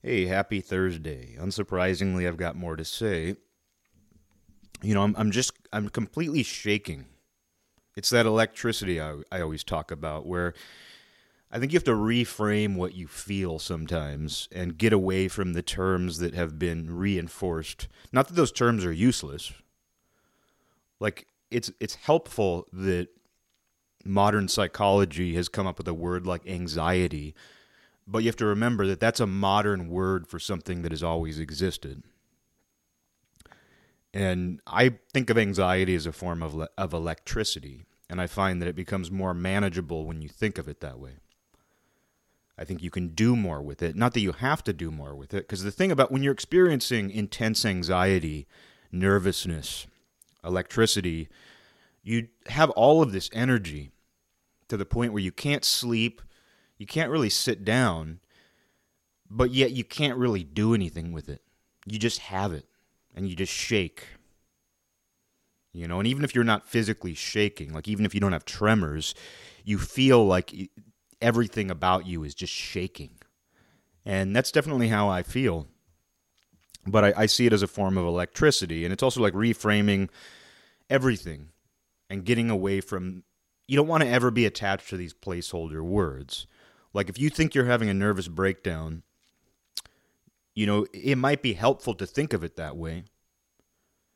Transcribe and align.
Hey, 0.00 0.26
happy 0.26 0.60
Thursday. 0.60 1.34
Unsurprisingly, 1.40 2.28
I've 2.28 2.36
got 2.36 2.54
more 2.54 2.76
to 2.76 2.84
say. 2.84 3.34
You 4.80 4.94
know, 4.94 5.02
I'm, 5.02 5.16
I'm 5.18 5.32
just, 5.32 5.54
I'm 5.72 5.88
completely 5.88 6.44
shaking. 6.44 7.06
It's 7.96 8.10
that 8.10 8.24
electricity 8.24 9.00
I, 9.00 9.16
I 9.32 9.40
always 9.40 9.64
talk 9.64 9.90
about 9.90 10.24
where 10.24 10.54
I 11.50 11.58
think 11.58 11.72
you 11.72 11.76
have 11.76 11.84
to 11.84 11.96
reframe 11.96 12.76
what 12.76 12.94
you 12.94 13.08
feel 13.08 13.58
sometimes 13.58 14.48
and 14.52 14.78
get 14.78 14.92
away 14.92 15.26
from 15.26 15.54
the 15.54 15.62
terms 15.62 16.18
that 16.18 16.32
have 16.32 16.60
been 16.60 16.96
reinforced. 16.96 17.88
Not 18.12 18.28
that 18.28 18.34
those 18.34 18.52
terms 18.52 18.84
are 18.84 18.92
useless. 18.92 19.52
Like, 21.00 21.26
it's, 21.50 21.72
it's 21.80 21.96
helpful 21.96 22.68
that 22.72 23.08
modern 24.04 24.46
psychology 24.46 25.34
has 25.34 25.48
come 25.48 25.66
up 25.66 25.78
with 25.78 25.88
a 25.88 25.94
word 25.94 26.24
like 26.24 26.46
anxiety 26.46 27.34
but 28.10 28.22
you 28.22 28.28
have 28.28 28.36
to 28.36 28.46
remember 28.46 28.86
that 28.86 29.00
that's 29.00 29.20
a 29.20 29.26
modern 29.26 29.88
word 29.88 30.26
for 30.26 30.38
something 30.38 30.82
that 30.82 30.92
has 30.92 31.02
always 31.02 31.38
existed. 31.38 32.02
And 34.14 34.60
I 34.66 34.94
think 35.12 35.28
of 35.28 35.36
anxiety 35.36 35.94
as 35.94 36.06
a 36.06 36.12
form 36.12 36.42
of, 36.42 36.54
le- 36.54 36.70
of 36.78 36.94
electricity, 36.94 37.84
and 38.08 38.20
I 38.20 38.26
find 38.26 38.62
that 38.62 38.68
it 38.68 38.74
becomes 38.74 39.10
more 39.10 39.34
manageable 39.34 40.06
when 40.06 40.22
you 40.22 40.28
think 40.28 40.56
of 40.56 40.66
it 40.66 40.80
that 40.80 40.98
way. 40.98 41.18
I 42.56 42.64
think 42.64 42.82
you 42.82 42.90
can 42.90 43.08
do 43.08 43.36
more 43.36 43.60
with 43.62 43.82
it. 43.82 43.94
Not 43.94 44.14
that 44.14 44.20
you 44.20 44.32
have 44.32 44.64
to 44.64 44.72
do 44.72 44.90
more 44.90 45.14
with 45.14 45.34
it, 45.34 45.46
because 45.46 45.62
the 45.62 45.70
thing 45.70 45.92
about 45.92 46.10
when 46.10 46.22
you're 46.22 46.32
experiencing 46.32 47.10
intense 47.10 47.66
anxiety, 47.66 48.48
nervousness, 48.90 49.86
electricity, 50.42 51.28
you 52.02 52.28
have 52.46 52.70
all 52.70 53.02
of 53.02 53.12
this 53.12 53.28
energy 53.34 53.92
to 54.68 54.78
the 54.78 54.86
point 54.86 55.12
where 55.12 55.22
you 55.22 55.30
can't 55.30 55.64
sleep, 55.64 56.22
you 56.78 56.86
can't 56.86 57.10
really 57.10 57.28
sit 57.28 57.64
down, 57.64 58.20
but 59.28 59.50
yet 59.50 59.72
you 59.72 59.84
can't 59.84 60.16
really 60.16 60.44
do 60.44 60.74
anything 60.74 61.12
with 61.12 61.28
it. 61.28 61.42
You 61.84 61.98
just 61.98 62.20
have 62.20 62.52
it 62.52 62.66
and 63.14 63.28
you 63.28 63.34
just 63.34 63.52
shake. 63.52 64.04
You 65.72 65.86
know, 65.86 65.98
and 65.98 66.08
even 66.08 66.24
if 66.24 66.34
you're 66.34 66.44
not 66.44 66.68
physically 66.68 67.14
shaking, 67.14 67.72
like 67.72 67.88
even 67.88 68.06
if 68.06 68.14
you 68.14 68.20
don't 68.20 68.32
have 68.32 68.44
tremors, 68.44 69.14
you 69.64 69.78
feel 69.78 70.24
like 70.24 70.70
everything 71.20 71.70
about 71.70 72.06
you 72.06 72.24
is 72.24 72.34
just 72.34 72.52
shaking. 72.52 73.10
And 74.04 74.34
that's 74.34 74.52
definitely 74.52 74.88
how 74.88 75.08
I 75.08 75.22
feel. 75.22 75.66
But 76.86 77.04
I, 77.04 77.12
I 77.16 77.26
see 77.26 77.46
it 77.46 77.52
as 77.52 77.62
a 77.62 77.66
form 77.66 77.98
of 77.98 78.06
electricity. 78.06 78.84
And 78.84 78.92
it's 78.92 79.02
also 79.02 79.20
like 79.20 79.34
reframing 79.34 80.08
everything 80.88 81.50
and 82.08 82.24
getting 82.24 82.50
away 82.50 82.80
from. 82.80 83.24
You 83.66 83.76
don't 83.76 83.88
want 83.88 84.02
to 84.02 84.08
ever 84.08 84.30
be 84.30 84.46
attached 84.46 84.88
to 84.88 84.96
these 84.96 85.12
placeholder 85.12 85.82
words. 85.82 86.46
Like 86.92 87.08
if 87.08 87.18
you 87.18 87.30
think 87.30 87.54
you're 87.54 87.66
having 87.66 87.88
a 87.88 87.94
nervous 87.94 88.28
breakdown, 88.28 89.02
you 90.54 90.66
know, 90.66 90.86
it 90.92 91.16
might 91.16 91.42
be 91.42 91.52
helpful 91.52 91.94
to 91.94 92.06
think 92.06 92.32
of 92.32 92.42
it 92.42 92.56
that 92.56 92.76
way 92.76 93.04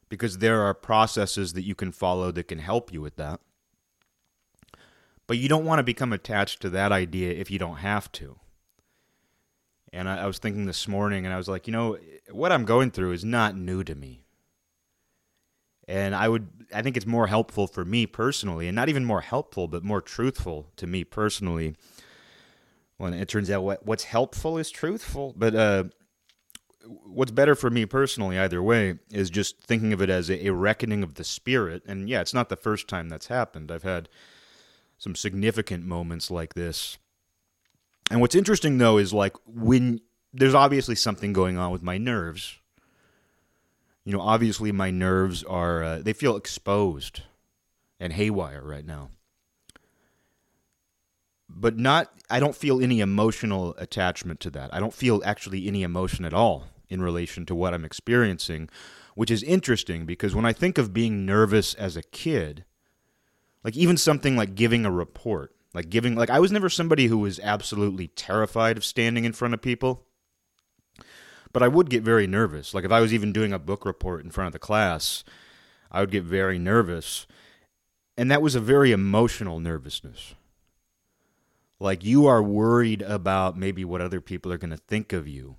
because 0.09 0.39
there 0.39 0.63
are 0.63 0.75
processes 0.75 1.53
that 1.53 1.63
you 1.63 1.75
can 1.75 1.93
follow 1.93 2.31
that 2.33 2.49
can 2.49 2.59
help 2.59 2.93
you 2.93 3.01
with 3.01 3.17
that. 3.17 3.41
But 5.27 5.39
you 5.39 5.49
don't 5.49 5.65
want 5.65 5.79
to 5.79 5.85
become 5.85 6.13
attached 6.13 6.61
to 6.63 6.71
that 6.71 6.93
idea 6.93 7.33
if 7.33 7.51
you 7.51 7.59
don't 7.59 7.77
have 7.77 8.11
to. 8.13 8.39
And 9.93 10.09
I, 10.09 10.25
I 10.25 10.27
was 10.27 10.39
thinking 10.39 10.67
this 10.67 10.89
morning, 10.89 11.25
and 11.25 11.35
I 11.35 11.39
was 11.39 11.49
like, 11.49 11.67
you 11.67 11.73
know, 11.73 11.97
what 12.31 12.53
I'm 12.53 12.65
going 12.65 12.91
through 12.91 13.13
is 13.13 13.25
not 13.25 13.57
new 13.57 13.85
to 13.85 13.95
me. 13.95 14.25
And 15.89 16.15
I 16.15 16.29
would, 16.29 16.49
I 16.75 16.83
think 16.83 16.97
it's 16.97 17.07
more 17.07 17.27
helpful 17.27 17.67
for 17.67 17.85
me 17.85 18.07
personally, 18.07 18.69
and 18.69 18.77
not 18.77 18.89
even 18.89 19.05
more 19.05 19.21
helpful, 19.21 19.69
but 19.69 19.85
more 19.85 20.01
truthful 20.01 20.69
to 20.77 20.87
me 20.87 21.05
personally 21.05 21.77
when 22.99 23.15
it 23.15 23.29
turns 23.29 23.51
out 23.51 23.63
what 23.63 23.85
what's 23.85 24.05
helpful 24.05 24.59
is 24.59 24.71
truthful. 24.71 25.35
But 25.37 25.55
uh, 25.55 25.85
what's 26.85 27.31
better 27.31 27.55
for 27.55 27.71
me 27.71 27.87
personally, 27.87 28.39
either 28.39 28.63
way, 28.63 28.99
is 29.11 29.31
just 29.31 29.61
thinking 29.63 29.93
of 29.93 30.03
it 30.03 30.11
as 30.11 30.31
a, 30.31 30.47
a 30.47 30.53
reckoning 30.53 31.03
of 31.03 31.15
the 31.15 31.25
spirit. 31.25 31.83
And 31.87 32.09
yeah, 32.09 32.21
it's 32.21 32.35
not 32.35 32.49
the 32.49 32.57
first 32.57 32.89
time 32.89 33.09
that's 33.09 33.27
happened. 33.27 33.71
I've 33.71 33.83
had 33.83 34.09
some 34.99 35.15
significant 35.15 35.85
moments 35.85 36.31
like 36.31 36.55
this. 36.55 36.99
And 38.11 38.21
what's 38.21 38.35
interesting 38.35 38.79
though 38.79 38.99
is 38.99 39.13
like 39.13 39.37
when 39.47 40.01
there's 40.33 40.55
obviously 40.55 40.95
something 40.95 41.33
going 41.33 41.59
on 41.59 41.71
with 41.71 41.83
my 41.83 41.99
nerves. 41.99 42.59
You 44.05 44.13
know, 44.13 44.21
obviously 44.21 44.73
my 44.73 44.91
nerves 44.91 45.45
are 45.45 45.83
uh, 45.83 45.99
they 45.99 46.13
feel 46.13 46.37
exposed 46.37 47.23
and 48.01 48.13
haywire 48.13 48.63
right 48.63 48.85
now 48.85 49.11
but 51.55 51.79
not 51.79 52.13
I 52.31 52.41
don't 52.41 52.57
feel 52.57 52.81
any 52.81 53.01
emotional 53.01 53.75
attachment 53.77 54.41
to 54.41 54.51
that. 54.51 54.73
I 54.73 54.81
don't 54.81 54.95
feel 54.95 55.21
actually 55.25 55.69
any 55.69 55.83
emotion 55.83 56.25
at 56.25 56.33
all 56.33 56.69
in 56.89 57.03
relation 57.03 57.45
to 57.47 57.55
what 57.55 57.75
I'm 57.75 57.85
experiencing, 57.85 58.71
which 59.15 59.31
is 59.31 59.43
interesting 59.43 60.07
because 60.07 60.35
when 60.35 60.47
I 60.47 60.55
think 60.55 60.79
of 60.79 60.95
being 60.95 61.27
nervous 61.27 61.75
as 61.75 61.97
a 61.97 62.03
kid, 62.03 62.65
like 63.63 63.77
even 63.77 63.99
something 63.99 64.35
like 64.35 64.55
giving 64.55 64.87
a 64.87 64.91
report, 64.91 65.55
like 65.75 65.91
giving 65.91 66.15
like 66.15 66.31
I 66.31 66.41
was 66.41 66.51
never 66.51 66.71
somebody 66.71 67.07
who 67.07 67.19
was 67.19 67.39
absolutely 67.41 68.09
terrified 68.09 68.79
of 68.79 68.85
standing 68.85 69.25
in 69.25 69.35
front 69.35 69.53
of 69.53 69.61
people. 69.61 70.07
But 71.53 71.63
I 71.63 71.69
would 71.69 71.91
get 71.91 72.03
very 72.03 72.27
nervous. 72.27 72.73
Like 72.73 72.85
if 72.85 72.93
I 72.93 73.01
was 73.01 73.13
even 73.13 73.33
doing 73.33 73.53
a 73.53 73.59
book 73.59 73.85
report 73.85 74.25
in 74.25 74.31
front 74.31 74.47
of 74.47 74.53
the 74.55 74.59
class, 74.59 75.23
I 75.91 76.01
would 76.01 76.11
get 76.11 76.25
very 76.25 76.59
nervous. 76.59 77.27
And 78.17 78.31
that 78.31 78.41
was 78.41 78.55
a 78.55 78.61
very 78.61 78.91
emotional 78.91 79.61
nervousness 79.61 80.35
like 81.83 82.05
you 82.05 82.27
are 82.27 82.43
worried 82.43 83.03
about 83.03 83.57
maybe 83.57 83.85
what 83.85 84.01
other 84.01 84.21
people 84.21 84.53
are 84.53 84.59
going 84.59 84.71
to 84.71 84.77
think 84.77 85.13
of 85.13 85.27
you. 85.27 85.57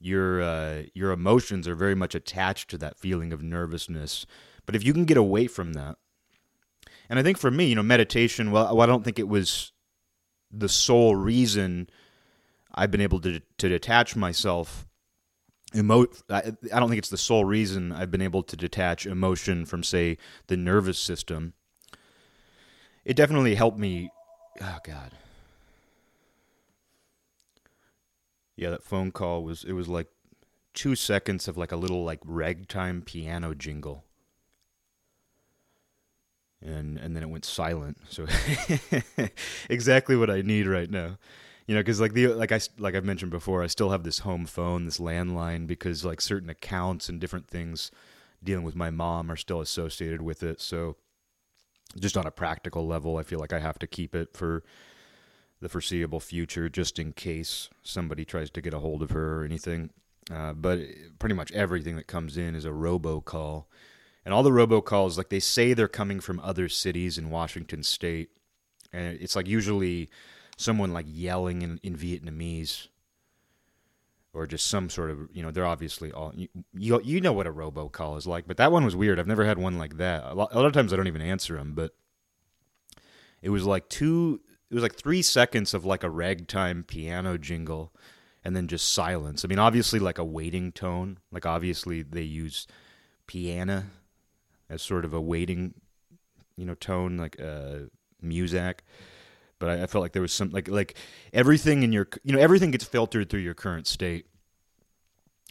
Your 0.00 0.40
uh, 0.42 0.82
your 0.94 1.10
emotions 1.10 1.66
are 1.66 1.74
very 1.74 1.94
much 1.94 2.14
attached 2.14 2.70
to 2.70 2.78
that 2.78 2.98
feeling 2.98 3.32
of 3.32 3.42
nervousness. 3.42 4.26
But 4.66 4.76
if 4.76 4.84
you 4.84 4.92
can 4.92 5.04
get 5.04 5.16
away 5.16 5.46
from 5.46 5.72
that 5.72 5.96
and 7.08 7.18
i 7.18 7.22
think 7.22 7.38
for 7.38 7.50
me 7.50 7.66
you 7.66 7.74
know 7.74 7.82
meditation 7.82 8.50
well 8.50 8.80
i 8.80 8.86
don't 8.86 9.04
think 9.04 9.18
it 9.18 9.28
was 9.28 9.72
the 10.50 10.68
sole 10.68 11.14
reason 11.14 11.88
i've 12.74 12.90
been 12.90 13.00
able 13.00 13.20
to 13.20 13.40
to 13.58 13.68
detach 13.68 14.16
myself. 14.16 14.86
Emo 15.76 16.06
I, 16.30 16.54
I 16.72 16.80
don't 16.80 16.88
think 16.88 16.98
it's 16.98 17.10
the 17.10 17.18
sole 17.18 17.44
reason 17.44 17.92
i've 17.92 18.10
been 18.10 18.22
able 18.22 18.42
to 18.42 18.56
detach 18.56 19.04
emotion 19.04 19.66
from 19.66 19.82
say 19.82 20.16
the 20.46 20.56
nervous 20.56 20.98
system. 20.98 21.52
It 23.04 23.16
definitely 23.16 23.54
helped 23.54 23.78
me 23.78 24.10
oh 24.60 24.78
god. 24.82 25.12
Yeah 28.56 28.70
that 28.70 28.82
phone 28.82 29.12
call 29.12 29.44
was 29.44 29.64
it 29.64 29.72
was 29.72 29.88
like 29.88 30.08
two 30.74 30.94
seconds 30.94 31.48
of 31.48 31.56
like 31.56 31.72
a 31.72 31.76
little 31.76 32.04
like 32.04 32.20
ragtime 32.24 33.02
piano 33.02 33.54
jingle. 33.54 34.04
And 36.60 36.98
and 36.98 37.14
then 37.14 37.22
it 37.22 37.30
went 37.30 37.44
silent. 37.44 37.98
So 38.08 38.26
exactly 39.70 40.16
what 40.16 40.30
i 40.30 40.42
need 40.42 40.66
right 40.66 40.90
now. 40.90 41.18
You 41.66 41.74
know 41.74 41.80
because 41.80 42.00
like 42.00 42.14
the 42.14 42.28
like 42.28 42.50
i 42.50 42.60
like 42.78 42.94
i've 42.94 43.04
mentioned 43.04 43.30
before 43.30 43.62
i 43.62 43.66
still 43.66 43.90
have 43.90 44.02
this 44.02 44.20
home 44.20 44.46
phone 44.46 44.86
this 44.86 44.98
landline 44.98 45.66
because 45.66 46.02
like 46.04 46.20
certain 46.22 46.48
accounts 46.48 47.10
and 47.10 47.20
different 47.20 47.46
things 47.46 47.90
dealing 48.42 48.64
with 48.64 48.74
my 48.74 48.90
mom 48.90 49.30
are 49.30 49.36
still 49.36 49.60
associated 49.60 50.22
with 50.22 50.42
it. 50.42 50.60
So 50.60 50.96
just 51.98 52.16
on 52.16 52.26
a 52.26 52.30
practical 52.30 52.86
level, 52.86 53.16
I 53.16 53.22
feel 53.22 53.38
like 53.38 53.52
I 53.52 53.60
have 53.60 53.78
to 53.78 53.86
keep 53.86 54.14
it 54.14 54.36
for 54.36 54.62
the 55.60 55.68
foreseeable 55.68 56.20
future, 56.20 56.68
just 56.68 56.98
in 56.98 57.12
case 57.12 57.68
somebody 57.82 58.24
tries 58.24 58.50
to 58.50 58.60
get 58.60 58.74
a 58.74 58.78
hold 58.78 59.02
of 59.02 59.10
her 59.10 59.40
or 59.40 59.44
anything. 59.44 59.90
Uh, 60.30 60.52
but 60.52 60.80
pretty 61.18 61.34
much 61.34 61.50
everything 61.52 61.96
that 61.96 62.06
comes 62.06 62.36
in 62.36 62.54
is 62.54 62.64
a 62.64 62.70
robocall, 62.70 63.64
and 64.24 64.34
all 64.34 64.42
the 64.42 64.50
robocalls, 64.50 65.16
like 65.16 65.30
they 65.30 65.40
say, 65.40 65.72
they're 65.72 65.88
coming 65.88 66.20
from 66.20 66.38
other 66.40 66.68
cities 66.68 67.16
in 67.16 67.30
Washington 67.30 67.82
State, 67.82 68.28
and 68.92 69.18
it's 69.20 69.34
like 69.34 69.48
usually 69.48 70.10
someone 70.58 70.92
like 70.92 71.06
yelling 71.08 71.62
in, 71.62 71.80
in 71.82 71.96
Vietnamese 71.96 72.88
or 74.38 74.46
just 74.46 74.66
some 74.68 74.88
sort 74.88 75.10
of 75.10 75.28
you 75.32 75.42
know 75.42 75.50
they're 75.50 75.66
obviously 75.66 76.12
all 76.12 76.32
you, 76.34 76.48
you, 76.72 77.00
you 77.02 77.20
know 77.20 77.32
what 77.32 77.46
a 77.46 77.52
robocall 77.52 78.16
is 78.16 78.26
like 78.26 78.46
but 78.46 78.56
that 78.56 78.70
one 78.72 78.84
was 78.84 78.94
weird. 78.94 79.18
I've 79.18 79.26
never 79.26 79.44
had 79.44 79.58
one 79.58 79.78
like 79.78 79.96
that. 79.96 80.24
A 80.24 80.34
lot, 80.34 80.52
a 80.52 80.56
lot 80.56 80.66
of 80.66 80.72
times 80.72 80.92
i 80.92 80.96
don't 80.96 81.08
even 81.08 81.22
answer 81.22 81.56
them 81.56 81.74
but 81.74 81.92
it 83.42 83.50
was 83.50 83.66
like 83.66 83.88
two 83.88 84.40
it 84.70 84.74
was 84.74 84.82
like 84.82 84.94
three 84.94 85.22
seconds 85.22 85.74
of 85.74 85.84
like 85.84 86.04
a 86.04 86.10
ragtime 86.10 86.84
piano 86.84 87.36
jingle 87.38 87.92
and 88.44 88.54
then 88.54 88.68
just 88.68 88.92
silence. 88.92 89.44
I 89.44 89.48
mean 89.48 89.58
obviously 89.58 89.98
like 89.98 90.18
a 90.18 90.24
waiting 90.24 90.72
tone 90.72 91.18
like 91.32 91.44
obviously 91.44 92.02
they 92.02 92.22
use 92.22 92.66
piano 93.26 93.86
as 94.70 94.82
sort 94.82 95.04
of 95.04 95.12
a 95.12 95.20
waiting 95.20 95.74
you 96.56 96.64
know 96.64 96.74
tone 96.74 97.16
like 97.16 97.40
uh 97.40 97.88
music 98.22 98.84
but 99.58 99.70
I, 99.70 99.82
I, 99.82 99.86
felt 99.86 100.02
like 100.02 100.12
there 100.12 100.22
was 100.22 100.32
some 100.32 100.50
like 100.50 100.68
like 100.68 100.96
everything 101.32 101.82
in 101.82 101.92
your 101.92 102.08
you 102.22 102.32
know 102.32 102.38
everything 102.38 102.70
gets 102.70 102.84
filtered 102.84 103.28
through 103.28 103.40
your 103.40 103.54
current 103.54 103.86
state, 103.86 104.26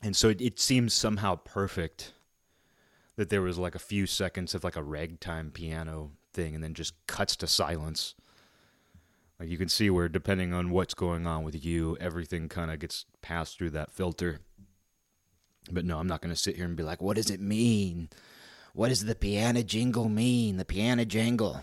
and 0.03 0.15
so 0.15 0.29
it, 0.29 0.41
it 0.41 0.59
seems 0.59 0.93
somehow 0.93 1.35
perfect 1.35 2.13
that 3.15 3.29
there 3.29 3.41
was 3.41 3.57
like 3.57 3.75
a 3.75 3.79
few 3.79 4.05
seconds 4.05 4.53
of 4.53 4.63
like 4.63 4.75
a 4.75 4.83
ragtime 4.83 5.51
piano 5.51 6.11
thing, 6.33 6.55
and 6.55 6.63
then 6.63 6.73
just 6.73 6.93
cuts 7.07 7.35
to 7.37 7.47
silence. 7.47 8.15
Like 9.39 9.49
you 9.49 9.57
can 9.57 9.69
see 9.69 9.89
where 9.89 10.09
depending 10.09 10.53
on 10.53 10.71
what's 10.71 10.93
going 10.93 11.27
on 11.27 11.43
with 11.43 11.63
you, 11.63 11.97
everything 11.99 12.49
kind 12.49 12.71
of 12.71 12.79
gets 12.79 13.05
passed 13.21 13.57
through 13.57 13.71
that 13.71 13.91
filter. 13.91 14.39
But 15.71 15.85
no, 15.85 15.99
I'm 15.99 16.07
not 16.07 16.21
going 16.21 16.33
to 16.33 16.39
sit 16.39 16.55
here 16.55 16.65
and 16.65 16.77
be 16.77 16.83
like, 16.83 17.01
what 17.01 17.17
does 17.17 17.29
it 17.29 17.41
mean? 17.41 18.09
What 18.73 18.89
does 18.89 19.05
the 19.05 19.15
piano 19.15 19.63
jingle 19.63 20.07
mean? 20.07 20.57
The 20.57 20.65
piano 20.65 21.03
jangle. 21.05 21.61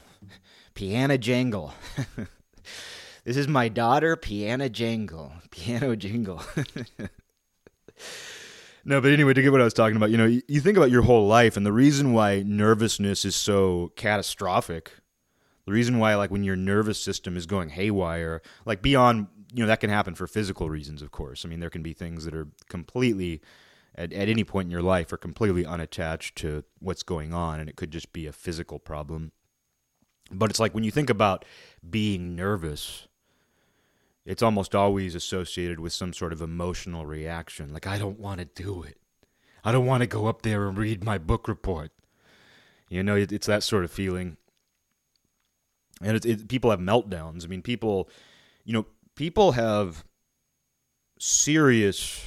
Piano 0.75 1.17
jangle. 1.17 1.73
this 3.25 3.37
is 3.37 3.49
my 3.49 3.69
daughter, 3.69 4.17
piano 4.31 4.69
jangle. 4.69 5.33
Piano 5.51 5.97
jingle. 6.05 6.43
no, 8.85 9.01
but 9.01 9.13
anyway, 9.13 9.35
to 9.35 9.43
get 9.43 9.53
what 9.53 9.61
I 9.61 9.65
was 9.65 9.75
talking 9.75 9.97
about, 9.97 10.11
you 10.11 10.17
know, 10.17 10.27
you, 10.27 10.61
think 10.61 10.77
about 10.77 10.91
your 10.91 11.03
whole 11.03 11.27
life, 11.27 11.57
and 11.57 11.65
the 11.65 11.73
reason 11.73 12.13
why 12.13 12.43
nervousness 12.47 13.25
is 13.25 13.37
so 13.37 13.93
catastrophic, 13.97 14.93
the 15.67 15.73
reason 15.73 15.99
why, 15.99 16.15
like, 16.15 16.31
when 16.31 16.45
your 16.45 16.57
nervous 16.57 17.01
system 17.01 17.37
is 17.37 17.47
going 17.47 17.71
haywire, 17.71 18.43
like, 18.67 18.83
beyond, 18.83 19.29
you 19.53 19.63
know, 19.63 19.67
that 19.67 19.81
can 19.81 19.91
happen 19.91 20.15
for 20.15 20.27
physical 20.27 20.69
reasons, 20.69 21.01
of 21.01 21.11
course. 21.11 21.45
I 21.45 21.49
mean, 21.49 21.61
there 21.61 21.71
can 21.71 21.83
be 21.83 21.93
things 21.93 22.25
that 22.25 22.35
are 22.35 22.49
completely 22.69 23.41
at, 23.95 24.13
at 24.13 24.29
any 24.29 24.45
point 24.45 24.67
in 24.67 24.71
your 24.71 24.83
life 24.83 25.13
are 25.13 25.17
completely 25.17 25.65
unattached 25.65 26.37
to 26.37 26.65
what's 26.81 27.03
going 27.03 27.33
on, 27.33 27.61
and 27.61 27.69
it 27.69 27.77
could 27.77 27.91
just 27.91 28.13
be 28.13 28.27
a 28.27 28.33
physical 28.33 28.79
problem. 28.79 29.33
But 30.31 30.51
it's 30.51 30.61
like 30.61 30.75
when 30.75 30.85
you 30.85 30.91
think 30.91 31.11
about 31.11 31.45
being 31.89 32.35
nervous, 32.35 33.07
it's 34.25 34.43
almost 34.43 34.75
always 34.75 35.15
associated 35.15 35.81
with 35.81 35.93
some 35.93 36.13
sort 36.13 36.33
of 36.33 36.41
emotional 36.41 37.05
reaction. 37.05 37.73
Like, 37.73 37.87
I 37.87 37.99
don't 37.99 38.19
want 38.19 38.41
to 38.41 38.47
do 38.47 38.83
it. 38.83 38.97
I 39.63 39.73
don't 39.73 39.87
want 39.87 40.03
to 40.03 40.07
go 40.07 40.27
up 40.27 40.43
there 40.43 40.69
and 40.69 40.77
read 40.79 41.05
my 41.05 41.19
book 41.19 41.47
report. 41.47 41.91
You 42.89 43.03
know, 43.03 43.17
it, 43.17 43.33
it's 43.33 43.47
that 43.47 43.63
sort 43.63 43.85
of 43.85 43.91
feeling. 43.91 44.37
And 46.03 46.17
it, 46.17 46.25
it, 46.25 46.49
people 46.49 46.71
have 46.71 46.81
meltdowns. 46.81 47.45
I 47.45 47.49
mean, 47.49 47.63
people, 47.63 48.09
you 48.65 48.73
know, 48.73 48.87
people 49.15 49.53
have 49.53 50.05
serious 51.19 52.27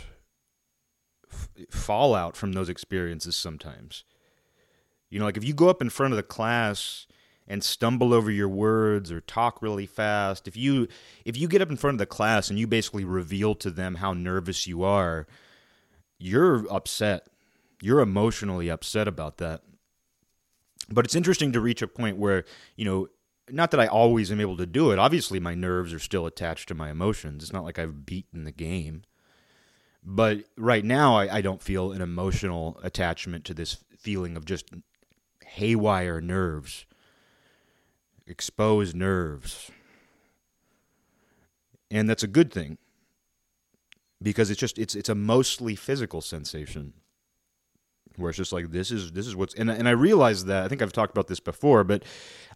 fallout 1.70 2.36
from 2.36 2.54
those 2.54 2.70
experiences 2.70 3.36
sometimes. 3.36 4.04
You 5.10 5.20
know, 5.20 5.26
like 5.26 5.38
if 5.38 5.44
you 5.44 5.54
go 5.54 5.70
up 5.70 5.82
in 5.82 5.90
front 5.90 6.14
of 6.14 6.18
the 6.18 6.24
class 6.24 7.08
and 7.48 7.64
stumble 7.64 8.14
over 8.14 8.30
your 8.30 8.50
words 8.50 9.12
or 9.12 9.22
talk 9.22 9.62
really 9.62 9.86
fast, 9.86 10.48
if 10.48 10.58
you 10.58 10.88
if 11.26 11.38
you 11.38 11.48
get 11.48 11.62
up 11.62 11.70
in 11.70 11.78
front 11.78 11.96
of 11.96 12.00
the 12.00 12.06
class 12.06 12.50
and 12.50 12.60
you 12.60 12.68
basically 12.68 13.06
reveal 13.06 13.56
to 13.56 13.72
them 13.72 13.96
how 13.96 14.14
nervous 14.14 14.68
you 14.68 14.84
are, 14.84 15.28
you're 16.18 16.66
upset. 16.72 17.28
You're 17.82 18.00
emotionally 18.00 18.70
upset 18.70 19.08
about 19.08 19.38
that. 19.38 19.62
But 20.90 21.06
it's 21.06 21.16
interesting 21.16 21.52
to 21.52 21.62
reach 21.62 21.82
a 21.82 21.88
point 21.88 22.18
where, 22.18 22.46
you 22.76 22.86
know, 22.86 23.08
not 23.50 23.72
that 23.72 23.80
I 23.80 23.88
always 23.88 24.32
am 24.32 24.42
able 24.42 24.58
to 24.58 24.66
do 24.66 24.92
it. 24.92 25.00
Obviously, 25.00 25.40
my 25.40 25.56
nerves 25.56 25.94
are 25.94 26.00
still 26.00 26.26
attached 26.26 26.68
to 26.70 26.76
my 26.76 26.90
emotions. 26.90 27.44
It's 27.44 27.54
not 27.54 27.64
like 27.64 27.80
I've 27.80 28.06
beaten 28.06 28.44
the 28.44 28.52
game. 28.52 29.04
But 30.04 30.46
right 30.58 30.84
now, 30.86 31.16
I, 31.16 31.38
I 31.38 31.42
don't 31.42 31.62
feel 31.62 31.92
an 31.92 32.02
emotional 32.02 32.80
attachment 32.84 33.46
to 33.46 33.54
this 33.54 33.78
feeling 33.98 34.38
of 34.38 34.46
just 34.46 34.70
haywire 35.46 36.22
nerves, 36.22 36.86
exposed 38.28 38.96
nerves. 38.96 39.72
And 41.90 42.10
that's 42.10 42.24
a 42.24 42.28
good 42.28 42.52
thing 42.52 42.78
because 44.22 44.50
it's 44.50 44.60
just 44.60 44.78
it's 44.78 44.96
it's 44.96 45.10
a 45.10 45.16
mostly 45.16 45.76
physical 45.76 46.22
sensation 46.22 46.94
where 48.18 48.30
it's 48.30 48.38
just 48.38 48.52
like 48.52 48.72
this 48.72 48.92
is 48.92 49.12
this 49.12 49.28
is 49.28 49.36
what's 49.36 49.54
and 49.54 49.70
and 49.70 49.88
I 49.88 49.92
realized 49.92 50.48
that 50.48 50.66
I 50.66 50.68
think 50.68 50.82
I've 50.82 50.94
talked 50.94 51.12
about 51.12 51.28
this 51.28 51.40
before, 51.40 51.84
but 51.84 52.04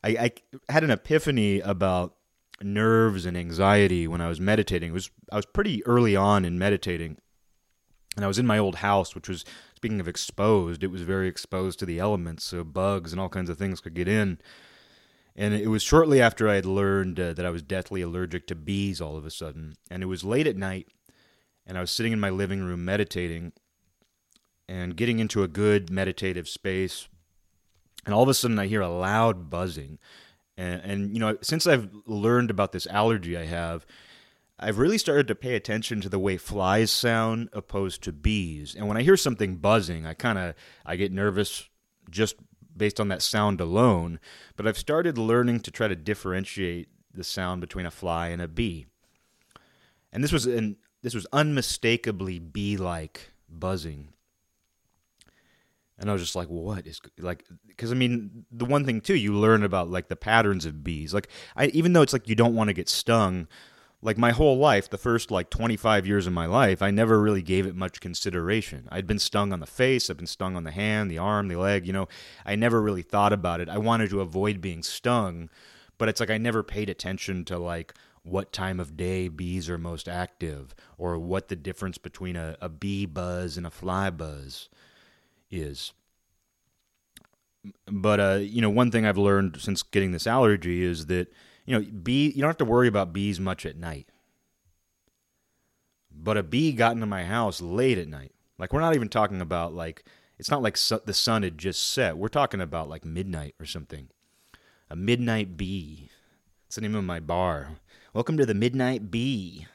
I, 0.04 0.10
I 0.10 0.32
had 0.72 0.84
an 0.84 0.92
epiphany 0.92 1.60
about 1.60 2.16
nerves 2.62 3.26
and 3.26 3.38
anxiety 3.38 4.08
when 4.08 4.22
I 4.22 4.28
was 4.28 4.40
meditating. 4.40 4.90
It 4.90 4.94
was 4.94 5.10
I 5.32 5.36
was 5.38 5.46
pretty 5.46 5.86
early 5.86 6.16
on 6.16 6.44
in 6.44 6.60
meditating, 6.60 7.18
and 8.16 8.26
I 8.26 8.28
was 8.28 8.40
in 8.40 8.48
my 8.48 8.58
old 8.58 8.76
house, 8.78 9.16
which 9.16 9.30
was 9.30 9.46
speaking 9.76 10.00
of 10.00 10.08
exposed, 10.08 10.84
it 10.84 10.92
was 10.92 11.02
very 11.02 11.28
exposed 11.28 11.80
to 11.80 11.86
the 11.86 12.00
elements, 12.00 12.44
so 12.44 12.64
bugs 12.64 13.12
and 13.12 13.20
all 13.20 13.30
kinds 13.30 13.50
of 13.50 13.58
things 13.58 13.80
could 13.80 13.94
get 13.94 14.08
in. 14.08 14.40
And 15.36 15.54
it 15.54 15.68
was 15.68 15.82
shortly 15.82 16.22
after 16.22 16.50
I 16.50 16.56
had 16.56 16.66
learned 16.66 17.20
uh, 17.20 17.34
that 17.34 17.46
I 17.46 17.50
was 17.50 17.62
deathly 17.62 18.02
allergic 18.02 18.48
to 18.48 18.56
bees 18.56 19.00
all 19.00 19.16
of 19.16 19.26
a 19.26 19.32
sudden. 19.32 19.76
And 19.90 20.04
it 20.04 20.08
was 20.08 20.24
late 20.24 20.48
at 20.48 20.58
night, 20.58 20.90
and 21.66 21.78
I 21.78 21.82
was 21.82 21.92
sitting 21.92 22.12
in 22.12 22.20
my 22.20 22.30
living 22.30 22.62
room 22.62 22.84
meditating 22.84 23.54
and 24.68 24.96
getting 24.96 25.20
into 25.20 25.44
a 25.44 25.48
good 25.48 25.90
meditative 25.90 26.48
space. 26.48 27.08
And 28.06 28.14
all 28.14 28.24
of 28.24 28.30
a 28.30 28.34
sudden, 28.34 28.60
I 28.60 28.68
hear 28.68 28.82
a 28.82 28.90
loud 28.90 29.50
buzzing. 29.50 30.00
And, 30.58 30.82
and 30.82 31.14
you 31.14 31.20
know, 31.20 31.38
since 31.42 31.66
I've 31.66 31.90
learned 32.06 32.50
about 32.50 32.72
this 32.72 32.88
allergy 32.88 33.38
I 33.38 33.46
have, 33.46 33.86
I've 34.60 34.78
really 34.78 34.98
started 34.98 35.28
to 35.28 35.36
pay 35.36 35.56
attention 35.56 36.02
to 36.02 36.10
the 36.10 36.20
way 36.20 36.38
flies 36.38 36.92
sound 36.92 37.50
opposed 37.52 38.04
to 38.04 38.12
bees. 38.12 38.76
And 38.76 38.88
when 38.88 38.98
I 38.98 39.02
hear 39.02 39.18
something 39.18 39.56
buzzing, 39.58 40.06
I 40.06 40.14
kind 40.14 40.38
of 40.38 40.56
I 40.86 40.98
get 40.98 41.12
nervous 41.12 41.68
just 42.10 42.36
based 42.82 43.00
on 43.00 43.10
that 43.10 43.22
sound 43.22 43.62
alone, 43.62 44.20
but 44.56 44.66
I've 44.66 44.76
started 44.76 45.16
learning 45.16 45.60
to 45.60 45.70
try 45.70 45.88
to 45.88 45.96
differentiate 45.96 46.90
the 47.14 47.24
sound 47.24 47.62
between 47.62 47.86
a 47.86 47.92
fly 47.92 48.30
and 48.30 48.42
a 48.42 48.48
bee. 48.48 48.88
And 50.12 50.24
this 50.24 50.32
was 50.32 50.48
an 50.48 50.78
this 51.04 51.14
was 51.14 51.28
unmistakably 51.32 52.40
bee-like 52.40 53.34
buzzing. 53.48 54.14
And 56.00 56.10
I 56.10 56.14
was 56.14 56.24
just 56.24 56.36
like, 56.36 56.48
what 56.48 56.88
is 56.88 57.00
like? 57.20 57.46
Because 57.68 57.92
I 57.92 57.96
mean, 57.96 58.46
the 58.52 58.66
one 58.66 58.84
thing 58.84 59.00
too, 59.00 59.16
you 59.16 59.36
learn 59.36 59.62
about 59.64 59.92
like 59.92 60.08
the 60.08 60.16
patterns 60.16 60.66
of 60.66 60.84
bees. 60.84 61.14
Like, 61.14 61.28
I 61.56 61.68
even 61.68 61.94
though 61.94 62.02
it's 62.02 62.14
like 62.14 62.28
you 62.28 62.34
don't 62.34 62.56
want 62.56 62.70
to 62.70 62.74
get 62.74 62.90
stung, 62.90 63.48
like 64.02 64.18
my 64.18 64.32
whole 64.32 64.58
life, 64.58 64.90
the 64.90 64.98
first 64.98 65.30
like 65.30 65.50
25 65.50 66.08
years 66.08 66.26
of 66.26 66.34
my 66.34 66.48
life, 66.48 66.82
I 66.82 66.90
never 66.90 67.22
really 67.22 67.44
gave 67.44 67.68
it 67.68 67.76
much 67.76 68.00
consideration. 68.00 68.88
I'd 68.92 69.06
been 69.06 69.20
stung 69.20 69.54
on 69.54 69.60
the 69.60 69.68
face, 69.68 70.10
I've 70.10 70.18
been 70.18 70.26
stung 70.26 70.56
on 70.56 70.64
the 70.64 70.72
hand, 70.72 71.12
the 71.12 71.20
arm, 71.20 71.48
the 71.48 71.56
leg, 71.56 71.86
you 71.86 71.94
know. 71.94 72.08
I 72.46 72.56
never 72.56 72.82
really 72.82 73.04
thought 73.04 73.34
about 73.34 73.62
it. 73.62 73.70
I 73.70 73.78
wanted 73.78 74.10
to 74.10 74.22
avoid 74.22 74.60
being 74.60 74.82
stung, 74.82 75.50
but 76.00 76.10
it's 76.10 76.20
like 76.20 76.32
I 76.32 76.40
never 76.40 76.64
paid 76.64 76.90
attention 76.90 77.46
to 77.46 77.60
like 77.60 77.94
what 78.24 78.52
time 78.52 78.80
of 78.80 78.98
day 78.98 79.28
bees 79.28 79.70
are 79.70 79.78
most 79.78 80.08
active 80.08 80.74
or 80.98 81.18
what 81.18 81.48
the 81.48 81.56
difference 81.56 81.98
between 81.98 82.36
a, 82.36 82.58
a 82.60 82.70
bee 82.70 83.06
buzz 83.06 83.58
and 83.58 83.68
a 83.68 83.72
fly 83.72 84.10
buzz 84.10 84.70
is. 85.52 85.94
But 87.86 88.20
uh, 88.20 88.40
you 88.42 88.62
know, 88.62 88.70
one 88.72 88.90
thing 88.90 89.06
I've 89.06 89.18
learned 89.18 89.62
since 89.62 89.84
getting 89.84 90.12
this 90.12 90.26
allergy 90.26 90.84
is 90.84 91.06
that 91.06 91.32
you 91.66 91.78
know, 91.78 91.86
bee 92.04 92.32
you 92.36 92.42
don't 92.42 92.50
have 92.50 92.58
to 92.58 92.66
worry 92.66 92.88
about 92.88 93.14
bees 93.14 93.40
much 93.40 93.66
at 93.66 93.78
night. 93.78 94.08
But 96.14 96.38
a 96.38 96.44
bee 96.44 96.74
got 96.74 96.94
into 96.94 97.06
my 97.06 97.24
house 97.24 97.62
late 97.62 97.98
at 97.98 98.08
night. 98.08 98.34
Like 98.58 98.74
we're 98.74 98.82
not 98.82 98.96
even 98.96 99.10
talking 99.10 99.42
about 99.42 99.74
like 99.74 100.04
it's 100.38 100.52
not 100.52 100.62
like 100.62 100.78
su- 100.78 101.02
the 101.06 101.14
sun 101.14 101.44
had 101.44 101.58
just 101.58 101.92
set. 101.92 102.18
We're 102.18 102.28
talking 102.28 102.62
about 102.62 102.90
like 102.90 103.06
midnight 103.06 103.56
or 103.60 103.66
something. 103.66 104.10
A 104.90 104.96
midnight 104.96 105.56
bee. 105.56 106.10
It's 106.66 106.76
the 106.76 106.82
name 106.82 106.96
of 106.96 107.04
my 107.04 107.20
bar. 107.20 107.78
Welcome 108.14 108.38
to 108.38 108.46
the 108.46 108.54
midnight 108.54 109.12
bee. 109.12 109.68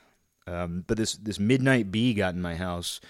Um, 0.47 0.85
but 0.87 0.97
this 0.97 1.15
this 1.15 1.39
midnight 1.39 1.91
bee 1.91 2.15
got 2.15 2.35
in 2.35 2.43
my 2.43 2.57
house 2.57 3.01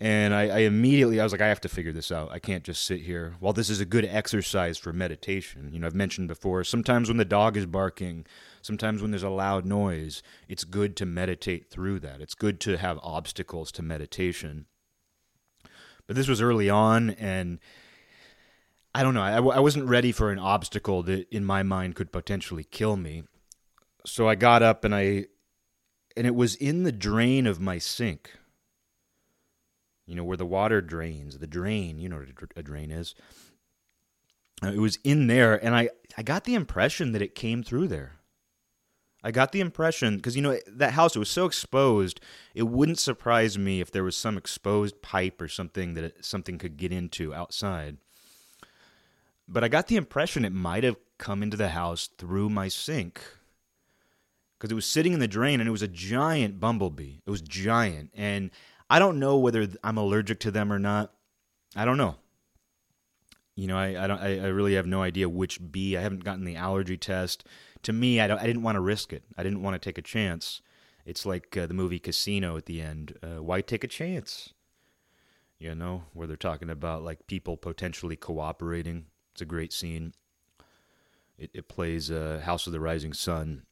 and 0.00 0.34
I, 0.34 0.48
I, 0.48 0.58
immediately 0.60 1.20
I 1.20 1.24
was 1.24 1.32
like, 1.32 1.42
I 1.42 1.48
have 1.48 1.60
to 1.60 1.68
figure 1.68 1.92
this 1.92 2.10
out. 2.10 2.32
I 2.32 2.38
can't 2.38 2.64
just 2.64 2.86
sit 2.86 3.02
here. 3.02 3.36
While 3.38 3.52
this 3.52 3.68
is 3.68 3.80
a 3.80 3.84
good 3.84 4.06
exercise 4.06 4.78
for 4.78 4.94
meditation, 4.94 5.68
you 5.74 5.78
know, 5.78 5.86
I've 5.86 5.94
mentioned 5.94 6.26
before, 6.26 6.64
sometimes 6.64 7.08
when 7.08 7.18
the 7.18 7.24
dog 7.26 7.54
is 7.54 7.66
barking, 7.66 8.24
sometimes 8.62 9.02
when 9.02 9.10
there's 9.10 9.22
a 9.22 9.28
loud 9.28 9.66
noise, 9.66 10.22
it's 10.48 10.64
good 10.64 10.96
to 10.96 11.06
meditate 11.06 11.68
through 11.68 12.00
that. 12.00 12.22
It's 12.22 12.34
good 12.34 12.60
to 12.60 12.78
have 12.78 12.98
obstacles 13.02 13.70
to 13.72 13.82
meditation. 13.82 14.64
But 16.06 16.16
this 16.16 16.28
was 16.28 16.40
early 16.40 16.70
on, 16.70 17.10
and 17.10 17.58
I 18.94 19.02
don't 19.02 19.12
know. 19.12 19.22
I, 19.22 19.34
I 19.34 19.60
wasn't 19.60 19.86
ready 19.86 20.12
for 20.12 20.32
an 20.32 20.38
obstacle 20.38 21.02
that, 21.02 21.28
in 21.30 21.44
my 21.44 21.62
mind, 21.62 21.94
could 21.94 22.10
potentially 22.10 22.64
kill 22.64 22.96
me. 22.96 23.24
So 24.06 24.26
I 24.26 24.34
got 24.34 24.62
up 24.62 24.82
and 24.82 24.94
I, 24.94 25.26
and 26.16 26.26
it 26.26 26.34
was 26.34 26.54
in 26.54 26.84
the 26.84 26.90
drain 26.90 27.46
of 27.46 27.60
my 27.60 27.76
sink 27.76 28.30
you 30.10 30.16
know, 30.16 30.24
where 30.24 30.36
the 30.36 30.44
water 30.44 30.80
drains, 30.80 31.38
the 31.38 31.46
drain, 31.46 32.00
you 32.00 32.08
know 32.08 32.16
what 32.16 32.50
a 32.56 32.62
drain 32.64 32.90
is. 32.90 33.14
Uh, 34.60 34.72
it 34.72 34.80
was 34.80 34.98
in 35.04 35.28
there, 35.28 35.54
and 35.64 35.72
I, 35.72 35.90
I 36.18 36.24
got 36.24 36.42
the 36.42 36.56
impression 36.56 37.12
that 37.12 37.22
it 37.22 37.36
came 37.36 37.62
through 37.62 37.86
there. 37.86 38.16
I 39.22 39.30
got 39.30 39.52
the 39.52 39.60
impression 39.60 40.16
because 40.16 40.34
you 40.34 40.42
know 40.42 40.58
that 40.66 40.94
house 40.94 41.14
it 41.14 41.20
was 41.20 41.30
so 41.30 41.46
exposed. 41.46 42.20
It 42.56 42.64
wouldn't 42.64 42.98
surprise 42.98 43.56
me 43.56 43.80
if 43.80 43.92
there 43.92 44.02
was 44.02 44.16
some 44.16 44.36
exposed 44.36 45.00
pipe 45.00 45.40
or 45.40 45.46
something 45.46 45.94
that 45.94 46.02
it, 46.02 46.24
something 46.24 46.58
could 46.58 46.76
get 46.76 46.90
into 46.90 47.32
outside. 47.32 47.98
But 49.46 49.62
I 49.62 49.68
got 49.68 49.86
the 49.86 49.96
impression 49.96 50.44
it 50.44 50.52
might 50.52 50.82
have 50.82 50.96
come 51.18 51.40
into 51.40 51.56
the 51.56 51.68
house 51.68 52.08
through 52.18 52.50
my 52.50 52.66
sink 52.66 53.22
because 54.58 54.72
it 54.72 54.76
was 54.76 54.86
sitting 54.86 55.12
in 55.12 55.20
the 55.20 55.28
drain 55.28 55.60
and 55.60 55.68
it 55.68 55.72
was 55.72 55.82
a 55.82 55.88
giant 55.88 56.58
bumblebee. 56.58 57.18
It 57.24 57.30
was 57.30 57.42
giant 57.42 58.10
and 58.14 58.50
I 58.90 58.98
don't 58.98 59.18
know 59.18 59.38
whether 59.38 59.66
I'm 59.82 59.96
allergic 59.96 60.40
to 60.40 60.50
them 60.50 60.72
or 60.72 60.78
not. 60.78 61.12
I 61.74 61.84
don't 61.86 61.96
know. 61.96 62.16
You 63.54 63.68
know, 63.68 63.78
I, 63.78 64.04
I 64.04 64.06
don't. 64.06 64.20
I, 64.20 64.40
I 64.40 64.46
really 64.48 64.74
have 64.74 64.86
no 64.86 65.02
idea 65.02 65.28
which 65.28 65.60
bee. 65.70 65.96
I 65.96 66.00
haven't 66.00 66.24
gotten 66.24 66.44
the 66.44 66.56
allergy 66.56 66.96
test 66.96 67.44
to 67.82 67.92
me, 67.92 68.20
I, 68.20 68.26
don't, 68.26 68.40
I 68.40 68.46
didn't 68.46 68.62
want 68.62 68.76
to 68.76 68.80
risk 68.80 69.12
it. 69.12 69.24
I 69.36 69.42
didn't 69.42 69.62
want 69.62 69.74
to 69.74 69.78
take 69.78 69.98
a 69.98 70.02
chance. 70.02 70.60
It's 71.06 71.24
like 71.24 71.56
uh, 71.56 71.66
the 71.66 71.74
movie 71.74 71.98
Casino 71.98 72.56
at 72.56 72.66
the 72.66 72.80
end. 72.80 73.18
Uh, 73.22 73.42
why 73.42 73.60
take 73.60 73.84
a 73.84 73.88
chance? 73.88 74.52
You 75.58 75.74
know, 75.74 76.04
where 76.12 76.26
they're 76.26 76.36
talking 76.36 76.70
about 76.70 77.02
like 77.02 77.26
people 77.26 77.56
potentially 77.56 78.16
cooperating. 78.16 79.06
It's 79.32 79.42
a 79.42 79.46
great 79.46 79.72
scene. 79.72 80.14
It, 81.38 81.50
it 81.54 81.68
plays 81.68 82.10
uh, 82.10 82.42
House 82.44 82.66
of 82.66 82.72
the 82.72 82.80
Rising 82.80 83.12
Sun, 83.12 83.62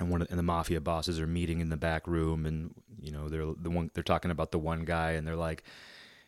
and 0.00 0.10
one 0.10 0.22
of, 0.22 0.30
and 0.30 0.38
the 0.38 0.42
mafia 0.42 0.80
bosses 0.80 1.20
are 1.20 1.26
meeting 1.26 1.60
in 1.60 1.68
the 1.68 1.76
back 1.76 2.08
room, 2.08 2.46
and 2.46 2.74
you 3.00 3.12
know 3.12 3.28
they're 3.28 3.44
the 3.56 3.70
one 3.70 3.90
they're 3.94 4.02
talking 4.02 4.30
about 4.30 4.50
the 4.50 4.58
one 4.58 4.84
guy, 4.84 5.12
and 5.12 5.26
they're 5.26 5.36
like, 5.36 5.62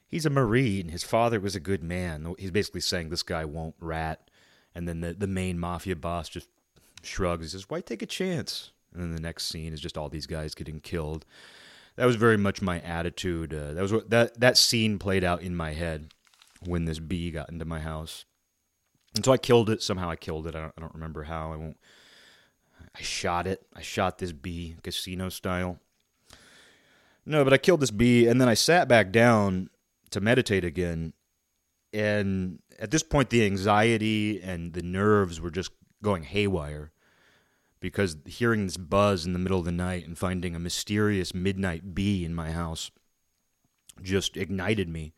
he's 0.06 0.26
a 0.26 0.30
marine. 0.30 0.88
His 0.88 1.02
father 1.02 1.40
was 1.40 1.56
a 1.56 1.60
good 1.60 1.82
man. 1.82 2.34
He's 2.38 2.50
basically 2.50 2.82
saying 2.82 3.08
this 3.08 3.22
guy 3.22 3.44
won't 3.44 3.74
rat, 3.80 4.30
and 4.74 4.86
then 4.86 5.00
the 5.00 5.14
the 5.14 5.26
main 5.26 5.58
mafia 5.58 5.96
boss 5.96 6.28
just 6.28 6.48
shrugs. 7.02 7.46
He 7.46 7.48
says, 7.48 7.68
"Why 7.68 7.80
take 7.80 8.02
a 8.02 8.06
chance?" 8.06 8.70
And 8.92 9.02
then 9.02 9.16
the 9.16 9.22
next 9.22 9.46
scene 9.46 9.72
is 9.72 9.80
just 9.80 9.96
all 9.96 10.10
these 10.10 10.26
guys 10.26 10.54
getting 10.54 10.80
killed. 10.80 11.24
That 11.96 12.04
was 12.04 12.16
very 12.16 12.36
much 12.36 12.60
my 12.60 12.78
attitude. 12.80 13.54
Uh, 13.54 13.72
that 13.72 13.82
was 13.82 13.92
what 13.92 14.10
that 14.10 14.38
that 14.38 14.58
scene 14.58 14.98
played 14.98 15.24
out 15.24 15.42
in 15.42 15.56
my 15.56 15.72
head 15.72 16.12
when 16.64 16.84
this 16.84 16.98
bee 16.98 17.30
got 17.30 17.48
into 17.48 17.64
my 17.64 17.80
house, 17.80 18.26
and 19.14 19.24
so 19.24 19.32
I 19.32 19.38
killed 19.38 19.70
it. 19.70 19.82
Somehow 19.82 20.10
I 20.10 20.16
killed 20.16 20.46
it. 20.46 20.54
I 20.54 20.60
don't, 20.60 20.74
I 20.76 20.80
don't 20.82 20.94
remember 20.94 21.22
how. 21.22 21.54
I 21.54 21.56
won't. 21.56 21.78
I 22.94 23.02
shot 23.02 23.46
it. 23.46 23.66
I 23.74 23.82
shot 23.82 24.18
this 24.18 24.32
bee 24.32 24.76
casino 24.82 25.28
style. 25.28 25.78
No, 27.24 27.44
but 27.44 27.52
I 27.52 27.58
killed 27.58 27.80
this 27.80 27.90
bee, 27.90 28.26
and 28.26 28.40
then 28.40 28.48
I 28.48 28.54
sat 28.54 28.88
back 28.88 29.12
down 29.12 29.70
to 30.10 30.20
meditate 30.20 30.64
again. 30.64 31.12
And 31.92 32.58
at 32.78 32.90
this 32.90 33.02
point, 33.02 33.30
the 33.30 33.44
anxiety 33.44 34.42
and 34.42 34.72
the 34.72 34.82
nerves 34.82 35.40
were 35.40 35.50
just 35.50 35.70
going 36.02 36.24
haywire 36.24 36.90
because 37.80 38.16
hearing 38.26 38.64
this 38.64 38.76
buzz 38.76 39.26
in 39.26 39.32
the 39.32 39.38
middle 39.38 39.58
of 39.58 39.64
the 39.64 39.72
night 39.72 40.06
and 40.06 40.16
finding 40.16 40.54
a 40.54 40.60
mysterious 40.60 41.34
midnight 41.34 41.94
bee 41.94 42.24
in 42.24 42.34
my 42.34 42.52
house 42.52 42.90
just 44.02 44.36
ignited 44.36 44.88
me. 44.88 45.12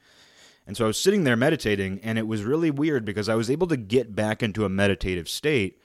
And 0.67 0.77
so 0.77 0.85
I 0.85 0.87
was 0.87 1.01
sitting 1.01 1.25
there 1.25 1.37
meditating, 1.37 2.01
and 2.03 2.19
it 2.19 2.27
was 2.27 2.43
really 2.43 2.71
weird 2.71 3.05
because 3.05 3.29
I 3.29 3.35
was 3.35 3.51
able 3.51 3.67
to 3.67 3.77
get 3.77 4.17
back 4.17 4.43
into 4.43 4.65
a 4.65 4.71
meditative 4.71 5.29
state, 5.29 5.79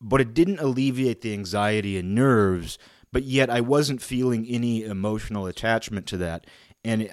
but 0.00 0.20
it 0.20 0.34
didn't 0.34 0.60
alleviate 0.60 1.22
the 1.22 1.32
anxiety 1.32 1.96
and 1.96 2.14
nerves, 2.14 2.78
but 3.12 3.24
yet 3.24 3.48
I 3.50 3.60
wasn't 3.60 4.02
feeling 4.02 4.46
any 4.46 4.84
emotional 4.84 5.46
attachment 5.46 6.06
to 6.08 6.16
that. 6.18 6.46
And 6.84 7.10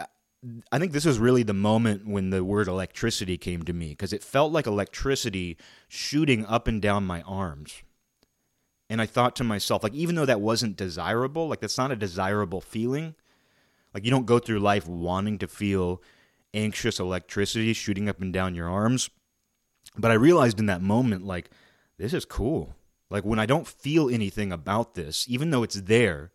I 0.71 0.79
think 0.79 0.91
this 0.91 1.05
was 1.05 1.19
really 1.19 1.43
the 1.43 1.53
moment 1.53 2.05
when 2.07 2.29
the 2.29 2.43
word 2.43 2.67
electricity 2.67 3.37
came 3.37 3.63
to 3.63 3.73
me 3.73 3.89
because 3.89 4.11
it 4.11 4.23
felt 4.23 4.51
like 4.51 4.67
electricity 4.67 5.57
shooting 5.87 6.45
up 6.45 6.67
and 6.67 6.81
down 6.81 7.05
my 7.05 7.21
arms. 7.21 7.81
And 8.89 9.01
I 9.01 9.05
thought 9.05 9.35
to 9.37 9.43
myself, 9.45 9.81
like, 9.81 9.93
even 9.93 10.15
though 10.15 10.25
that 10.25 10.41
wasn't 10.41 10.75
desirable, 10.75 11.47
like, 11.47 11.61
that's 11.61 11.77
not 11.77 11.91
a 11.91 11.95
desirable 11.95 12.59
feeling. 12.59 13.15
Like, 13.93 14.03
you 14.03 14.11
don't 14.11 14.25
go 14.25 14.39
through 14.39 14.59
life 14.59 14.87
wanting 14.87 15.39
to 15.39 15.47
feel 15.47 16.01
anxious 16.53 16.99
electricity 16.99 17.73
shooting 17.73 18.09
up 18.09 18.21
and 18.21 18.33
down 18.33 18.53
your 18.53 18.69
arms. 18.69 19.09
But 19.97 20.11
I 20.11 20.15
realized 20.15 20.59
in 20.59 20.65
that 20.65 20.81
moment, 20.81 21.25
like, 21.25 21.49
this 22.03 22.13
is 22.13 22.25
cool. 22.25 22.75
Like, 23.09 23.23
when 23.23 23.39
I 23.39 23.45
don't 23.45 23.65
feel 23.65 24.09
anything 24.09 24.51
about 24.51 24.93
this, 24.93 25.25
even 25.29 25.51
though 25.51 25.63
it's 25.63 25.79
there, 25.79 26.33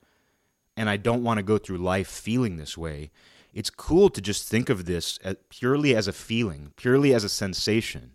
and 0.79 0.89
I 0.89 0.97
don't 0.97 1.23
want 1.23 1.37
to 1.37 1.43
go 1.43 1.59
through 1.59 1.77
life 1.77 2.09
feeling 2.09 2.57
this 2.57 2.79
way, 2.79 3.11
it's 3.53 3.69
cool 3.69 4.09
to 4.09 4.23
just 4.23 4.49
think 4.49 4.71
of 4.71 4.87
this 4.87 5.19
as 5.19 5.37
purely 5.51 5.95
as 5.95 6.09
a 6.09 6.13
feeling, 6.15 6.73
purely 6.77 7.13
as 7.13 7.23
a 7.23 7.29
sensation, 7.29 8.13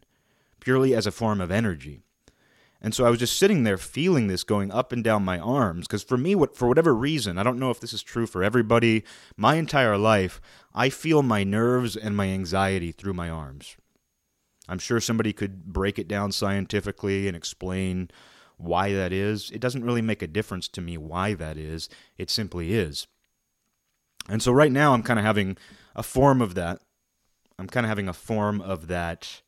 purely 0.62 0.96
as 0.96 1.06
a 1.06 1.12
form 1.12 1.40
of 1.40 1.52
energy. 1.52 2.02
And 2.82 2.96
so 2.96 3.06
I 3.06 3.12
was 3.12 3.20
just 3.20 3.38
sitting 3.38 3.64
there 3.64 3.78
feeling 3.78 4.26
this 4.26 4.44
going 4.44 4.72
up 4.72 4.92
and 4.92 5.04
down 5.04 5.24
my 5.24 5.38
arms 5.38 5.86
because 5.86 6.04
for 6.04 6.18
me 6.18 6.34
what 6.34 6.58
for 6.58 6.68
whatever 6.68 6.96
reason, 6.96 7.38
I 7.38 7.44
don't 7.44 7.60
know 7.60 7.70
if 7.70 7.80
this 7.80 7.94
is 7.94 8.02
true 8.02 8.26
for 8.26 8.44
everybody, 8.44 9.04
my 9.38 9.56
entire 9.56 9.98
life, 9.98 10.42
I 10.74 10.90
feel 10.90 11.22
my 11.22 11.44
nerves 11.44 11.96
and 11.96 12.18
my 12.18 12.30
anxiety 12.30 12.92
through 12.92 13.14
my 13.14 13.30
arms. 13.30 13.78
I'm 14.68 14.80
sure 14.80 15.00
somebody 15.00 15.34
could 15.34 15.66
break 15.66 16.00
it 16.00 16.08
down 16.08 16.32
scientifically 16.32 17.28
and 17.28 17.36
explain 17.36 18.10
why 18.58 18.94
that 18.94 19.12
is. 19.12 19.52
It 19.52 19.60
doesn't 19.60 19.84
really 19.84 20.02
make 20.02 20.22
a 20.22 20.28
difference 20.28 20.68
to 20.70 20.82
me 20.82 20.98
why 20.98 21.34
that 21.34 21.58
is. 21.58 21.90
It 22.18 22.30
simply 22.30 22.74
is. 22.74 23.08
And 24.30 24.42
so 24.42 24.52
right 24.52 24.72
now 24.72 24.94
I'm 24.94 25.04
kind 25.04 25.20
of 25.20 25.26
having 25.26 25.58
a 25.96 26.04
form 26.04 26.42
of 26.42 26.56
that. 26.56 26.80
I'm 27.60 27.68
kind 27.68 27.86
of 27.86 27.90
having 27.90 28.08
a 28.08 28.14
form 28.14 28.62
of 28.62 28.88
that 28.88 29.42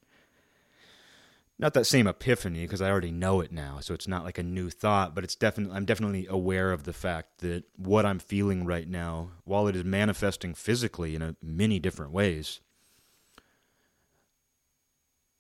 not 1.58 1.74
that 1.74 1.86
same 1.86 2.08
epiphany 2.08 2.62
because 2.62 2.82
I 2.82 2.90
already 2.90 3.12
know 3.12 3.40
it 3.40 3.52
now, 3.52 3.80
so 3.80 3.94
it's 3.94 4.08
not 4.08 4.26
like 4.26 4.38
a 4.38 4.44
new 4.44 4.70
thought, 4.70 5.16
but 5.16 5.24
it's 5.24 5.36
definitely 5.36 5.76
I'm 5.76 5.86
definitely 5.86 6.28
aware 6.30 6.72
of 6.72 6.84
the 6.84 6.94
fact 6.94 7.40
that 7.40 7.64
what 7.78 8.06
I'm 8.06 8.20
feeling 8.20 8.66
right 8.66 8.88
now, 8.88 9.32
while 9.46 9.68
it 9.68 9.76
is 9.76 9.86
manifesting 9.86 10.54
physically 10.54 11.16
in 11.16 11.22
a, 11.22 11.36
many 11.42 11.80
different 11.80 12.12
ways, 12.12 12.60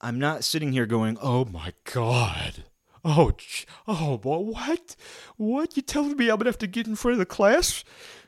I'm 0.01 0.19
not 0.19 0.43
sitting 0.43 0.71
here 0.71 0.85
going, 0.85 1.17
"Oh 1.21 1.45
my 1.45 1.73
god." 1.83 2.65
Oh, 3.07 3.33
oh, 3.87 4.17
boy, 4.17 4.39
what? 4.39 4.95
What? 5.37 5.77
You 5.77 5.83
telling 5.83 6.17
me 6.17 6.29
I'm 6.29 6.37
gonna 6.37 6.49
have 6.49 6.57
to 6.57 6.67
get 6.67 6.87
in 6.87 6.95
front 6.95 7.13
of 7.13 7.19
the 7.19 7.25
class 7.25 7.83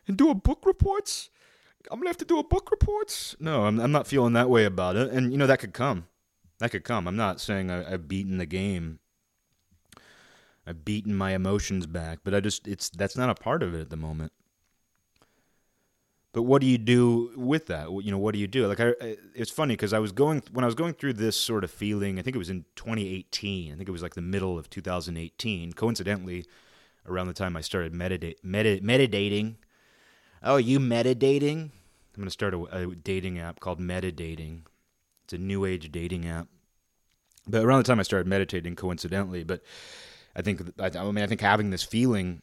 and 0.07 0.15
do 0.15 0.29
a 0.29 0.35
book 0.35 0.65
reports? 0.65 1.31
I'm 1.89 1.97
gonna 1.99 2.09
have 2.09 2.17
to 2.17 2.25
do 2.25 2.37
a 2.37 2.43
book 2.43 2.69
reports? 2.69 3.35
No, 3.39 3.65
I'm, 3.65 3.79
I'm 3.79 3.91
not 3.91 4.05
feeling 4.05 4.33
that 4.33 4.51
way 4.51 4.65
about 4.65 4.95
it, 4.95 5.11
and 5.11 5.31
you 5.31 5.37
know 5.37 5.47
that 5.47 5.59
could 5.59 5.73
come 5.73 6.05
that 6.59 6.71
could 6.71 6.83
come. 6.83 7.07
I'm 7.07 7.15
not 7.15 7.39
saying 7.39 7.69
I, 7.69 7.89
have 7.89 8.07
beaten 8.07 8.37
the 8.37 8.45
game. 8.45 8.99
I've 10.65 10.83
beaten 10.83 11.15
my 11.15 11.33
emotions 11.33 11.85
back, 11.85 12.19
but 12.23 12.33
I 12.33 12.39
just 12.39 12.67
it's 12.67 12.89
that's 12.89 13.15
not 13.15 13.29
a 13.29 13.35
part 13.35 13.63
of 13.63 13.73
it 13.73 13.81
at 13.81 13.89
the 13.89 13.95
moment. 13.95 14.33
But 16.33 16.43
what 16.43 16.61
do 16.61 16.67
you 16.67 16.77
do 16.77 17.31
with 17.35 17.67
that? 17.67 17.89
You 17.89 18.11
know, 18.11 18.17
what 18.17 18.33
do 18.33 18.39
you 18.39 18.47
do? 18.47 18.67
Like, 18.67 18.79
I, 18.79 18.93
it's 19.33 19.49
funny 19.49 19.73
because 19.73 19.93
I 19.93 19.99
was 19.99 20.11
going 20.11 20.43
when 20.51 20.63
I 20.63 20.67
was 20.67 20.75
going 20.75 20.93
through 20.93 21.13
this 21.13 21.35
sort 21.35 21.63
of 21.63 21.71
feeling. 21.71 22.19
I 22.19 22.21
think 22.21 22.35
it 22.35 22.39
was 22.39 22.49
in 22.49 22.65
2018. 22.75 23.73
I 23.73 23.75
think 23.75 23.87
it 23.87 23.91
was 23.91 24.03
like 24.03 24.13
the 24.13 24.21
middle 24.21 24.57
of 24.57 24.69
2018. 24.69 25.73
Coincidentally, 25.73 26.45
around 27.07 27.27
the 27.27 27.33
time 27.33 27.55
I 27.55 27.61
started 27.61 27.93
meditate, 27.93 28.45
medit, 28.45 28.81
meditating. 28.81 29.57
Oh, 30.43 30.57
you 30.57 30.79
meditating? 30.79 31.71
I'm 32.17 32.21
going 32.21 32.25
to 32.25 32.31
start 32.31 32.53
a, 32.53 32.63
a 32.63 32.95
dating 32.95 33.39
app 33.39 33.59
called 33.59 33.79
Meditating. 33.79 34.65
It's 35.23 35.33
a 35.33 35.37
new 35.37 35.65
age 35.65 35.91
dating 35.91 36.27
app. 36.27 36.47
But 37.47 37.63
around 37.63 37.79
the 37.79 37.83
time 37.83 37.99
I 37.99 38.03
started 38.03 38.27
meditating, 38.27 38.75
coincidentally, 38.75 39.43
but 39.43 39.61
I 40.35 40.41
think 40.41 40.61
I 40.79 40.89
mean 40.89 41.23
I 41.23 41.27
think 41.27 41.41
having 41.41 41.69
this 41.69 41.83
feeling 41.83 42.41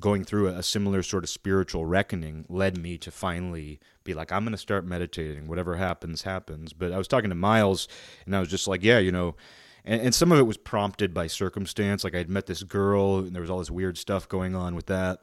going 0.00 0.24
through 0.24 0.48
a 0.48 0.62
similar 0.62 1.02
sort 1.02 1.24
of 1.24 1.30
spiritual 1.30 1.86
reckoning 1.86 2.44
led 2.48 2.76
me 2.76 2.98
to 2.98 3.10
finally 3.10 3.80
be 4.02 4.14
like, 4.14 4.32
I'm 4.32 4.44
going 4.44 4.52
to 4.52 4.58
start 4.58 4.84
meditating. 4.84 5.46
Whatever 5.46 5.76
happens, 5.76 6.22
happens. 6.22 6.72
But 6.72 6.92
I 6.92 6.98
was 6.98 7.08
talking 7.08 7.30
to 7.30 7.36
Miles, 7.36 7.88
and 8.26 8.34
I 8.36 8.40
was 8.40 8.48
just 8.48 8.66
like, 8.66 8.82
yeah, 8.82 8.98
you 8.98 9.12
know, 9.12 9.36
and, 9.84 10.00
and 10.00 10.14
some 10.14 10.32
of 10.32 10.38
it 10.38 10.44
was 10.44 10.56
prompted 10.56 11.14
by 11.14 11.26
circumstance. 11.26 12.04
Like 12.04 12.14
I'd 12.14 12.30
met 12.30 12.46
this 12.46 12.62
girl, 12.62 13.18
and 13.18 13.34
there 13.34 13.42
was 13.42 13.50
all 13.50 13.58
this 13.58 13.70
weird 13.70 13.98
stuff 13.98 14.28
going 14.28 14.54
on 14.54 14.74
with 14.74 14.86
that. 14.86 15.20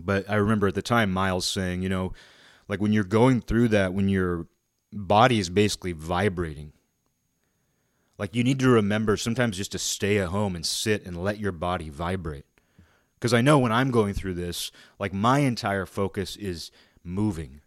But 0.00 0.30
I 0.30 0.36
remember 0.36 0.68
at 0.68 0.74
the 0.74 0.82
time 0.82 1.12
Miles 1.12 1.46
saying, 1.46 1.82
you 1.82 1.88
know, 1.88 2.12
like 2.68 2.80
when 2.80 2.92
you're 2.92 3.04
going 3.04 3.40
through 3.40 3.68
that, 3.68 3.92
when 3.92 4.08
you're 4.08 4.46
body 4.92 5.38
is 5.38 5.50
basically 5.50 5.92
vibrating. 5.92 6.72
Like 8.18 8.34
you 8.34 8.42
need 8.42 8.58
to 8.60 8.68
remember 8.68 9.16
sometimes 9.16 9.56
just 9.56 9.72
to 9.72 9.78
stay 9.78 10.18
at 10.18 10.28
home 10.28 10.56
and 10.56 10.66
sit 10.66 11.06
and 11.06 11.22
let 11.22 11.38
your 11.38 11.52
body 11.52 11.88
vibrate. 11.88 12.46
Because 13.18 13.34
I 13.34 13.40
know 13.40 13.58
when 13.58 13.72
I'm 13.72 13.90
going 13.90 14.14
through 14.14 14.34
this, 14.34 14.70
like 14.98 15.12
my 15.12 15.40
entire 15.40 15.86
focus 15.86 16.36
is 16.36 16.70
moving. 17.02 17.60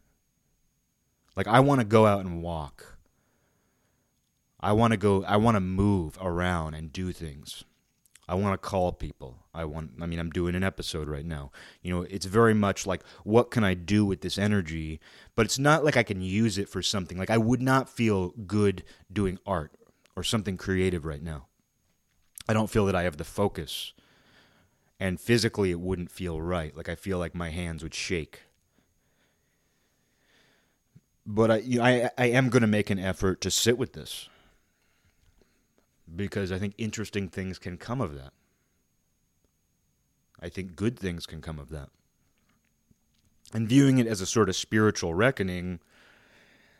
Like 1.36 1.48
I 1.48 1.60
want 1.60 1.82
to 1.82 1.86
go 1.86 2.06
out 2.06 2.24
and 2.24 2.42
walk. 2.42 2.98
I 4.60 4.72
want 4.74 4.92
to 4.92 4.98
go, 4.98 5.24
I 5.26 5.38
want 5.38 5.56
to 5.56 5.62
move 5.62 6.18
around 6.22 6.76
and 6.76 6.94
do 6.94 7.12
things. 7.12 7.64
I 8.30 8.36
want 8.36 8.54
to 8.54 8.70
call 8.70 8.94
people. 8.94 9.40
I 9.54 9.66
want 9.66 9.92
I 10.00 10.06
mean 10.06 10.20
I'm 10.20 10.30
doing 10.30 10.56
an 10.56 10.64
episode 10.64 11.10
right 11.10 11.26
now. 11.26 11.52
You 11.82 11.94
know, 11.94 12.04
it's 12.04 12.26
very 12.26 12.54
much 12.54 12.88
like 12.88 13.04
what 13.26 13.52
can 13.52 13.66
I 13.66 13.74
do 13.74 14.06
with 14.06 14.22
this 14.22 14.38
energy, 14.38 15.02
but 15.36 15.46
it's 15.46 15.60
not 15.60 15.84
like 15.84 15.98
I 15.98 16.04
can 16.04 16.22
use 16.22 16.58
it 16.58 16.70
for 16.70 16.82
something. 16.82 17.18
Like 17.18 17.30
I 17.30 17.38
would 17.38 17.62
not 17.62 17.90
feel 17.90 18.30
good 18.48 18.84
doing 19.12 19.38
art 19.46 19.74
or 20.16 20.24
something 20.24 20.56
creative 20.56 21.04
right 21.04 21.22
now. 21.22 21.48
I 22.48 22.54
don't 22.54 22.70
feel 22.70 22.86
that 22.86 22.96
I 22.96 23.04
have 23.04 23.18
the 23.18 23.26
focus. 23.26 23.92
And 25.02 25.20
physically 25.20 25.72
it 25.72 25.80
wouldn't 25.80 26.12
feel 26.12 26.40
right. 26.40 26.78
Like 26.78 26.88
I 26.88 26.94
feel 26.94 27.18
like 27.18 27.34
my 27.34 27.50
hands 27.50 27.82
would 27.82 27.96
shake. 27.96 28.42
But 31.26 31.50
I 31.50 31.58
you 31.58 31.80
know, 31.80 31.86
I 31.86 32.10
I 32.20 32.26
am 32.28 32.50
going 32.50 32.62
to 32.62 32.68
make 32.68 32.92
an 32.92 33.00
effort 33.00 33.42
to 33.42 33.50
sit 33.50 33.80
with 33.80 33.94
this 33.94 34.30
because 36.16 36.52
I 36.52 36.60
think 36.60 36.76
interesting 36.78 37.30
things 37.30 37.58
can 37.58 37.78
come 37.78 38.00
of 38.00 38.14
that. 38.14 38.32
I 40.40 40.50
think 40.50 40.76
good 40.76 41.00
things 41.00 41.26
can 41.26 41.42
come 41.42 41.58
of 41.58 41.70
that. 41.70 41.90
And 43.54 43.68
viewing 43.68 43.98
it 43.98 44.06
as 44.06 44.22
a 44.22 44.28
sort 44.28 44.50
of 44.50 44.56
spiritual 44.56 45.16
reckoning, 45.16 45.80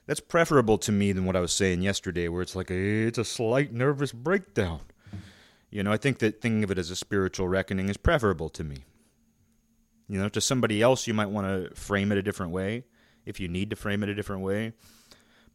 that's 0.06 0.20
preferable 0.20 0.78
to 0.80 0.92
me 0.92 1.12
than 1.12 1.26
what 1.26 1.36
I 1.36 1.42
was 1.42 1.54
saying 1.54 1.82
yesterday, 1.82 2.28
where 2.28 2.44
it's 2.44 2.56
like 2.56 2.70
a, 2.70 3.08
it's 3.08 3.18
a 3.18 3.26
slight 3.26 3.74
nervous 3.74 4.12
breakdown. 4.12 4.82
You 5.72 5.84
know, 5.84 5.92
I 5.92 5.98
think 5.98 6.20
that 6.20 6.42
thinking 6.42 6.64
of 6.64 6.72
it 6.72 6.78
as 6.78 6.92
a 6.92 6.96
spiritual 6.96 7.48
reckoning 7.48 7.90
is 7.90 7.98
preferable 7.98 8.50
to 8.50 8.64
me. 8.64 8.84
You 10.08 10.20
know, 10.20 10.28
to 10.30 10.42
somebody 10.42 10.82
else, 10.82 11.08
you 11.08 11.14
might 11.14 11.30
want 11.30 11.48
to 11.48 11.74
frame 11.74 12.12
it 12.12 12.18
a 12.18 12.22
different 12.22 12.52
way 12.52 12.84
if 13.26 13.40
you 13.40 13.48
need 13.48 13.70
to 13.70 13.76
frame 13.78 14.04
it 14.04 14.10
a 14.10 14.16
different 14.16 14.42
way. 14.42 14.74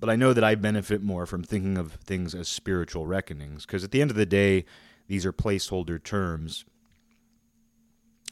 But 0.01 0.09
I 0.09 0.17
know 0.17 0.33
that 0.33 0.45
I 0.45 0.55
benefit 0.55 1.03
more 1.03 1.27
from 1.27 1.43
thinking 1.43 1.77
of 1.77 1.93
things 1.93 2.35
as 2.35 2.49
spiritual 2.49 3.07
reckonings 3.07 3.67
because 3.67 3.85
at 3.85 3.91
the 3.91 4.01
end 4.01 4.11
of 4.11 4.17
the 4.17 4.27
day, 4.27 4.65
these 5.09 5.27
are 5.27 5.33
placeholder 5.33 6.03
terms. 6.03 6.65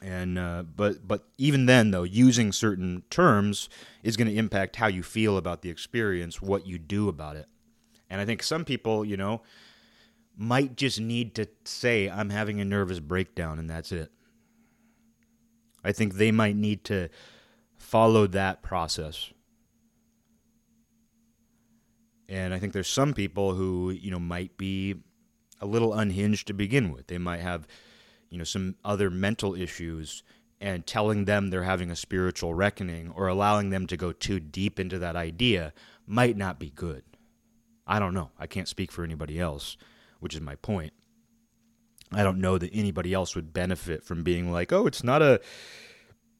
And 0.02 0.38
uh, 0.38 0.64
but 0.76 1.06
but 1.06 1.28
even 1.38 1.66
then 1.66 1.90
though 1.90 2.02
using 2.02 2.52
certain 2.52 3.02
terms 3.08 3.68
is 4.02 4.16
going 4.16 4.28
to 4.28 4.34
impact 4.34 4.76
how 4.76 4.86
you 4.86 5.02
feel 5.02 5.36
about 5.38 5.62
the 5.62 5.70
experience, 5.70 6.42
what 6.42 6.66
you 6.66 6.78
do 6.78 7.08
about 7.08 7.36
it. 7.36 7.46
And 8.10 8.20
I 8.20 8.26
think 8.26 8.42
some 8.42 8.64
people, 8.64 9.04
you 9.04 9.16
know, 9.16 9.40
might 10.36 10.76
just 10.76 11.00
need 11.00 11.34
to 11.36 11.46
say 11.64 12.08
I'm 12.08 12.30
having 12.30 12.60
a 12.60 12.64
nervous 12.64 13.00
breakdown 13.00 13.58
and 13.58 13.68
that's 13.68 13.92
it. 13.92 14.10
I 15.84 15.92
think 15.92 16.14
they 16.14 16.32
might 16.32 16.56
need 16.56 16.84
to 16.84 17.08
follow 17.76 18.26
that 18.28 18.62
process. 18.62 19.32
And 22.28 22.54
I 22.54 22.58
think 22.58 22.72
there's 22.72 22.88
some 22.88 23.12
people 23.12 23.54
who, 23.54 23.90
you 23.90 24.10
know, 24.10 24.18
might 24.18 24.56
be 24.56 24.96
a 25.60 25.66
little 25.66 25.92
unhinged 25.92 26.46
to 26.46 26.54
begin 26.54 26.90
with. 26.90 27.06
They 27.06 27.18
might 27.18 27.40
have, 27.40 27.66
you 28.30 28.38
know, 28.38 28.44
some 28.44 28.76
other 28.84 29.10
mental 29.10 29.54
issues 29.54 30.22
and 30.60 30.86
telling 30.86 31.26
them 31.26 31.50
they're 31.50 31.64
having 31.64 31.90
a 31.90 31.96
spiritual 31.96 32.54
reckoning 32.54 33.10
or 33.14 33.28
allowing 33.28 33.68
them 33.68 33.86
to 33.86 33.96
go 33.96 34.12
too 34.12 34.40
deep 34.40 34.80
into 34.80 34.98
that 34.98 35.16
idea 35.16 35.72
might 36.06 36.36
not 36.36 36.58
be 36.58 36.70
good. 36.70 37.02
I 37.86 37.98
don't 37.98 38.14
know. 38.14 38.30
I 38.38 38.46
can't 38.46 38.68
speak 38.68 38.90
for 38.90 39.04
anybody 39.04 39.38
else, 39.38 39.76
which 40.24 40.34
is 40.34 40.40
my 40.40 40.54
point. 40.56 40.94
I 42.10 42.22
don't 42.22 42.40
know 42.40 42.56
that 42.56 42.70
anybody 42.72 43.12
else 43.12 43.36
would 43.36 43.52
benefit 43.52 44.02
from 44.02 44.22
being 44.22 44.50
like, 44.50 44.72
"Oh, 44.72 44.86
it's 44.86 45.04
not 45.04 45.20
a 45.20 45.38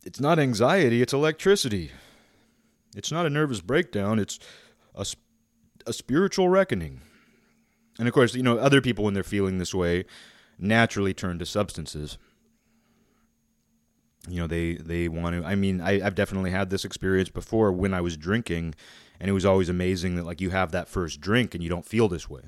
it's 0.07 0.19
not 0.19 0.38
anxiety, 0.38 1.03
it's 1.03 1.12
electricity. 1.12 1.91
It's 2.97 3.12
not 3.12 3.26
a 3.26 3.31
nervous 3.31 3.61
breakdown, 3.61 4.19
it's 4.19 4.38
a, 4.95 5.05
a 5.87 5.93
spiritual 5.93 6.49
reckoning." 6.49 7.03
And 7.99 8.09
of 8.09 8.14
course, 8.14 8.35
you 8.35 8.43
know, 8.43 8.57
other 8.57 8.81
people 8.81 9.05
when 9.05 9.12
they're 9.12 9.23
feeling 9.23 9.59
this 9.59 9.75
way 9.75 10.07
naturally 10.59 11.12
turn 11.12 11.38
to 11.38 11.45
substances. 11.45 12.17
You 14.26 14.41
know, 14.41 14.47
they 14.47 14.76
they 14.76 15.09
want 15.09 15.37
to 15.37 15.47
I 15.47 15.57
mean, 15.57 15.83
I 15.83 16.00
I've 16.05 16.14
definitely 16.14 16.53
had 16.53 16.71
this 16.71 16.87
experience 16.87 17.29
before 17.29 17.71
when 17.71 17.93
I 17.93 18.00
was 18.00 18.17
drinking 18.17 18.76
and 19.21 19.29
it 19.29 19.35
was 19.35 19.45
always 19.45 19.69
amazing 19.69 20.14
that 20.14 20.25
like 20.25 20.41
you 20.41 20.49
have 20.49 20.73
that 20.73 20.88
first 20.88 21.21
drink 21.21 21.55
and 21.55 21.62
you 21.62 21.69
don't 21.69 21.85
feel 21.85 22.09
this 22.09 22.31
way 22.31 22.45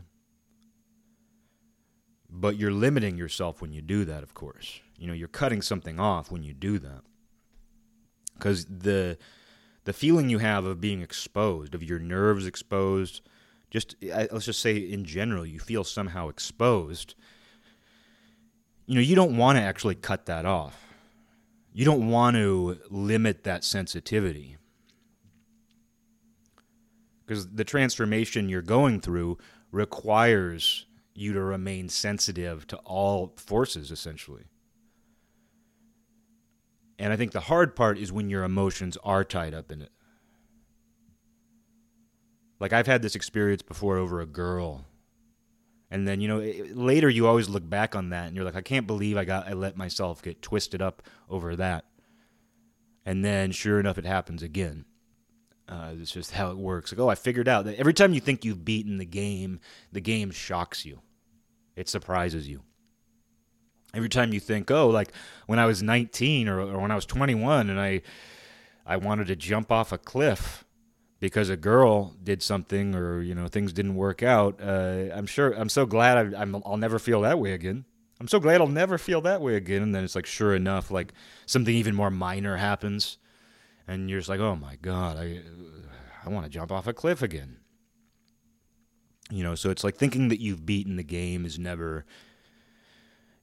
but 2.41 2.57
you're 2.57 2.73
limiting 2.73 3.17
yourself 3.17 3.61
when 3.61 3.73
you 3.73 3.83
do 3.83 4.05
that 4.05 4.23
of 4.23 4.35
course. 4.35 4.81
You 4.99 5.07
know 5.07 5.13
you're 5.13 5.29
cutting 5.29 5.63
something 5.63 5.99
off 5.99 6.31
when 6.31 6.43
you 6.43 6.55
do 6.55 6.79
that. 6.79 7.03
Because 8.35 8.67
the 8.67 9.19
the 9.85 9.93
feeling 9.93 10.29
you 10.29 10.39
have 10.39 10.65
of 10.65 10.81
being 10.81 11.01
exposed 11.01 11.75
of 11.75 11.83
your 11.83 11.99
nerves 11.99 12.47
exposed 12.47 13.23
just 13.71 13.97
let's 14.03 14.47
just 14.47 14.61
say 14.61 14.77
in 14.77 15.05
general 15.05 15.45
you 15.45 15.59
feel 15.59 15.85
somehow 15.85 16.29
exposed 16.29 17.15
you 18.87 18.95
know 18.95 19.01
you 19.01 19.17
don't 19.17 19.37
want 19.37 19.59
to 19.59 19.63
actually 19.63 19.97
cut 19.97 20.27
that 20.27 20.47
off. 20.47 20.87
You 21.73 21.85
don't 21.85 22.09
want 22.09 22.37
to 22.37 22.79
limit 22.89 23.45
that 23.45 23.65
sensitivity. 23.65 24.57
Because 27.27 27.49
the 27.49 27.65
transformation 27.65 28.49
you're 28.49 28.63
going 28.63 29.01
through 29.01 29.39
requires 29.73 30.86
you 31.17 31.33
to 31.33 31.41
remain 31.41 31.89
sensitive 31.89 32.67
to 32.69 32.77
all 32.79 33.35
forces, 33.37 33.91
essentially. 33.91 34.45
And 36.99 37.13
I 37.13 37.17
think 37.17 37.33
the 37.33 37.41
hard 37.41 37.77
part 37.77 37.99
is 37.99 38.13
when 38.13 38.31
your 38.31 38.45
emotions 38.45 38.97
are 39.05 39.25
tied 39.25 39.55
up 39.55 39.71
in 39.71 39.83
it. 39.83 39.91
Like 42.59 42.73
I've 42.73 42.87
had 42.87 43.03
this 43.03 43.15
experience 43.15 43.63
before 43.63 43.99
over 43.99 44.21
a 44.21 44.27
girl. 44.27 44.87
And 45.91 46.09
then, 46.09 46.21
you 46.21 46.29
know, 46.29 46.39
later 46.75 47.09
you 47.09 47.27
always 47.27 47.49
look 47.49 47.69
back 47.69 47.95
on 47.95 48.11
that 48.11 48.27
and 48.27 48.35
you're 48.35 48.45
like, 48.45 48.57
I 48.57 48.63
can't 48.63 48.87
believe 48.87 49.17
I 49.17 49.25
got 49.25 49.47
I 49.47 49.53
let 49.53 49.77
myself 49.77 50.23
get 50.23 50.43
twisted 50.43 50.81
up 50.81 51.03
over 51.29 51.55
that. 51.57 51.85
And 53.05 53.25
then 53.25 53.53
sure 53.53 53.79
enough 53.79 53.99
it 53.99 54.07
happens 54.07 54.43
again. 54.43 54.87
Uh, 55.69 55.91
it's 56.01 56.13
just 56.13 56.33
how 56.33 56.51
it 56.51 56.57
works. 56.57 56.93
Like, 56.93 57.01
oh, 57.01 57.09
I 57.09 57.15
figured 57.15 57.49
out 57.49 57.65
that 57.67 57.79
every 57.79 57.93
time 57.93 58.15
you 58.15 58.21
think 58.21 58.45
you've 58.45 58.65
beaten 58.65 58.99
the 58.99 59.05
game, 59.05 59.61
the 59.93 60.01
game 60.01 60.31
shocks 60.31 60.85
you. 60.85 61.01
It 61.77 61.89
surprises 61.89 62.49
you. 62.49 62.63
Every 63.95 64.09
time 64.09 64.33
you 64.33 64.41
think, 64.41 64.71
oh, 64.71 64.89
like 64.89 65.13
when 65.47 65.59
I 65.59 65.67
was 65.67 65.83
19 65.83 66.49
or, 66.49 66.61
or 66.61 66.81
when 66.81 66.91
I 66.91 66.95
was 66.95 67.07
21 67.07 67.71
and 67.71 67.81
I, 67.81 68.03
I 68.85 68.97
wanted 68.97 69.29
to 69.29 69.37
jump 69.37 69.71
off 69.71 69.93
a 69.93 69.99
cliff 69.99 70.65
because 71.21 71.49
a 71.49 71.57
girl 71.57 72.15
did 72.23 72.43
something 72.43 72.95
or 72.95 73.23
you 73.23 73.35
know 73.35 73.49
things 73.49 73.73
didn't 73.73 73.95
work 73.95 74.23
out. 74.23 74.61
Uh, 74.61 75.09
I'm 75.15 75.27
sure. 75.27 75.53
I'm 75.53 75.69
so 75.69 75.87
glad 75.87 76.35
I, 76.35 76.41
I'm, 76.41 76.57
I'll 76.65 76.77
never 76.77 76.99
feel 76.99 77.23
that 77.23 77.39
way 77.39 77.53
again. 77.53 77.85
I'm 78.21 78.29
so 78.29 78.41
glad 78.41 78.61
I'll 78.61 78.67
never 78.67 78.97
feel 78.97 79.21
that 79.23 79.43
way 79.43 79.57
again. 79.57 79.83
And 79.83 79.95
then 79.95 80.03
it's 80.03 80.15
like, 80.15 80.27
sure 80.27 80.55
enough, 80.55 80.91
like 80.91 81.13
something 81.45 81.75
even 81.75 81.95
more 81.95 82.11
minor 82.11 82.57
happens, 82.57 83.19
and 83.87 84.09
you're 84.09 84.21
just 84.21 84.29
like, 84.29 84.41
oh 84.41 84.57
my 84.57 84.77
god, 84.77 85.19
I, 85.19 85.43
I 86.25 86.29
want 86.31 86.45
to 86.45 86.51
jump 86.51 86.73
off 86.73 86.87
a 86.87 86.93
cliff 86.93 87.23
again. 87.23 87.59
You 89.31 89.43
know, 89.43 89.55
so 89.55 89.71
it's 89.71 89.83
like 89.83 89.97
thinking 89.97 90.29
that 90.29 90.41
you've 90.41 90.65
beaten 90.65 90.97
the 90.97 91.03
game 91.03 91.45
is 91.45 91.59
never 91.59 92.05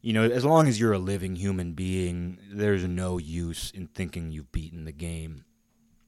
you 0.03 0.11
know, 0.11 0.23
as 0.25 0.43
long 0.43 0.67
as 0.67 0.81
you're 0.81 0.91
a 0.91 0.99
living 0.99 1.37
human 1.37 1.71
being, 1.71 2.37
there's 2.51 2.83
no 2.83 3.17
use 3.17 3.71
in 3.73 3.87
thinking 3.87 4.31
you've 4.31 4.51
beaten 4.51 4.83
the 4.83 4.91
game. 4.91 5.45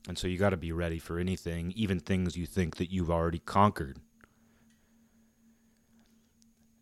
And 0.10 0.18
so 0.18 0.28
you 0.28 0.38
got 0.38 0.50
to 0.50 0.58
be 0.58 0.74
ready 0.74 1.00
for 1.00 1.18
anything, 1.18 1.72
even 1.78 2.02
things 2.02 2.36
you 2.36 2.46
think 2.46 2.76
that 2.76 2.92
you've 2.92 3.10
already 3.10 3.40
conquered. 3.40 4.00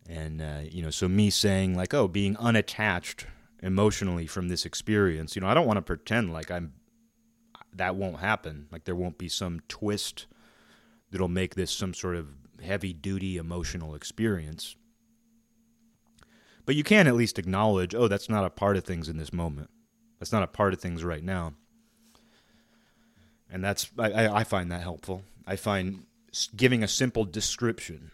And, 0.08 0.42
uh, 0.42 0.62
you 0.68 0.82
know, 0.82 0.90
so 0.90 1.08
me 1.08 1.30
saying, 1.30 1.76
like, 1.76 1.94
oh, 1.94 2.08
being 2.08 2.36
unattached 2.36 3.26
emotionally 3.62 4.26
from 4.26 4.48
this 4.48 4.66
experience, 4.66 5.36
you 5.36 5.40
know, 5.40 5.48
I 5.48 5.54
don't 5.54 5.68
want 5.68 5.78
to 5.78 5.82
pretend 5.82 6.32
like 6.32 6.50
I'm, 6.50 6.74
that 7.74 7.94
won't 7.94 8.18
happen. 8.18 8.66
Like, 8.72 8.84
there 8.84 8.96
won't 8.96 9.18
be 9.18 9.28
some 9.28 9.60
twist 9.68 10.26
that'll 11.12 11.28
make 11.28 11.54
this 11.54 11.70
some 11.70 11.94
sort 11.94 12.16
of 12.16 12.26
heavy 12.62 12.92
duty 12.92 13.36
emotional 13.36 13.94
experience. 13.94 14.76
But 16.66 16.76
you 16.76 16.84
can 16.84 17.06
at 17.06 17.14
least 17.14 17.38
acknowledge, 17.38 17.94
oh, 17.94 18.08
that's 18.08 18.28
not 18.28 18.44
a 18.44 18.50
part 18.50 18.76
of 18.76 18.84
things 18.84 19.08
in 19.08 19.18
this 19.18 19.32
moment. 19.32 19.70
That's 20.18 20.32
not 20.32 20.42
a 20.42 20.48
part 20.48 20.72
of 20.72 20.80
things 20.80 21.04
right 21.04 21.22
now. 21.22 21.54
And 23.50 23.62
that's 23.62 23.90
I, 23.98 24.26
I 24.28 24.44
find 24.44 24.72
that 24.72 24.82
helpful. 24.82 25.22
I 25.46 25.56
find 25.56 26.06
giving 26.56 26.82
a 26.82 26.88
simple 26.88 27.24
description 27.24 28.10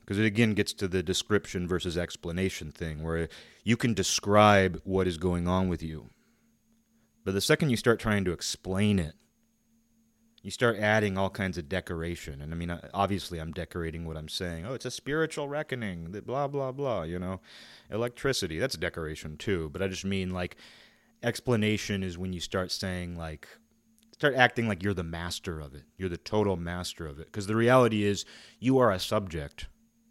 because 0.00 0.18
it 0.18 0.26
again 0.26 0.52
gets 0.52 0.72
to 0.74 0.86
the 0.86 1.02
description 1.02 1.66
versus 1.66 1.96
explanation 1.96 2.70
thing 2.70 3.02
where 3.02 3.28
you 3.64 3.76
can 3.76 3.94
describe 3.94 4.80
what 4.84 5.06
is 5.06 5.16
going 5.16 5.48
on 5.48 5.68
with 5.68 5.82
you. 5.82 6.10
But 7.24 7.32
the 7.32 7.40
second 7.40 7.70
you 7.70 7.76
start 7.76 7.98
trying 7.98 8.26
to 8.26 8.32
explain 8.32 8.98
it, 8.98 9.14
you 10.44 10.50
start 10.50 10.76
adding 10.76 11.16
all 11.16 11.30
kinds 11.30 11.56
of 11.56 11.70
decoration. 11.70 12.42
And 12.42 12.52
I 12.52 12.56
mean, 12.56 12.68
uh, 12.68 12.88
obviously, 12.92 13.38
I'm 13.38 13.52
decorating 13.52 14.04
what 14.04 14.18
I'm 14.18 14.28
saying. 14.28 14.66
Oh, 14.66 14.74
it's 14.74 14.84
a 14.84 14.90
spiritual 14.90 15.48
reckoning, 15.48 16.12
blah, 16.26 16.46
blah, 16.48 16.70
blah, 16.70 17.04
you 17.04 17.18
know. 17.18 17.40
Electricity, 17.90 18.58
that's 18.58 18.76
decoration 18.76 19.38
too. 19.38 19.70
But 19.72 19.80
I 19.80 19.88
just 19.88 20.04
mean, 20.04 20.32
like, 20.32 20.56
explanation 21.22 22.02
is 22.02 22.18
when 22.18 22.34
you 22.34 22.40
start 22.40 22.70
saying, 22.70 23.16
like, 23.16 23.48
start 24.12 24.34
acting 24.34 24.68
like 24.68 24.82
you're 24.82 24.92
the 24.92 25.02
master 25.02 25.60
of 25.60 25.74
it. 25.74 25.84
You're 25.96 26.10
the 26.10 26.18
total 26.18 26.58
master 26.58 27.06
of 27.06 27.18
it. 27.18 27.26
Because 27.26 27.46
the 27.46 27.56
reality 27.56 28.04
is, 28.04 28.26
you 28.60 28.76
are 28.76 28.92
a 28.92 29.00
subject. 29.00 29.68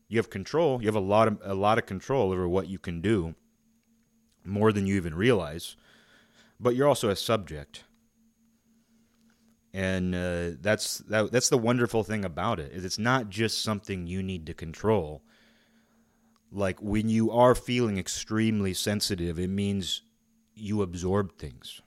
You 0.07 0.17
have 0.17 0.31
control. 0.31 0.81
You 0.81 0.87
have 0.87 0.95
a 0.95 0.99
lot 0.99 1.27
of 1.27 1.39
a 1.43 1.53
lot 1.53 1.77
of 1.77 1.85
control 1.85 2.31
over 2.31 2.49
what 2.49 2.67
you 2.67 2.79
can 2.79 3.01
do, 3.01 3.35
more 4.43 4.71
than 4.71 4.87
you 4.87 4.95
even 4.95 5.13
realize. 5.13 5.75
But 6.59 6.75
you're 6.75 6.87
also 6.87 7.09
a 7.09 7.15
subject 7.15 7.83
and 9.73 10.13
uh, 10.13 10.51
that's 10.61 10.99
that, 10.99 11.31
that's 11.31 11.49
the 11.49 11.57
wonderful 11.57 12.03
thing 12.03 12.23
about 12.23 12.59
it 12.59 12.71
is 12.71 12.85
it's 12.85 12.99
not 12.99 13.29
just 13.29 13.63
something 13.63 14.05
you 14.05 14.21
need 14.21 14.45
to 14.45 14.53
control. 14.53 15.23
Like 16.51 16.79
when 16.81 17.09
you 17.09 17.31
are 17.31 17.55
feeling 17.55 17.97
extremely 17.97 18.73
sensitive 18.75 19.39
it 19.39 19.49
means 19.49 20.03
you 20.53 20.83
absorb 20.83 21.37
things. 21.37 21.81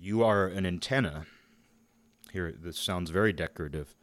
You 0.00 0.24
are 0.24 0.46
an 0.46 0.66
antenna. 0.66 1.26
Here 2.32 2.52
this 2.60 2.78
sounds 2.78 3.10
very 3.10 3.32
decorative. 3.32 3.94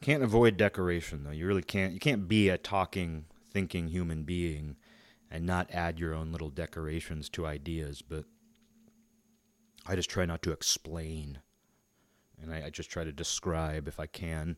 Can't 0.00 0.22
avoid 0.22 0.56
decoration 0.56 1.24
though. 1.24 1.30
You 1.30 1.46
really 1.46 1.62
can't 1.62 1.92
you 1.92 2.00
can't 2.00 2.26
be 2.26 2.48
a 2.48 2.56
talking 2.56 3.26
thinking 3.52 3.88
human 3.88 4.22
being 4.22 4.76
and 5.30 5.44
not 5.44 5.70
add 5.70 5.98
your 5.98 6.14
own 6.14 6.32
little 6.32 6.48
decorations 6.48 7.28
to 7.28 7.46
ideas 7.46 8.00
but 8.00 8.24
I 9.86 9.96
just 9.96 10.10
try 10.10 10.24
not 10.24 10.42
to 10.42 10.52
explain, 10.52 11.40
and 12.40 12.52
I, 12.52 12.66
I 12.66 12.70
just 12.70 12.90
try 12.90 13.04
to 13.04 13.12
describe 13.12 13.88
if 13.88 13.98
I 13.98 14.06
can. 14.06 14.56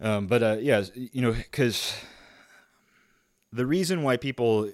Um, 0.00 0.26
but 0.26 0.42
uh, 0.42 0.56
yeah, 0.60 0.84
you 0.94 1.20
know, 1.20 1.32
because 1.32 1.94
the 3.52 3.66
reason 3.66 4.02
why 4.02 4.16
people 4.16 4.70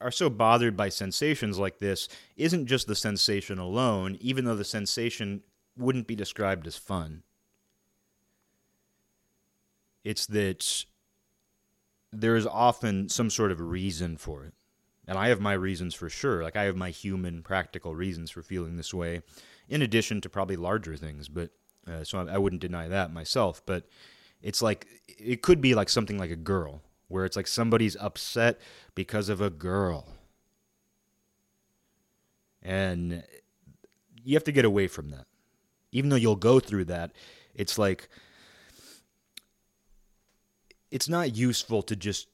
are 0.00 0.10
so 0.10 0.28
bothered 0.28 0.76
by 0.76 0.88
sensations 0.88 1.58
like 1.58 1.78
this 1.78 2.08
isn't 2.36 2.66
just 2.66 2.86
the 2.86 2.94
sensation 2.94 3.58
alone, 3.58 4.18
even 4.20 4.44
though 4.44 4.56
the 4.56 4.64
sensation 4.64 5.42
wouldn't 5.76 6.06
be 6.06 6.16
described 6.16 6.66
as 6.66 6.76
fun. 6.76 7.22
It's 10.04 10.26
that 10.26 10.84
there 12.12 12.36
is 12.36 12.46
often 12.46 13.08
some 13.08 13.30
sort 13.30 13.52
of 13.52 13.60
reason 13.60 14.16
for 14.16 14.44
it. 14.44 14.54
And 15.06 15.18
I 15.18 15.28
have 15.28 15.40
my 15.40 15.52
reasons 15.52 15.94
for 15.94 16.08
sure. 16.08 16.42
Like, 16.42 16.56
I 16.56 16.64
have 16.64 16.76
my 16.76 16.90
human, 16.90 17.42
practical 17.42 17.94
reasons 17.94 18.30
for 18.30 18.42
feeling 18.42 18.76
this 18.76 18.94
way, 18.94 19.22
in 19.68 19.82
addition 19.82 20.20
to 20.20 20.28
probably 20.28 20.56
larger 20.56 20.96
things. 20.96 21.28
But 21.28 21.50
uh, 21.86 22.04
so 22.04 22.18
I, 22.18 22.34
I 22.34 22.38
wouldn't 22.38 22.62
deny 22.62 22.88
that 22.88 23.12
myself. 23.12 23.62
But 23.66 23.88
it's 24.40 24.62
like, 24.62 24.86
it 25.08 25.42
could 25.42 25.60
be 25.60 25.74
like 25.74 25.88
something 25.88 26.18
like 26.18 26.30
a 26.30 26.36
girl 26.36 26.82
where 27.08 27.24
it's 27.24 27.36
like 27.36 27.46
somebody's 27.46 27.96
upset 27.96 28.60
because 28.94 29.28
of 29.28 29.40
a 29.40 29.50
girl. 29.50 30.06
And 32.62 33.24
you 34.24 34.34
have 34.34 34.44
to 34.44 34.52
get 34.52 34.64
away 34.64 34.86
from 34.86 35.10
that. 35.10 35.26
Even 35.90 36.10
though 36.10 36.16
you'll 36.16 36.36
go 36.36 36.60
through 36.60 36.86
that, 36.86 37.12
it's 37.54 37.76
like 37.76 38.08
it's 40.90 41.08
not 41.08 41.34
useful 41.34 41.82
to 41.82 41.96
just 41.96 42.28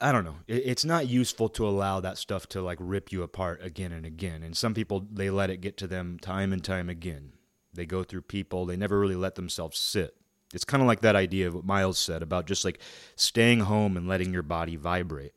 I 0.00 0.12
don't 0.12 0.24
know. 0.24 0.36
It's 0.46 0.84
not 0.84 1.08
useful 1.08 1.48
to 1.50 1.66
allow 1.66 2.00
that 2.00 2.18
stuff 2.18 2.48
to 2.48 2.60
like 2.60 2.78
rip 2.80 3.12
you 3.12 3.22
apart 3.22 3.62
again 3.62 3.92
and 3.92 4.04
again. 4.04 4.42
And 4.42 4.56
some 4.56 4.74
people 4.74 5.06
they 5.10 5.30
let 5.30 5.50
it 5.50 5.60
get 5.60 5.76
to 5.78 5.86
them 5.86 6.18
time 6.18 6.52
and 6.52 6.62
time 6.62 6.88
again. 6.88 7.32
They 7.72 7.86
go 7.86 8.04
through 8.04 8.22
people, 8.22 8.66
they 8.66 8.76
never 8.76 8.98
really 8.98 9.16
let 9.16 9.34
themselves 9.34 9.78
sit. 9.78 10.16
It's 10.52 10.64
kind 10.64 10.82
of 10.82 10.86
like 10.86 11.00
that 11.00 11.16
idea 11.16 11.48
of 11.48 11.54
what 11.54 11.64
Miles 11.64 11.98
said 11.98 12.22
about 12.22 12.46
just 12.46 12.64
like 12.64 12.80
staying 13.16 13.60
home 13.60 13.96
and 13.96 14.06
letting 14.06 14.32
your 14.32 14.42
body 14.42 14.76
vibrate. 14.76 15.32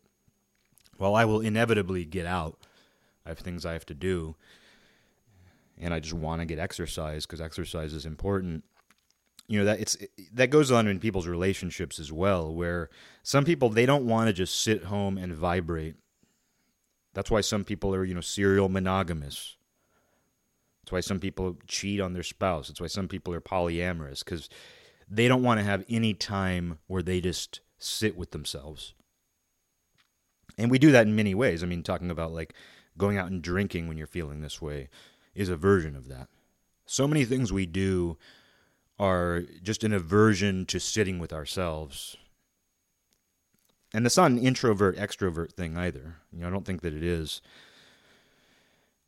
Well, 0.99 1.15
I 1.15 1.25
will 1.25 1.41
inevitably 1.41 2.05
get 2.05 2.25
out. 2.25 2.59
I 3.25 3.29
have 3.29 3.39
things 3.39 3.65
I 3.65 3.73
have 3.73 3.85
to 3.87 3.95
do. 3.95 4.35
And 5.79 5.93
I 5.93 5.99
just 5.99 6.13
want 6.13 6.41
to 6.41 6.45
get 6.45 6.59
exercise 6.59 7.25
because 7.25 7.41
exercise 7.41 7.93
is 7.93 8.05
important. 8.05 8.63
You 9.47 9.59
know 9.59 9.65
that 9.65 9.79
it's 9.79 9.97
that 10.33 10.49
goes 10.49 10.71
on 10.71 10.87
in 10.87 10.99
people's 10.99 11.27
relationships 11.27 11.99
as 11.99 12.11
well 12.11 12.53
where 12.53 12.89
some 13.23 13.45
people 13.45 13.69
they 13.69 13.85
don't 13.85 14.05
want 14.05 14.27
to 14.27 14.33
just 14.33 14.61
sit 14.61 14.85
home 14.85 15.17
and 15.17 15.33
vibrate. 15.33 15.95
That's 17.13 17.31
why 17.31 17.41
some 17.41 17.63
people 17.63 17.95
are, 17.95 18.03
you 18.03 18.13
know, 18.13 18.21
serial 18.21 18.69
monogamous. 18.69 19.55
That's 20.81 20.91
why 20.91 20.99
some 20.99 21.19
people 21.19 21.57
cheat 21.67 22.01
on 22.01 22.13
their 22.13 22.23
spouse. 22.23 22.67
That's 22.67 22.81
why 22.81 22.87
some 22.87 23.07
people 23.07 23.33
are 23.33 23.41
polyamorous 23.41 24.23
cuz 24.23 24.49
they 25.09 25.29
don't 25.29 25.43
want 25.43 25.59
to 25.59 25.63
have 25.63 25.85
any 25.87 26.13
time 26.13 26.79
where 26.87 27.01
they 27.01 27.21
just 27.21 27.61
sit 27.79 28.17
with 28.17 28.31
themselves. 28.31 28.93
And 30.57 30.69
we 30.69 30.79
do 30.79 30.91
that 30.91 31.07
in 31.07 31.15
many 31.15 31.35
ways. 31.35 31.63
I 31.63 31.67
mean, 31.67 31.83
talking 31.83 32.11
about 32.11 32.33
like 32.33 32.53
going 32.97 33.17
out 33.17 33.31
and 33.31 33.41
drinking 33.41 33.87
when 33.87 33.97
you're 33.97 34.07
feeling 34.07 34.41
this 34.41 34.61
way 34.61 34.89
is 35.35 35.49
a 35.49 35.55
version 35.55 35.95
of 35.95 36.07
that. 36.07 36.27
So 36.85 37.07
many 37.07 37.25
things 37.25 37.53
we 37.53 37.65
do 37.65 38.17
are 38.99 39.43
just 39.61 39.83
an 39.83 39.93
aversion 39.93 40.65
to 40.65 40.79
sitting 40.79 41.19
with 41.19 41.31
ourselves. 41.31 42.17
And 43.93 44.05
it's 44.05 44.17
not 44.17 44.31
an 44.31 44.39
introvert 44.39 44.97
extrovert 44.97 45.53
thing 45.53 45.77
either. 45.77 46.15
You 46.31 46.41
know, 46.41 46.47
I 46.47 46.51
don't 46.51 46.65
think 46.65 46.81
that 46.81 46.93
it 46.93 47.03
is. 47.03 47.41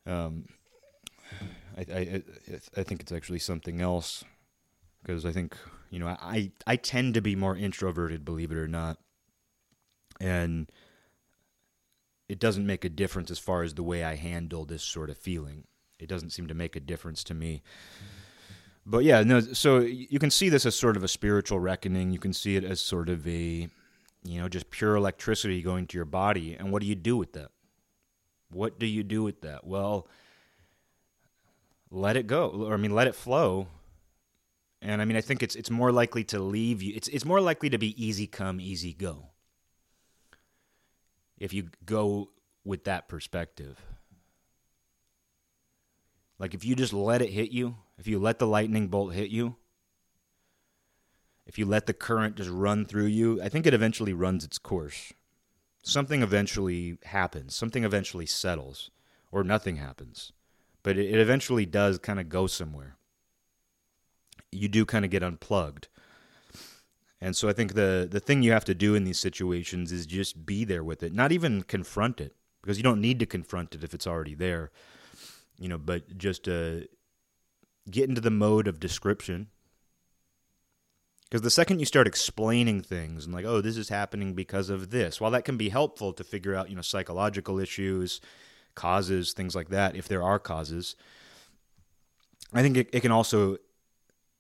Um, 0.06 0.46
I, 1.78 1.82
I, 1.82 2.24
I 2.78 2.84
think 2.84 3.02
it's 3.02 3.12
actually 3.12 3.40
something 3.40 3.82
else 3.82 4.24
because 5.02 5.26
I 5.26 5.32
think 5.32 5.56
you 5.90 6.00
know 6.00 6.08
I 6.08 6.52
I 6.66 6.76
tend 6.76 7.14
to 7.14 7.22
be 7.22 7.36
more 7.36 7.56
introverted, 7.56 8.26
believe 8.26 8.52
it 8.52 8.58
or 8.58 8.68
not, 8.68 8.98
and 10.20 10.72
it 12.28 12.40
doesn't 12.40 12.66
make 12.66 12.86
a 12.86 12.90
difference 12.90 13.32
as 13.32 13.40
far 13.40 13.64
as 13.64 13.74
the 13.74 13.84
way 13.84 14.04
I 14.04 14.16
handle 14.16 14.66
this 14.66 14.84
sort 14.84 15.10
of 15.10 15.18
feeling. 15.18 15.66
It 16.00 16.08
doesn't 16.08 16.30
seem 16.30 16.48
to 16.48 16.54
make 16.54 16.76
a 16.76 16.80
difference 16.80 17.24
to 17.26 17.34
me. 17.34 17.62
But 18.90 19.04
yeah, 19.04 19.22
no. 19.24 19.40
So 19.40 19.80
you 19.80 20.20
can 20.20 20.32
see 20.32 20.50
this 20.50 20.66
as 20.66 20.76
sort 20.76 20.98
of 20.98 21.04
a 21.04 21.08
spiritual 21.08 21.60
reckoning. 21.60 22.12
You 22.12 22.20
can 22.20 22.34
see 22.34 22.56
it 22.56 22.64
as 22.64 22.82
sort 22.82 23.08
of 23.08 23.28
a, 23.28 23.70
you 24.24 24.42
know, 24.42 24.50
just 24.50 24.72
pure 24.72 24.96
electricity 24.96 25.62
going 25.62 25.86
to 25.88 25.98
your 25.98 26.06
body. 26.06 26.56
And 26.56 26.72
what 26.72 26.82
do 26.82 26.88
you 26.88 26.96
do 26.96 27.16
with 27.16 27.34
that? 27.34 27.52
What 28.50 28.80
do 28.80 28.88
you 28.88 29.04
do 29.04 29.22
with 29.22 29.42
that? 29.42 29.66
Well, 29.66 30.08
let 31.92 32.18
it 32.18 32.26
go, 32.26 32.50
or 32.50 32.74
I 32.74 32.78
mean, 32.78 32.94
let 32.94 33.08
it 33.08 33.16
flow 33.16 33.68
and 34.82 35.02
I 35.02 35.06
mean, 35.06 35.18
I 35.18 35.22
think 35.22 35.44
it's 35.44 35.56
it's 35.56 35.70
more 35.70 35.92
likely 35.92 36.24
to 36.26 36.40
leave 36.40 36.82
you. 36.82 36.94
It's 36.96 37.08
it's 37.10 37.26
more 37.26 37.42
likely 37.42 37.70
to 37.70 37.78
be 37.78 38.02
easy 38.02 38.28
come, 38.28 38.62
easy 38.62 38.94
go. 38.94 39.28
If 41.38 41.54
you 41.54 41.70
go 41.86 42.30
with 42.64 42.86
that 42.86 43.08
perspective. 43.08 43.82
Like 46.38 46.54
if 46.54 46.64
you 46.64 46.76
just 46.76 46.94
let 46.94 47.22
it 47.22 47.30
hit 47.30 47.52
you, 47.52 47.76
if 48.00 48.08
you 48.08 48.18
let 48.18 48.40
the 48.40 48.48
lightning 48.48 48.88
bolt 48.88 49.14
hit 49.14 49.30
you, 49.30 49.58
if 51.46 51.58
you 51.58 51.66
let 51.66 51.86
the 51.86 51.94
current 51.94 52.36
just 52.36 52.50
run 52.50 52.86
through 52.86 53.08
you, 53.08 53.42
I 53.42 53.50
think 53.50 53.66
it 53.66 53.74
eventually 53.74 54.14
runs 54.14 54.44
its 54.44 54.58
course. 54.58 55.14
Something 55.84 56.22
eventually 56.22 56.98
happens, 57.06 57.56
something 57.56 57.84
eventually 57.84 58.26
settles, 58.26 58.92
or 59.32 59.44
nothing 59.44 59.78
happens. 59.78 60.32
But 60.84 60.98
it, 60.98 61.20
eventually 61.20 61.66
does 61.66 61.98
kind 61.98 62.20
of 62.20 62.30
go 62.30 62.48
somewhere 62.48 62.98
you 64.52 64.68
do 64.68 64.86
kind 64.86 65.06
of 65.06 65.12
get 65.12 65.24
unplugged. 65.24 65.88
And 67.22 67.36
so 67.36 67.50
I 67.50 67.54
think 67.54 67.74
the 67.74 68.08
the 68.10 68.20
thing 68.20 68.44
you 68.44 68.52
have 68.52 68.66
to 68.66 68.76
do 68.76 68.96
in 68.96 69.04
these 69.04 69.20
situations 69.20 69.92
is 69.92 70.06
just 70.06 70.46
be 70.46 70.64
there 70.64 70.84
with 70.84 71.04
it, 71.04 71.14
not 71.14 71.32
even 71.32 71.64
confront 71.64 72.22
it, 72.22 72.34
because 72.62 72.78
you 72.78 72.84
don't 72.84 73.02
need 73.02 73.20
to 73.20 73.26
confront 73.26 73.76
it 73.76 73.84
if 73.84 73.94
it's 73.94 74.08
already 74.08 74.36
there. 74.36 74.72
You 75.58 75.68
know, 75.68 75.78
but 75.78 76.18
just 76.18 76.48
uh, 76.48 76.82
get 77.92 78.10
into 78.10 78.22
the 78.22 78.32
mode 78.32 78.68
of 78.68 78.80
description. 78.80 79.48
Because 81.30 81.42
the 81.44 81.52
second 81.52 81.80
you 81.80 81.86
start 81.86 82.08
explaining 82.08 82.82
things 82.82 83.26
and 83.26 83.34
like, 83.34 83.46
oh, 83.46 83.62
this 83.62 83.78
is 83.78 83.90
happening 83.90 84.34
because 84.34 84.70
of 84.70 84.90
this, 84.90 85.22
while 85.22 85.32
that 85.32 85.46
can 85.46 85.58
be 85.58 85.70
helpful 85.70 86.12
to 86.14 86.24
figure 86.24 86.56
out, 86.56 86.70
you 86.70 86.76
know, 86.76 86.82
psychological 86.82 87.60
issues, 87.60 88.20
causes, 88.74 89.34
things 89.34 89.56
like 89.56 89.70
that, 89.70 89.96
if 89.96 90.08
there 90.08 90.24
are 90.24 90.40
causes, 90.40 90.96
I 92.52 92.64
think 92.64 92.78
it, 92.78 92.90
it 92.92 93.02
can 93.02 93.12
also 93.12 93.58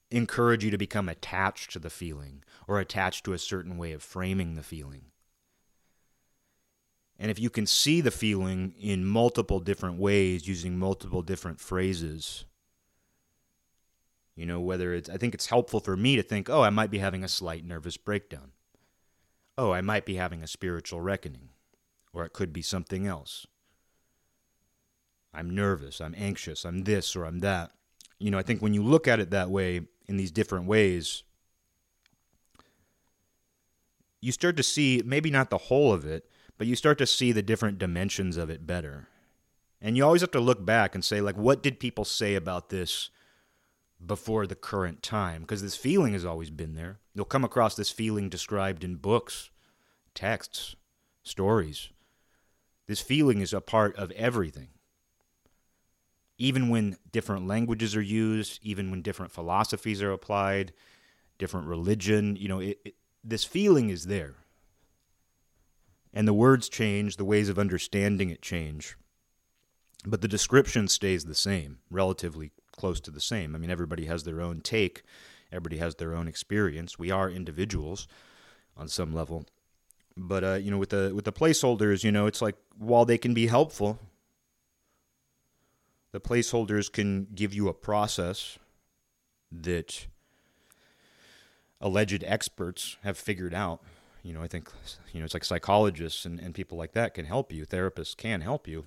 encourage 0.10 0.64
you 0.64 0.72
to 0.72 0.78
become 0.78 1.08
attached 1.08 1.72
to 1.72 1.80
the 1.80 1.92
feeling 1.92 2.44
or 2.68 2.80
attached 2.80 3.24
to 3.26 3.34
a 3.34 3.38
certain 3.38 3.78
way 3.78 3.92
of 3.92 4.02
framing 4.02 4.56
the 4.56 4.64
feeling. 4.64 5.04
And 7.20 7.30
if 7.30 7.38
you 7.38 7.50
can 7.50 7.66
see 7.66 8.02
the 8.02 8.12
feeling 8.12 8.74
in 8.80 9.06
multiple 9.06 9.60
different 9.60 10.00
ways 10.00 10.48
using 10.48 10.80
multiple 10.80 11.22
different 11.22 11.60
phrases, 11.60 12.46
you 14.39 14.45
know, 14.45 14.62
whether 14.62 14.93
it's, 14.93 15.10
I 15.10 15.17
think 15.17 15.34
it's 15.34 15.47
helpful 15.47 15.82
for 15.82 15.97
me 15.97 16.15
to 16.15 16.23
think, 16.23 16.49
oh, 16.49 16.62
I 16.62 16.69
might 16.69 16.89
be 16.89 16.99
having 16.99 17.25
a 17.25 17.28
slight 17.28 17.65
nervous 17.65 17.97
breakdown. 17.97 18.52
Oh, 19.58 19.73
I 19.73 19.82
might 19.82 20.06
be 20.06 20.15
having 20.15 20.41
a 20.41 20.47
spiritual 20.47 21.02
reckoning. 21.02 21.49
Or 22.13 22.23
it 22.23 22.32
could 22.32 22.54
be 22.54 22.62
something 22.62 23.06
else. 23.06 23.45
I'm 25.34 25.54
nervous, 25.54 25.99
I'm 25.99 26.15
anxious, 26.17 26.63
I'm 26.63 26.86
this 26.86 27.17
or 27.17 27.25
I'm 27.25 27.39
that. 27.39 27.71
You 28.17 28.32
know, 28.32 28.38
I 28.38 28.43
think 28.43 28.62
when 28.62 28.73
you 28.73 28.82
look 28.82 29.10
at 29.10 29.19
it 29.19 29.30
that 29.32 29.49
way, 29.49 29.82
in 30.08 30.15
these 30.15 30.32
different 30.32 30.67
ways, 30.67 31.23
you 34.21 34.32
start 34.32 34.56
to 34.56 34.63
see 34.63 35.04
maybe 35.06 35.30
not 35.30 35.49
the 35.49 35.58
whole 35.58 35.91
of 35.91 36.06
it, 36.06 36.30
but 36.58 36.65
you 36.65 36.78
start 36.78 36.97
to 36.99 37.06
see 37.06 37.34
the 37.34 37.41
different 37.41 37.78
dimensions 37.78 38.38
of 38.38 38.49
it 38.49 38.65
better. 38.65 39.10
And 39.82 39.97
you 39.97 40.06
always 40.06 40.21
have 40.21 40.32
to 40.32 40.39
look 40.39 40.65
back 40.65 40.95
and 40.95 41.04
say, 41.04 41.19
like, 41.19 41.36
what 41.36 41.62
did 41.62 41.78
people 41.78 42.06
say 42.06 42.36
about 42.36 42.69
this 42.69 43.10
before 44.04 44.48
the 44.48 44.56
current 44.56 45.04
time? 45.04 45.42
Because 45.42 45.62
this 45.62 45.76
feeling 45.76 46.14
has 46.14 46.26
always 46.26 46.50
been 46.50 46.76
there. 46.76 47.00
You'll 47.14 47.26
come 47.26 47.44
across 47.44 47.76
this 47.76 47.92
feeling 47.92 48.30
described 48.30 48.84
in 48.84 48.96
books, 48.96 49.50
texts, 50.14 50.76
stories. 51.24 51.90
This 52.88 53.02
feeling 53.02 53.42
is 53.42 53.54
a 53.54 53.62
part 53.62 53.96
of 53.96 54.12
everything 54.12 54.70
even 56.40 56.70
when 56.70 56.98
different 57.12 57.46
languages 57.46 57.96
are 57.96 58.02
used, 58.02 58.60
even 58.64 58.90
when 58.90 59.02
different 59.02 59.32
philosophies 59.32 60.02
are 60.02 60.14
applied, 60.14 60.72
different 61.38 61.68
religion, 61.68 62.38
you 62.38 62.48
know, 62.48 62.60
it, 62.60 62.80
it, 62.86 62.96
this 63.24 63.44
feeling 63.44 63.90
is 63.90 64.06
there. 64.06 64.36
And 66.14 66.28
the 66.28 66.34
words 66.34 66.70
change, 66.70 67.18
the 67.18 67.26
ways 67.26 67.50
of 67.50 67.60
understanding 67.60 68.30
it 68.30 68.42
change. 68.42 68.96
But 70.06 70.22
the 70.22 70.30
description 70.30 70.88
stays 70.88 71.26
the 71.26 71.36
same, 71.36 71.80
relatively 71.92 72.52
close 72.80 73.00
to 73.02 73.12
the 73.12 73.22
same. 73.22 73.56
I 73.56 73.60
mean, 73.60 73.70
everybody 73.70 74.06
has 74.06 74.24
their 74.24 74.42
own 74.42 74.62
take, 74.62 75.04
everybody 75.52 75.78
has 75.78 75.96
their 75.96 76.15
own 76.15 76.28
experience. 76.28 76.98
We 76.98 77.12
are 77.12 77.30
individuals 77.30 78.08
on 78.78 78.88
some 78.88 79.13
level. 79.13 79.46
But 80.15 80.44
uh, 80.44 80.54
you 80.54 80.72
know, 80.72 80.78
with 80.78 80.89
the 80.89 81.12
with 81.13 81.26
the 81.26 81.34
placeholders, 81.34 82.04
you 82.04 82.12
know, 82.12 82.26
it's 82.26 82.42
like 82.42 82.56
while 82.78 83.06
they 83.06 83.18
can 83.18 83.34
be 83.34 83.48
helpful, 83.48 84.00
the 86.12 86.20
placeholders 86.20 86.92
can 86.92 87.28
give 87.36 87.54
you 87.54 87.68
a 87.68 87.74
process 87.74 88.58
that 89.52 90.08
alleged 91.82 92.24
experts 92.26 92.98
have 93.04 93.18
figured 93.18 93.54
out. 93.54 93.82
You 94.24 94.34
know, 94.34 94.42
I 94.42 94.48
think 94.48 94.70
you 95.13 95.20
know 95.20 95.26
it's 95.26 95.34
like 95.34 95.46
psychologists 95.46 96.26
and, 96.26 96.39
and 96.39 96.54
people 96.54 96.78
like 96.78 96.94
that 96.94 97.13
can 97.13 97.26
help 97.26 97.52
you. 97.52 97.65
Therapists 97.65 98.15
can 98.15 98.42
help 98.42 98.68
you. 98.68 98.86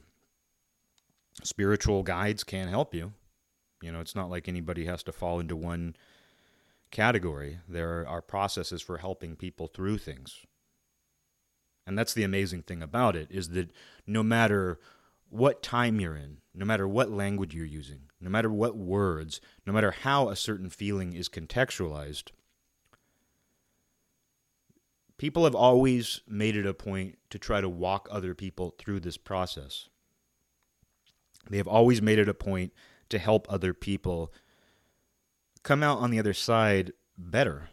Spiritual 1.43 2.03
guides 2.03 2.45
can 2.45 2.69
help 2.69 2.95
you. 2.95 3.13
You 3.83 3.93
know, 3.93 4.01
it's 4.01 4.15
not 4.15 4.31
like 4.31 4.49
anybody 4.49 4.87
has 4.87 5.03
to 5.05 5.13
fall 5.13 5.41
into 5.41 5.57
one 5.57 5.97
category. 6.91 7.59
There 7.69 8.07
are 8.07 8.23
processes 8.23 8.81
for 8.81 8.99
helping 8.99 9.37
people 9.37 9.67
through 9.67 9.99
things. 9.99 10.47
And 11.87 11.99
that's 11.99 12.15
the 12.15 12.23
amazing 12.23 12.63
thing 12.63 12.83
about 12.83 13.17
it 13.17 13.27
is 13.31 13.51
that 13.51 13.71
no 14.07 14.23
matter 14.23 14.79
what 15.29 15.63
time 15.63 15.99
you're 15.99 16.15
in, 16.15 16.39
no 16.55 16.65
matter 16.65 16.87
what 16.87 17.11
language 17.11 17.55
you're 17.55 17.65
using, 17.67 18.03
no 18.21 18.31
matter 18.31 18.51
what 18.51 18.77
words, 18.77 19.41
no 19.67 19.73
matter 19.73 19.91
how 19.91 20.29
a 20.29 20.37
certain 20.37 20.71
feeling 20.71 21.13
is 21.13 21.29
contextualized, 21.29 22.31
people 25.19 25.45
have 25.45 25.55
always 25.55 26.21
made 26.29 26.57
it 26.57 26.67
a 26.67 26.75
point 26.75 27.19
to 27.31 27.39
try 27.39 27.61
to 27.61 27.69
walk 27.69 28.07
other 28.13 28.35
people 28.35 28.75
through 28.79 29.01
this 29.01 29.17
process. 29.17 29.89
They 31.51 31.57
have 31.57 31.69
always 31.69 32.01
made 32.01 32.21
it 32.21 32.29
a 32.29 32.35
point 32.35 32.73
to 33.13 33.19
help 33.19 33.47
other 33.49 33.73
people 33.73 34.33
come 35.63 35.83
out 35.83 35.99
on 35.99 36.11
the 36.11 36.19
other 36.19 36.35
side 36.35 36.93
better, 37.17 37.69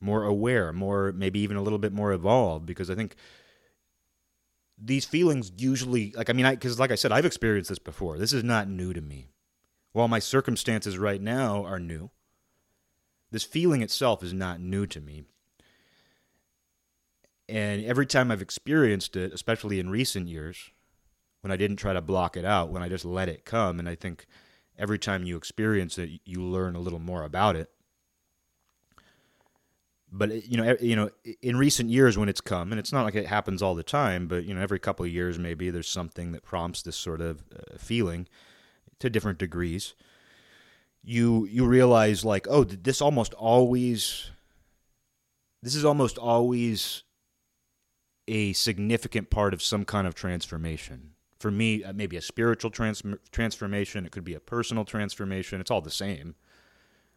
more 0.00 0.24
aware, 0.24 0.72
more 0.72 1.12
maybe 1.12 1.40
even 1.40 1.56
a 1.56 1.62
little 1.62 1.78
bit 1.78 1.92
more 1.92 2.12
evolved. 2.12 2.64
Because 2.64 2.88
I 2.88 2.94
think 2.94 3.16
these 4.78 5.04
feelings 5.04 5.52
usually, 5.58 6.12
like 6.16 6.30
I 6.30 6.32
mean, 6.32 6.46
I 6.46 6.54
because 6.54 6.78
like 6.78 6.92
I 6.92 6.94
said, 6.94 7.12
I've 7.12 7.26
experienced 7.26 7.68
this 7.68 7.78
before. 7.78 8.16
This 8.16 8.32
is 8.32 8.44
not 8.44 8.68
new 8.68 8.94
to 8.94 9.00
me. 9.00 9.28
While 9.92 10.08
my 10.08 10.18
circumstances 10.18 10.98
right 10.98 11.20
now 11.20 11.64
are 11.64 11.80
new, 11.80 12.10
this 13.30 13.44
feeling 13.44 13.82
itself 13.82 14.22
is 14.22 14.32
not 14.32 14.60
new 14.60 14.86
to 14.86 15.00
me. 15.00 15.24
And 17.48 17.84
every 17.84 18.06
time 18.06 18.30
I've 18.30 18.42
experienced 18.42 19.16
it, 19.16 19.32
especially 19.32 19.80
in 19.80 19.88
recent 19.88 20.28
years, 20.28 20.70
when 21.40 21.52
I 21.52 21.56
didn't 21.56 21.76
try 21.76 21.92
to 21.92 22.00
block 22.00 22.36
it 22.36 22.44
out, 22.44 22.70
when 22.70 22.82
I 22.82 22.88
just 22.88 23.04
let 23.04 23.28
it 23.28 23.44
come, 23.44 23.78
and 23.78 23.88
I 23.88 23.94
think 23.94 24.26
every 24.78 24.98
time 24.98 25.24
you 25.24 25.36
experience 25.36 25.98
it, 25.98 26.20
you 26.24 26.42
learn 26.42 26.74
a 26.76 26.80
little 26.80 26.98
more 26.98 27.22
about 27.22 27.56
it. 27.56 27.70
But 30.10 30.48
you 30.48 30.56
know, 30.56 30.76
you 30.80 30.96
know, 30.96 31.10
in 31.42 31.56
recent 31.56 31.90
years 31.90 32.16
when 32.16 32.28
it's 32.28 32.40
come, 32.40 32.72
and 32.72 32.78
it's 32.78 32.92
not 32.92 33.04
like 33.04 33.16
it 33.16 33.26
happens 33.26 33.60
all 33.60 33.74
the 33.74 33.82
time, 33.82 34.28
but 34.28 34.44
you 34.44 34.54
know, 34.54 34.60
every 34.60 34.78
couple 34.78 35.04
of 35.04 35.12
years 35.12 35.38
maybe 35.38 35.68
there's 35.70 35.88
something 35.88 36.32
that 36.32 36.44
prompts 36.44 36.82
this 36.82 36.96
sort 36.96 37.20
of 37.20 37.42
uh, 37.52 37.76
feeling 37.76 38.28
to 39.00 39.10
different 39.10 39.38
degrees. 39.38 39.94
You 41.02 41.46
you 41.46 41.66
realize 41.66 42.24
like, 42.24 42.46
oh, 42.48 42.64
this 42.64 43.02
almost 43.02 43.34
always, 43.34 44.30
this 45.62 45.74
is 45.74 45.84
almost 45.84 46.18
always 46.18 47.02
a 48.28 48.52
significant 48.52 49.28
part 49.28 49.54
of 49.54 49.62
some 49.62 49.84
kind 49.84 50.06
of 50.06 50.14
transformation 50.14 51.15
for 51.38 51.50
me, 51.50 51.84
uh, 51.84 51.92
maybe 51.92 52.16
a 52.16 52.22
spiritual 52.22 52.70
trans- 52.70 53.02
transformation. 53.30 54.06
It 54.06 54.12
could 54.12 54.24
be 54.24 54.34
a 54.34 54.40
personal 54.40 54.84
transformation. 54.84 55.60
It's 55.60 55.70
all 55.70 55.80
the 55.80 55.90
same. 55.90 56.34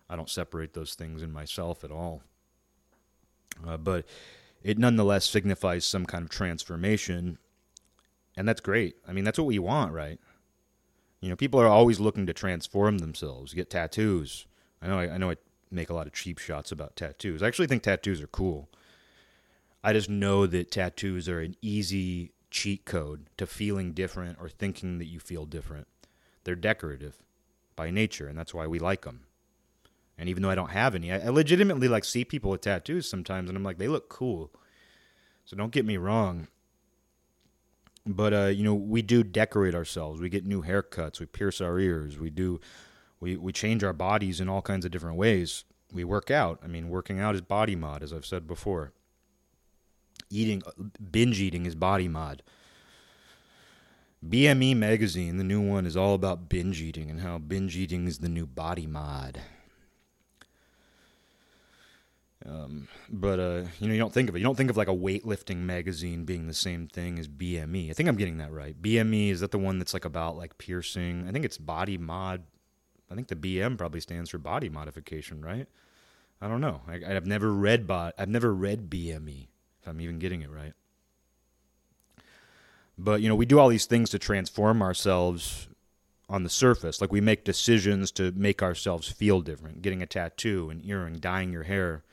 I 0.09 0.15
don't 0.15 0.29
separate 0.29 0.73
those 0.73 0.95
things 0.95 1.21
in 1.21 1.31
myself 1.31 1.83
at 1.83 1.91
all. 1.91 2.23
Uh, 3.65 3.77
but 3.77 4.05
it 4.63 4.77
nonetheless 4.77 5.25
signifies 5.25 5.85
some 5.85 6.05
kind 6.05 6.23
of 6.23 6.29
transformation. 6.29 7.37
And 8.35 8.47
that's 8.47 8.61
great. 8.61 8.95
I 9.07 9.13
mean, 9.13 9.23
that's 9.23 9.37
what 9.37 9.47
we 9.47 9.59
want, 9.59 9.93
right? 9.93 10.19
You 11.21 11.29
know, 11.29 11.35
people 11.35 11.59
are 11.59 11.67
always 11.67 11.99
looking 11.99 12.25
to 12.27 12.33
transform 12.33 12.99
themselves, 12.99 13.53
get 13.53 13.69
tattoos. 13.69 14.47
I 14.81 14.87
know 14.87 14.99
I, 14.99 15.13
I 15.13 15.17
know 15.17 15.31
I 15.31 15.35
make 15.69 15.89
a 15.89 15.93
lot 15.93 16.07
of 16.07 16.13
cheap 16.13 16.39
shots 16.39 16.71
about 16.71 16.95
tattoos. 16.95 17.43
I 17.43 17.47
actually 17.47 17.67
think 17.67 17.83
tattoos 17.83 18.21
are 18.21 18.27
cool. 18.27 18.69
I 19.83 19.93
just 19.93 20.09
know 20.09 20.45
that 20.47 20.71
tattoos 20.71 21.29
are 21.29 21.39
an 21.39 21.55
easy 21.61 22.31
cheat 22.49 22.85
code 22.85 23.27
to 23.37 23.45
feeling 23.45 23.93
different 23.93 24.37
or 24.39 24.49
thinking 24.49 24.97
that 24.99 25.05
you 25.05 25.19
feel 25.19 25.45
different. 25.45 25.87
They're 26.43 26.55
decorative 26.55 27.17
by 27.75 27.91
nature, 27.91 28.27
and 28.27 28.37
that's 28.37 28.53
why 28.53 28.67
we 28.67 28.79
like 28.79 29.03
them. 29.03 29.21
And 30.17 30.27
even 30.27 30.43
though 30.43 30.49
I 30.49 30.55
don't 30.55 30.71
have 30.71 30.95
any, 30.95 31.11
I, 31.11 31.29
legitimately 31.29 31.87
like 31.87 32.03
see 32.03 32.25
people 32.25 32.51
with 32.51 32.61
tattoos 32.61 33.09
sometimes, 33.09 33.49
and 33.49 33.57
I'm 33.57 33.63
like, 33.63 33.77
they 33.77 33.87
look 33.87 34.09
cool. 34.09 34.51
So 35.45 35.55
don't 35.55 35.71
get 35.71 35.85
me 35.85 35.97
wrong. 35.97 36.47
But 38.05 38.33
uh, 38.33 38.45
you 38.47 38.63
know, 38.63 38.73
we 38.73 39.01
do 39.01 39.23
decorate 39.23 39.75
ourselves. 39.75 40.19
We 40.19 40.29
get 40.29 40.45
new 40.45 40.63
haircuts. 40.63 41.19
We 41.19 41.25
pierce 41.25 41.61
our 41.61 41.79
ears. 41.79 42.17
We 42.19 42.29
do, 42.29 42.59
we 43.19 43.37
we 43.37 43.51
change 43.51 43.83
our 43.83 43.93
bodies 43.93 44.41
in 44.41 44.49
all 44.49 44.61
kinds 44.61 44.85
of 44.85 44.91
different 44.91 45.17
ways. 45.17 45.63
We 45.93 46.03
work 46.03 46.31
out. 46.31 46.59
I 46.63 46.67
mean, 46.67 46.89
working 46.89 47.19
out 47.19 47.35
is 47.35 47.41
body 47.41 47.75
mod, 47.75 48.03
as 48.03 48.11
I've 48.13 48.25
said 48.25 48.47
before 48.47 48.93
eating 50.29 50.61
binge 51.11 51.39
eating 51.39 51.65
is 51.65 51.75
body 51.75 52.07
mod. 52.07 52.43
BME 54.27 54.75
magazine, 54.75 55.37
the 55.37 55.43
new 55.43 55.61
one, 55.61 55.85
is 55.85 55.95
all 55.95 56.13
about 56.13 56.49
binge 56.49 56.81
eating 56.81 57.09
and 57.09 57.21
how 57.21 57.37
binge 57.37 57.77
eating 57.77 58.07
is 58.07 58.19
the 58.19 58.27
new 58.27 58.45
body 58.45 58.85
mod. 58.85 59.39
Um, 62.45 62.87
but 63.09 63.39
uh, 63.39 63.63
you 63.79 63.87
know, 63.87 63.93
you 63.93 63.99
don't 63.99 64.13
think 64.13 64.29
of 64.29 64.35
it. 64.35 64.39
You 64.39 64.43
don't 64.43 64.55
think 64.55 64.69
of 64.69 64.77
like 64.77 64.87
a 64.87 64.95
weightlifting 64.95 65.57
magazine 65.57 66.23
being 66.23 66.47
the 66.47 66.53
same 66.53 66.87
thing 66.87 67.19
as 67.19 67.27
BME. 67.27 67.89
I 67.89 67.93
think 67.93 68.07
I'm 68.07 68.15
getting 68.15 68.37
that 68.37 68.51
right. 68.51 68.81
BME 68.81 69.29
is 69.29 69.41
that 69.41 69.51
the 69.51 69.59
one 69.59 69.77
that's 69.77 69.93
like 69.93 70.05
about 70.05 70.37
like 70.37 70.57
piercing? 70.57 71.27
I 71.27 71.31
think 71.31 71.45
it's 71.45 71.57
body 71.57 71.97
mod. 71.97 72.43
I 73.11 73.15
think 73.15 73.27
the 73.27 73.35
BM 73.35 73.77
probably 73.77 73.99
stands 73.99 74.29
for 74.29 74.37
body 74.37 74.69
modification, 74.69 75.41
right? 75.41 75.67
I 76.41 76.47
don't 76.47 76.61
know. 76.61 76.81
I, 76.87 77.13
have 77.13 77.27
never 77.27 77.51
read 77.51 77.85
bot. 77.85 78.13
I've 78.17 78.29
never 78.29 78.53
read 78.53 78.89
BME. 78.89 79.48
I'm 79.89 80.01
even 80.01 80.19
getting 80.19 80.41
it 80.41 80.49
right. 80.49 80.73
But, 82.97 83.21
you 83.21 83.29
know, 83.29 83.35
we 83.35 83.45
do 83.45 83.59
all 83.59 83.69
these 83.69 83.85
things 83.85 84.09
to 84.11 84.19
transform 84.19 84.81
ourselves 84.81 85.67
on 86.27 86.43
the 86.43 86.49
surface. 86.49 87.01
Like 87.01 87.11
we 87.11 87.21
make 87.21 87.43
decisions 87.43 88.11
to 88.11 88.31
make 88.33 88.61
ourselves 88.61 89.09
feel 89.09 89.41
different. 89.41 89.81
Getting 89.81 90.01
a 90.01 90.05
tattoo, 90.05 90.69
an 90.69 90.81
earring, 90.83 91.15
dyeing 91.15 91.51
your 91.51 91.63
hair, 91.63 92.03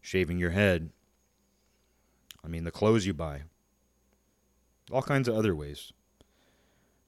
shaving 0.00 0.38
your 0.38 0.50
head. 0.50 0.90
I 2.44 2.48
mean, 2.48 2.64
the 2.64 2.70
clothes 2.70 3.06
you 3.06 3.14
buy. 3.14 3.42
All 4.90 5.02
kinds 5.02 5.28
of 5.28 5.36
other 5.36 5.54
ways. 5.54 5.92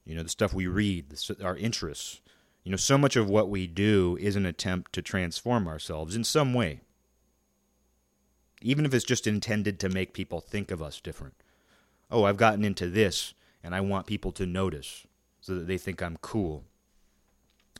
You 0.05 0.15
know, 0.15 0.23
the 0.23 0.29
stuff 0.29 0.53
we 0.53 0.67
read, 0.67 1.05
our 1.43 1.57
interests. 1.57 2.21
You 2.63 2.71
know, 2.71 2.77
so 2.77 2.97
much 2.97 3.15
of 3.15 3.29
what 3.29 3.49
we 3.49 3.67
do 3.67 4.17
is 4.19 4.35
an 4.35 4.45
attempt 4.45 4.93
to 4.93 5.01
transform 5.01 5.67
ourselves 5.67 6.15
in 6.15 6.23
some 6.23 6.53
way 6.53 6.81
even 8.65 8.83
if 8.83 8.95
it's 8.95 9.05
just 9.05 9.27
intended 9.27 9.79
to 9.79 9.89
make 9.89 10.13
people 10.13 10.41
think 10.41 10.71
of 10.71 10.81
us 10.81 10.99
different. 10.99 11.35
Oh, 12.09 12.23
I've 12.23 12.35
gotten 12.35 12.65
into 12.65 12.89
this, 12.89 13.35
and 13.63 13.75
I 13.75 13.81
want 13.81 14.07
people 14.07 14.31
to 14.33 14.45
notice 14.47 15.05
so 15.39 15.53
that 15.53 15.67
they 15.67 15.77
think 15.77 16.01
I'm 16.01 16.17
cool. 16.17 16.63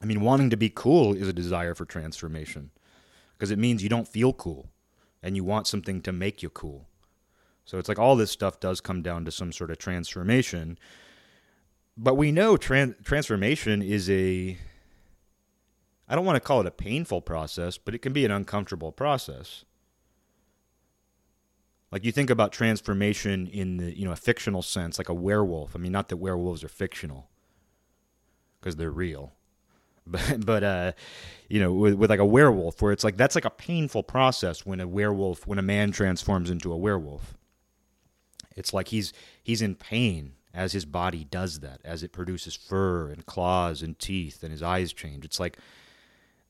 I 0.02 0.06
mean, 0.06 0.22
wanting 0.22 0.52
to 0.52 0.58
be 0.58 0.70
cool 0.70 1.16
is 1.16 1.28
a 1.28 1.34
desire 1.34 1.74
for 1.74 1.86
transformation 1.86 2.70
because 3.34 3.50
it 3.50 3.58
means 3.58 3.82
you 3.82 3.90
don't 3.90 4.08
feel 4.08 4.32
cool 4.32 4.70
and 5.24 5.36
you 5.36 5.44
want 5.44 5.66
something 5.66 6.02
to 6.02 6.12
make 6.12 6.44
you 6.44 6.50
cool. 6.50 6.88
So 7.66 7.80
it's 7.80 7.90
like 7.90 7.98
all 7.98 8.16
this 8.16 8.30
stuff 8.30 8.60
does 8.60 8.80
come 8.80 9.02
down 9.02 9.26
to 9.26 9.32
some 9.32 9.52
sort 9.52 9.72
of 9.72 9.80
transformation. 9.80 10.78
But 11.98 12.14
we 12.14 12.32
know 12.32 12.58
tran- 12.58 13.04
transformation 13.04 13.82
is 13.82 14.08
a 14.08 14.60
I 16.08 16.14
don't 16.14 16.26
want 16.26 16.36
to 16.36 16.48
call 16.48 16.62
it 16.62 16.68
a 16.68 16.72
painful 16.72 17.22
process, 17.22 17.80
but 17.80 17.96
it 17.96 18.04
can 18.04 18.14
be 18.14 18.26
an 18.26 18.32
uncomfortable 18.32 18.92
process. 18.92 19.66
Like 21.92 22.04
you 22.04 22.12
think 22.12 22.30
about 22.30 22.52
transformation 22.52 23.48
in 23.48 23.78
the 23.78 23.98
you 23.98 24.06
know 24.06 24.12
a 24.12 24.18
fictional 24.18 24.62
sense, 24.62 24.98
like 24.98 25.10
a 25.10 25.14
werewolf. 25.14 25.76
I 25.76 25.80
mean, 25.80 25.92
not 25.92 26.10
that 26.10 26.18
werewolves 26.18 26.64
are 26.64 26.70
fictional, 26.70 27.30
because 28.60 28.76
they're 28.76 28.92
real, 28.92 29.34
but 30.08 30.46
but 30.46 30.64
uh, 30.64 30.92
you 31.48 31.60
know, 31.60 31.74
with, 31.74 31.94
with 31.94 32.10
like 32.10 32.20
a 32.20 32.26
werewolf, 32.26 32.82
where 32.82 32.92
it's 32.92 33.04
like 33.04 33.18
that's 33.18 33.36
like 33.36 33.46
a 33.46 33.50
painful 33.50 34.04
process 34.04 34.66
when 34.66 34.80
a 34.80 34.88
werewolf, 34.88 35.48
when 35.48 35.60
a 35.60 35.64
man 35.64 35.92
transforms 35.92 36.50
into 36.50 36.72
a 36.74 36.78
werewolf. 36.78 37.36
It's 38.56 38.74
like 38.74 38.90
he's 38.90 39.14
he's 39.44 39.62
in 39.62 39.76
pain 39.76 40.34
as 40.54 40.72
his 40.72 40.86
body 40.86 41.26
does 41.26 41.60
that, 41.60 41.82
as 41.84 42.02
it 42.02 42.14
produces 42.14 42.56
fur 42.56 43.10
and 43.10 43.26
claws 43.26 43.82
and 43.82 44.00
teeth, 44.00 44.42
and 44.42 44.52
his 44.52 44.64
eyes 44.64 44.94
change. 44.94 45.26
It's 45.26 45.40
like 45.40 45.58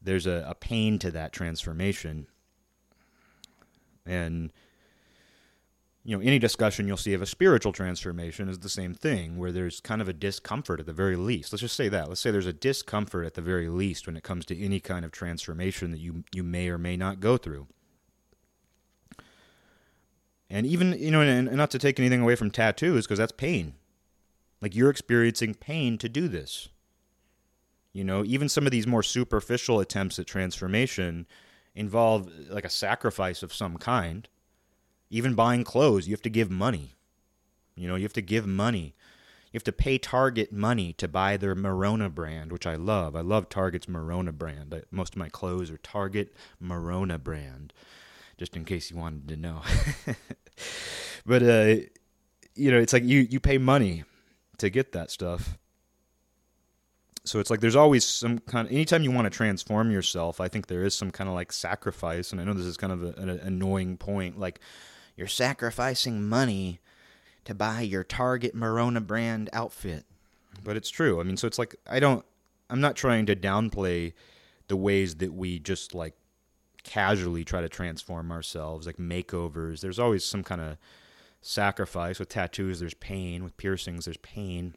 there's 0.02 0.28
a, 0.28 0.46
a 0.48 0.56
pain 0.56 1.00
to 1.00 1.12
that 1.12 1.34
transformation, 1.34 2.28
and 4.06 4.52
you 6.08 6.16
know, 6.16 6.22
any 6.24 6.38
discussion 6.38 6.88
you'll 6.88 6.98
see 6.98 7.16
of 7.16 7.24
a 7.24 7.26
spiritual 7.26 7.74
transformation 7.74 8.48
is 8.48 8.60
the 8.60 8.70
same 8.70 8.94
thing, 8.94 9.38
where 9.38 9.52
there's 9.52 9.82
kind 9.82 10.04
of 10.04 10.08
a 10.08 10.14
discomfort 10.14 10.80
at 10.80 10.86
the 10.86 10.94
very 10.94 11.16
least. 11.16 11.52
Let's 11.52 11.62
just 11.62 11.76
say 11.76 11.90
that. 11.90 12.08
Let's 12.08 12.22
say 12.22 12.30
there's 12.30 12.46
a 12.46 12.54
discomfort 12.54 13.26
at 13.26 13.34
the 13.34 13.42
very 13.42 13.70
least 13.70 14.06
when 14.06 14.16
it 14.16 14.24
comes 14.24 14.46
to 14.46 14.58
any 14.58 14.80
kind 14.80 15.04
of 15.04 15.12
transformation 15.12 15.90
that 15.90 16.00
you 16.00 16.24
you 16.32 16.44
may 16.44 16.70
or 16.70 16.78
may 16.78 16.96
not 16.96 17.20
go 17.20 17.38
through. 17.38 17.66
And 20.48 20.68
even 20.68 20.94
you 20.94 21.10
know, 21.10 21.22
and, 21.22 21.48
and 21.48 21.58
not 21.58 21.72
to 21.72 21.80
take 21.80 22.00
anything 22.00 22.22
away 22.22 22.36
from 22.36 22.52
tattoos, 22.52 23.08
because 23.08 23.18
that's 23.18 23.32
pain. 23.32 23.74
Like 24.62 24.76
you're 24.76 24.92
experiencing 24.92 25.56
pain 25.56 25.98
to 25.98 26.08
do 26.08 26.28
this. 26.28 26.70
You 27.94 28.04
know, 28.04 28.24
even 28.24 28.48
some 28.48 28.68
of 28.68 28.72
these 28.72 28.86
more 28.86 29.02
superficial 29.02 29.80
attempts 29.80 30.20
at 30.20 30.28
transformation 30.28 31.26
involve 31.74 32.30
like 32.48 32.66
a 32.66 32.70
sacrifice 32.70 33.42
of 33.42 33.52
some 33.52 33.78
kind. 33.78 34.30
Even 35.16 35.34
buying 35.34 35.64
clothes, 35.64 36.10
you 36.10 36.14
have 36.14 36.22
to 36.24 36.30
give 36.30 36.52
money. 36.52 36.98
You 37.74 37.88
know, 37.88 37.96
you 37.96 38.04
have 38.04 38.12
to 38.12 38.22
give 38.22 38.46
money. 38.46 38.96
You 39.50 39.58
have 39.58 39.64
to 39.64 39.72
pay 39.72 39.98
Target 39.98 40.52
money 40.52 40.92
to 40.92 41.08
buy 41.08 41.38
their 41.38 41.56
Merona 41.56 42.14
brand, 42.14 42.52
which 42.52 42.68
I 42.68 42.76
love. 42.76 43.16
I 43.16 43.22
love 43.22 43.48
Target's 43.48 43.86
Merona 43.86 44.38
brand. 44.38 44.74
I, 44.74 44.82
most 44.92 45.14
of 45.14 45.20
my 45.20 45.30
clothes 45.30 45.72
are 45.72 45.78
Target 45.78 46.36
Merona 46.62 47.18
brand, 47.18 47.72
just 48.38 48.58
in 48.58 48.66
case 48.66 48.92
you 48.92 48.98
wanted 48.98 49.30
to 49.30 49.38
know. 49.38 49.62
but 51.26 51.42
uh, 51.42 51.76
you 52.54 52.72
know, 52.72 52.80
it's 52.80 52.92
like 52.92 53.06
you 53.06 53.20
you 53.22 53.40
pay 53.40 53.58
money 53.58 54.04
to 54.58 54.70
get 54.70 54.92
that 54.92 55.12
stuff. 55.12 55.58
So 57.24 57.40
it's 57.40 57.50
like 57.50 57.62
there's 57.62 57.78
always 57.78 58.04
some 58.04 58.40
kind 58.40 58.68
of 58.68 58.74
anytime 58.74 59.04
you 59.04 59.12
want 59.12 59.28
to 59.28 59.30
transform 59.38 59.92
yourself, 59.92 60.42
I 60.42 60.50
think 60.50 60.68
there 60.68 60.84
is 60.84 60.94
some 60.94 61.10
kind 61.10 61.30
of 61.30 61.36
like 61.36 61.54
sacrifice 61.54 62.34
and 62.34 62.42
I 62.42 62.44
know 62.44 62.54
this 62.54 62.66
is 62.66 62.76
kind 62.76 62.92
of 62.92 63.02
a, 63.02 63.14
an 63.14 63.30
annoying 63.30 63.96
point 63.96 64.38
like 64.38 64.60
you're 65.16 65.28
sacrificing 65.28 66.28
money 66.28 66.80
to 67.46 67.54
buy 67.54 67.82
your 67.82 68.04
Target 68.04 68.56
Merona 68.56 69.06
brand 69.06 69.50
outfit. 69.54 70.06
But 70.64 70.76
it's 70.78 70.90
true. 70.90 71.20
I 71.20 71.24
mean, 71.24 71.38
so 71.38 71.48
it's 71.48 71.60
like 71.60 71.76
I 71.88 72.00
don't 72.00 72.26
I'm 72.70 72.82
not 72.82 72.96
trying 72.96 73.26
to 73.28 73.36
downplay 73.36 74.14
the 74.68 74.76
ways 74.76 75.16
that 75.16 75.34
we 75.34 75.60
just 75.60 75.94
like 75.94 76.16
casually 76.84 77.44
try 77.44 77.62
to 77.62 77.70
transform 77.70 78.32
ourselves, 78.32 78.88
like 78.88 78.98
makeovers. 78.98 79.82
There's 79.82 80.00
always 80.00 80.24
some 80.24 80.44
kind 80.44 80.62
of 80.62 80.78
sacrifice. 81.42 82.20
With 82.20 82.30
tattoos, 82.30 82.80
there's 82.80 82.94
pain. 82.94 83.44
With 83.44 83.58
piercings, 83.58 84.06
there's 84.06 84.18
pain. 84.18 84.76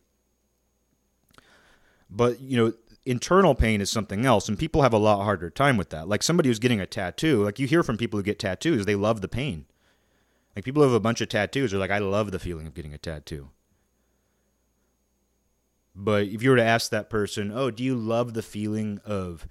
But, 2.10 2.40
you 2.40 2.56
know, 2.56 2.72
internal 3.04 3.54
pain 3.54 3.80
is 3.80 3.90
something 3.90 4.24
else, 4.24 4.48
and 4.48 4.58
people 4.58 4.82
have 4.82 4.94
a 4.94 4.98
lot 4.98 5.24
harder 5.24 5.50
time 5.50 5.76
with 5.76 5.90
that. 5.90 6.08
Like 6.08 6.22
somebody 6.22 6.48
who's 6.48 6.58
getting 6.58 6.80
a 6.80 6.86
tattoo, 6.86 7.44
like 7.44 7.58
you 7.58 7.66
hear 7.66 7.82
from 7.82 7.96
people 7.96 8.18
who 8.18 8.22
get 8.22 8.38
tattoos, 8.38 8.86
they 8.86 8.94
love 8.94 9.20
the 9.20 9.28
pain. 9.28 9.66
Like 10.58 10.64
people 10.64 10.82
who 10.82 10.88
have 10.88 10.96
a 10.96 10.98
bunch 10.98 11.20
of 11.20 11.28
tattoos 11.28 11.72
are 11.72 11.78
like, 11.78 11.92
I 11.92 11.98
love 11.98 12.32
the 12.32 12.40
feeling 12.40 12.66
of 12.66 12.74
getting 12.74 12.92
a 12.92 12.98
tattoo. 12.98 13.50
But 15.94 16.24
if 16.24 16.42
you 16.42 16.50
were 16.50 16.56
to 16.56 16.64
ask 16.64 16.90
that 16.90 17.08
person, 17.08 17.52
oh, 17.54 17.70
do 17.70 17.84
you 17.84 17.94
love 17.94 18.34
the 18.34 18.42
feeling 18.42 19.00
of 19.04 19.46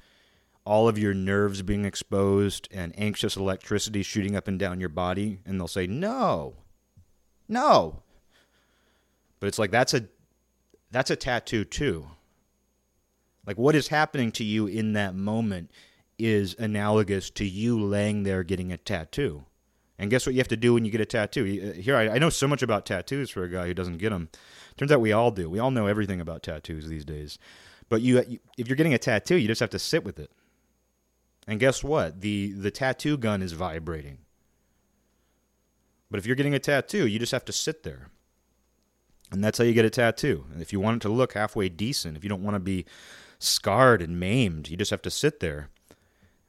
all 0.65 0.89
of 0.89 0.97
your 0.97 1.13
nerves 1.13 1.61
being 1.61 1.85
exposed 1.85 2.67
and 2.71 2.93
anxious 2.99 3.37
electricity 3.37 4.03
shooting 4.03 4.35
up 4.35 4.49
and 4.49 4.59
down 4.59 4.81
your 4.81 4.89
body? 4.89 5.39
And 5.45 5.57
they'll 5.57 5.69
say, 5.69 5.87
no, 5.87 6.55
no. 7.47 8.03
But 9.39 9.47
it's 9.47 9.59
like 9.59 9.71
that's 9.71 9.93
a 9.93 10.09
that's 10.91 11.09
a 11.09 11.15
tattoo 11.15 11.63
too. 11.63 12.05
Like 13.45 13.57
what 13.57 13.75
is 13.75 13.87
happening 13.87 14.33
to 14.33 14.43
you 14.43 14.67
in 14.67 14.91
that 14.91 15.15
moment 15.15 15.71
is 16.19 16.53
analogous 16.59 17.29
to 17.29 17.45
you 17.45 17.81
laying 17.81 18.23
there 18.23 18.43
getting 18.43 18.73
a 18.73 18.77
tattoo. 18.77 19.45
And 19.99 20.11
guess 20.11 20.25
what 20.25 20.35
you 20.35 20.39
have 20.39 20.47
to 20.49 20.57
do 20.57 20.73
when 20.73 20.85
you 20.85 20.91
get 20.91 21.01
a 21.01 21.05
tattoo? 21.05 21.73
Uh, 21.75 21.81
here, 21.81 21.95
I, 21.95 22.09
I 22.09 22.17
know 22.19 22.29
so 22.29 22.47
much 22.47 22.61
about 22.61 22.85
tattoos 22.85 23.29
for 23.29 23.43
a 23.43 23.49
guy 23.49 23.65
who 23.67 23.73
doesn't 23.73 23.97
get 23.97 24.11
them. 24.11 24.29
Turns 24.77 24.91
out 24.91 25.01
we 25.01 25.11
all 25.11 25.31
do. 25.31 25.49
We 25.49 25.59
all 25.59 25.71
know 25.71 25.87
everything 25.87 26.21
about 26.21 26.43
tattoos 26.43 26.87
these 26.87 27.05
days. 27.05 27.39
But 27.89 28.01
you, 28.01 28.23
you, 28.27 28.39
if 28.57 28.67
you're 28.67 28.75
getting 28.75 28.93
a 28.93 28.99
tattoo, 28.99 29.37
you 29.37 29.47
just 29.47 29.61
have 29.61 29.71
to 29.71 29.79
sit 29.79 30.03
with 30.03 30.19
it. 30.19 30.31
And 31.47 31.59
guess 31.59 31.83
what? 31.83 32.21
The 32.21 32.51
the 32.51 32.71
tattoo 32.71 33.17
gun 33.17 33.41
is 33.41 33.53
vibrating. 33.53 34.19
But 36.11 36.19
if 36.19 36.25
you're 36.25 36.35
getting 36.35 36.53
a 36.53 36.59
tattoo, 36.59 37.07
you 37.07 37.19
just 37.19 37.31
have 37.31 37.45
to 37.45 37.53
sit 37.53 37.83
there. 37.83 38.09
And 39.31 39.43
that's 39.43 39.57
how 39.57 39.63
you 39.63 39.73
get 39.73 39.85
a 39.85 39.89
tattoo. 39.89 40.45
And 40.51 40.61
if 40.61 40.71
you 40.71 40.79
want 40.79 40.97
it 40.97 41.07
to 41.07 41.09
look 41.13 41.33
halfway 41.33 41.69
decent, 41.69 42.15
if 42.15 42.23
you 42.23 42.29
don't 42.29 42.43
want 42.43 42.55
to 42.55 42.59
be 42.59 42.85
scarred 43.39 44.01
and 44.01 44.19
maimed, 44.19 44.69
you 44.69 44.77
just 44.77 44.91
have 44.91 45.01
to 45.01 45.11
sit 45.11 45.39
there. 45.39 45.69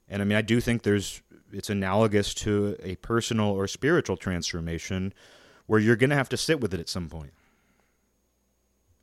And 0.08 0.22
I 0.22 0.24
mean, 0.24 0.38
I 0.38 0.42
do 0.42 0.61
think 0.61 0.82
there's 0.82 1.22
it's 1.52 1.70
analogous 1.70 2.34
to 2.34 2.76
a 2.82 2.96
personal 2.96 3.50
or 3.50 3.66
spiritual 3.66 4.16
transformation 4.16 5.12
where 5.66 5.80
you're 5.80 5.96
going 5.96 6.11
to 6.11 6.16
have 6.16 6.28
to 6.30 6.37
sit 6.37 6.61
with 6.61 6.72
it 6.74 6.80
at 6.80 6.88
some 6.88 7.08
point. 7.08 7.32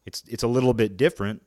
It's 0.06 0.24
it's 0.28 0.44
a 0.44 0.48
little 0.48 0.74
bit 0.74 0.98
different, 0.98 1.42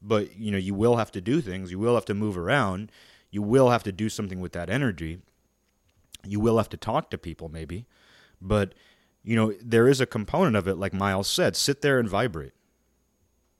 but 0.00 0.36
you 0.36 0.50
know, 0.50 0.58
you 0.58 0.74
will 0.74 0.96
have 0.96 1.12
to 1.12 1.20
do 1.20 1.40
things, 1.40 1.70
you 1.70 1.78
will 1.78 1.94
have 1.94 2.06
to 2.06 2.14
move 2.14 2.38
around, 2.38 2.90
you 3.30 3.42
will 3.42 3.70
have 3.70 3.82
to 3.84 3.92
do 3.92 4.08
something 4.08 4.40
with 4.40 4.52
that 4.52 4.70
energy. 4.70 5.18
You 6.24 6.38
will 6.38 6.56
have 6.58 6.68
to 6.70 6.76
talk 6.76 7.10
to 7.10 7.18
people 7.18 7.48
maybe, 7.48 7.86
but 8.40 8.74
you 9.24 9.36
know, 9.36 9.54
there 9.62 9.88
is 9.88 10.00
a 10.00 10.06
component 10.06 10.56
of 10.56 10.66
it 10.66 10.76
like 10.76 10.92
Miles 10.92 11.28
said, 11.28 11.56
sit 11.56 11.82
there 11.82 11.98
and 11.98 12.08
vibrate. 12.08 12.52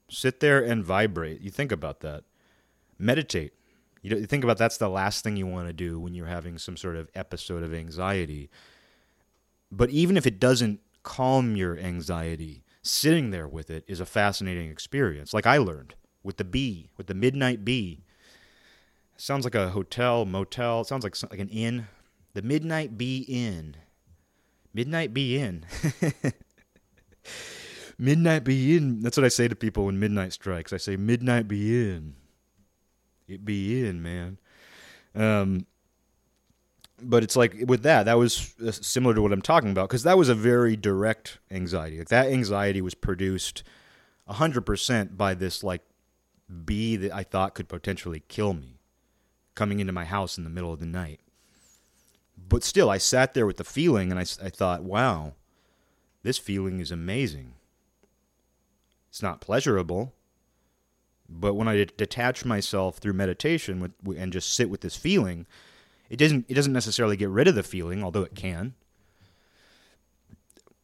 Sit 0.09 0.41
there 0.41 0.63
and 0.63 0.85
vibrate. 0.85 1.41
You 1.41 1.51
think 1.51 1.73
about 1.73 2.01
that. 2.01 2.25
Meditate. 2.99 3.55
You 4.03 4.27
think 4.27 4.43
about 4.43 4.59
that's 4.59 4.79
the 4.79 4.89
last 4.89 5.23
thing 5.23 5.37
you 5.37 5.47
want 5.47 5.69
to 5.69 5.73
do 5.73 5.99
when 6.01 6.13
you're 6.13 6.27
having 6.27 6.59
some 6.59 6.77
sort 6.77 6.97
of 6.97 7.09
episode 7.15 7.63
of 7.63 7.73
anxiety. 7.73 8.51
But 9.71 9.91
even 9.91 10.17
if 10.17 10.27
it 10.27 10.41
doesn't 10.41 10.81
calm 11.05 11.57
your 11.57 11.79
anxiety, 11.79 12.65
sitting 12.83 13.31
there 13.31 13.47
with 13.47 13.71
it 13.71 13.85
is 13.87 14.01
a 14.01 14.07
fascinating 14.07 14.71
experience. 14.71 15.33
Like 15.33 15.47
I 15.47 15.57
learned 15.59 15.95
with 16.25 16.37
the 16.37 16.45
bee, 16.45 16.91
with 16.97 17.07
the 17.07 17.15
midnight 17.15 17.65
bee. 17.65 18.05
Sounds 19.17 19.45
like 19.45 19.55
a 19.55 19.71
hotel, 19.71 20.25
motel. 20.25 20.83
Sounds 20.83 21.05
like 21.05 21.17
like 21.31 21.39
an 21.39 21.49
inn. 21.49 21.87
The 22.35 22.43
Midnight 22.43 22.97
Bee 22.97 23.27
Inn. 23.29 23.77
Midnight 24.73 25.13
Bee 25.13 25.39
Inn. 25.39 25.67
midnight 27.99 28.43
Bee 28.43 28.77
Inn. 28.77 29.01
That's 29.01 29.19
what 29.19 29.25
I 29.25 29.29
say 29.29 29.47
to 29.49 29.55
people 29.55 29.85
when 29.85 30.01
midnight 30.01 30.33
strikes. 30.33 30.73
I 30.73 30.79
say 30.79 30.97
midnight 30.97 31.47
Bee 31.47 31.91
Inn 31.91 32.17
it 33.29 33.45
be 33.45 33.87
in, 33.87 34.03
man. 34.03 34.39
Um, 35.15 35.67
but 37.01 37.23
it's 37.23 37.37
like 37.37 37.55
with 37.67 37.83
that, 37.83 38.05
that 38.05 38.19
was 38.19 38.55
uh, 38.65 38.71
similar 38.71 39.15
to 39.15 39.23
what 39.23 39.33
I'm 39.33 39.43
talking 39.43 39.71
about 39.71 39.89
because 39.89 40.05
that 40.05 40.19
was 40.19 40.29
a 40.29 40.35
very 40.35 40.77
direct 40.77 41.39
anxiety. 41.51 41.99
Like 41.99 42.09
that 42.09 42.27
anxiety 42.27 42.81
was 42.81 42.95
produced 42.95 43.63
100% 44.29 45.17
by 45.17 45.35
this 45.35 45.65
like 45.65 45.83
bee 46.65 46.97
that 46.97 47.13
I 47.13 47.23
thought 47.23 47.55
could 47.55 47.69
potentially 47.69 48.23
kill 48.29 48.55
me 48.55 48.79
coming 49.55 49.81
into 49.81 49.93
my 49.93 50.05
house 50.05 50.39
in 50.39 50.45
the 50.45 50.51
middle 50.51 50.73
of 50.73 50.81
the 50.81 50.87
night. 50.87 51.21
But 52.37 52.65
still, 52.65 52.91
I 52.91 52.99
sat 52.99 53.35
there 53.35 53.47
with 53.47 53.57
the 53.57 53.65
feeling 53.65 54.11
and 54.11 54.19
I, 54.19 54.23
I 54.45 54.51
thought, 54.51 54.83
wow, 54.83 55.35
this 56.23 56.39
feeling 56.39 56.81
is 56.81 56.91
amazing. 56.91 57.55
It's 59.11 59.23
not 59.23 59.41
pleasurable, 59.41 60.15
but 61.29 61.55
when 61.55 61.69
I 61.69 61.87
detach 61.97 62.45
myself 62.45 62.99
through 62.99 63.15
meditation 63.15 63.81
with, 63.81 64.19
and 64.19 64.33
just 64.33 64.55
sit 64.55 64.71
with 64.71 64.81
this 64.81 64.97
feeling, 64.97 65.47
it 66.11 66.17
doesn't 66.17 66.47
it 66.49 66.55
doesn't 66.55 66.73
necessarily 66.73 67.17
get 67.17 67.31
rid 67.31 67.49
of 67.49 67.55
the 67.55 67.63
feeling, 67.63 68.05
although 68.05 68.23
it 68.23 68.35
can. 68.35 68.75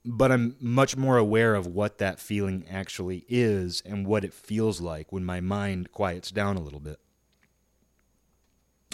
But 0.04 0.32
I'm 0.32 0.56
much 0.58 0.96
more 0.96 1.18
aware 1.18 1.54
of 1.54 1.66
what 1.66 1.98
that 1.98 2.18
feeling 2.18 2.64
actually 2.70 3.26
is 3.28 3.82
and 3.84 4.06
what 4.06 4.24
it 4.24 4.32
feels 4.32 4.80
like 4.80 5.12
when 5.12 5.24
my 5.24 5.40
mind 5.40 5.92
quiets 5.92 6.30
down 6.30 6.56
a 6.56 6.62
little 6.62 6.80
bit. 6.80 6.98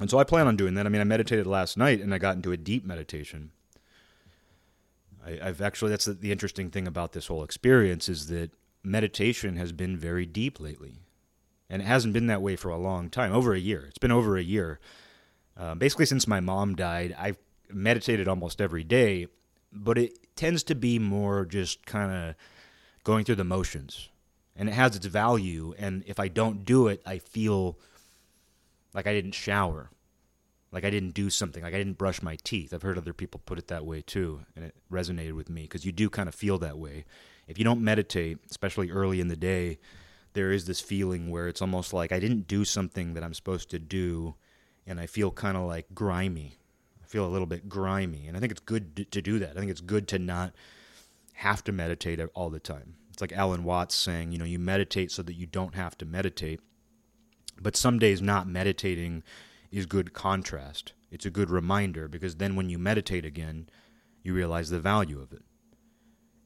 And 0.00 0.11
so 0.11 0.18
I 0.18 0.24
plan 0.24 0.48
on 0.48 0.57
doing 0.57 0.74
that. 0.74 0.87
I 0.87 0.88
mean, 0.88 1.00
I 1.00 1.04
meditated 1.04 1.46
last 1.46 1.76
night 1.76 2.00
and 2.00 2.12
I 2.12 2.18
got 2.18 2.35
into 2.35 2.50
a 2.50 2.57
deep 2.57 2.85
meditation. 2.85 3.52
I, 5.24 5.38
have 5.40 5.61
actually, 5.61 5.90
that's 5.90 6.07
the, 6.07 6.14
the 6.14 6.33
interesting 6.33 6.68
thing 6.68 6.88
about 6.88 7.12
this 7.12 7.28
whole 7.28 7.44
experience 7.44 8.09
is 8.09 8.26
that 8.26 8.50
meditation 8.83 9.57
has 9.57 9.70
been 9.70 9.96
very 9.96 10.26
deep 10.26 10.59
lately 10.59 11.04
and 11.74 11.82
it 11.82 11.87
hasn't 11.87 12.14
been 12.14 12.28
that 12.28 12.40
way 12.40 12.54
for 12.54 12.68
a 12.68 12.78
long 12.78 13.10
time 13.10 13.32
over 13.32 13.52
a 13.52 13.58
year. 13.58 13.84
It's 13.88 13.98
been 13.98 14.12
over 14.12 14.37
a 14.37 14.42
year. 14.42 14.78
Uh, 15.56 15.74
basically 15.74 16.06
since 16.06 16.26
my 16.26 16.40
mom 16.40 16.74
died 16.74 17.14
i've 17.18 17.38
meditated 17.68 18.26
almost 18.26 18.60
every 18.60 18.82
day 18.82 19.28
but 19.72 19.96
it 19.98 20.18
tends 20.34 20.62
to 20.64 20.74
be 20.74 20.98
more 20.98 21.44
just 21.44 21.84
kind 21.87 22.12
of 22.12 22.34
going 23.04 23.24
through 23.24 23.37
the 23.37 23.44
motions. 23.44 24.08
And 24.56 24.68
it 24.68 24.72
has 24.72 24.94
its 24.94 25.06
value 25.06 25.74
and 25.76 26.04
if 26.06 26.20
i 26.20 26.28
don't 26.28 26.64
do 26.64 26.87
it 26.87 27.02
i 27.04 27.18
feel 27.18 27.76
like 28.92 29.08
i 29.08 29.12
didn't 29.12 29.34
shower. 29.34 29.90
Like 30.70 30.85
i 30.85 30.90
didn't 30.90 31.14
do 31.14 31.29
something. 31.29 31.64
Like 31.64 31.75
i 31.75 31.79
didn't 31.79 31.98
brush 31.98 32.22
my 32.22 32.37
teeth. 32.44 32.72
I've 32.72 32.83
heard 32.83 32.98
other 32.98 33.12
people 33.12 33.40
put 33.46 33.58
it 33.58 33.66
that 33.66 33.85
way 33.85 34.00
too 34.00 34.42
and 34.54 34.64
it 34.64 34.77
resonated 34.92 35.33
with 35.33 35.50
me 35.50 35.62
because 35.62 35.85
you 35.85 35.90
do 35.90 36.08
kind 36.08 36.29
of 36.29 36.37
feel 36.37 36.58
that 36.58 36.79
way. 36.79 37.04
If 37.48 37.58
you 37.58 37.64
don't 37.64 37.81
meditate 37.81 38.38
especially 38.48 38.92
early 38.92 39.20
in 39.20 39.27
the 39.27 39.37
day 39.37 39.79
there 40.35 40.52
is 40.52 40.66
this 40.66 40.80
feeling 40.80 41.30
where 41.30 41.48
it's 41.48 41.62
almost 41.62 41.92
like 41.92 42.12
I 42.12 42.20
didn't 42.20 42.46
do 42.46 42.64
something 42.64 43.14
that 43.14 43.24
I'm 43.24 43.35
supposed 43.35 43.70
to 43.70 43.78
do, 43.78 44.35
and 44.87 45.00
I 45.00 45.06
feel 45.06 45.30
kind 45.30 45.56
of 45.56 45.64
like 45.64 45.87
grimy. 45.94 46.58
I 47.02 47.06
feel 47.06 47.26
a 47.26 47.28
little 47.28 47.46
bit 47.46 47.68
grimy, 47.68 48.26
and 48.26 48.37
I 48.37 48.40
think 48.40 48.52
it's 48.52 48.60
good 48.60 49.10
to 49.10 49.22
do 49.22 49.38
that. 49.38 49.56
I 49.56 49.60
think 49.60 49.70
it's 49.70 49.80
good 49.80 50.08
to 50.08 50.18
not 50.18 50.52
have 51.35 51.64
to 51.64 51.72
meditate 51.72 52.20
all 52.35 52.50
the 52.50 52.60
time. 52.60 52.96
It's 53.12 53.20
like 53.20 53.32
Alan 53.32 53.64
Watts 53.64 53.94
saying, 53.94 54.32
you 54.32 54.38
know, 54.38 54.44
you 54.44 54.58
meditate 54.58 55.12
so 55.12 55.22
that 55.22 55.35
you 55.35 55.46
don't 55.46 55.74
have 55.74 55.96
to 55.98 56.04
meditate. 56.04 56.60
But 57.60 57.76
some 57.76 57.98
days 58.00 58.20
not 58.20 58.48
meditating 58.48 59.22
is 59.70 59.87
good 59.87 60.12
contrast. 60.12 60.92
It's 61.12 61.26
a 61.26 61.30
good 61.30 61.50
reminder 61.50 62.08
because 62.08 62.37
then 62.37 62.56
when 62.56 62.68
you 62.68 62.78
meditate 62.78 63.24
again, 63.24 63.68
you 64.24 64.35
realize 64.35 64.70
the 64.70 64.80
value 64.80 65.20
of 65.20 65.32
it. 65.32 65.42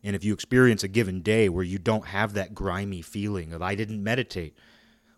And 0.02 0.14
if 0.14 0.24
you 0.24 0.32
experience 0.32 0.84
a 0.84 0.88
given 0.88 1.22
day 1.22 1.48
where 1.48 1.64
you 1.64 1.78
don't 1.78 2.06
have 2.06 2.34
that 2.34 2.54
grimy 2.54 3.02
feeling 3.02 3.52
of, 3.52 3.62
I 3.62 3.74
didn't 3.74 4.02
meditate, 4.02 4.56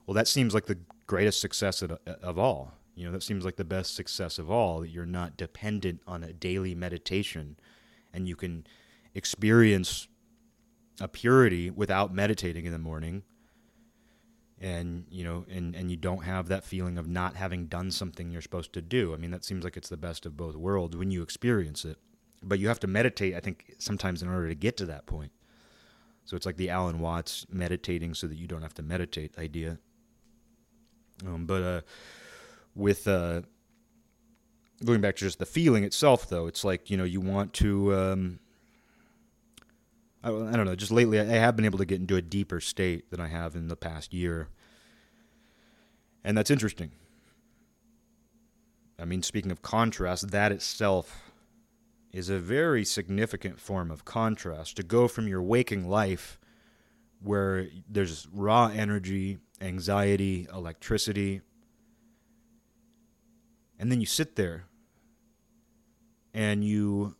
well, 0.07 0.14
that 0.14 0.28
seems 0.28 0.55
like 0.55 0.66
the 0.66 0.78
greatest 1.07 1.41
success 1.41 1.83
of, 1.83 1.99
of 2.07 2.39
all. 2.39 2.72
You 2.95 3.07
know, 3.07 3.12
that 3.12 3.22
seems 3.22 3.45
like 3.45 3.57
the 3.57 3.64
best 3.64 3.95
success 3.95 4.39
of 4.39 4.51
all. 4.51 4.81
That 4.81 4.89
you're 4.89 5.07
not 5.07 5.37
dependent 5.37 6.01
on 6.07 6.22
a 6.22 6.33
daily 6.33 6.74
meditation, 6.74 7.57
and 8.12 8.28
you 8.28 8.37
can 8.37 8.66
experience 9.14 10.09
a 11.01 11.09
purity 11.09 11.70
without 11.70 12.12
meditating 12.12 12.66
in 12.66 12.72
the 12.72 12.78
morning 12.78 13.22
and 14.61 15.07
you 15.11 15.24
know 15.24 15.45
and 15.51 15.74
and 15.74 15.91
you 15.91 15.97
don't 15.97 16.24
have 16.24 16.49
that 16.49 16.64
feeling 16.64 16.99
of 16.99 17.09
not 17.09 17.35
having 17.37 17.66
done 17.66 17.91
something 17.91 18.31
you're 18.31 18.43
supposed 18.43 18.72
to 18.72 18.83
do 18.83 19.14
i 19.14 19.16
mean 19.16 19.31
that 19.31 19.45
seems 19.45 19.64
like 19.64 19.76
it's 19.76 19.89
the 19.89 19.97
best 19.97 20.26
of 20.26 20.37
both 20.37 20.55
worlds 20.55 20.97
when 20.97 21.11
you 21.11 21.22
experience 21.22 21.85
it 21.85 21.97
but 22.43 22.59
you 22.59 22.68
have 22.68 22.80
to 22.80 22.86
meditate 22.86 23.34
i 23.34 23.41
think 23.41 23.74
sometimes 23.78 24.22
in 24.22 24.28
order 24.28 24.49
to 24.49 24.55
get 24.55 24.76
to 24.76 24.86
that 24.86 25.07
point 25.07 25.32
so 26.24 26.36
it's 26.36 26.47
like 26.47 26.57
the 26.57 26.70
alan 26.70 27.01
watts 27.01 27.47
meditating 27.51 28.14
so 28.14 28.26
that 28.26 28.36
you 28.36 28.47
don't 28.47 28.62
have 28.62 28.74
to 28.74 28.82
meditate 28.82 29.36
idea 29.38 29.78
um, 31.26 31.45
but 31.45 31.62
uh, 31.62 31.80
with 32.74 33.07
uh, 33.07 33.43
going 34.84 35.03
back 35.03 35.16
to 35.16 35.24
just 35.24 35.38
the 35.38 35.47
feeling 35.47 35.84
itself 35.84 36.28
though 36.28 36.47
it's 36.47 36.64
like 36.64 36.91
you 36.91 36.97
know 36.97 37.05
you 37.05 37.20
want 37.20 37.53
to 37.53 37.95
um, 37.95 38.38
I, 40.22 40.28
I 40.28 40.53
don't 40.53 40.66
know. 40.66 40.76
Just 40.76 40.93
lately, 40.93 41.18
I 41.18 41.24
have 41.24 41.57
been 41.57 41.64
able 41.64 41.78
to 41.78 41.84
get 41.84 42.01
into 42.01 42.16
a 42.16 42.22
deeper 42.22 42.61
state 42.61 43.11
than 43.11 43.20
I 43.20 43.28
have 43.28 43.55
in 43.55 43.68
the 43.68 43.76
past 43.76 44.12
year, 44.12 44.49
and 46.24 46.36
that's 46.36 46.51
interesting. 46.51 46.93
I 48.99 49.07
mean, 49.07 49.22
speaking 49.22 49.51
of 49.51 49.62
contrast, 49.62 50.30
that 50.30 50.53
itself 50.53 51.30
is 52.12 52.28
a 52.28 52.38
very 52.38 52.84
significant 52.84 53.61
form 53.61 53.90
of 53.90 54.04
contrast. 54.04 54.76
To 54.76 54.82
go 54.82 55.08
from 55.08 55.28
your 55.28 55.42
waking 55.42 55.88
life, 55.88 56.38
where 57.22 57.68
there's 57.88 58.26
raw 58.32 58.70
energy, 58.74 59.38
anxiety, 59.61 60.48
electricity, 60.52 61.42
and 63.78 63.90
then 63.90 64.00
you 64.00 64.06
sit 64.06 64.36
there 64.36 64.64
and 66.34 66.64
you 66.64 67.16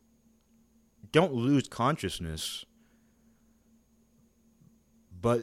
don't 1.13 1.33
lose 1.33 1.67
consciousness 1.69 2.65
but 5.21 5.43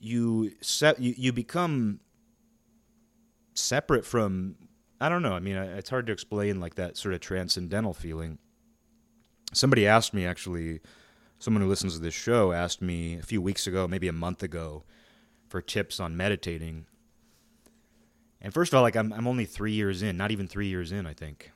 you 0.00 0.52
set 0.60 1.00
you, 1.00 1.14
you 1.16 1.32
become 1.32 2.00
separate 3.54 4.04
from 4.04 4.54
I 5.00 5.08
don't 5.08 5.22
know. 5.22 5.34
I 5.34 5.40
mean, 5.40 5.56
it's 5.56 5.90
hard 5.90 6.06
to 6.06 6.12
explain 6.12 6.60
like 6.60 6.74
that 6.74 6.96
sort 6.96 7.14
of 7.14 7.20
transcendental 7.20 7.94
feeling. 7.94 8.38
Somebody 9.52 9.86
asked 9.86 10.12
me 10.12 10.26
actually, 10.26 10.80
someone 11.38 11.62
who 11.62 11.68
listens 11.68 11.94
to 11.94 12.00
this 12.00 12.14
show 12.14 12.52
asked 12.52 12.82
me 12.82 13.18
a 13.18 13.22
few 13.22 13.40
weeks 13.40 13.66
ago, 13.66 13.86
maybe 13.86 14.08
a 14.08 14.12
month 14.12 14.42
ago, 14.42 14.84
for 15.48 15.62
tips 15.62 16.00
on 16.00 16.16
meditating. 16.16 16.86
And 18.40 18.52
first 18.52 18.72
of 18.72 18.76
all, 18.76 18.82
like 18.82 18.96
I'm 18.96 19.12
I'm 19.12 19.26
only 19.26 19.44
three 19.44 19.72
years 19.72 20.02
in, 20.02 20.16
not 20.16 20.30
even 20.30 20.46
three 20.48 20.68
years 20.68 20.92
in. 20.92 21.06
I 21.06 21.14
think 21.14 21.50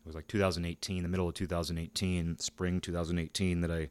it 0.00 0.06
was 0.06 0.14
like 0.14 0.28
2018, 0.28 1.02
the 1.02 1.08
middle 1.08 1.28
of 1.28 1.34
2018, 1.34 2.38
spring 2.38 2.80
2018, 2.80 3.60
that 3.60 3.70
I 3.70 3.88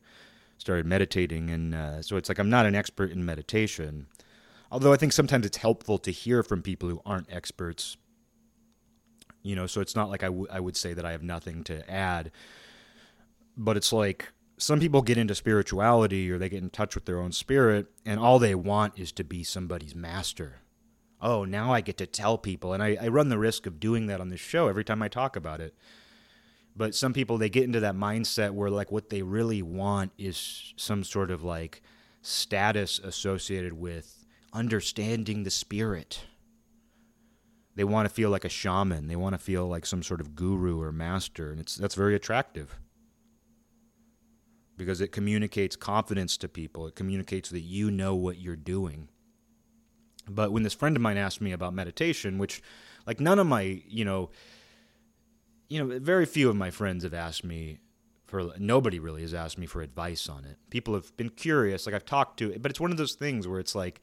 started 0.57 0.85
meditating, 0.85 1.49
and 1.49 1.73
uh, 1.73 2.01
so 2.01 2.17
it's 2.17 2.29
like 2.29 2.39
I'm 2.39 2.49
not 2.49 2.65
an 2.65 2.75
expert 2.75 3.11
in 3.11 3.25
meditation. 3.25 4.07
Although 4.71 4.93
I 4.93 4.97
think 4.97 5.13
sometimes 5.13 5.45
it's 5.45 5.57
helpful 5.57 5.97
to 5.99 6.11
hear 6.11 6.43
from 6.43 6.61
people 6.61 6.89
who 6.89 7.01
aren't 7.05 7.31
experts. 7.31 7.97
You 9.49 9.55
know, 9.55 9.65
so 9.65 9.81
it's 9.81 9.95
not 9.95 10.11
like 10.11 10.21
I, 10.21 10.27
w- 10.27 10.45
I 10.51 10.59
would 10.59 10.77
say 10.77 10.93
that 10.93 11.05
I 11.05 11.11
have 11.11 11.23
nothing 11.23 11.63
to 11.63 11.89
add, 11.89 12.29
but 13.57 13.77
it's 13.77 13.91
like 13.91 14.31
some 14.59 14.79
people 14.79 15.01
get 15.01 15.17
into 15.17 15.33
spirituality 15.33 16.29
or 16.29 16.37
they 16.37 16.49
get 16.49 16.61
in 16.61 16.69
touch 16.69 16.93
with 16.93 17.05
their 17.05 17.19
own 17.19 17.31
spirit, 17.31 17.87
and 18.05 18.19
all 18.19 18.37
they 18.37 18.53
want 18.53 18.99
is 18.99 19.11
to 19.13 19.23
be 19.23 19.43
somebody's 19.43 19.95
master. 19.95 20.61
Oh, 21.19 21.45
now 21.45 21.73
I 21.73 21.81
get 21.81 21.97
to 21.97 22.05
tell 22.05 22.37
people, 22.37 22.73
and 22.73 22.83
I, 22.83 22.95
I 23.01 23.07
run 23.07 23.29
the 23.29 23.39
risk 23.39 23.65
of 23.65 23.79
doing 23.79 24.05
that 24.05 24.21
on 24.21 24.29
this 24.29 24.39
show 24.39 24.67
every 24.67 24.83
time 24.83 25.01
I 25.01 25.07
talk 25.07 25.35
about 25.35 25.61
it. 25.61 25.73
But 26.75 26.93
some 26.93 27.11
people 27.11 27.39
they 27.39 27.49
get 27.49 27.63
into 27.63 27.79
that 27.79 27.95
mindset 27.95 28.51
where 28.51 28.69
like 28.69 28.91
what 28.91 29.09
they 29.09 29.23
really 29.23 29.63
want 29.63 30.11
is 30.19 30.75
some 30.77 31.03
sort 31.03 31.31
of 31.31 31.41
like 31.41 31.81
status 32.21 32.99
associated 32.99 33.73
with 33.73 34.27
understanding 34.53 35.41
the 35.41 35.49
spirit 35.49 36.21
they 37.79 37.85
want 37.85 38.05
to 38.05 38.13
feel 38.13 38.29
like 38.29 38.43
a 38.43 38.49
shaman 38.49 39.07
they 39.07 39.15
want 39.15 39.33
to 39.33 39.39
feel 39.39 39.65
like 39.65 39.85
some 39.85 40.03
sort 40.03 40.19
of 40.19 40.35
guru 40.35 40.81
or 40.81 40.91
master 40.91 41.49
and 41.49 41.61
it's 41.61 41.77
that's 41.77 41.95
very 41.95 42.13
attractive 42.13 42.77
because 44.75 44.99
it 44.99 45.13
communicates 45.13 45.77
confidence 45.77 46.35
to 46.35 46.49
people 46.49 46.87
it 46.87 46.95
communicates 46.95 47.49
that 47.49 47.61
you 47.61 47.89
know 47.89 48.13
what 48.13 48.37
you're 48.37 48.57
doing 48.57 49.07
but 50.27 50.51
when 50.51 50.63
this 50.63 50.73
friend 50.73 50.97
of 50.97 51.01
mine 51.01 51.15
asked 51.15 51.39
me 51.39 51.53
about 51.53 51.73
meditation 51.73 52.37
which 52.37 52.61
like 53.07 53.21
none 53.21 53.39
of 53.39 53.47
my 53.47 53.81
you 53.87 54.03
know 54.03 54.29
you 55.69 55.79
know, 55.85 55.99
very 55.99 56.25
few 56.25 56.49
of 56.49 56.55
my 56.55 56.71
friends 56.71 57.03
have 57.03 57.13
asked 57.13 57.43
me 57.43 57.77
for 58.25 58.51
nobody 58.57 58.99
really 58.99 59.21
has 59.21 59.33
asked 59.33 59.57
me 59.57 59.67
for 59.67 59.81
advice 59.81 60.27
on 60.27 60.43
it. 60.43 60.57
People 60.69 60.95
have 60.95 61.15
been 61.15 61.29
curious, 61.29 61.85
like 61.85 61.95
I've 61.95 62.05
talked 62.05 62.39
to, 62.39 62.57
but 62.59 62.71
it's 62.71 62.79
one 62.79 62.91
of 62.91 62.97
those 62.97 63.13
things 63.13 63.47
where 63.47 63.59
it's 63.59 63.75
like 63.75 64.01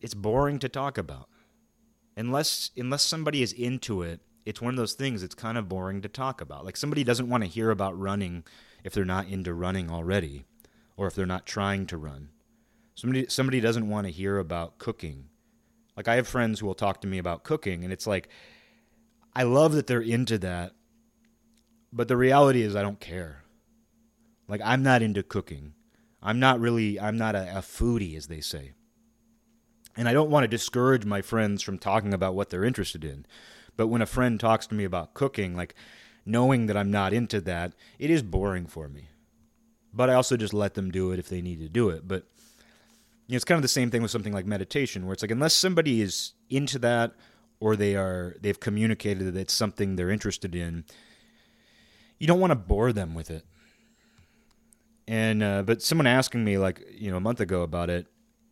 it's 0.00 0.14
boring 0.14 0.58
to 0.60 0.68
talk 0.68 0.98
about. 0.98 1.28
Unless 2.20 2.70
unless 2.76 3.02
somebody 3.02 3.42
is 3.42 3.54
into 3.54 4.02
it, 4.02 4.20
it's 4.44 4.60
one 4.60 4.74
of 4.74 4.76
those 4.76 4.92
things 4.92 5.22
it's 5.22 5.34
kind 5.34 5.56
of 5.56 5.70
boring 5.70 6.02
to 6.02 6.08
talk 6.08 6.42
about. 6.42 6.66
Like 6.66 6.76
somebody 6.76 7.02
doesn't 7.02 7.30
want 7.30 7.44
to 7.44 7.48
hear 7.48 7.70
about 7.70 7.98
running 7.98 8.44
if 8.84 8.92
they're 8.92 9.06
not 9.06 9.28
into 9.28 9.54
running 9.54 9.90
already 9.90 10.44
or 10.98 11.06
if 11.06 11.14
they're 11.14 11.24
not 11.24 11.46
trying 11.46 11.86
to 11.86 11.96
run. 11.96 12.28
Somebody 12.94 13.26
somebody 13.28 13.58
doesn't 13.60 13.88
want 13.88 14.06
to 14.06 14.12
hear 14.12 14.38
about 14.38 14.76
cooking. 14.76 15.28
Like 15.96 16.08
I 16.08 16.16
have 16.16 16.28
friends 16.28 16.60
who 16.60 16.66
will 16.66 16.74
talk 16.74 17.00
to 17.00 17.08
me 17.08 17.16
about 17.16 17.42
cooking 17.42 17.84
and 17.84 17.92
it's 17.92 18.06
like 18.06 18.28
I 19.34 19.44
love 19.44 19.72
that 19.72 19.86
they're 19.86 20.02
into 20.02 20.36
that, 20.38 20.72
but 21.90 22.08
the 22.08 22.18
reality 22.18 22.60
is 22.60 22.76
I 22.76 22.82
don't 22.82 23.00
care. 23.00 23.44
Like 24.46 24.60
I'm 24.62 24.82
not 24.82 25.00
into 25.00 25.22
cooking. 25.22 25.72
I'm 26.22 26.38
not 26.38 26.60
really 26.60 27.00
I'm 27.00 27.16
not 27.16 27.34
a, 27.34 27.58
a 27.58 27.62
foodie 27.62 28.14
as 28.14 28.26
they 28.26 28.42
say. 28.42 28.74
And 29.96 30.08
I 30.08 30.12
don't 30.12 30.30
want 30.30 30.44
to 30.44 30.48
discourage 30.48 31.04
my 31.04 31.20
friends 31.20 31.62
from 31.62 31.78
talking 31.78 32.14
about 32.14 32.34
what 32.34 32.50
they're 32.50 32.64
interested 32.64 33.04
in. 33.04 33.26
But 33.76 33.88
when 33.88 34.02
a 34.02 34.06
friend 34.06 34.38
talks 34.38 34.66
to 34.68 34.74
me 34.74 34.84
about 34.84 35.14
cooking, 35.14 35.56
like 35.56 35.74
knowing 36.24 36.66
that 36.66 36.76
I'm 36.76 36.90
not 36.90 37.12
into 37.12 37.40
that, 37.42 37.72
it 37.98 38.10
is 38.10 38.22
boring 38.22 38.66
for 38.66 38.88
me. 38.88 39.08
But 39.92 40.10
I 40.10 40.14
also 40.14 40.36
just 40.36 40.54
let 40.54 40.74
them 40.74 40.90
do 40.90 41.10
it 41.12 41.18
if 41.18 41.28
they 41.28 41.42
need 41.42 41.58
to 41.60 41.68
do 41.68 41.88
it. 41.90 42.06
But 42.06 42.24
you 43.26 43.34
know, 43.34 43.36
it's 43.36 43.44
kind 43.44 43.58
of 43.58 43.62
the 43.62 43.68
same 43.68 43.90
thing 43.90 44.02
with 44.02 44.10
something 44.10 44.32
like 44.32 44.46
meditation, 44.46 45.06
where 45.06 45.12
it's 45.12 45.22
like 45.22 45.30
unless 45.30 45.54
somebody 45.54 46.00
is 46.00 46.32
into 46.48 46.78
that 46.80 47.12
or 47.60 47.76
they 47.76 47.94
are 47.94 48.36
they've 48.40 48.58
communicated 48.58 49.24
that 49.24 49.36
it's 49.36 49.54
something 49.54 49.94
they're 49.94 50.10
interested 50.10 50.54
in 50.54 50.84
you 52.18 52.26
don't 52.26 52.40
want 52.40 52.50
to 52.50 52.56
bore 52.56 52.92
them 52.92 53.14
with 53.14 53.30
it 53.30 53.44
and 55.06 55.42
uh, 55.42 55.62
but 55.62 55.82
someone 55.82 56.06
asking 56.06 56.42
me 56.42 56.58
like 56.58 56.82
you 56.92 57.10
know 57.10 57.18
a 57.18 57.20
month 57.20 57.40
ago 57.40 57.62
about 57.62 57.90
it 57.90 58.06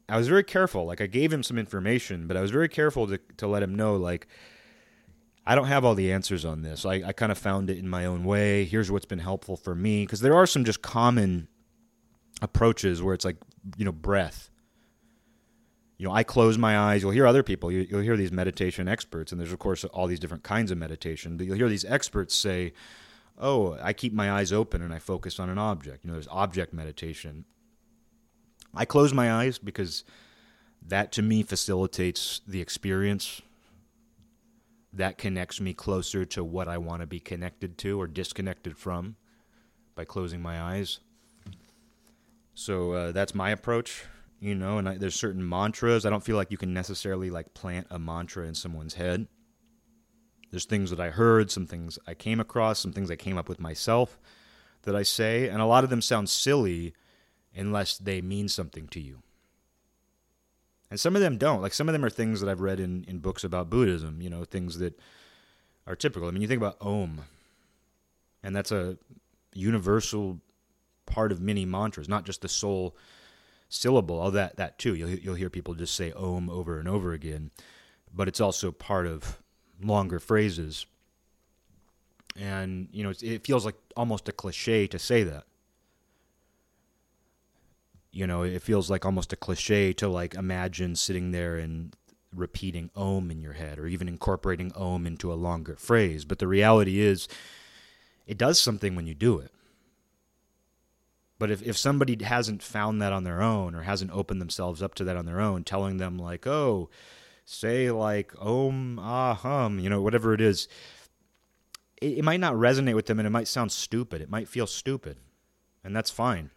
i 0.09 0.17
was 0.17 0.29
very 0.29 0.45
careful 0.45 0.85
like 0.85 1.01
i 1.01 1.07
gave 1.07 1.33
him 1.33 1.43
some 1.43 1.59
information 1.59 2.27
but 2.27 2.37
i 2.37 2.41
was 2.41 2.51
very 2.51 2.69
careful 2.69 3.07
to, 3.07 3.19
to 3.37 3.47
let 3.47 3.63
him 3.63 3.75
know 3.75 3.97
like 3.97 4.27
i 5.47 5.55
don't 5.55 5.67
have 5.67 5.85
all 5.85 5.95
the 5.95 6.13
answers 6.13 6.45
on 6.45 6.63
this 6.63 6.85
i, 6.85 6.95
I 6.95 7.13
kind 7.13 7.33
of 7.33 7.39
found 7.39 7.71
it 7.71 7.79
in 7.79 7.89
my 7.89 8.05
own 8.05 8.25
way 8.25 8.65
here's 8.65 8.91
what's 8.91 9.07
been 9.07 9.19
helpful 9.19 9.57
for 9.57 9.75
me 9.75 10.05
because 10.05 10.21
there 10.21 10.35
are 10.35 10.47
some 10.47 10.65
just 10.65 10.83
common 10.83 11.49
approaches 12.43 13.03
where 13.03 13.15
it's 13.15 13.25
like 13.25 13.37
you 13.77 13.85
know 13.85 13.93
breath 13.93 14.51
you 15.99 16.07
know, 16.07 16.15
I 16.15 16.23
close 16.23 16.57
my 16.57 16.79
eyes. 16.79 17.03
You'll 17.03 17.11
hear 17.11 17.27
other 17.27 17.43
people. 17.43 17.73
You, 17.73 17.87
will 17.91 18.03
hear 18.03 18.17
these 18.17 18.31
meditation 18.31 18.87
experts, 18.87 19.33
and 19.33 19.41
there's 19.41 19.53
of 19.53 19.59
course 19.59 19.85
all 19.85 20.07
these 20.07 20.21
different 20.21 20.45
kinds 20.45 20.71
of 20.71 20.79
meditation. 20.79 21.37
But 21.37 21.47
you'll 21.47 21.57
hear 21.57 21.69
these 21.69 21.85
experts 21.85 22.37
say, 22.37 22.73
"Oh, 23.37 23.77
I 23.83 23.93
keep 23.93 24.13
my 24.13 24.31
eyes 24.31 24.53
open 24.53 24.81
and 24.81 24.95
I 24.95 25.01
focus 25.01 25.41
on 25.41 25.51
an 25.51 25.59
object." 25.59 26.05
You 26.05 26.09
know, 26.09 26.15
there's 26.15 26.29
object 26.29 26.73
meditation. 26.73 27.45
I 28.79 28.85
close 28.85 29.13
my 29.13 29.33
eyes 29.33 29.59
because 29.59 30.05
that 30.87 31.13
to 31.13 31.23
me 31.23 31.43
facilitates 31.43 32.41
the 32.47 32.61
experience. 32.61 33.43
That 34.93 35.19
connects 35.19 35.61
me 35.61 35.75
closer 35.75 36.25
to 36.27 36.43
what 36.43 36.69
I 36.69 36.79
want 36.79 37.03
to 37.03 37.07
be 37.07 37.21
connected 37.21 37.77
to 37.79 38.01
or 38.01 38.07
disconnected 38.07 38.79
from 38.79 39.17
by 39.95 40.05
closing 40.05 40.41
my 40.41 40.61
eyes. 40.61 41.01
So 42.55 42.93
uh, 42.93 43.13
that's 43.13 43.35
my 43.35 43.51
approach 43.51 44.05
you 44.41 44.55
know 44.55 44.79
and 44.79 44.89
I, 44.89 44.97
there's 44.97 45.15
certain 45.15 45.47
mantras 45.47 46.07
i 46.07 46.11
don't 46.11 46.23
feel 46.23 46.37
like 46.37 46.51
you 46.51 46.59
can 46.59 46.73
necessarily 46.73 47.31
like 47.31 47.55
plant 47.55 47.87
a 47.91 47.99
mantra 47.99 48.47
in 48.47 48.55
someone's 48.55 48.95
head 48.95 49.27
there's 50.51 50.65
things 50.65 50.91
that 50.91 51.01
i 51.01 51.11
heard 51.11 51.51
some 51.51 51.67
things 51.67 51.99
i 52.07 52.15
came 52.15 52.41
across 52.41 52.79
some 52.79 52.93
things 52.93 53.11
i 53.11 53.17
came 53.17 53.37
up 53.37 53.49
with 53.49 53.61
myself 53.61 54.19
that 54.83 54.95
i 54.95 55.03
say 55.03 55.49
and 55.49 55.61
a 55.61 55.67
lot 55.67 55.85
of 55.85 55.91
them 55.91 56.01
sound 56.01 56.29
silly 56.29 56.95
unless 57.59 57.99
they 57.99 58.21
mean 58.21 58.49
something 58.49 58.87
to 58.89 59.01
you 59.01 59.23
and 60.91 60.99
some 60.99 61.15
of 61.15 61.23
them 61.23 61.37
don't 61.37 61.63
like 61.63 61.75
some 61.75 61.89
of 61.89 61.93
them 61.93 62.05
are 62.05 62.11
things 62.11 62.41
that 62.41 62.49
i've 62.49 62.61
read 62.61 62.81
in, 62.81 63.05
in 63.09 63.19
books 63.19 63.45
about 63.45 63.71
buddhism 63.71 64.23
you 64.23 64.31
know 64.31 64.45
things 64.45 64.79
that 64.79 64.99
are 65.87 65.97
typical 65.97 66.29
i 66.29 66.31
mean 66.31 66.43
you 66.43 66.49
think 66.49 66.61
about 66.61 66.77
om 66.81 67.21
and 68.43 68.55
that's 68.55 68.73
a 68.73 68.97
universal 69.55 70.41
part 71.07 71.33
of 71.33 71.41
many 71.41 71.65
mantras 71.65 72.09
not 72.09 72.25
just 72.25 72.43
the 72.43 72.49
sole 72.49 72.97
syllable. 73.69 74.19
All 74.19 74.31
that 74.33 74.57
that 74.57 74.79
too. 74.79 74.95
You'll 74.95 75.11
you'll 75.11 75.35
hear 75.35 75.51
people 75.51 75.75
just 75.75 75.95
say 75.95 76.13
om 76.13 76.51
over 76.51 76.79
and 76.79 76.89
over 76.89 77.13
again, 77.13 77.51
but 78.13 78.29
it's 78.29 78.41
also 78.41 78.73
part 78.73 79.07
of 79.07 79.39
longer 79.83 80.19
phrases. 80.19 80.87
And 82.37 82.89
you 82.93 83.03
know, 83.03 83.13
it 83.21 83.45
feels 83.45 83.65
like 83.65 83.77
almost 83.97 84.29
a 84.29 84.33
cliche 84.33 84.87
to 84.89 84.99
say 84.99 85.23
that. 85.25 85.45
You 88.11 88.27
know, 88.27 88.43
it 88.43 88.63
feels 88.63 88.91
like 88.91 89.05
almost 89.05 89.33
a 89.33 89.37
cliche 89.37 89.93
to 89.95 90.09
like 90.09 90.35
imagine 90.35 90.97
sitting 90.97 91.31
there 91.31 91.57
and 91.57 91.95
repeating 92.35 92.91
om 92.95 93.31
in 93.31 93.41
your 93.41 93.55
head 93.55 93.79
or 93.79 93.87
even 93.87 94.09
incorporating 94.09 94.73
om 94.75 95.07
into 95.07 95.33
a 95.33 95.35
longer 95.35 95.77
phrase. 95.77 96.25
But 96.25 96.39
the 96.39 96.47
reality 96.47 97.01
is, 97.01 97.29
it 98.27 98.39
does 98.39 98.59
something 98.59 98.95
when 98.95 99.07
you 99.07 99.15
do 99.15 99.39
it. 99.39 99.51
But 101.39 101.51
if, 101.51 101.63
if 101.63 101.77
somebody 101.77 102.23
hasn't 102.23 102.63
found 102.63 103.01
that 103.01 103.13
on 103.13 103.25
their 103.25 103.41
own 103.41 103.75
or 103.75 103.83
hasn't 103.83 104.11
opened 104.11 104.41
themselves 104.41 104.83
up 104.83 104.95
to 104.97 105.05
that 105.05 105.17
on 105.17 105.25
their 105.25 105.41
own, 105.41 105.63
telling 105.65 105.99
them, 105.99 106.19
like, 106.19 106.47
oh, 106.47 106.91
say, 107.45 107.91
like, 107.91 108.35
om, 108.41 108.99
ah, 108.99 109.35
hum, 109.35 109.79
you 109.79 109.89
know, 109.89 110.03
whatever 110.03 110.35
it 110.35 110.41
is, 110.41 110.67
it, 112.03 112.19
it 112.19 112.25
might 112.25 112.41
not 112.41 112.55
resonate 112.55 112.97
with 112.97 113.07
them 113.07 113.21
and 113.21 113.27
it 113.27 113.31
might 113.31 113.49
sound 113.49 113.71
stupid. 113.71 114.21
It 114.21 114.31
might 114.31 114.49
feel 114.49 114.67
stupid. 114.67 115.19
And 115.85 115.95
that's 115.95 116.11
fine. 116.11 116.51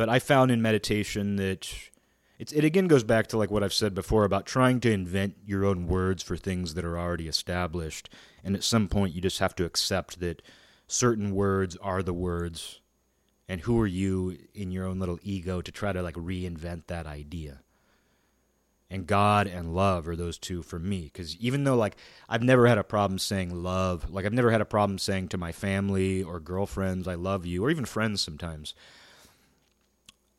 But 0.00 0.08
I 0.08 0.18
found 0.18 0.50
in 0.50 0.62
meditation 0.62 1.36
that 1.36 1.70
it's, 2.38 2.52
it 2.52 2.64
again 2.64 2.88
goes 2.88 3.04
back 3.04 3.26
to 3.26 3.36
like 3.36 3.50
what 3.50 3.62
I've 3.62 3.74
said 3.74 3.94
before 3.94 4.24
about 4.24 4.46
trying 4.46 4.80
to 4.80 4.90
invent 4.90 5.36
your 5.44 5.66
own 5.66 5.88
words 5.88 6.22
for 6.22 6.38
things 6.38 6.72
that 6.72 6.86
are 6.86 6.98
already 6.98 7.28
established. 7.28 8.08
And 8.42 8.56
at 8.56 8.64
some 8.64 8.88
point, 8.88 9.14
you 9.14 9.20
just 9.20 9.40
have 9.40 9.54
to 9.56 9.66
accept 9.66 10.20
that 10.20 10.40
certain 10.86 11.34
words 11.34 11.76
are 11.82 12.02
the 12.02 12.14
words. 12.14 12.80
And 13.46 13.60
who 13.60 13.78
are 13.78 13.86
you 13.86 14.38
in 14.54 14.70
your 14.70 14.86
own 14.86 14.98
little 15.00 15.18
ego 15.22 15.60
to 15.60 15.70
try 15.70 15.92
to 15.92 16.00
like 16.00 16.14
reinvent 16.14 16.86
that 16.86 17.06
idea? 17.06 17.60
And 18.88 19.06
God 19.06 19.46
and 19.46 19.74
love 19.74 20.08
are 20.08 20.16
those 20.16 20.38
two 20.38 20.62
for 20.62 20.78
me. 20.78 21.10
Because 21.12 21.36
even 21.36 21.64
though 21.64 21.76
like 21.76 21.98
I've 22.26 22.42
never 22.42 22.66
had 22.66 22.78
a 22.78 22.84
problem 22.84 23.18
saying 23.18 23.54
love, 23.62 24.08
like 24.10 24.24
I've 24.24 24.32
never 24.32 24.50
had 24.50 24.62
a 24.62 24.64
problem 24.64 24.98
saying 24.98 25.28
to 25.28 25.36
my 25.36 25.52
family 25.52 26.22
or 26.22 26.40
girlfriends, 26.40 27.06
I 27.06 27.16
love 27.16 27.44
you, 27.44 27.62
or 27.62 27.70
even 27.70 27.84
friends 27.84 28.22
sometimes 28.22 28.72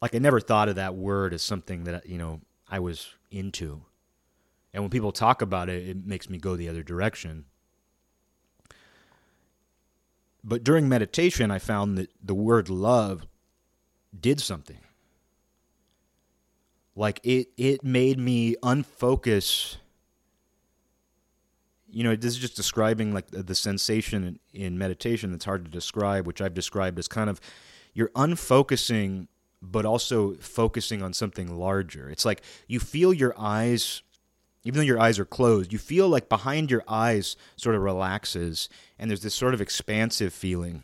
like 0.02 0.16
I 0.16 0.18
never 0.20 0.40
thought 0.40 0.70
of 0.70 0.76
that 0.76 0.96
word 0.96 1.34
as 1.34 1.42
something 1.42 1.84
that 1.86 2.08
you 2.08 2.18
know 2.18 2.42
I 2.70 2.80
was 2.80 3.16
into. 3.30 3.82
And 4.74 4.84
when 4.84 4.90
people 4.90 5.12
talk 5.12 5.42
about 5.42 5.70
it, 5.70 5.88
it 5.88 6.06
makes 6.06 6.30
me 6.30 6.38
go 6.38 6.56
the 6.56 6.70
other 6.70 6.84
direction. 6.84 7.46
But 10.44 10.64
during 10.64 10.88
meditation, 10.88 11.52
I 11.52 11.60
found 11.60 11.98
that 11.98 12.10
the 12.24 12.34
word 12.34 12.70
love 12.70 13.28
did 14.18 14.40
something. 14.40 14.80
Like 16.96 17.20
it 17.24 17.50
it 17.58 17.84
made 17.84 18.18
me 18.18 18.56
unfocus 18.64 19.78
you 21.92 22.06
know, 22.06 22.16
this 22.16 22.34
is 22.34 22.40
just 22.40 22.56
describing 22.56 23.14
like 23.14 23.28
the, 23.32 23.54
sensation 23.54 24.40
in 24.54 24.78
meditation 24.78 25.32
that's 25.32 25.44
hard 25.44 25.66
to 25.66 25.72
describe, 25.72 26.26
which 26.26 26.42
I've 26.42 26.54
described 26.54 26.98
as 26.98 27.08
kind 27.10 27.30
of 27.30 27.42
you're 27.94 28.12
unfocusing 28.16 29.28
but 29.62 29.86
also 29.86 30.34
focusing 30.36 31.02
on 31.04 31.14
something 31.14 31.58
larger. 31.58 32.10
It's 32.10 32.26
like 32.26 32.42
you 32.68 32.80
feel 32.80 33.14
your 33.14 33.36
eyes, 33.38 34.02
even 34.64 34.80
though 34.80 34.86
your 34.86 35.00
eyes 35.00 35.20
are 35.20 35.26
closed, 35.26 35.72
you 35.72 35.80
feel 35.80 36.10
like 36.10 36.30
behind 36.30 36.72
your 36.72 36.84
eyes 36.88 37.36
sort 37.56 37.76
of 37.76 37.82
relaxes, 37.82 38.70
and 38.98 39.10
there's 39.10 39.22
this 39.22 39.36
sort 39.36 39.54
of 39.54 39.62
expansive 39.62 40.34
feeling. 40.34 40.84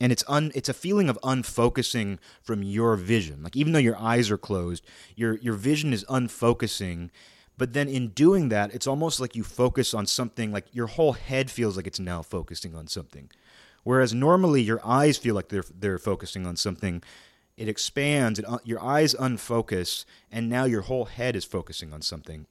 And 0.00 0.12
it's 0.12 0.24
un, 0.28 0.52
it's 0.54 0.68
a 0.68 0.74
feeling 0.74 1.08
of 1.08 1.18
unfocusing 1.24 2.18
from 2.42 2.62
your 2.62 2.96
vision. 2.96 3.42
Like 3.42 3.56
even 3.56 3.72
though 3.72 3.78
your 3.78 3.98
eyes 3.98 4.30
are 4.30 4.38
closed, 4.38 4.84
your 5.14 5.38
your 5.38 5.54
vision 5.54 5.92
is 5.92 6.04
unfocusing. 6.08 7.10
But 7.58 7.72
then 7.72 7.88
in 7.88 8.08
doing 8.08 8.50
that, 8.50 8.74
it's 8.74 8.86
almost 8.86 9.18
like 9.18 9.34
you 9.34 9.42
focus 9.42 9.94
on 9.94 10.06
something. 10.06 10.52
Like 10.52 10.66
your 10.72 10.88
whole 10.88 11.14
head 11.14 11.50
feels 11.50 11.76
like 11.76 11.86
it's 11.86 11.98
now 11.98 12.20
focusing 12.20 12.74
on 12.74 12.86
something. 12.86 13.30
Whereas 13.86 14.12
normally 14.12 14.62
your 14.62 14.84
eyes 14.84 15.16
feel 15.16 15.36
like 15.36 15.48
they're 15.48 15.62
they're 15.72 15.96
focusing 15.96 16.44
on 16.44 16.56
something, 16.56 17.04
it 17.56 17.68
expands, 17.68 18.36
and 18.36 18.48
uh, 18.48 18.58
your 18.64 18.82
eyes 18.82 19.14
unfocus, 19.14 20.04
and 20.28 20.48
now 20.48 20.64
your 20.64 20.82
whole 20.82 21.04
head 21.04 21.36
is 21.36 21.44
focusing 21.44 21.92
on 21.92 22.02
something. 22.02 22.46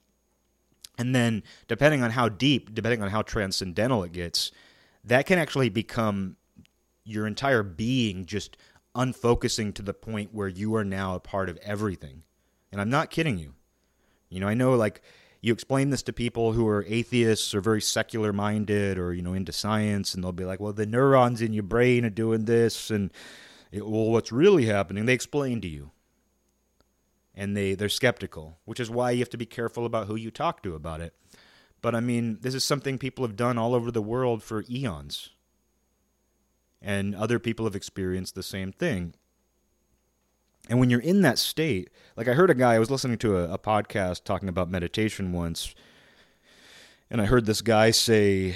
And 0.98 1.14
then, 1.14 1.44
depending 1.68 2.02
on 2.02 2.12
how 2.12 2.30
deep, 2.30 2.74
depending 2.74 3.02
on 3.02 3.10
how 3.10 3.22
transcendental 3.22 4.02
it 4.06 4.14
gets, 4.14 4.54
that 5.04 5.26
can 5.26 5.38
actually 5.38 5.68
become 5.68 6.38
your 7.04 7.28
entire 7.28 7.64
being 7.64 8.26
just 8.26 8.56
unfocusing 8.96 9.74
to 9.74 9.82
the 9.82 9.94
point 9.94 10.34
where 10.34 10.48
you 10.48 10.74
are 10.74 10.86
now 10.86 11.16
a 11.16 11.20
part 11.20 11.50
of 11.50 11.58
everything. 11.58 12.24
And 12.72 12.80
I'm 12.80 12.90
not 12.90 13.10
kidding 13.10 13.38
you. 13.38 13.56
You 14.30 14.40
know, 14.40 14.48
I 14.48 14.54
know 14.54 14.74
like 14.76 15.02
you 15.46 15.54
explain 15.54 15.92
this 15.92 16.02
to 16.02 16.12
people 16.12 16.54
who 16.54 16.68
are 16.68 16.84
atheists 16.88 17.54
or 17.54 17.62
very 17.62 17.80
secular 17.80 18.34
minded 18.34 18.98
or 18.98 19.14
you 19.14 19.22
know 19.22 19.34
into 19.34 19.52
science 19.52 20.16
and 20.16 20.24
they'll 20.24 20.32
be 20.32 20.44
like 20.44 20.60
well 20.60 20.74
the 20.74 20.88
neurons 20.88 21.40
in 21.40 21.54
your 21.54 21.64
brain 21.64 22.04
are 22.04 22.10
doing 22.10 22.46
this 22.46 22.90
and 22.90 23.14
it, 23.72 23.86
well 23.86 24.10
what's 24.10 24.32
really 24.32 24.66
happening? 24.66 25.06
They 25.06 25.14
explain 25.14 25.62
to 25.62 25.68
you. 25.68 25.92
And 27.36 27.56
they 27.56 27.76
they're 27.76 27.90
skeptical 27.90 28.58
which 28.66 28.80
is 28.80 28.90
why 28.90 29.12
you 29.12 29.20
have 29.20 29.30
to 29.30 29.38
be 29.38 29.46
careful 29.46 29.86
about 29.86 30.08
who 30.08 30.16
you 30.16 30.32
talk 30.32 30.64
to 30.64 30.74
about 30.74 31.00
it. 31.00 31.14
But 31.80 31.94
i 31.94 32.00
mean 32.00 32.40
this 32.42 32.56
is 32.56 32.64
something 32.64 32.98
people 32.98 33.24
have 33.24 33.36
done 33.36 33.60
all 33.60 33.76
over 33.76 33.92
the 33.92 34.02
world 34.02 34.42
for 34.42 34.66
eons. 34.68 35.30
And 36.82 37.14
other 37.14 37.38
people 37.38 37.66
have 37.66 37.76
experienced 37.76 38.34
the 38.34 38.44
same 38.44 38.72
thing 38.72 39.14
and 40.70 40.80
when 40.80 40.90
you're 40.90 41.00
in 41.00 41.22
that 41.22 41.38
state, 41.38 41.90
like 42.16 42.28
I 42.28 42.34
heard 42.34 42.50
a 42.50 42.56
guy, 42.56 42.74
I 42.74 42.80
was 42.80 42.92
listening 42.92 43.18
to 43.20 43.38
a, 43.38 43.54
a, 43.54 43.58
podcast 43.58 44.24
talking 44.24 44.50
about 44.50 44.70
meditation 44.70 45.32
once, 45.32 45.76
and 47.10 47.22
I 47.22 47.26
heard 47.26 47.46
this 47.46 47.62
guy 47.62 47.92
say, 47.92 48.56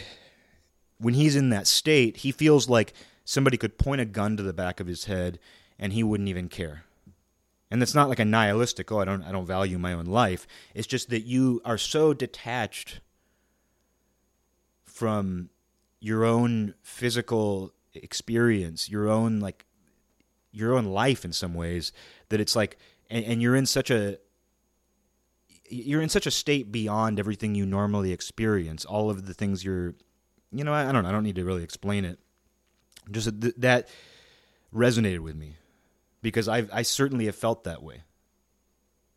when 0.97 1.14
he's 1.14 1.36
in 1.36 1.49
that 1.49 1.68
state, 1.68 2.18
he 2.18 2.32
feels 2.32 2.68
like 2.68 2.93
somebody 3.24 3.57
could 3.57 3.78
point 3.78 4.01
a 4.01 4.05
gun 4.05 4.38
to 4.38 4.43
the 4.43 4.53
back 4.53 4.80
of 4.80 4.88
his 4.88 5.05
head 5.05 5.39
and 5.78 5.93
he 5.93 6.03
wouldn't 6.03 6.30
even 6.30 6.49
care. 6.49 6.84
And 7.72 7.82
it's 7.84 7.93
not 7.93 8.10
like 8.10 8.20
a 8.20 8.26
nihilistic, 8.26 8.91
oh, 8.91 8.99
I 8.99 9.05
don't, 9.05 9.24
I 9.24 9.32
don't 9.32 9.45
value 9.45 9.78
my 9.78 9.93
own 9.93 10.05
life. 10.05 10.47
It's 10.74 10.88
just 10.88 11.10
that 11.10 11.26
you 11.26 11.62
are 11.64 11.78
so 11.78 12.14
detached 12.14 12.99
from 14.84 15.49
your 15.99 16.26
own 16.26 16.74
physical 16.82 17.74
experience, 17.93 18.89
your 18.89 19.07
own 19.07 19.39
like 19.39 19.66
your 20.52 20.74
own 20.74 20.86
life 20.86 21.26
in 21.26 21.34
some 21.34 21.54
ways 21.54 21.91
that 22.30 22.39
it's 22.39 22.56
like 22.56 22.78
and, 23.10 23.26
and 23.26 23.41
you're 23.41 23.56
in 23.56 23.66
such 23.66 23.89
a 23.91 24.18
you're 25.70 26.02
in 26.02 26.10
such 26.10 26.26
a 26.26 26.32
state 26.32 26.72
beyond 26.72 27.20
everything 27.20 27.54
you 27.54 27.66
normally 27.66 28.12
experience. 28.12 28.86
All 28.86 29.10
of 29.10 29.28
the 29.28 29.34
things 29.34 29.64
you're 29.64 29.95
you 30.52 30.64
know 30.64 30.74
i, 30.74 30.88
I 30.88 30.91
don't 30.91 31.04
know 31.04 31.10
i 31.10 31.12
don't 31.12 31.24
need 31.24 31.36
to 31.36 31.45
really 31.45 31.64
explain 31.64 32.06
it. 32.06 32.20
Just 33.12 33.41
th- 33.41 33.56
that 33.58 33.88
resonated 34.74 35.20
with 35.20 35.36
me 35.36 35.56
because 36.22 36.47
i 36.47 36.66
i 36.72 36.82
certainly 36.82 37.26
have 37.26 37.36
felt 37.36 37.64
that 37.64 37.82
way 37.82 38.04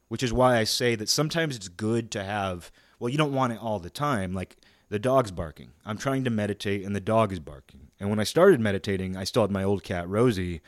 which 0.08 0.22
is 0.22 0.32
why 0.32 0.56
i 0.56 0.64
say 0.64 0.94
that 0.94 1.10
sometimes 1.10 1.56
it's 1.56 1.68
good 1.68 2.10
to 2.10 2.24
have 2.24 2.70
well 2.98 3.10
you 3.10 3.18
don't 3.18 3.34
want 3.34 3.52
it 3.52 3.62
all 3.62 3.78
the 3.78 3.90
time 3.90 4.32
like 4.32 4.56
the 4.88 4.98
dog's 4.98 5.30
barking. 5.30 5.70
I'm 5.86 5.96
trying 5.96 6.22
to 6.24 6.30
meditate 6.30 6.84
and 6.84 6.94
the 6.94 7.00
dog 7.00 7.32
is 7.32 7.40
barking. 7.40 7.88
And 7.98 8.10
when 8.10 8.18
i 8.18 8.24
started 8.24 8.60
meditating 8.60 9.16
i 9.16 9.24
still 9.24 9.42
had 9.42 9.50
my 9.50 9.64
old 9.64 9.82
cat 9.82 10.08
rosie 10.08 10.62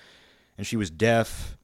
and 0.57 0.67
she 0.67 0.77
was 0.77 0.91
deaf. 0.91 1.57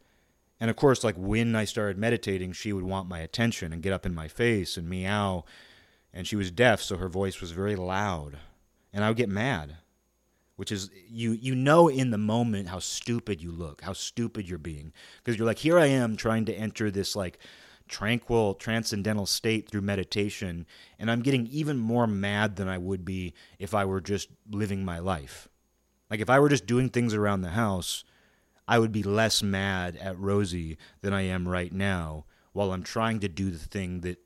And 0.58 0.70
of 0.70 0.76
course, 0.76 1.04
like 1.04 1.16
when 1.16 1.56
I 1.56 1.64
started 1.64 1.98
meditating, 1.98 2.52
she 2.52 2.72
would 2.72 2.84
want 2.84 3.08
my 3.08 3.20
attention 3.20 3.72
and 3.72 3.82
get 3.82 3.92
up 3.92 4.04
in 4.04 4.14
my 4.14 4.28
face 4.28 4.76
and 4.76 4.88
meow. 4.88 5.44
And 6.12 6.26
she 6.26 6.36
was 6.36 6.50
deaf, 6.50 6.82
so 6.82 6.96
her 6.96 7.08
voice 7.08 7.40
was 7.40 7.52
very 7.52 7.76
loud. 7.76 8.38
And 8.92 9.04
I 9.04 9.08
would 9.08 9.16
get 9.16 9.28
mad, 9.28 9.76
which 10.56 10.72
is 10.72 10.90
you 11.08 11.32
you 11.32 11.54
know 11.54 11.88
in 11.88 12.10
the 12.10 12.18
moment 12.18 12.68
how 12.68 12.80
stupid 12.80 13.40
you 13.40 13.52
look, 13.52 13.82
how 13.82 13.92
stupid 13.92 14.48
you're 14.48 14.58
being, 14.58 14.92
because 15.18 15.38
you're 15.38 15.46
like, 15.46 15.58
here 15.58 15.78
I 15.78 15.86
am 15.86 16.16
trying 16.16 16.44
to 16.46 16.54
enter 16.54 16.90
this 16.90 17.14
like 17.14 17.38
tranquil 17.88 18.54
transcendental 18.54 19.26
state 19.26 19.68
through 19.68 19.82
meditation, 19.82 20.66
and 20.98 21.10
I'm 21.10 21.22
getting 21.22 21.46
even 21.46 21.78
more 21.78 22.08
mad 22.08 22.56
than 22.56 22.68
I 22.68 22.78
would 22.78 23.04
be 23.04 23.34
if 23.60 23.74
I 23.74 23.84
were 23.84 24.00
just 24.00 24.28
living 24.50 24.84
my 24.84 24.98
life. 24.98 25.48
Like 26.10 26.20
if 26.20 26.28
I 26.28 26.40
were 26.40 26.48
just 26.48 26.66
doing 26.66 26.88
things 26.88 27.14
around 27.14 27.42
the 27.42 27.50
house 27.50 28.04
I 28.70 28.78
would 28.78 28.92
be 28.92 29.02
less 29.02 29.42
mad 29.42 29.96
at 29.96 30.16
Rosie 30.16 30.78
than 31.02 31.12
I 31.12 31.22
am 31.22 31.48
right 31.48 31.72
now 31.72 32.24
while 32.52 32.70
I'm 32.70 32.84
trying 32.84 33.18
to 33.18 33.28
do 33.28 33.50
the 33.50 33.58
thing 33.58 34.02
that 34.02 34.18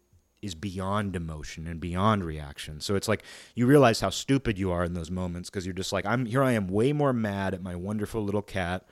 is 0.42 0.54
beyond 0.54 1.16
emotion 1.16 1.66
and 1.66 1.80
beyond 1.80 2.22
reaction. 2.22 2.78
So 2.80 2.94
it's 2.94 3.08
like 3.08 3.22
you 3.54 3.64
realize 3.64 4.00
how 4.00 4.10
stupid 4.10 4.58
you 4.58 4.70
are 4.70 4.84
in 4.84 4.92
those 4.92 5.10
moments 5.10 5.48
because 5.48 5.64
you're 5.64 5.72
just 5.72 5.94
like 5.94 6.04
I'm 6.04 6.26
here 6.26 6.42
I 6.42 6.52
am 6.52 6.68
way 6.68 6.92
more 6.92 7.14
mad 7.14 7.54
at 7.54 7.62
my 7.62 7.74
wonderful 7.74 8.22
little 8.22 8.42
cat 8.42 8.86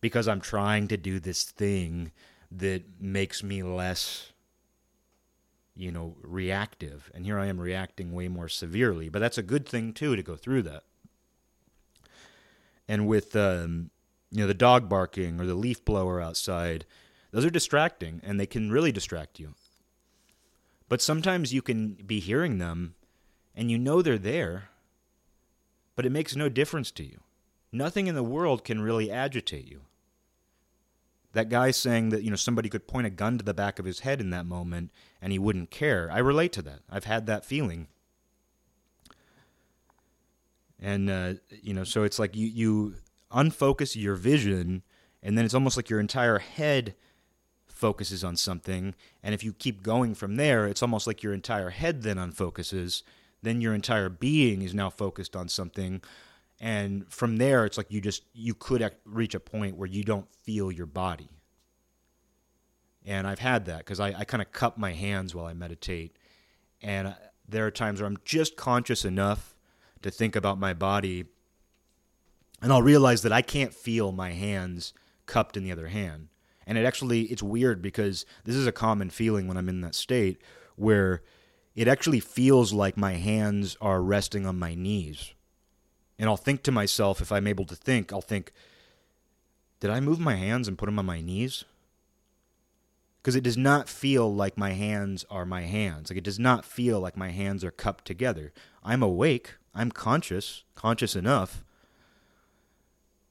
because 0.00 0.26
I'm 0.26 0.40
trying 0.40 0.88
to 0.88 0.96
do 0.96 1.20
this 1.20 1.44
thing 1.44 2.10
that 2.50 2.84
makes 2.98 3.42
me 3.42 3.62
less 3.62 4.32
you 5.76 5.92
know 5.92 6.16
reactive 6.22 7.10
and 7.14 7.26
here 7.26 7.38
I 7.38 7.46
am 7.46 7.60
reacting 7.60 8.12
way 8.12 8.28
more 8.28 8.48
severely 8.48 9.10
but 9.10 9.18
that's 9.18 9.38
a 9.38 9.42
good 9.42 9.68
thing 9.68 9.92
too 9.92 10.16
to 10.16 10.22
go 10.22 10.36
through 10.36 10.62
that 10.62 10.84
and 12.88 13.06
with 13.06 13.36
um 13.36 13.90
you 14.30 14.38
know, 14.38 14.46
the 14.46 14.54
dog 14.54 14.88
barking 14.88 15.40
or 15.40 15.46
the 15.46 15.54
leaf 15.54 15.84
blower 15.84 16.20
outside, 16.20 16.84
those 17.32 17.44
are 17.44 17.50
distracting 17.50 18.20
and 18.24 18.38
they 18.38 18.46
can 18.46 18.70
really 18.70 18.92
distract 18.92 19.38
you. 19.40 19.54
But 20.88 21.02
sometimes 21.02 21.52
you 21.52 21.62
can 21.62 21.94
be 22.06 22.20
hearing 22.20 22.58
them 22.58 22.94
and 23.54 23.70
you 23.70 23.78
know 23.78 24.02
they're 24.02 24.18
there, 24.18 24.70
but 25.96 26.06
it 26.06 26.10
makes 26.10 26.36
no 26.36 26.48
difference 26.48 26.90
to 26.92 27.04
you. 27.04 27.20
Nothing 27.72 28.06
in 28.06 28.14
the 28.14 28.22
world 28.22 28.64
can 28.64 28.80
really 28.80 29.10
agitate 29.10 29.68
you. 29.68 29.82
That 31.32 31.48
guy 31.48 31.70
saying 31.70 32.08
that, 32.08 32.24
you 32.24 32.30
know, 32.30 32.36
somebody 32.36 32.68
could 32.68 32.88
point 32.88 33.06
a 33.06 33.10
gun 33.10 33.38
to 33.38 33.44
the 33.44 33.54
back 33.54 33.78
of 33.78 33.84
his 33.84 34.00
head 34.00 34.20
in 34.20 34.30
that 34.30 34.46
moment 34.46 34.90
and 35.22 35.32
he 35.32 35.38
wouldn't 35.38 35.70
care. 35.70 36.10
I 36.10 36.18
relate 36.18 36.52
to 36.54 36.62
that. 36.62 36.80
I've 36.90 37.04
had 37.04 37.26
that 37.26 37.44
feeling. 37.44 37.86
And, 40.80 41.08
uh, 41.08 41.34
you 41.62 41.74
know, 41.74 41.84
so 41.84 42.02
it's 42.02 42.18
like 42.18 42.34
you, 42.34 42.48
you 42.48 42.94
unfocus 43.32 43.96
your 43.96 44.14
vision 44.14 44.82
and 45.22 45.36
then 45.36 45.44
it's 45.44 45.54
almost 45.54 45.76
like 45.76 45.90
your 45.90 46.00
entire 46.00 46.38
head 46.38 46.94
focuses 47.66 48.24
on 48.24 48.36
something. 48.36 48.94
And 49.22 49.34
if 49.34 49.44
you 49.44 49.52
keep 49.52 49.82
going 49.82 50.14
from 50.14 50.36
there, 50.36 50.66
it's 50.66 50.82
almost 50.82 51.06
like 51.06 51.22
your 51.22 51.34
entire 51.34 51.70
head 51.70 52.02
then 52.02 52.16
unfocuses. 52.16 53.02
Then 53.42 53.60
your 53.60 53.74
entire 53.74 54.08
being 54.08 54.62
is 54.62 54.74
now 54.74 54.90
focused 54.90 55.36
on 55.36 55.48
something 55.48 56.02
and 56.60 57.10
from 57.10 57.38
there 57.38 57.64
it's 57.64 57.78
like 57.78 57.90
you 57.90 58.00
just 58.00 58.22
you 58.34 58.54
could 58.54 58.88
reach 59.04 59.34
a 59.34 59.40
point 59.40 59.76
where 59.76 59.88
you 59.88 60.04
don't 60.04 60.30
feel 60.42 60.70
your 60.70 60.86
body 60.86 61.30
and 63.06 63.26
i've 63.26 63.38
had 63.38 63.64
that 63.64 63.78
because 63.78 63.98
i, 63.98 64.08
I 64.08 64.24
kind 64.24 64.42
of 64.42 64.52
cup 64.52 64.76
my 64.76 64.92
hands 64.92 65.34
while 65.34 65.46
i 65.46 65.54
meditate 65.54 66.16
and 66.82 67.08
uh, 67.08 67.14
there 67.48 67.66
are 67.66 67.70
times 67.70 68.00
where 68.00 68.06
i'm 68.06 68.18
just 68.24 68.56
conscious 68.56 69.04
enough 69.04 69.56
to 70.02 70.10
think 70.10 70.36
about 70.36 70.58
my 70.58 70.74
body 70.74 71.24
and 72.60 72.72
i'll 72.72 72.82
realize 72.82 73.22
that 73.22 73.32
i 73.32 73.42
can't 73.42 73.74
feel 73.74 74.12
my 74.12 74.30
hands 74.30 74.92
cupped 75.26 75.56
in 75.56 75.64
the 75.64 75.72
other 75.72 75.88
hand 75.88 76.28
and 76.66 76.76
it 76.76 76.84
actually 76.84 77.22
it's 77.22 77.42
weird 77.42 77.80
because 77.80 78.26
this 78.44 78.56
is 78.56 78.66
a 78.66 78.72
common 78.72 79.10
feeling 79.10 79.46
when 79.46 79.56
i'm 79.56 79.68
in 79.68 79.80
that 79.80 79.94
state 79.94 80.40
where 80.76 81.22
it 81.74 81.86
actually 81.86 82.20
feels 82.20 82.72
like 82.72 82.96
my 82.96 83.12
hands 83.12 83.76
are 83.80 84.02
resting 84.02 84.46
on 84.46 84.58
my 84.58 84.74
knees 84.74 85.34
and 86.20 86.28
I'll 86.28 86.36
think 86.36 86.62
to 86.64 86.70
myself, 86.70 87.22
if 87.22 87.32
I'm 87.32 87.46
able 87.46 87.64
to 87.64 87.74
think, 87.74 88.12
I'll 88.12 88.20
think, 88.20 88.52
did 89.80 89.88
I 89.88 90.00
move 90.00 90.20
my 90.20 90.34
hands 90.34 90.68
and 90.68 90.76
put 90.76 90.84
them 90.84 90.98
on 90.98 91.06
my 91.06 91.22
knees? 91.22 91.64
Because 93.22 93.34
it 93.34 93.42
does 93.42 93.56
not 93.56 93.88
feel 93.88 94.32
like 94.32 94.58
my 94.58 94.72
hands 94.72 95.24
are 95.30 95.46
my 95.46 95.62
hands. 95.62 96.10
Like 96.10 96.18
it 96.18 96.24
does 96.24 96.38
not 96.38 96.66
feel 96.66 97.00
like 97.00 97.16
my 97.16 97.30
hands 97.30 97.64
are 97.64 97.70
cupped 97.70 98.04
together. 98.04 98.52
I'm 98.84 99.02
awake. 99.02 99.54
I'm 99.74 99.90
conscious, 99.90 100.64
conscious 100.74 101.16
enough. 101.16 101.64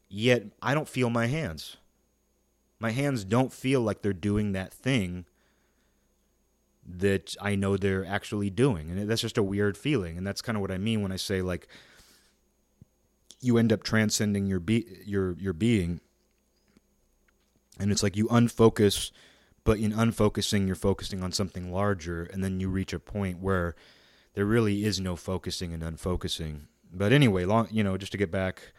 Yet 0.10 0.48
I 0.62 0.74
don't 0.74 0.90
feel 0.90 1.10
my 1.10 1.28
hands. 1.28 1.78
My 2.80 2.92
hands 2.92 3.24
don't 3.24 3.54
feel 3.54 3.82
like 3.82 4.02
they're 4.02 4.14
doing 4.14 4.54
that 4.54 4.74
thing 4.74 5.26
that 6.86 7.36
I 7.40 7.56
know 7.56 7.78
they're 7.78 8.06
actually 8.06 8.50
doing. 8.50 8.90
And 8.90 9.10
that's 9.10 9.22
just 9.22 9.38
a 9.38 9.44
weird 9.44 9.78
feeling. 9.78 10.18
And 10.18 10.26
that's 10.26 10.42
kind 10.42 10.56
of 10.56 10.62
what 10.62 10.72
I 10.72 10.78
mean 10.78 11.02
when 11.02 11.12
I 11.12 11.18
say, 11.18 11.42
like, 11.42 11.68
you 13.42 13.58
end 13.58 13.72
up 13.72 13.84
transcending 13.84 14.46
your 14.46 14.60
be 14.60 14.86
your 15.06 15.34
your 15.40 15.54
being 15.54 16.02
and 17.80 17.92
it's 17.92 18.04
like 18.04 18.18
you 18.18 18.28
unfocus 18.28 19.12
but 19.64 19.80
in 19.80 19.92
unfocusing 19.94 20.68
you're 20.68 20.76
focusing 20.76 21.24
on 21.24 21.32
something 21.32 21.72
larger 21.72 22.24
and 22.24 22.44
then 22.44 22.60
you 22.60 22.70
reach 22.70 22.94
a 22.94 23.00
point 23.00 23.40
where 23.40 23.76
there 24.34 24.46
really 24.46 24.84
is 24.84 25.00
no 25.00 25.16
focusing 25.16 25.74
and 25.74 25.84
unfocusing 25.84 26.62
but 26.92 27.14
anyway 27.14 27.46
long 27.46 27.68
you 27.72 27.84
know 27.84 27.98
just 27.98 28.12
to 28.12 28.18
get 28.18 28.32
back 28.32 28.74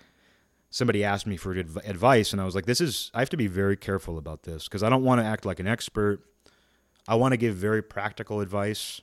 somebody 0.70 1.04
asked 1.04 1.26
me 1.26 1.36
for 1.36 1.52
advice 1.52 2.32
and 2.32 2.40
i 2.40 2.44
was 2.44 2.54
like 2.54 2.66
this 2.66 2.80
is 2.80 3.10
i 3.14 3.18
have 3.18 3.30
to 3.30 3.36
be 3.36 3.46
very 3.46 3.76
careful 3.76 4.16
about 4.16 4.44
this 4.44 4.64
because 4.64 4.82
i 4.82 4.88
don't 4.88 5.04
want 5.04 5.20
to 5.20 5.24
act 5.24 5.44
like 5.44 5.60
an 5.60 5.66
expert 5.66 6.20
i 7.08 7.14
want 7.14 7.32
to 7.32 7.36
give 7.36 7.54
very 7.54 7.82
practical 7.82 8.40
advice 8.40 9.00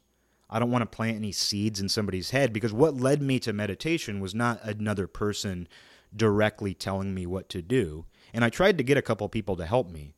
I 0.50 0.60
don't 0.60 0.72
want 0.72 0.82
to 0.84 0.96
plant 0.96 1.18
any 1.18 1.32
seeds 1.32 1.80
in 1.80 1.90
somebody's 1.90 2.30
head 2.30 2.54
because 2.54 2.72
what 2.72 2.96
led 2.96 3.22
me 3.22 3.40
to 3.40 3.54
meditation 3.54 4.20
was 4.20 4.34
not 4.34 4.64
another 4.64 5.08
person 5.08 5.68
directly 6.16 6.74
telling 6.74 7.14
me 7.14 7.26
what 7.26 7.50
to 7.50 7.62
do. 7.62 8.06
And 8.34 8.46
I 8.46 8.50
tried 8.50 8.78
to 8.78 8.84
get 8.84 8.98
a 8.98 9.02
couple 9.02 9.28
people 9.30 9.56
to 9.58 9.66
help 9.66 9.90
me. 9.90 10.14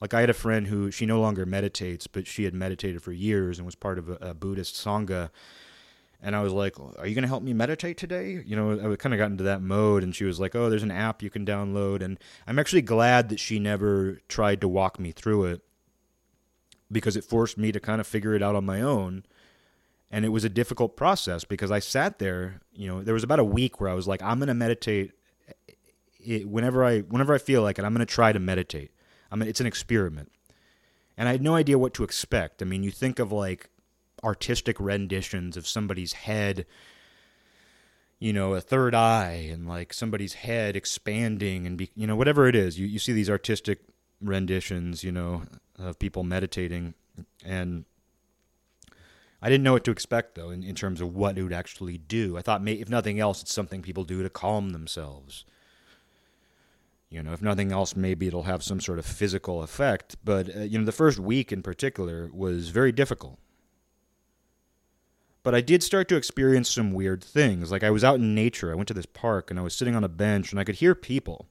Like 0.00 0.12
I 0.12 0.20
had 0.20 0.30
a 0.30 0.34
friend 0.34 0.66
who 0.66 0.90
she 0.90 1.06
no 1.06 1.20
longer 1.20 1.46
meditates, 1.46 2.06
but 2.06 2.26
she 2.26 2.44
had 2.44 2.54
meditated 2.54 3.02
for 3.02 3.12
years 3.12 3.58
and 3.58 3.64
was 3.64 3.74
part 3.74 3.98
of 3.98 4.10
a, 4.10 4.14
a 4.16 4.34
Buddhist 4.34 4.74
sangha. 4.74 5.30
And 6.24 6.36
I 6.36 6.42
was 6.42 6.52
like, 6.52 6.78
"Are 6.78 7.06
you 7.06 7.14
going 7.14 7.22
to 7.22 7.28
help 7.28 7.42
me 7.42 7.52
meditate 7.52 7.98
today?" 7.98 8.42
You 8.46 8.54
know, 8.54 8.92
I 8.92 8.96
kind 8.96 9.12
of 9.12 9.18
got 9.18 9.30
into 9.30 9.44
that 9.44 9.60
mode, 9.60 10.04
and 10.04 10.14
she 10.14 10.24
was 10.24 10.38
like, 10.38 10.54
"Oh, 10.54 10.70
there's 10.70 10.84
an 10.84 10.90
app 10.92 11.22
you 11.22 11.30
can 11.30 11.44
download." 11.44 12.00
And 12.00 12.18
I'm 12.46 12.58
actually 12.58 12.82
glad 12.82 13.28
that 13.30 13.40
she 13.40 13.58
never 13.58 14.20
tried 14.28 14.60
to 14.60 14.68
walk 14.68 15.00
me 15.00 15.10
through 15.10 15.46
it 15.46 15.62
because 16.90 17.16
it 17.16 17.24
forced 17.24 17.58
me 17.58 17.72
to 17.72 17.80
kind 17.80 18.00
of 18.00 18.06
figure 18.06 18.34
it 18.34 18.42
out 18.42 18.54
on 18.54 18.64
my 18.64 18.80
own 18.80 19.24
and 20.12 20.26
it 20.26 20.28
was 20.28 20.44
a 20.44 20.50
difficult 20.50 20.94
process 20.94 21.42
because 21.42 21.70
I 21.70 21.78
sat 21.78 22.18
there. 22.18 22.60
You 22.74 22.86
know, 22.86 23.02
there 23.02 23.14
was 23.14 23.24
about 23.24 23.38
a 23.38 23.44
week 23.44 23.80
where 23.80 23.88
I 23.88 23.94
was 23.94 24.06
like, 24.06 24.22
I'm 24.22 24.38
going 24.38 24.48
to 24.48 24.54
meditate 24.54 25.12
it, 26.20 26.46
whenever 26.46 26.84
I 26.84 27.00
whenever 27.00 27.34
I 27.34 27.38
feel 27.38 27.62
like 27.62 27.78
it. 27.78 27.84
I'm 27.84 27.94
going 27.94 28.06
to 28.06 28.14
try 28.14 28.30
to 28.30 28.38
meditate. 28.38 28.92
I 29.30 29.36
mean, 29.36 29.48
it's 29.48 29.60
an 29.60 29.66
experiment, 29.66 30.30
and 31.16 31.28
I 31.28 31.32
had 31.32 31.42
no 31.42 31.54
idea 31.54 31.78
what 31.78 31.94
to 31.94 32.04
expect. 32.04 32.60
I 32.60 32.66
mean, 32.66 32.82
you 32.82 32.90
think 32.90 33.18
of 33.18 33.32
like 33.32 33.70
artistic 34.22 34.78
renditions 34.78 35.56
of 35.56 35.66
somebody's 35.66 36.12
head 36.12 36.66
you 38.22 38.32
know, 38.32 38.54
a 38.54 38.60
third 38.60 38.94
eye 38.94 39.48
and 39.52 39.66
like 39.66 39.92
somebody's 39.92 40.34
head 40.34 40.76
expanding 40.76 41.66
and 41.66 41.76
be, 41.76 41.90
you 41.96 42.06
know, 42.06 42.14
whatever 42.14 42.46
it 42.46 42.54
is. 42.54 42.78
You 42.78 42.86
you 42.86 43.00
see 43.00 43.12
these 43.12 43.28
artistic 43.28 43.80
renditions, 44.20 45.02
you 45.02 45.10
know, 45.10 45.42
of 45.76 45.98
people 45.98 46.22
meditating 46.22 46.94
and 47.44 47.84
I 49.42 49.48
didn't 49.48 49.64
know 49.64 49.72
what 49.72 49.82
to 49.84 49.90
expect 49.90 50.36
though 50.36 50.50
in, 50.50 50.62
in 50.62 50.76
terms 50.76 51.00
of 51.00 51.16
what 51.16 51.36
it 51.36 51.42
would 51.42 51.52
actually 51.52 51.98
do. 51.98 52.38
I 52.38 52.42
thought, 52.42 52.62
may, 52.62 52.74
if 52.74 52.88
nothing 52.88 53.18
else, 53.18 53.42
it's 53.42 53.52
something 53.52 53.82
people 53.82 54.04
do 54.04 54.22
to 54.22 54.30
calm 54.30 54.70
themselves. 54.70 55.44
You 57.10 57.24
know, 57.24 57.32
if 57.32 57.42
nothing 57.42 57.72
else, 57.72 57.96
maybe 57.96 58.28
it'll 58.28 58.44
have 58.44 58.62
some 58.62 58.80
sort 58.80 59.00
of 59.00 59.04
physical 59.04 59.64
effect. 59.64 60.14
But 60.24 60.56
uh, 60.56 60.60
you 60.60 60.78
know, 60.78 60.84
the 60.84 60.92
first 60.92 61.18
week 61.18 61.50
in 61.50 61.60
particular 61.60 62.30
was 62.32 62.68
very 62.68 62.92
difficult. 62.92 63.40
But 65.42 65.54
I 65.54 65.60
did 65.60 65.82
start 65.82 66.08
to 66.08 66.16
experience 66.16 66.70
some 66.70 66.92
weird 66.92 67.22
things. 67.22 67.72
Like 67.72 67.82
I 67.82 67.90
was 67.90 68.04
out 68.04 68.20
in 68.20 68.34
nature. 68.34 68.70
I 68.70 68.74
went 68.74 68.88
to 68.88 68.94
this 68.94 69.06
park 69.06 69.50
and 69.50 69.58
I 69.58 69.62
was 69.62 69.74
sitting 69.74 69.96
on 69.96 70.04
a 70.04 70.08
bench 70.08 70.52
and 70.52 70.60
I 70.60 70.64
could 70.64 70.76
hear 70.76 70.94
people. 70.94 71.46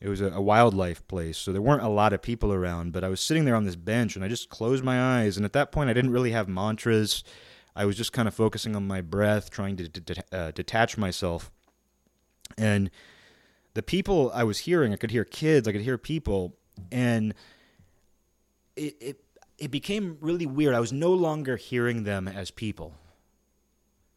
It 0.00 0.08
was 0.08 0.20
a, 0.20 0.26
a, 0.26 0.42
wildlife 0.42 1.06
place, 1.08 1.38
so 1.38 1.52
there 1.52 1.62
weren't 1.62 1.82
a 1.82 1.88
lot 1.88 2.12
of 2.12 2.20
people 2.20 2.52
around. 2.52 2.92
But 2.92 3.02
I 3.02 3.08
was 3.08 3.20
sitting 3.20 3.46
there 3.46 3.54
on 3.54 3.64
this 3.64 3.76
bench, 3.76 4.14
and 4.14 4.22
I 4.22 4.28
just 4.28 4.50
closed 4.50 4.84
my 4.84 5.20
eyes. 5.20 5.38
And 5.38 5.46
at 5.46 5.54
that 5.54 5.72
point, 5.72 5.88
I 5.88 5.94
didn't 5.94 6.10
really 6.10 6.32
have 6.32 6.48
mantras. 6.48 7.24
I 7.74 7.86
was 7.86 7.96
just 7.96 8.12
kind 8.12 8.28
of 8.28 8.34
focusing 8.34 8.76
on 8.76 8.86
my 8.86 9.00
breath, 9.00 9.50
trying 9.50 9.76
to 9.76 9.88
de- 9.88 10.36
uh, 10.36 10.50
detach 10.50 10.98
myself. 10.98 11.50
And 12.58 12.90
the 13.72 13.82
people 13.82 14.30
I 14.34 14.44
was 14.44 14.60
hearing, 14.60 14.92
I 14.92 14.96
could 14.96 15.10
hear 15.10 15.24
kids, 15.24 15.66
I 15.66 15.72
could 15.72 15.80
hear 15.80 15.98
people, 15.98 16.54
and 16.92 17.34
it 18.76 18.96
it 19.00 19.24
it 19.58 19.70
became 19.70 20.18
really 20.20 20.46
weird. 20.46 20.74
I 20.74 20.80
was 20.80 20.92
no 20.92 21.12
longer 21.12 21.56
hearing 21.56 22.04
them 22.04 22.28
as 22.28 22.50
people. 22.50 22.94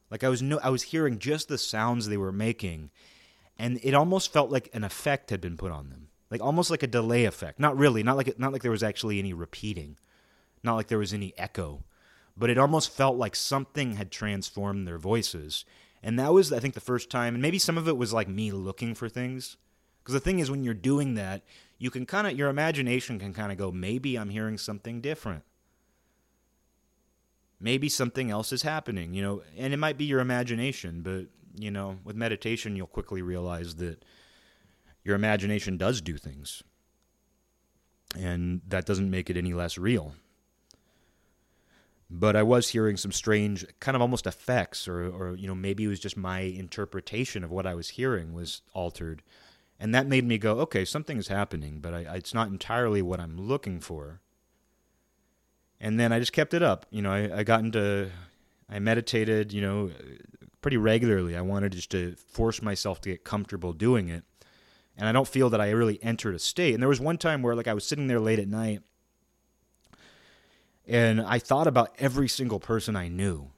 Like 0.09 0.23
I 0.23 0.29
was 0.29 0.41
no, 0.41 0.59
I 0.63 0.69
was 0.69 0.83
hearing 0.83 1.19
just 1.19 1.47
the 1.47 1.57
sounds 1.57 2.07
they 2.07 2.17
were 2.17 2.31
making 2.31 2.91
and 3.59 3.77
it 3.83 3.93
almost 3.93 4.31
felt 4.31 4.49
like 4.49 4.69
an 4.73 4.85
effect 4.85 5.29
had 5.29 5.41
been 5.41 5.57
put 5.57 5.71
on 5.71 5.89
them, 5.89 6.07
like 6.31 6.41
almost 6.41 6.71
like 6.71 6.81
a 6.81 6.87
delay 6.87 7.25
effect. 7.25 7.59
Not 7.59 7.77
really, 7.77 8.01
not 8.01 8.15
like 8.15 8.39
not 8.39 8.53
like 8.53 8.61
there 8.61 8.71
was 8.71 8.81
actually 8.81 9.19
any 9.19 9.33
repeating, 9.33 9.97
not 10.63 10.75
like 10.75 10.87
there 10.87 10.97
was 10.97 11.13
any 11.13 11.33
echo, 11.37 11.83
but 12.37 12.49
it 12.49 12.57
almost 12.57 12.89
felt 12.89 13.17
like 13.17 13.35
something 13.35 13.97
had 13.97 14.09
transformed 14.09 14.87
their 14.87 14.97
voices. 14.97 15.65
And 16.01 16.17
that 16.17 16.31
was, 16.31 16.53
I 16.53 16.59
think, 16.59 16.75
the 16.75 16.79
first 16.79 17.09
time, 17.09 17.35
and 17.35 17.41
maybe 17.41 17.59
some 17.59 17.77
of 17.77 17.89
it 17.89 17.97
was 17.97 18.13
like 18.13 18.29
me 18.29 18.53
looking 18.53 18.95
for 18.95 19.09
things. 19.09 19.57
Because 20.01 20.13
the 20.13 20.21
thing 20.21 20.39
is, 20.39 20.49
when 20.49 20.63
you're 20.63 20.73
doing 20.73 21.15
that, 21.15 21.43
you 21.79 21.89
can 21.89 22.05
kind 22.05 22.27
of, 22.27 22.37
your 22.37 22.49
imagination 22.49 23.17
can 23.17 23.33
kind 23.33 23.51
of 23.51 23.57
go, 23.57 23.71
maybe 23.71 24.17
I'm 24.17 24.29
hearing 24.29 24.57
something 24.57 25.01
different. 25.01 25.43
Maybe 27.59 27.89
something 27.89 28.29
else 28.29 28.53
is 28.53 28.61
happening, 28.61 29.13
you 29.13 29.21
know, 29.21 29.41
and 29.57 29.73
it 29.73 29.77
might 29.77 29.97
be 29.97 30.05
your 30.05 30.19
imagination, 30.19 31.01
but 31.01 31.25
you 31.57 31.71
know, 31.71 31.97
with 32.03 32.15
meditation, 32.15 32.75
you'll 32.75 32.87
quickly 32.87 33.21
realize 33.21 33.75
that 33.75 34.03
your 35.03 35.15
imagination 35.15 35.77
does 35.77 36.01
do 36.01 36.17
things. 36.17 36.63
And 38.17 38.61
that 38.67 38.85
doesn't 38.85 39.09
make 39.09 39.29
it 39.29 39.37
any 39.37 39.53
less 39.53 39.77
real. 39.77 40.13
But 42.09 42.35
I 42.35 42.43
was 42.43 42.69
hearing 42.69 42.97
some 42.97 43.11
strange, 43.11 43.65
kind 43.79 43.95
of 43.95 44.01
almost 44.01 44.25
effects, 44.25 44.87
or, 44.87 45.07
or 45.07 45.35
you 45.35 45.47
know, 45.47 45.55
maybe 45.55 45.83
it 45.83 45.87
was 45.87 45.99
just 45.99 46.17
my 46.17 46.39
interpretation 46.39 47.43
of 47.43 47.51
what 47.51 47.67
I 47.67 47.75
was 47.75 47.89
hearing 47.89 48.33
was 48.33 48.61
altered. 48.73 49.21
And 49.79 49.95
that 49.95 50.07
made 50.07 50.25
me 50.25 50.37
go, 50.37 50.59
okay, 50.59 50.83
something 50.83 51.17
is 51.17 51.29
happening, 51.29 51.79
but 51.79 51.93
I, 51.93 51.99
it's 52.15 52.33
not 52.33 52.49
entirely 52.49 53.01
what 53.01 53.19
I'm 53.19 53.37
looking 53.39 53.79
for. 53.79 54.19
And 55.79 55.97
then 55.97 56.11
I 56.11 56.19
just 56.19 56.33
kept 56.33 56.53
it 56.53 56.61
up. 56.61 56.85
You 56.89 57.01
know, 57.01 57.11
I, 57.11 57.39
I 57.39 57.43
got 57.43 57.61
into, 57.61 58.09
I 58.69 58.79
meditated, 58.79 59.53
you 59.53 59.61
know, 59.61 59.91
pretty 60.61 60.75
regularly. 60.75 61.37
I 61.37 61.41
wanted 61.41 61.71
just 61.71 61.91
to 61.91 62.15
force 62.27 62.61
myself 62.61 62.99
to 63.01 63.09
get 63.09 63.23
comfortable 63.23 63.71
doing 63.71 64.09
it. 64.09 64.25
and 64.97 65.07
I 65.07 65.13
don't 65.13 65.27
feel 65.27 65.49
that 65.51 65.61
I 65.61 65.69
really 65.69 66.03
entered 66.03 66.35
a 66.35 66.39
state. 66.39 66.73
And 66.73 66.83
there 66.83 66.89
was 66.89 66.99
one 66.99 67.17
time 67.17 67.41
where 67.41 67.55
like 67.55 67.69
I 67.69 67.73
was 67.73 67.85
sitting 67.85 68.07
there 68.07 68.19
late 68.19 68.39
at 68.39 68.49
night 68.49 68.81
and 70.85 71.21
I 71.21 71.39
thought 71.39 71.67
about 71.67 71.95
every 71.99 72.27
single 72.27 72.59
person 72.59 72.97
I 72.97 73.07
knew. 73.07 73.51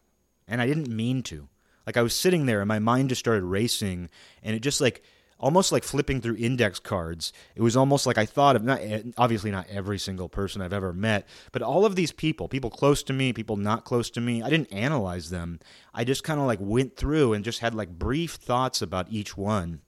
And 0.47 0.61
I 0.61 0.67
didn't 0.67 0.89
mean 0.89 1.23
to. 1.23 1.47
Like 1.87 1.97
I 1.97 2.03
was 2.03 2.13
sitting 2.13 2.45
there 2.45 2.61
and 2.61 2.67
my 2.67 2.77
mind 2.77 3.09
just 3.09 3.19
started 3.19 3.43
racing 3.43 4.09
and 4.43 4.55
it 4.55 4.59
just 4.59 4.81
like 4.81 5.01
almost 5.41 5.71
like 5.71 5.83
flipping 5.83 6.21
through 6.21 6.37
index 6.37 6.79
cards. 6.79 7.33
It 7.55 7.61
was 7.61 7.75
almost 7.75 8.05
like 8.05 8.17
I 8.17 8.25
thought 8.25 8.55
of 8.55 8.63
not 8.63 8.79
eh, 8.81 9.01
obviously 9.17 9.51
not 9.51 9.67
every 9.69 9.97
single 9.97 10.29
person 10.29 10.61
I've 10.61 10.71
ever 10.71 10.93
met, 10.93 11.27
but 11.51 11.63
all 11.63 11.85
of 11.85 11.95
these 11.95 12.11
people, 12.11 12.47
people 12.47 12.69
close 12.69 13.03
to 13.03 13.13
me, 13.13 13.33
people 13.33 13.57
not 13.57 13.83
close 13.83 14.09
to 14.11 14.21
me. 14.21 14.41
I 14.41 14.49
didn't 14.49 14.71
analyze 14.71 15.31
them. 15.31 15.59
I 15.93 16.03
just 16.03 16.23
kind 16.23 16.39
of 16.39 16.45
like 16.45 16.59
went 16.61 16.95
through 16.95 17.33
and 17.33 17.43
just 17.43 17.59
had 17.59 17.73
like 17.73 17.89
brief 17.89 18.35
thoughts 18.35 18.81
about 18.81 19.09
each 19.09 19.35
one. 19.35 19.81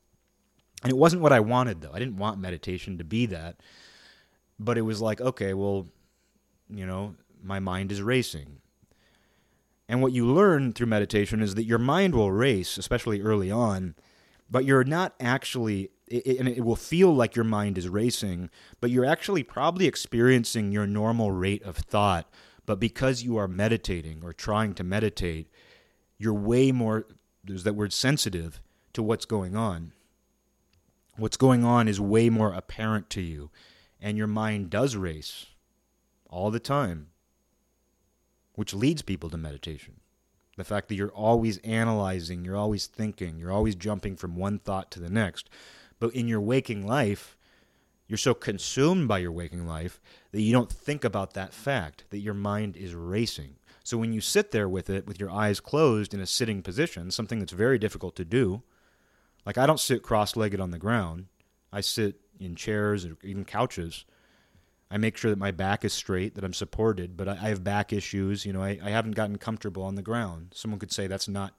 And 0.81 0.91
it 0.91 0.97
wasn't 0.97 1.21
what 1.21 1.31
I 1.31 1.39
wanted 1.39 1.81
though. 1.81 1.93
I 1.93 1.99
didn't 1.99 2.17
want 2.17 2.39
meditation 2.39 2.97
to 2.97 3.03
be 3.03 3.27
that. 3.27 3.57
But 4.59 4.77
it 4.77 4.81
was 4.81 5.01
like, 5.01 5.21
okay, 5.21 5.53
well, 5.53 5.87
you 6.69 6.85
know, 6.85 7.15
my 7.43 7.59
mind 7.59 7.91
is 7.91 8.01
racing. 8.01 8.57
And 9.87 10.01
what 10.01 10.13
you 10.13 10.25
learn 10.25 10.73
through 10.73 10.87
meditation 10.87 11.41
is 11.41 11.55
that 11.55 11.65
your 11.65 11.77
mind 11.77 12.15
will 12.15 12.31
race, 12.31 12.77
especially 12.77 13.21
early 13.21 13.51
on, 13.51 13.95
but 14.53 14.65
you're 14.65 14.83
not 14.83 15.15
actually, 15.19 15.89
it, 16.05 16.37
and 16.37 16.47
it 16.47 16.63
will 16.63 16.75
feel 16.75 17.11
like 17.11 17.35
your 17.35 17.43
mind 17.43 17.75
is 17.75 17.89
racing, 17.89 18.51
but 18.79 18.91
you're 18.91 19.03
actually 19.03 19.41
probably 19.41 19.87
experiencing 19.87 20.71
your 20.71 20.85
normal 20.85 21.31
rate 21.31 21.63
of 21.63 21.75
thought. 21.75 22.29
But 22.67 22.79
because 22.79 23.23
you 23.23 23.35
are 23.35 23.47
meditating 23.47 24.21
or 24.23 24.31
trying 24.31 24.75
to 24.75 24.83
meditate, 24.83 25.49
you're 26.19 26.35
way 26.35 26.71
more, 26.71 27.07
there's 27.43 27.63
that 27.63 27.73
word 27.73 27.93
sensitive 27.93 28.61
to 28.93 29.01
what's 29.01 29.25
going 29.25 29.55
on. 29.55 29.91
What's 31.17 31.35
going 31.35 31.65
on 31.65 31.87
is 31.87 31.99
way 31.99 32.29
more 32.29 32.53
apparent 32.53 33.09
to 33.09 33.21
you, 33.21 33.49
and 33.99 34.19
your 34.19 34.27
mind 34.27 34.69
does 34.69 34.95
race 34.95 35.47
all 36.29 36.51
the 36.51 36.59
time 36.59 37.07
which 38.55 38.71
leads 38.71 39.01
people 39.01 39.31
to 39.31 39.37
meditation. 39.37 39.95
The 40.55 40.63
fact 40.63 40.87
that 40.87 40.95
you're 40.95 41.09
always 41.09 41.57
analyzing, 41.59 42.45
you're 42.45 42.55
always 42.57 42.85
thinking, 42.85 43.39
you're 43.39 43.51
always 43.51 43.75
jumping 43.75 44.15
from 44.15 44.35
one 44.35 44.59
thought 44.59 44.91
to 44.91 44.99
the 44.99 45.09
next. 45.09 45.49
But 45.99 46.13
in 46.13 46.27
your 46.27 46.41
waking 46.41 46.85
life, 46.85 47.37
you're 48.07 48.17
so 48.17 48.33
consumed 48.33 49.07
by 49.07 49.19
your 49.19 49.31
waking 49.31 49.65
life 49.65 49.99
that 50.31 50.41
you 50.41 50.51
don't 50.51 50.71
think 50.71 51.03
about 51.03 51.33
that 51.33 51.53
fact, 51.53 52.03
that 52.11 52.19
your 52.19 52.33
mind 52.33 52.77
is 52.77 52.93
racing. 52.93 53.55
So 53.83 53.97
when 53.97 54.13
you 54.13 54.21
sit 54.21 54.51
there 54.51 54.69
with 54.69 54.89
it, 54.89 55.07
with 55.07 55.19
your 55.19 55.31
eyes 55.31 55.59
closed 55.59 56.13
in 56.13 56.19
a 56.19 56.25
sitting 56.25 56.61
position, 56.61 57.11
something 57.11 57.39
that's 57.39 57.51
very 57.51 57.79
difficult 57.79 58.15
to 58.17 58.25
do, 58.25 58.61
like 59.45 59.57
I 59.57 59.65
don't 59.65 59.79
sit 59.79 60.03
cross 60.03 60.35
legged 60.35 60.59
on 60.59 60.71
the 60.71 60.77
ground, 60.77 61.25
I 61.71 61.81
sit 61.81 62.21
in 62.39 62.55
chairs 62.55 63.05
or 63.05 63.17
even 63.23 63.45
couches 63.45 64.05
I 64.93 64.97
make 64.97 65.17
sure 65.17 65.31
that 65.31 65.39
my 65.39 65.49
back 65.49 65.83
is 65.83 65.91
straight, 65.91 66.35
that 66.35 66.43
I'm 66.43 66.53
supported, 66.53 67.17
but 67.17 67.27
I, 67.27 67.31
I 67.31 67.49
have 67.49 67.63
back 67.63 67.91
issues. 67.91 68.45
You 68.45 68.53
know, 68.53 68.61
I, 68.61 68.77
I 68.81 68.91
haven't 68.91 69.15
gotten 69.15 69.39
comfortable 69.39 69.81
on 69.81 69.95
the 69.95 70.03
ground. 70.03 70.51
Someone 70.53 70.79
could 70.79 70.91
say 70.91 71.07
that's 71.07 71.27
not, 71.27 71.55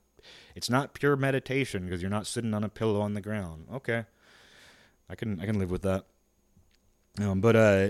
it's 0.55 0.70
not 0.70 0.95
pure 0.95 1.16
meditation 1.16 1.85
because 1.85 2.01
you're 2.01 2.12
not 2.12 2.28
sitting 2.28 2.55
on 2.55 2.62
a 2.62 2.68
pillow 2.68 3.01
on 3.01 3.14
the 3.14 3.20
ground. 3.20 3.66
Okay, 3.74 4.05
I 5.11 5.16
can 5.16 5.41
I 5.41 5.47
can 5.47 5.59
live 5.59 5.72
with 5.72 5.82
that. 5.82 6.05
Um, 7.20 7.41
but 7.41 7.57
uh, 7.57 7.89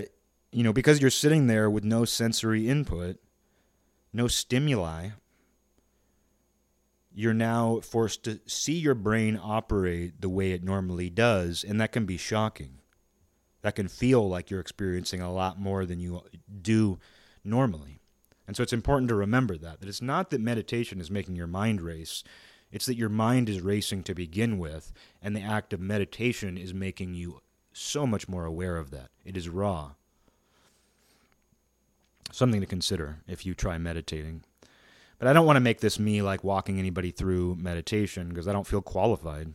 you 0.51 0.63
know, 0.63 0.73
because 0.73 0.99
you're 0.99 1.11
sitting 1.11 1.45
there 1.45 1.69
with 1.69 1.83
no 1.83 2.05
sensory 2.05 2.67
input, 2.67 3.17
no 4.11 4.27
stimuli, 4.27 5.09
you're 7.13 7.35
now 7.35 7.81
forced 7.81 8.23
to 8.23 8.39
see 8.47 8.79
your 8.79 8.95
brain 8.95 9.39
operate 9.41 10.21
the 10.21 10.29
way 10.29 10.53
it 10.53 10.63
normally 10.63 11.11
does, 11.11 11.63
and 11.63 11.79
that 11.79 11.91
can 11.91 12.07
be 12.07 12.17
shocking 12.17 12.79
that 13.65 13.73
can 13.73 13.87
feel 13.87 14.29
like 14.29 14.51
you're 14.51 14.59
experiencing 14.59 15.21
a 15.21 15.33
lot 15.33 15.59
more 15.59 15.87
than 15.87 15.99
you 15.99 16.21
do 16.61 16.99
normally. 17.43 17.99
And 18.45 18.55
so 18.55 18.61
it's 18.61 18.71
important 18.71 19.09
to 19.09 19.15
remember 19.15 19.57
that 19.57 19.79
that 19.79 19.89
it's 19.89 20.03
not 20.03 20.29
that 20.29 20.39
meditation 20.39 21.01
is 21.01 21.09
making 21.09 21.35
your 21.35 21.47
mind 21.47 21.81
race. 21.81 22.23
It's 22.71 22.85
that 22.85 22.95
your 22.95 23.09
mind 23.09 23.49
is 23.49 23.61
racing 23.61 24.03
to 24.03 24.13
begin 24.13 24.59
with, 24.59 24.93
and 25.19 25.35
the 25.35 25.41
act 25.41 25.73
of 25.73 25.79
meditation 25.79 26.59
is 26.59 26.75
making 26.75 27.15
you 27.15 27.41
so 27.73 28.05
much 28.05 28.29
more 28.29 28.45
aware 28.45 28.77
of 28.77 28.91
that. 28.91 29.09
It 29.23 29.35
is 29.35 29.49
raw. 29.49 29.93
Something 32.31 32.61
to 32.61 32.67
consider 32.67 33.23
if 33.27 33.47
you 33.47 33.55
try 33.55 33.79
meditating. 33.79 34.43
But 35.17 35.27
I 35.27 35.33
don't 35.33 35.47
want 35.47 35.57
to 35.57 35.61
make 35.61 35.79
this 35.79 35.97
me 35.97 36.21
like 36.21 36.43
walking 36.43 36.77
anybody 36.77 37.09
through 37.09 37.55
meditation 37.55 38.29
because 38.29 38.47
I 38.47 38.53
don't 38.53 38.67
feel 38.67 38.83
qualified. 38.83 39.53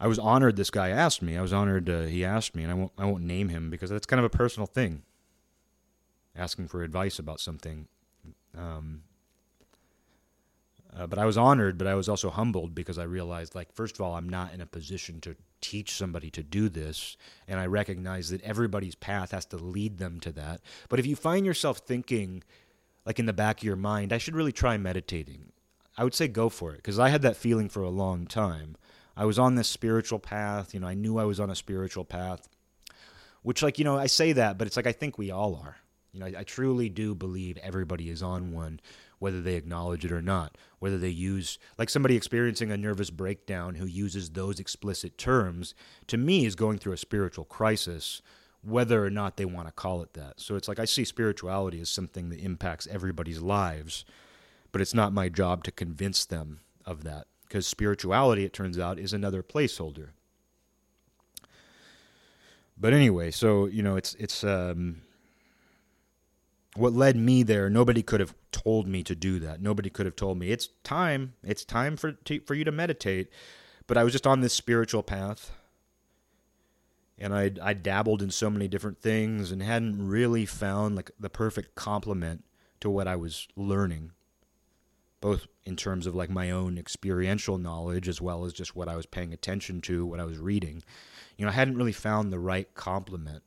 I 0.00 0.06
was 0.06 0.18
honored 0.18 0.56
this 0.56 0.70
guy 0.70 0.90
asked 0.90 1.22
me. 1.22 1.36
I 1.36 1.42
was 1.42 1.52
honored 1.52 1.90
uh, 1.90 2.02
he 2.02 2.24
asked 2.24 2.54
me, 2.54 2.62
and 2.62 2.72
I 2.72 2.74
won't 2.74 2.92
I 2.98 3.04
won't 3.04 3.24
name 3.24 3.48
him 3.48 3.70
because 3.70 3.90
that's 3.90 4.06
kind 4.06 4.18
of 4.18 4.24
a 4.24 4.36
personal 4.36 4.66
thing. 4.66 5.02
Asking 6.36 6.68
for 6.68 6.82
advice 6.82 7.18
about 7.18 7.40
something. 7.40 7.88
Um, 8.56 9.02
uh, 10.96 11.06
but 11.06 11.18
I 11.18 11.26
was 11.26 11.36
honored, 11.36 11.78
but 11.78 11.86
I 11.86 11.94
was 11.94 12.08
also 12.08 12.30
humbled 12.30 12.74
because 12.74 12.98
I 12.98 13.04
realized, 13.04 13.54
like, 13.54 13.72
first 13.72 13.96
of 13.96 14.00
all, 14.00 14.14
I'm 14.14 14.28
not 14.28 14.54
in 14.54 14.60
a 14.60 14.66
position 14.66 15.20
to 15.20 15.36
teach 15.60 15.92
somebody 15.92 16.30
to 16.30 16.42
do 16.42 16.68
this, 16.68 17.16
and 17.46 17.60
I 17.60 17.66
recognize 17.66 18.30
that 18.30 18.42
everybody's 18.42 18.94
path 18.94 19.32
has 19.32 19.44
to 19.46 19.56
lead 19.56 19.98
them 19.98 20.18
to 20.20 20.32
that. 20.32 20.60
But 20.88 20.98
if 20.98 21.06
you 21.06 21.14
find 21.14 21.44
yourself 21.44 21.78
thinking, 21.78 22.42
like 23.04 23.18
in 23.18 23.26
the 23.26 23.32
back 23.32 23.58
of 23.58 23.64
your 23.64 23.76
mind, 23.76 24.12
I 24.12 24.18
should 24.18 24.34
really 24.34 24.52
try 24.52 24.76
meditating, 24.76 25.52
I 25.96 26.04
would 26.04 26.14
say 26.14 26.28
go 26.28 26.48
for 26.48 26.72
it 26.72 26.78
because 26.78 26.98
I 26.98 27.08
had 27.08 27.22
that 27.22 27.36
feeling 27.36 27.68
for 27.68 27.82
a 27.82 27.90
long 27.90 28.26
time. 28.26 28.76
I 29.18 29.24
was 29.24 29.38
on 29.38 29.56
this 29.56 29.66
spiritual 29.66 30.20
path. 30.20 30.72
You 30.72 30.78
know, 30.78 30.86
I 30.86 30.94
knew 30.94 31.18
I 31.18 31.24
was 31.24 31.40
on 31.40 31.50
a 31.50 31.56
spiritual 31.56 32.04
path, 32.04 32.48
which, 33.42 33.64
like, 33.64 33.76
you 33.76 33.84
know, 33.84 33.98
I 33.98 34.06
say 34.06 34.32
that, 34.32 34.56
but 34.56 34.68
it's 34.68 34.76
like 34.76 34.86
I 34.86 34.92
think 34.92 35.18
we 35.18 35.32
all 35.32 35.56
are. 35.56 35.76
You 36.12 36.20
know, 36.20 36.26
I, 36.26 36.34
I 36.38 36.42
truly 36.44 36.88
do 36.88 37.16
believe 37.16 37.58
everybody 37.58 38.10
is 38.10 38.22
on 38.22 38.52
one, 38.52 38.78
whether 39.18 39.42
they 39.42 39.56
acknowledge 39.56 40.04
it 40.04 40.12
or 40.12 40.22
not. 40.22 40.56
Whether 40.78 40.98
they 40.98 41.08
use, 41.08 41.58
like 41.76 41.90
somebody 41.90 42.14
experiencing 42.14 42.70
a 42.70 42.76
nervous 42.76 43.10
breakdown 43.10 43.74
who 43.74 43.86
uses 43.86 44.30
those 44.30 44.60
explicit 44.60 45.18
terms, 45.18 45.74
to 46.06 46.16
me, 46.16 46.46
is 46.46 46.54
going 46.54 46.78
through 46.78 46.92
a 46.92 46.98
spiritual 46.98 47.44
crisis, 47.44 48.22
whether 48.62 49.04
or 49.04 49.10
not 49.10 49.36
they 49.36 49.44
want 49.44 49.66
to 49.66 49.72
call 49.72 50.00
it 50.00 50.14
that. 50.14 50.38
So 50.38 50.54
it's 50.54 50.68
like 50.68 50.78
I 50.78 50.84
see 50.84 51.04
spirituality 51.04 51.80
as 51.80 51.90
something 51.90 52.28
that 52.28 52.38
impacts 52.38 52.86
everybody's 52.86 53.40
lives, 53.40 54.04
but 54.70 54.80
it's 54.80 54.94
not 54.94 55.12
my 55.12 55.28
job 55.28 55.64
to 55.64 55.72
convince 55.72 56.24
them 56.24 56.60
of 56.86 57.02
that 57.02 57.26
because 57.48 57.66
spirituality, 57.66 58.44
it 58.44 58.52
turns 58.52 58.78
out, 58.78 58.98
is 58.98 59.12
another 59.12 59.42
placeholder. 59.42 60.08
But 62.76 62.92
anyway, 62.92 63.30
so 63.30 63.66
you 63.66 63.82
know, 63.82 63.96
it's 63.96 64.14
it's 64.14 64.44
um, 64.44 65.02
what 66.76 66.92
led 66.92 67.16
me 67.16 67.42
there. 67.42 67.68
Nobody 67.68 68.02
could 68.02 68.20
have 68.20 68.34
told 68.52 68.86
me 68.86 69.02
to 69.02 69.14
do 69.14 69.38
that. 69.40 69.60
Nobody 69.60 69.90
could 69.90 70.06
have 70.06 70.14
told 70.14 70.38
me 70.38 70.50
it's 70.50 70.68
time. 70.84 71.34
It's 71.42 71.64
time 71.64 71.96
for 71.96 72.12
to, 72.12 72.40
for 72.40 72.54
you 72.54 72.64
to 72.64 72.72
meditate. 72.72 73.32
But 73.86 73.96
I 73.96 74.04
was 74.04 74.12
just 74.12 74.26
on 74.26 74.42
this 74.42 74.52
spiritual 74.52 75.02
path, 75.02 75.50
and 77.18 77.34
I 77.34 77.50
I 77.60 77.72
dabbled 77.72 78.22
in 78.22 78.30
so 78.30 78.50
many 78.50 78.68
different 78.68 79.00
things 79.00 79.50
and 79.50 79.62
hadn't 79.62 80.06
really 80.06 80.46
found 80.46 80.94
like 80.94 81.10
the 81.18 81.30
perfect 81.30 81.74
complement 81.74 82.44
to 82.80 82.90
what 82.90 83.08
I 83.08 83.16
was 83.16 83.48
learning 83.56 84.12
both 85.20 85.46
in 85.64 85.76
terms 85.76 86.06
of 86.06 86.14
like 86.14 86.30
my 86.30 86.50
own 86.50 86.78
experiential 86.78 87.58
knowledge 87.58 88.08
as 88.08 88.20
well 88.20 88.44
as 88.44 88.52
just 88.52 88.76
what 88.76 88.88
I 88.88 88.96
was 88.96 89.06
paying 89.06 89.32
attention 89.32 89.80
to, 89.82 90.06
what 90.06 90.20
I 90.20 90.24
was 90.24 90.38
reading. 90.38 90.82
You 91.36 91.44
know, 91.44 91.50
I 91.50 91.54
hadn't 91.54 91.76
really 91.76 91.92
found 91.92 92.32
the 92.32 92.38
right 92.38 92.72
complement. 92.74 93.42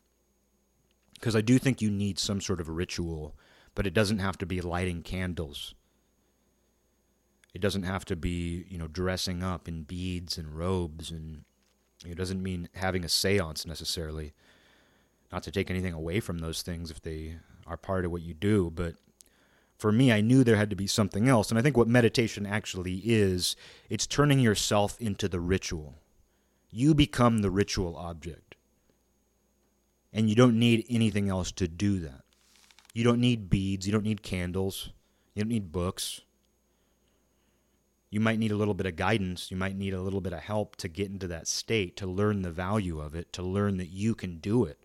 Because 1.13 1.35
I 1.35 1.41
do 1.41 1.59
think 1.59 1.81
you 1.81 1.91
need 1.91 2.17
some 2.17 2.41
sort 2.41 2.59
of 2.59 2.67
ritual, 2.67 3.35
but 3.75 3.85
it 3.85 3.93
doesn't 3.93 4.19
have 4.19 4.37
to 4.39 4.45
be 4.45 4.59
lighting 4.59 5.03
candles. 5.03 5.75
It 7.53 7.61
doesn't 7.61 7.83
have 7.83 8.05
to 8.05 8.15
be, 8.15 8.65
you 8.69 8.77
know, 8.77 8.87
dressing 8.87 9.43
up 9.43 9.67
in 9.67 9.83
beads 9.83 10.37
and 10.37 10.57
robes 10.57 11.11
and 11.11 11.43
it 12.05 12.15
doesn't 12.15 12.41
mean 12.41 12.69
having 12.73 13.03
a 13.03 13.07
séance 13.07 13.65
necessarily. 13.65 14.33
Not 15.31 15.43
to 15.43 15.51
take 15.51 15.69
anything 15.69 15.93
away 15.93 16.19
from 16.19 16.39
those 16.39 16.61
things 16.61 16.91
if 16.91 17.01
they 17.01 17.37
are 17.67 17.77
part 17.77 18.03
of 18.03 18.11
what 18.11 18.21
you 18.21 18.33
do, 18.33 18.71
but 18.73 18.95
for 19.81 19.91
me, 19.91 20.11
I 20.11 20.21
knew 20.21 20.43
there 20.43 20.57
had 20.57 20.69
to 20.69 20.75
be 20.75 20.85
something 20.85 21.27
else. 21.27 21.49
And 21.49 21.57
I 21.57 21.63
think 21.63 21.75
what 21.75 21.87
meditation 21.87 22.45
actually 22.45 23.01
is, 23.03 23.55
it's 23.89 24.05
turning 24.05 24.39
yourself 24.39 24.95
into 25.01 25.27
the 25.27 25.39
ritual. 25.39 25.95
You 26.69 26.93
become 26.93 27.39
the 27.39 27.49
ritual 27.49 27.97
object. 27.97 28.53
And 30.13 30.29
you 30.29 30.35
don't 30.35 30.59
need 30.59 30.85
anything 30.87 31.29
else 31.29 31.51
to 31.53 31.67
do 31.67 31.99
that. 32.01 32.21
You 32.93 33.03
don't 33.03 33.19
need 33.19 33.49
beads. 33.49 33.87
You 33.87 33.91
don't 33.91 34.03
need 34.03 34.21
candles. 34.21 34.91
You 35.33 35.41
don't 35.41 35.49
need 35.49 35.71
books. 35.71 36.21
You 38.11 38.19
might 38.19 38.37
need 38.37 38.51
a 38.51 38.57
little 38.57 38.75
bit 38.75 38.85
of 38.85 38.95
guidance. 38.95 39.49
You 39.49 39.57
might 39.57 39.75
need 39.75 39.95
a 39.95 40.01
little 40.01 40.21
bit 40.21 40.33
of 40.33 40.41
help 40.41 40.75
to 40.75 40.89
get 40.89 41.09
into 41.09 41.27
that 41.29 41.47
state, 41.47 41.97
to 41.97 42.05
learn 42.05 42.43
the 42.43 42.51
value 42.51 42.99
of 42.99 43.15
it, 43.15 43.33
to 43.33 43.41
learn 43.41 43.77
that 43.77 43.89
you 43.89 44.13
can 44.13 44.37
do 44.37 44.63
it. 44.63 44.77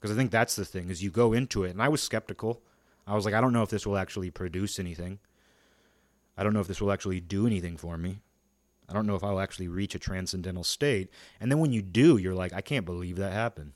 Because 0.00 0.10
I 0.10 0.18
think 0.18 0.30
that's 0.30 0.56
the 0.56 0.64
thing, 0.64 0.88
is 0.88 1.02
you 1.02 1.10
go 1.10 1.34
into 1.34 1.64
it. 1.64 1.72
And 1.72 1.82
I 1.82 1.88
was 1.90 2.02
skeptical. 2.02 2.62
I 3.08 3.14
was 3.14 3.24
like, 3.24 3.34
I 3.34 3.40
don't 3.40 3.54
know 3.54 3.62
if 3.62 3.70
this 3.70 3.86
will 3.86 3.96
actually 3.96 4.30
produce 4.30 4.78
anything. 4.78 5.18
I 6.36 6.44
don't 6.44 6.52
know 6.52 6.60
if 6.60 6.68
this 6.68 6.80
will 6.80 6.92
actually 6.92 7.20
do 7.20 7.46
anything 7.46 7.78
for 7.78 7.96
me. 7.96 8.20
I 8.88 8.92
don't 8.92 9.06
know 9.06 9.14
if 9.14 9.24
I'll 9.24 9.40
actually 9.40 9.68
reach 9.68 9.94
a 9.94 9.98
transcendental 9.98 10.62
state. 10.62 11.10
And 11.40 11.50
then 11.50 11.58
when 11.58 11.72
you 11.72 11.82
do, 11.82 12.18
you're 12.18 12.34
like, 12.34 12.52
I 12.52 12.60
can't 12.60 12.84
believe 12.84 13.16
that 13.16 13.32
happened. 13.32 13.72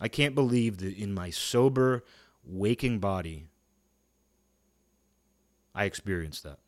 I 0.00 0.08
can't 0.08 0.34
believe 0.34 0.78
that 0.78 0.96
in 0.96 1.12
my 1.12 1.30
sober, 1.30 2.04
waking 2.44 2.98
body, 2.98 3.48
I 5.74 5.84
experienced 5.84 6.44
that. 6.44 6.58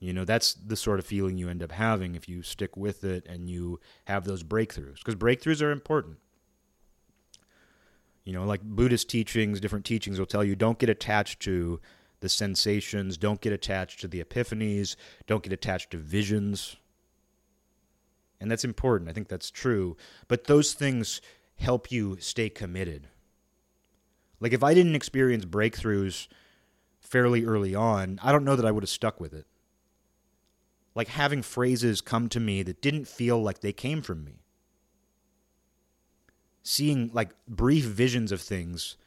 You 0.00 0.12
know, 0.12 0.24
that's 0.24 0.54
the 0.54 0.76
sort 0.76 1.00
of 1.00 1.06
feeling 1.06 1.38
you 1.38 1.48
end 1.48 1.62
up 1.62 1.72
having 1.72 2.14
if 2.14 2.28
you 2.28 2.42
stick 2.42 2.76
with 2.76 3.02
it 3.04 3.26
and 3.26 3.50
you 3.50 3.80
have 4.04 4.24
those 4.24 4.44
breakthroughs, 4.44 4.98
because 4.98 5.16
breakthroughs 5.16 5.62
are 5.62 5.72
important. 5.72 6.18
You 8.28 8.34
know, 8.34 8.44
like 8.44 8.60
Buddhist 8.62 9.08
teachings, 9.08 9.58
different 9.58 9.86
teachings 9.86 10.18
will 10.18 10.26
tell 10.26 10.44
you 10.44 10.54
don't 10.54 10.78
get 10.78 10.90
attached 10.90 11.40
to 11.40 11.80
the 12.20 12.28
sensations, 12.28 13.16
don't 13.16 13.40
get 13.40 13.54
attached 13.54 14.00
to 14.00 14.08
the 14.08 14.22
epiphanies, 14.22 14.96
don't 15.26 15.42
get 15.42 15.52
attached 15.52 15.92
to 15.92 15.96
visions. 15.96 16.76
And 18.38 18.50
that's 18.50 18.64
important. 18.64 19.08
I 19.08 19.14
think 19.14 19.28
that's 19.28 19.50
true. 19.50 19.96
But 20.28 20.44
those 20.44 20.74
things 20.74 21.22
help 21.56 21.90
you 21.90 22.18
stay 22.20 22.50
committed. 22.50 23.08
Like 24.40 24.52
if 24.52 24.62
I 24.62 24.74
didn't 24.74 24.94
experience 24.94 25.46
breakthroughs 25.46 26.28
fairly 27.00 27.46
early 27.46 27.74
on, 27.74 28.20
I 28.22 28.30
don't 28.30 28.44
know 28.44 28.56
that 28.56 28.66
I 28.66 28.70
would 28.70 28.82
have 28.82 28.90
stuck 28.90 29.20
with 29.20 29.32
it 29.32 29.46
like 30.98 31.08
having 31.08 31.42
phrases 31.42 32.00
come 32.00 32.28
to 32.28 32.40
me 32.40 32.60
that 32.64 32.82
didn't 32.82 33.06
feel 33.06 33.40
like 33.40 33.60
they 33.60 33.72
came 33.72 34.02
from 34.02 34.24
me. 34.24 34.40
Seeing 36.70 37.10
like 37.14 37.30
brief 37.48 37.86
visions 37.86 38.30
of 38.30 38.42
things 38.42 38.98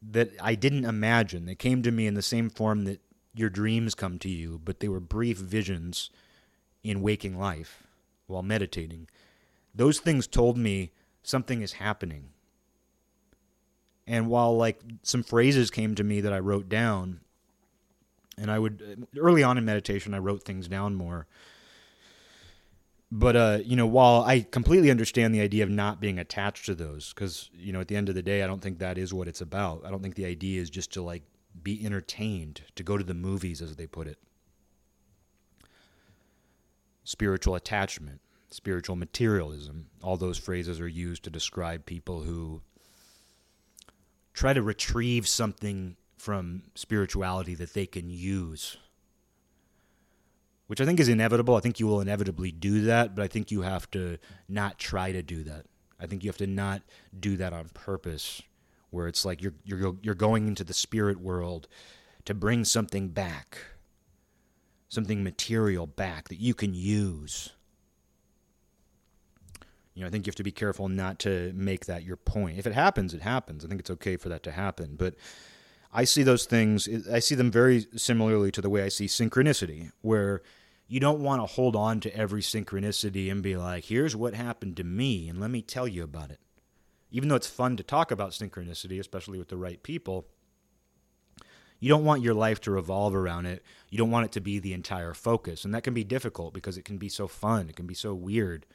that 0.00 0.30
I 0.40 0.54
didn't 0.54 0.84
imagine. 0.84 1.46
They 1.46 1.56
came 1.56 1.82
to 1.82 1.90
me 1.90 2.06
in 2.06 2.14
the 2.14 2.22
same 2.22 2.48
form 2.48 2.84
that 2.84 3.00
your 3.34 3.50
dreams 3.50 3.96
come 3.96 4.20
to 4.20 4.28
you, 4.28 4.60
but 4.64 4.78
they 4.78 4.86
were 4.86 5.00
brief 5.00 5.36
visions 5.36 6.10
in 6.84 7.02
waking 7.02 7.36
life 7.36 7.82
while 8.28 8.44
meditating. 8.44 9.08
Those 9.74 9.98
things 9.98 10.28
told 10.28 10.56
me 10.56 10.92
something 11.24 11.60
is 11.60 11.72
happening. 11.72 12.28
And 14.06 14.28
while 14.28 14.56
like 14.56 14.80
some 15.02 15.24
phrases 15.24 15.72
came 15.72 15.96
to 15.96 16.04
me 16.04 16.20
that 16.20 16.32
I 16.32 16.38
wrote 16.38 16.68
down, 16.68 17.18
and 18.38 18.48
I 18.48 18.60
would 18.60 19.08
early 19.18 19.42
on 19.42 19.58
in 19.58 19.64
meditation 19.64 20.14
I 20.14 20.18
wrote 20.18 20.44
things 20.44 20.68
down 20.68 20.94
more. 20.94 21.26
But 23.14 23.36
uh, 23.36 23.58
you 23.62 23.76
know, 23.76 23.86
while 23.86 24.22
I 24.22 24.40
completely 24.40 24.90
understand 24.90 25.34
the 25.34 25.42
idea 25.42 25.64
of 25.64 25.68
not 25.68 26.00
being 26.00 26.18
attached 26.18 26.64
to 26.64 26.74
those, 26.74 27.12
because 27.12 27.50
you 27.52 27.70
know, 27.70 27.80
at 27.80 27.88
the 27.88 27.96
end 27.96 28.08
of 28.08 28.14
the 28.14 28.22
day, 28.22 28.42
I 28.42 28.46
don't 28.46 28.62
think 28.62 28.78
that 28.78 28.96
is 28.96 29.12
what 29.12 29.28
it's 29.28 29.42
about. 29.42 29.82
I 29.84 29.90
don't 29.90 30.02
think 30.02 30.14
the 30.14 30.24
idea 30.24 30.62
is 30.62 30.70
just 30.70 30.94
to 30.94 31.02
like 31.02 31.22
be 31.62 31.84
entertained, 31.84 32.62
to 32.74 32.82
go 32.82 32.96
to 32.96 33.04
the 33.04 33.12
movies, 33.12 33.60
as 33.60 33.76
they 33.76 33.86
put 33.86 34.06
it. 34.06 34.16
Spiritual 37.04 37.54
attachment, 37.54 38.22
spiritual 38.48 38.96
materialism, 38.96 39.90
all 40.02 40.16
those 40.16 40.38
phrases 40.38 40.80
are 40.80 40.88
used 40.88 41.22
to 41.24 41.30
describe 41.30 41.84
people 41.84 42.22
who 42.22 42.62
try 44.32 44.54
to 44.54 44.62
retrieve 44.62 45.28
something 45.28 45.96
from 46.16 46.62
spirituality 46.74 47.54
that 47.56 47.74
they 47.74 47.84
can 47.84 48.08
use. 48.08 48.78
Which 50.72 50.80
I 50.80 50.86
think 50.86 51.00
is 51.00 51.10
inevitable. 51.10 51.54
I 51.54 51.60
think 51.60 51.80
you 51.80 51.86
will 51.86 52.00
inevitably 52.00 52.50
do 52.50 52.80
that, 52.84 53.14
but 53.14 53.22
I 53.22 53.28
think 53.28 53.50
you 53.50 53.60
have 53.60 53.90
to 53.90 54.16
not 54.48 54.78
try 54.78 55.12
to 55.12 55.22
do 55.22 55.42
that. 55.42 55.66
I 56.00 56.06
think 56.06 56.24
you 56.24 56.30
have 56.30 56.38
to 56.38 56.46
not 56.46 56.80
do 57.20 57.36
that 57.36 57.52
on 57.52 57.68
purpose, 57.74 58.40
where 58.88 59.06
it's 59.06 59.22
like 59.26 59.42
you're 59.42 59.52
you're 59.66 59.96
you're 60.00 60.14
going 60.14 60.48
into 60.48 60.64
the 60.64 60.72
spirit 60.72 61.20
world 61.20 61.68
to 62.24 62.32
bring 62.32 62.64
something 62.64 63.08
back, 63.08 63.58
something 64.88 65.22
material 65.22 65.86
back 65.86 66.28
that 66.28 66.40
you 66.40 66.54
can 66.54 66.72
use. 66.72 67.50
You 69.92 70.00
know, 70.00 70.06
I 70.06 70.10
think 70.10 70.26
you 70.26 70.30
have 70.30 70.36
to 70.36 70.42
be 70.42 70.52
careful 70.52 70.88
not 70.88 71.18
to 71.18 71.52
make 71.54 71.84
that 71.84 72.02
your 72.02 72.16
point. 72.16 72.58
If 72.58 72.66
it 72.66 72.72
happens, 72.72 73.12
it 73.12 73.20
happens. 73.20 73.62
I 73.62 73.68
think 73.68 73.80
it's 73.80 73.90
okay 73.90 74.16
for 74.16 74.30
that 74.30 74.42
to 74.44 74.50
happen, 74.50 74.96
but 74.96 75.16
I 75.92 76.04
see 76.04 76.22
those 76.22 76.46
things, 76.46 76.88
I 77.10 77.18
see 77.18 77.34
them 77.34 77.50
very 77.50 77.86
similarly 77.94 78.50
to 78.52 78.62
the 78.62 78.70
way 78.70 78.82
I 78.82 78.88
see 78.88 79.04
synchronicity, 79.04 79.92
where 80.00 80.40
you 80.92 81.00
don't 81.00 81.20
want 81.20 81.40
to 81.40 81.46
hold 81.46 81.74
on 81.74 82.00
to 82.00 82.14
every 82.14 82.42
synchronicity 82.42 83.32
and 83.32 83.42
be 83.42 83.56
like, 83.56 83.86
here's 83.86 84.14
what 84.14 84.34
happened 84.34 84.76
to 84.76 84.84
me, 84.84 85.26
and 85.26 85.40
let 85.40 85.50
me 85.50 85.62
tell 85.62 85.88
you 85.88 86.04
about 86.04 86.30
it. 86.30 86.38
Even 87.10 87.30
though 87.30 87.34
it's 87.34 87.46
fun 87.46 87.78
to 87.78 87.82
talk 87.82 88.10
about 88.10 88.32
synchronicity, 88.32 89.00
especially 89.00 89.38
with 89.38 89.48
the 89.48 89.56
right 89.56 89.82
people, 89.82 90.26
you 91.80 91.88
don't 91.88 92.04
want 92.04 92.20
your 92.20 92.34
life 92.34 92.60
to 92.60 92.70
revolve 92.70 93.14
around 93.14 93.46
it. 93.46 93.64
You 93.88 93.96
don't 93.96 94.10
want 94.10 94.26
it 94.26 94.32
to 94.32 94.42
be 94.42 94.58
the 94.58 94.74
entire 94.74 95.14
focus. 95.14 95.64
And 95.64 95.74
that 95.74 95.82
can 95.82 95.94
be 95.94 96.04
difficult 96.04 96.52
because 96.52 96.76
it 96.76 96.84
can 96.84 96.98
be 96.98 97.08
so 97.08 97.26
fun, 97.26 97.70
it 97.70 97.76
can 97.76 97.86
be 97.86 97.94
so 97.94 98.12
weird. 98.12 98.66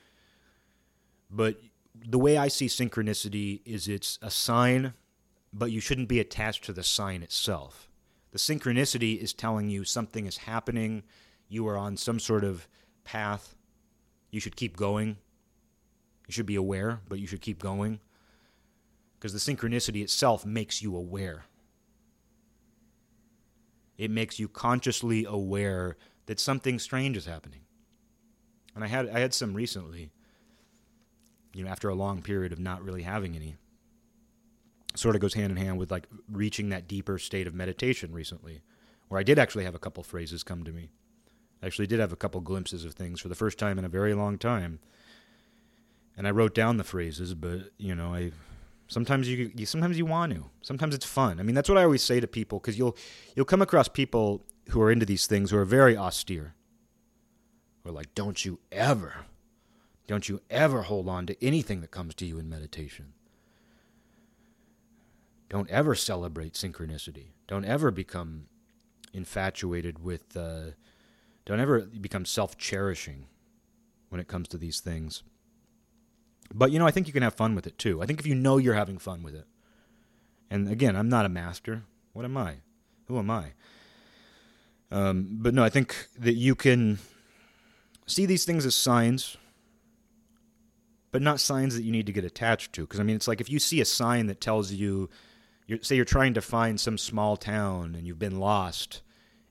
But 1.30 1.61
the 1.93 2.18
way 2.18 2.36
I 2.36 2.47
see 2.47 2.65
synchronicity 2.65 3.61
is 3.63 3.88
it's 3.88 4.18
a 4.24 4.32
sign 4.32 4.95
but 5.53 5.72
you 5.72 5.80
shouldn't 5.80 6.09
be 6.09 6.20
attached 6.20 6.63
to 6.63 6.74
the 6.74 6.84
sign 6.84 7.22
itself. 7.22 7.89
The 8.32 8.39
synchronicity 8.39 9.22
is 9.22 9.34
telling 9.34 9.70
you 9.70 9.84
something 9.84 10.26
is 10.26 10.38
happening, 10.38 11.03
you 11.49 11.67
are 11.67 11.77
on 11.77 11.97
some 11.97 12.19
sort 12.19 12.43
of 12.43 12.67
path, 13.03 13.55
you 14.31 14.39
should 14.39 14.55
keep 14.55 14.75
going. 14.75 15.17
You 16.27 16.33
should 16.33 16.45
be 16.45 16.55
aware, 16.55 17.01
but 17.07 17.19
you 17.19 17.27
should 17.27 17.41
keep 17.41 17.59
going. 17.59 17.99
Because 19.17 19.33
the 19.33 19.39
synchronicity 19.39 20.03
itself 20.03 20.45
makes 20.45 20.81
you 20.81 20.95
aware. 20.95 21.45
It 23.97 24.11
makes 24.11 24.37
you 24.37 24.47
consciously 24.47 25.25
aware 25.25 25.97
that 26.27 26.39
something 26.39 26.77
strange 26.77 27.17
is 27.17 27.25
happening. 27.25 27.61
And 28.75 28.83
I 28.83 28.87
had 28.87 29.09
I 29.09 29.19
had 29.19 29.33
some 29.33 29.55
recently, 29.55 30.11
you 31.53 31.63
know, 31.63 31.71
after 31.71 31.89
a 31.89 31.95
long 31.95 32.21
period 32.21 32.51
of 32.51 32.59
not 32.59 32.83
really 32.83 33.01
having 33.01 33.35
any 33.35 33.55
sort 34.93 35.15
of 35.15 35.21
goes 35.21 35.33
hand 35.33 35.51
in 35.51 35.57
hand 35.57 35.79
with 35.79 35.89
like 35.89 36.07
reaching 36.31 36.69
that 36.69 36.87
deeper 36.87 37.17
state 37.17 37.47
of 37.47 37.55
meditation 37.55 38.13
recently, 38.13 38.61
where 39.07 39.19
I 39.19 39.23
did 39.23 39.39
actually 39.39 39.63
have 39.63 39.75
a 39.75 39.79
couple 39.79 40.03
phrases 40.03 40.43
come 40.43 40.63
to 40.63 40.71
me. 40.71 40.89
Actually 41.64 41.88
did 41.88 41.99
have 41.99 42.14
a 42.14 42.18
couple 42.18 42.39
glimpses 42.41 42.86
of 42.86 42.93
things 42.93 43.20
for 43.20 43.30
the 43.30 43.36
first 43.36 43.58
time 43.58 43.80
in 43.80 43.86
a 43.86 43.89
very 43.89 44.14
long 44.14 44.38
time. 44.38 44.80
And 46.16 46.28
I 46.28 46.32
wrote 46.32 46.53
down 46.53 46.78
the 46.78 46.84
phrases, 46.84 47.34
but 47.34 47.72
you 47.78 47.95
know, 47.95 48.14
I 48.14 48.32
sometimes 48.88 49.28
you, 49.28 49.51
you 49.55 49.66
sometimes 49.66 49.97
you 49.97 50.05
want 50.05 50.34
to. 50.34 50.45
Sometimes 50.62 50.95
it's 50.95 51.05
fun. 51.05 51.39
I 51.39 51.43
mean, 51.43 51.55
that's 51.55 51.70
what 51.70 51.78
I 51.78 51.84
always 51.84 52.03
say 52.03 52.20
to 52.20 52.28
people 52.28 52.60
because 52.60 52.78
you'll 52.78 52.95
you'll 53.36 53.45
come 53.45 53.62
across 53.62 53.88
people 53.88 54.43
who 54.70 54.82
are 54.82 54.91
into 54.91 55.05
these 55.05 55.28
things 55.28 55.51
who 55.51 55.58
are 55.58 55.66
very 55.66 55.97
austere. 55.97 56.55
Or 57.86 57.91
like, 57.91 58.14
don't 58.16 58.43
you 58.43 58.60
ever, 58.72 59.26
don't 60.08 60.28
you 60.28 60.41
ever 60.49 60.84
hold 60.84 61.08
on 61.08 61.26
to 61.28 61.45
anything 61.45 61.82
that 61.82 61.91
comes 61.91 62.14
to 62.16 62.26
you 62.26 62.38
in 62.38 62.49
meditation. 62.49 63.14
Don't 65.49 65.70
ever 65.70 65.95
celebrate 65.95 66.53
synchronicity. 66.53 67.28
Don't 67.47 67.64
ever 67.64 67.89
become 67.89 68.47
infatuated 69.14 70.03
with, 70.03 70.36
uh, 70.36 70.72
don't 71.47 71.61
ever 71.61 71.79
become 71.79 72.25
self 72.25 72.57
cherishing 72.57 73.27
when 74.09 74.19
it 74.19 74.27
comes 74.27 74.49
to 74.49 74.57
these 74.57 74.81
things. 74.81 75.23
But, 76.53 76.71
you 76.71 76.79
know, 76.79 76.85
I 76.85 76.91
think 76.91 77.07
you 77.07 77.13
can 77.13 77.23
have 77.23 77.33
fun 77.33 77.55
with 77.55 77.65
it 77.65 77.77
too. 77.77 78.01
I 78.01 78.05
think 78.05 78.19
if 78.19 78.27
you 78.27 78.35
know 78.35 78.57
you're 78.57 78.73
having 78.73 78.97
fun 78.97 79.23
with 79.23 79.33
it, 79.33 79.45
and 80.49 80.69
again, 80.69 80.95
I'm 80.95 81.09
not 81.09 81.25
a 81.25 81.29
master. 81.29 81.83
What 82.13 82.25
am 82.25 82.37
I? 82.37 82.57
Who 83.05 83.17
am 83.17 83.29
I? 83.29 83.53
Um, 84.91 85.27
but 85.31 85.53
no, 85.53 85.63
I 85.63 85.69
think 85.69 86.07
that 86.17 86.33
you 86.33 86.53
can 86.53 86.99
see 88.05 88.25
these 88.25 88.45
things 88.45 88.65
as 88.65 88.75
signs, 88.75 89.37
but 91.11 91.21
not 91.21 91.39
signs 91.39 91.75
that 91.75 91.83
you 91.83 91.91
need 91.91 92.05
to 92.05 92.13
get 92.13 92.25
attached 92.25 92.73
to. 92.73 92.81
Because, 92.81 92.99
I 92.99 93.03
mean, 93.03 93.15
it's 93.15 93.27
like 93.27 93.41
if 93.41 93.49
you 93.49 93.59
see 93.59 93.79
a 93.79 93.85
sign 93.85 94.27
that 94.27 94.41
tells 94.41 94.71
you 94.71 95.09
you're, 95.65 95.79
say 95.81 95.95
you're 95.95 96.05
trying 96.05 96.33
to 96.33 96.41
find 96.41 96.79
some 96.79 96.97
small 96.97 97.37
town 97.37 97.95
and 97.95 98.05
you've 98.05 98.19
been 98.19 98.39
lost, 98.39 99.01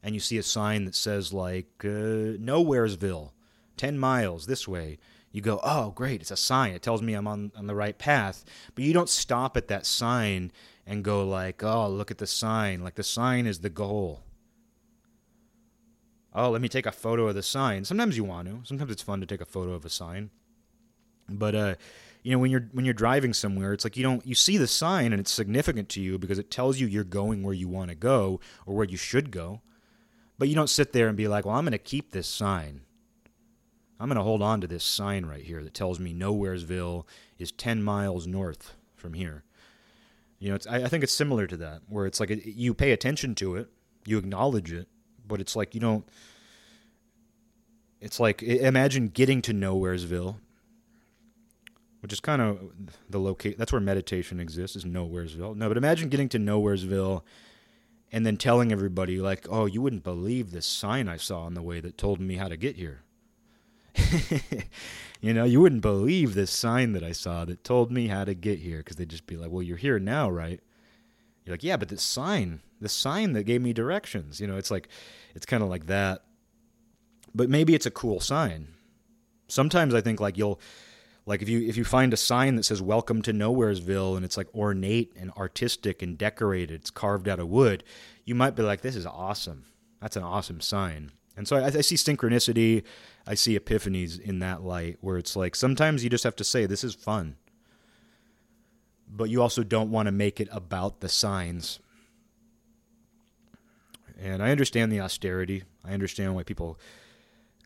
and 0.03 0.14
you 0.14 0.20
see 0.20 0.38
a 0.38 0.42
sign 0.42 0.84
that 0.84 0.94
says 0.94 1.32
like 1.32 1.68
uh, 1.84 2.38
Nowheresville, 2.38 3.30
ten 3.76 3.99
miles 3.99 4.47
this 4.47 4.66
way. 4.68 4.99
You 5.32 5.42
go, 5.42 5.61
oh 5.62 5.90
great, 5.90 6.20
it's 6.20 6.30
a 6.30 6.36
sign. 6.36 6.72
It 6.72 6.82
tells 6.82 7.03
me 7.03 7.14
I'm 7.14 7.26
on 7.26 7.53
on 7.57 7.66
the 7.66 7.74
right 7.74 7.99
path. 7.99 8.44
But 8.74 8.84
you 8.84 8.92
don't 8.92 9.09
stop 9.09 9.57
at 9.57 9.68
that 9.68 9.86
sign 9.86 10.53
and 10.86 11.05
go 11.05 11.26
like, 11.26 11.62
oh 11.62 11.88
look 11.88 12.11
at 12.11 12.18
the 12.18 12.26
sign. 12.26 12.82
Like 12.82 12.94
the 12.94 13.03
sign 13.03 13.47
is 13.47 13.61
the 13.61 13.70
goal. 13.70 14.22
Oh, 16.34 16.51
let 16.51 16.61
me 16.61 16.68
take 16.68 16.86
a 16.86 16.92
photo 16.92 17.28
of 17.28 17.34
the 17.34 17.42
sign. 17.42 17.84
Sometimes 17.84 18.16
you 18.16 18.24
want 18.24 18.47
to. 18.49 18.61
Sometimes 18.64 18.92
it's 18.92 19.03
fun 19.03 19.20
to 19.20 19.26
take 19.26 19.40
a 19.40 19.47
photo 19.47 19.72
of 19.72 19.86
a 19.86 19.90
sign. 19.90 20.30
But 21.28 21.55
uh, 21.55 21.74
you 22.26 22.32
know 22.32 22.40
when 22.40 22.51
you're 22.51 22.68
when 22.72 22.84
you're 22.84 22.92
driving 22.92 23.32
somewhere 23.32 23.72
it's 23.72 23.84
like 23.84 23.97
you 23.97 24.03
don't 24.03 24.26
you 24.26 24.34
see 24.34 24.57
the 24.57 24.66
sign 24.66 25.12
and 25.12 25.20
it's 25.20 25.30
significant 25.30 25.88
to 25.90 26.01
you 26.01 26.18
because 26.18 26.40
it 26.40 26.51
tells 26.51 26.80
you 26.80 26.88
you're 26.88 27.05
going 27.05 27.44
where 27.44 27.55
you 27.55 27.68
want 27.68 27.88
to 27.88 27.94
go 27.94 28.40
or 28.66 28.74
where 28.74 28.84
you 28.84 28.97
should 28.97 29.30
go 29.30 29.61
but 30.39 30.49
you 30.49 30.55
don't 30.55 30.70
sit 30.70 30.93
there 30.93 31.09
and 31.09 31.16
be 31.16 31.28
like 31.28 31.45
well 31.45 31.57
i'm 31.57 31.64
going 31.64 31.72
to 31.72 31.78
keep 31.78 32.12
this 32.12 32.28
sign 32.28 32.82
i'm 33.99 34.09
going 34.09 34.16
to 34.16 34.22
hold 34.22 34.43
on 34.43 34.61
to 34.61 34.66
this 34.66 34.84
sign 34.84 35.26
right 35.26 35.45
here 35.45 35.62
that 35.62 35.74
tells 35.74 35.99
me 35.99 36.14
nowheresville 36.14 37.05
is 37.39 37.53
10 37.53 37.82
miles 37.82 38.26
north 38.26 38.74
from 38.95 39.14
here 39.14 39.45
you 40.39 40.51
know 40.51 40.59
I, 40.70 40.84
I 40.84 40.89
think 40.89 41.05
it's 41.05 41.12
similar 41.12 41.47
to 41.47 41.57
that 41.59 41.82
where 41.89 42.07
it's 42.07 42.20
like 42.20 42.30
you 42.45 42.74
pay 42.74 42.93
attention 42.93 43.34
to 43.37 43.57
it 43.57 43.68
you 44.05 44.18
acknowledge 44.18 44.72
it 44.72 44.89
but 45.26 45.41
it's 45.41 45.57
like 45.57 45.74
you 45.74 45.80
don't. 45.80 46.09
It's 48.01 48.20
like 48.20 48.43
imagine 48.43 49.09
getting 49.09 49.43
to 49.43 49.53
Nowheresville, 49.53 50.37
which 52.01 52.12
is 52.12 52.20
kind 52.20 52.43
of 52.43 52.72
the 53.09 53.18
locate. 53.18 53.59
That's 53.59 53.72
where 53.72 53.80
meditation 53.80 54.39
exists. 54.39 54.76
Is 54.76 54.84
Nowheresville? 54.84 55.57
No, 55.57 55.68
but 55.68 55.76
imagine 55.76 56.09
getting 56.09 56.28
to 56.30 56.39
Nowheresville, 56.39 57.22
and 58.17 58.25
then 58.25 58.39
telling 58.39 58.73
everybody 58.73 59.21
like, 59.21 59.47
"Oh, 59.51 59.67
you 59.67 59.83
wouldn't 59.83 60.03
believe 60.03 60.51
this 60.51 60.64
sign 60.64 61.07
I 61.07 61.19
saw 61.19 61.43
on 61.43 61.53
the 61.53 61.61
way 61.61 61.81
that 61.81 61.99
told 61.99 62.19
me 62.19 62.37
how 62.37 62.49
to 62.49 62.57
get 62.57 62.77
here." 62.77 63.03
you 65.21 65.35
know, 65.35 65.45
you 65.45 65.61
wouldn't 65.61 65.83
believe 65.83 66.33
this 66.33 66.51
sign 66.51 66.93
that 66.93 67.03
I 67.03 67.12
saw 67.12 67.45
that 67.45 67.62
told 67.62 67.93
me 67.93 68.07
how 68.07 68.25
to 68.25 68.33
get 68.33 68.61
here 68.61 68.79
because 68.79 68.97
they'd 68.97 69.11
just 69.11 69.27
be 69.27 69.37
like, 69.37 69.51
"Well, 69.51 69.62
you're 69.62 69.77
here 69.77 69.99
now, 69.99 70.31
right?" 70.31 70.61
You're 71.45 71.53
like, 71.53 71.62
"Yeah, 71.62 71.77
but 71.77 71.91
this 71.91 72.03
sign, 72.03 72.62
the 72.81 72.89
sign 72.89 73.35
that 73.35 73.43
gave 73.43 73.61
me 73.61 73.75
directions." 73.75 74.41
You 74.41 74.47
know, 74.47 74.57
it's 74.57 74.71
like, 74.71 74.89
it's 75.35 75.45
kind 75.45 75.62
of 75.62 75.69
like 75.69 75.85
that. 75.85 76.25
But 77.35 77.51
maybe 77.51 77.75
it's 77.75 77.85
a 77.85 77.91
cool 77.91 78.21
sign. 78.21 78.69
Sometimes 79.47 79.93
I 79.93 80.01
think 80.01 80.21
like 80.21 80.39
you'll, 80.39 80.59
like 81.27 81.43
if 81.43 81.49
you 81.49 81.61
if 81.68 81.77
you 81.77 81.85
find 81.85 82.12
a 82.14 82.16
sign 82.16 82.57
that 82.57 82.62
says 82.62 82.81
"Welcome 82.81 83.20
to 83.22 83.33
Nowheresville" 83.33 84.16
and 84.16 84.24
it's 84.24 84.37
like 84.37 84.55
ornate 84.55 85.12
and 85.16 85.31
artistic 85.33 86.01
and 86.01 86.16
decorated, 86.16 86.81
it's 86.81 86.91
carved 86.91 87.29
out 87.29 87.41
of 87.41 87.49
wood, 87.49 87.85
you 88.24 88.35
might 88.35 88.57
be 88.57 88.62
like, 88.62 88.81
"This 88.81 88.97
is 88.97 89.05
awesome. 89.05 89.66
That's 90.01 90.16
an 90.16 90.22
awesome 90.22 90.61
sign." 90.61 91.12
And 91.37 91.47
so 91.47 91.57
I, 91.57 91.66
I, 91.66 91.81
see 91.83 91.97
synchronicity, 91.97 92.83
I 93.27 93.35
see 93.35 93.59
epiphanies 93.59 94.18
in 94.18 94.39
that 94.39 94.62
light 94.62 94.97
where 95.03 95.18
it's 95.18 95.37
like 95.37 95.55
sometimes 95.55 96.03
you 96.03 96.09
just 96.09 96.24
have 96.24 96.37
to 96.37 96.45
say, 96.45 96.64
this 96.64 96.83
is 96.83 96.95
fun. 96.95 97.37
But 99.09 99.31
you 99.31 99.43
also 99.43 99.62
don't 99.62 99.91
want 99.91 100.07
to 100.07 100.12
make 100.12 100.41
it 100.41 100.49
about 100.51 101.01
the 101.01 101.09
signs. 101.09 101.79
And 104.18 104.43
I 104.43 104.51
understand 104.51 104.91
the 104.91 105.01
austerity. 105.01 105.64
I 105.85 105.93
understand 105.93 106.35
why 106.35 106.43
people 106.43 106.79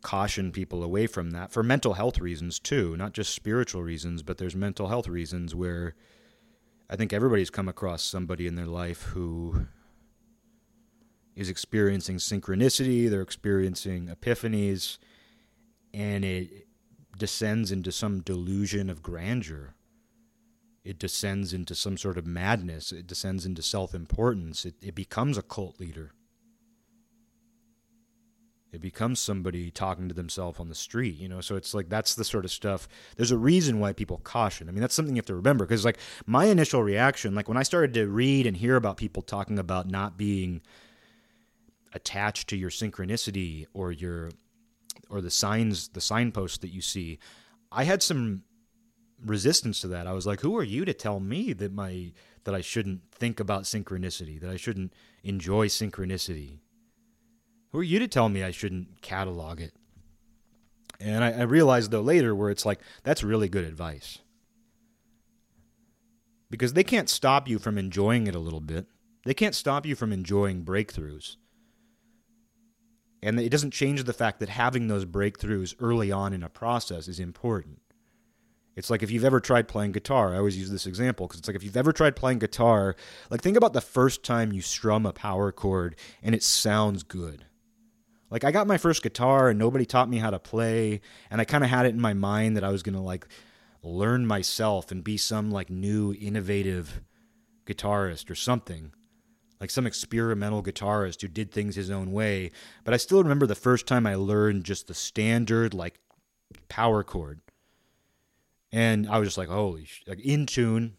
caution 0.02 0.50
people 0.50 0.82
away 0.82 1.06
from 1.06 1.30
that 1.32 1.52
for 1.52 1.62
mental 1.62 1.94
health 1.94 2.18
reasons 2.18 2.58
too, 2.58 2.96
not 2.96 3.12
just 3.12 3.34
spiritual 3.34 3.82
reasons, 3.82 4.22
but 4.22 4.38
there's 4.38 4.56
mental 4.56 4.88
health 4.88 5.08
reasons 5.08 5.54
where 5.54 5.94
I 6.88 6.96
think 6.96 7.12
everybody's 7.12 7.50
come 7.50 7.68
across 7.68 8.02
somebody 8.02 8.46
in 8.46 8.56
their 8.56 8.66
life 8.66 9.02
who 9.02 9.66
is 11.36 11.48
experiencing 11.48 12.16
synchronicity, 12.16 13.08
they're 13.08 13.22
experiencing 13.22 14.08
epiphanies, 14.08 14.98
and 15.94 16.24
it 16.24 16.66
descends 17.16 17.70
into 17.70 17.92
some 17.92 18.20
delusion 18.20 18.90
of 18.90 19.02
grandeur. 19.02 19.74
It 20.82 20.98
descends 20.98 21.52
into 21.52 21.74
some 21.74 21.96
sort 21.96 22.16
of 22.16 22.26
madness. 22.26 22.90
It 22.90 23.06
descends 23.06 23.44
into 23.44 23.62
self 23.62 23.94
importance. 23.94 24.64
It, 24.64 24.74
it 24.82 24.94
becomes 24.94 25.36
a 25.36 25.42
cult 25.42 25.78
leader. 25.78 26.12
It 28.72 28.80
becomes 28.80 29.18
somebody 29.18 29.70
talking 29.70 30.08
to 30.08 30.14
themselves 30.14 30.60
on 30.60 30.68
the 30.68 30.74
street, 30.74 31.16
you 31.16 31.28
know. 31.28 31.40
So 31.40 31.56
it's 31.56 31.74
like 31.74 31.88
that's 31.88 32.14
the 32.14 32.24
sort 32.24 32.44
of 32.44 32.52
stuff. 32.52 32.88
There's 33.16 33.32
a 33.32 33.38
reason 33.38 33.80
why 33.80 33.92
people 33.92 34.18
caution. 34.18 34.68
I 34.68 34.72
mean, 34.72 34.80
that's 34.80 34.94
something 34.94 35.16
you 35.16 35.18
have 35.18 35.26
to 35.26 35.34
remember 35.34 35.66
because, 35.66 35.84
like, 35.84 35.98
my 36.26 36.44
initial 36.44 36.82
reaction, 36.82 37.34
like 37.34 37.48
when 37.48 37.56
I 37.56 37.64
started 37.64 37.94
to 37.94 38.06
read 38.06 38.46
and 38.46 38.56
hear 38.56 38.76
about 38.76 38.96
people 38.96 39.22
talking 39.22 39.58
about 39.58 39.88
not 39.88 40.16
being 40.16 40.62
attached 41.92 42.48
to 42.48 42.56
your 42.56 42.70
synchronicity 42.70 43.66
or 43.72 43.92
your 43.92 44.30
or 45.08 45.20
the 45.20 45.30
signs 45.30 45.88
the 45.88 46.00
signposts 46.00 46.58
that 46.58 46.68
you 46.68 46.80
see 46.80 47.18
i 47.72 47.84
had 47.84 48.02
some 48.02 48.42
resistance 49.24 49.80
to 49.80 49.88
that 49.88 50.06
i 50.06 50.12
was 50.12 50.26
like 50.26 50.40
who 50.40 50.56
are 50.56 50.62
you 50.62 50.84
to 50.84 50.94
tell 50.94 51.20
me 51.20 51.52
that 51.52 51.72
my 51.72 52.12
that 52.44 52.54
i 52.54 52.60
shouldn't 52.60 53.00
think 53.12 53.40
about 53.40 53.64
synchronicity 53.64 54.40
that 54.40 54.50
i 54.50 54.56
shouldn't 54.56 54.92
enjoy 55.24 55.66
synchronicity 55.66 56.58
who 57.72 57.78
are 57.78 57.84
you 57.84 57.98
to 57.98 58.08
tell 58.08 58.28
me 58.28 58.42
i 58.42 58.50
shouldn't 58.50 59.00
catalog 59.02 59.60
it 59.60 59.74
and 60.98 61.24
I, 61.24 61.32
I 61.32 61.42
realized 61.42 61.90
though 61.90 62.02
later 62.02 62.34
where 62.34 62.50
it's 62.50 62.66
like 62.66 62.80
that's 63.02 63.22
really 63.22 63.48
good 63.48 63.64
advice 63.64 64.18
because 66.50 66.72
they 66.72 66.84
can't 66.84 67.08
stop 67.08 67.48
you 67.48 67.58
from 67.58 67.78
enjoying 67.78 68.26
it 68.26 68.34
a 68.34 68.40
little 68.40 68.60
bit 68.60 68.86
they 69.24 69.34
can't 69.34 69.54
stop 69.54 69.86
you 69.86 69.94
from 69.94 70.12
enjoying 70.12 70.64
breakthroughs 70.64 71.36
and 73.22 73.38
it 73.38 73.50
doesn't 73.50 73.72
change 73.72 74.04
the 74.04 74.12
fact 74.12 74.40
that 74.40 74.48
having 74.48 74.88
those 74.88 75.04
breakthroughs 75.04 75.74
early 75.78 76.10
on 76.10 76.32
in 76.32 76.42
a 76.42 76.48
process 76.48 77.06
is 77.06 77.20
important. 77.20 77.80
It's 78.76 78.88
like 78.88 79.02
if 79.02 79.10
you've 79.10 79.24
ever 79.24 79.40
tried 79.40 79.68
playing 79.68 79.92
guitar, 79.92 80.32
I 80.32 80.38
always 80.38 80.56
use 80.56 80.70
this 80.70 80.86
example 80.86 81.26
because 81.26 81.40
it's 81.40 81.48
like 81.48 81.56
if 81.56 81.62
you've 81.62 81.76
ever 81.76 81.92
tried 81.92 82.16
playing 82.16 82.38
guitar, 82.38 82.96
like 83.28 83.42
think 83.42 83.56
about 83.56 83.74
the 83.74 83.80
first 83.80 84.22
time 84.22 84.52
you 84.52 84.62
strum 84.62 85.04
a 85.04 85.12
power 85.12 85.52
chord 85.52 85.96
and 86.22 86.34
it 86.34 86.42
sounds 86.42 87.02
good. 87.02 87.44
Like 88.30 88.44
I 88.44 88.52
got 88.52 88.66
my 88.66 88.78
first 88.78 89.02
guitar 89.02 89.48
and 89.50 89.58
nobody 89.58 89.84
taught 89.84 90.08
me 90.08 90.18
how 90.18 90.30
to 90.30 90.38
play, 90.38 91.00
and 91.30 91.40
I 91.40 91.44
kind 91.44 91.64
of 91.64 91.70
had 91.70 91.86
it 91.86 91.94
in 91.94 92.00
my 92.00 92.14
mind 92.14 92.56
that 92.56 92.64
I 92.64 92.70
was 92.70 92.82
going 92.82 92.94
to 92.94 93.00
like 93.00 93.26
learn 93.82 94.26
myself 94.26 94.90
and 94.90 95.02
be 95.02 95.16
some 95.16 95.50
like 95.50 95.70
new 95.70 96.14
innovative 96.14 97.00
guitarist 97.66 98.30
or 98.30 98.34
something 98.34 98.92
like 99.60 99.70
some 99.70 99.86
experimental 99.86 100.62
guitarist 100.62 101.20
who 101.20 101.28
did 101.28 101.52
things 101.52 101.76
his 101.76 101.90
own 101.90 102.12
way. 102.12 102.50
But 102.82 102.94
I 102.94 102.96
still 102.96 103.22
remember 103.22 103.46
the 103.46 103.54
first 103.54 103.86
time 103.86 104.06
I 104.06 104.14
learned 104.14 104.64
just 104.64 104.88
the 104.88 104.94
standard 104.94 105.74
like 105.74 106.00
power 106.68 107.04
chord. 107.04 107.40
And 108.72 109.08
I 109.08 109.18
was 109.18 109.28
just 109.28 109.38
like, 109.38 109.48
holy, 109.48 109.84
sh-, 109.84 110.02
like 110.06 110.20
in 110.20 110.46
tune. 110.46 110.96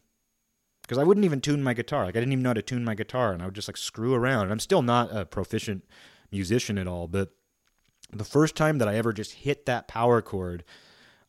Because 0.84 0.98
I 0.98 1.04
wouldn't 1.04 1.26
even 1.26 1.42
tune 1.42 1.64
my 1.64 1.74
guitar. 1.74 2.06
Like 2.06 2.16
I 2.16 2.20
didn't 2.20 2.34
even 2.34 2.44
know 2.44 2.50
how 2.50 2.56
to 2.56 2.62
tune 2.62 2.84
my 2.84 2.96
guitar, 2.96 3.32
and 3.32 3.42
I 3.42 3.46
would 3.46 3.56
just 3.56 3.70
like 3.70 3.78
screw 3.78 4.14
around. 4.14 4.44
And 4.44 4.52
I'm 4.52 4.60
still 4.60 4.82
not 4.82 5.16
a 5.16 5.26
proficient 5.26 5.86
musician 6.32 6.78
at 6.78 6.88
all, 6.88 7.08
but 7.08 7.32
the 8.12 8.24
first 8.26 8.56
time 8.56 8.78
that 8.80 8.88
I 8.88 8.96
ever 8.96 9.14
just 9.14 9.34
hit 9.34 9.66
that 9.66 9.88
power 9.88 10.22
chord, 10.22 10.64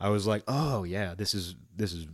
I 0.00 0.08
was 0.08 0.26
like, 0.26 0.42
oh 0.48 0.84
yeah, 0.84 1.14
this 1.14 1.34
is 1.34 1.54
this 1.76 1.92
is. 1.92 2.06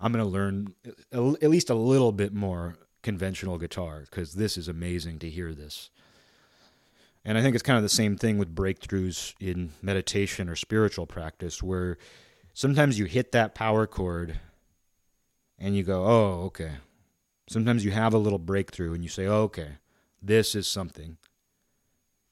I'm 0.00 0.12
gonna 0.12 0.26
learn 0.26 0.74
at 1.12 1.50
least 1.50 1.70
a 1.70 1.74
little 1.74 2.12
bit 2.12 2.34
more 2.34 2.76
conventional 3.02 3.56
guitar 3.56 4.04
because 4.10 4.34
this 4.34 4.58
is 4.58 4.68
amazing 4.68 5.18
to 5.20 5.30
hear 5.30 5.54
this. 5.54 5.90
And 7.24 7.36
I 7.36 7.42
think 7.42 7.54
it's 7.54 7.62
kind 7.62 7.76
of 7.76 7.82
the 7.82 7.88
same 7.88 8.16
thing 8.16 8.38
with 8.38 8.54
breakthroughs 8.54 9.34
in 9.40 9.72
meditation 9.82 10.48
or 10.48 10.54
spiritual 10.54 11.06
practice, 11.06 11.62
where 11.62 11.98
sometimes 12.54 12.98
you 12.98 13.06
hit 13.06 13.32
that 13.32 13.54
power 13.54 13.86
chord 13.86 14.38
and 15.58 15.76
you 15.76 15.82
go, 15.82 16.04
oh, 16.04 16.44
okay. 16.46 16.72
Sometimes 17.48 17.84
you 17.84 17.90
have 17.90 18.14
a 18.14 18.18
little 18.18 18.38
breakthrough 18.38 18.92
and 18.92 19.02
you 19.02 19.08
say, 19.08 19.26
oh, 19.26 19.42
okay, 19.42 19.78
this 20.22 20.54
is 20.54 20.66
something. 20.66 21.16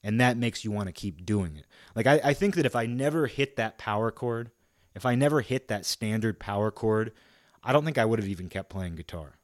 And 0.05 0.21
that 0.21 0.37
makes 0.37 0.65
you 0.65 0.71
want 0.71 0.87
to 0.87 0.93
keep 0.93 1.27
doing 1.27 1.57
it. 1.57 1.67
Like, 1.97 2.07
I, 2.07 2.21
I 2.23 2.35
think 2.35 2.55
that 2.55 2.67
if 2.67 2.77
I 2.77 2.87
never 2.87 3.27
hit 3.27 3.57
that 3.57 3.79
power 3.79 4.13
chord, 4.13 4.53
if 4.95 5.05
I 5.05 5.17
never 5.17 5.41
hit 5.41 5.67
that 5.69 5.85
standard 5.85 6.39
power 6.39 6.71
chord, 6.71 7.13
I 7.65 7.73
don't 7.73 7.85
think 7.85 7.99
I 7.99 8.05
would 8.05 8.21
have 8.21 8.29
even 8.29 8.49
kept 8.49 8.69
playing 8.69 8.95
guitar 8.95 9.39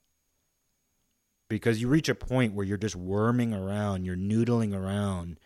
because 1.50 1.82
you 1.82 1.88
reach 1.88 2.08
a 2.08 2.14
point 2.14 2.54
where 2.54 2.64
you're 2.64 2.78
just 2.78 2.96
worming 2.96 3.52
around, 3.52 4.04
you're 4.06 4.16
noodling 4.16 4.74
around. 4.74 5.38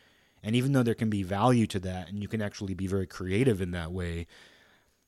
And 0.43 0.55
even 0.55 0.73
though 0.73 0.83
there 0.85 0.95
can 0.95 1.09
be 1.09 1.23
value 1.25 1.67
to 1.69 1.81
that 1.81 2.09
and 2.09 2.23
you 2.23 2.29
can 2.29 2.43
actually 2.43 2.75
be 2.75 2.87
very 2.87 3.07
creative 3.07 3.63
in 3.63 3.71
that 3.73 3.91
way, 3.91 4.27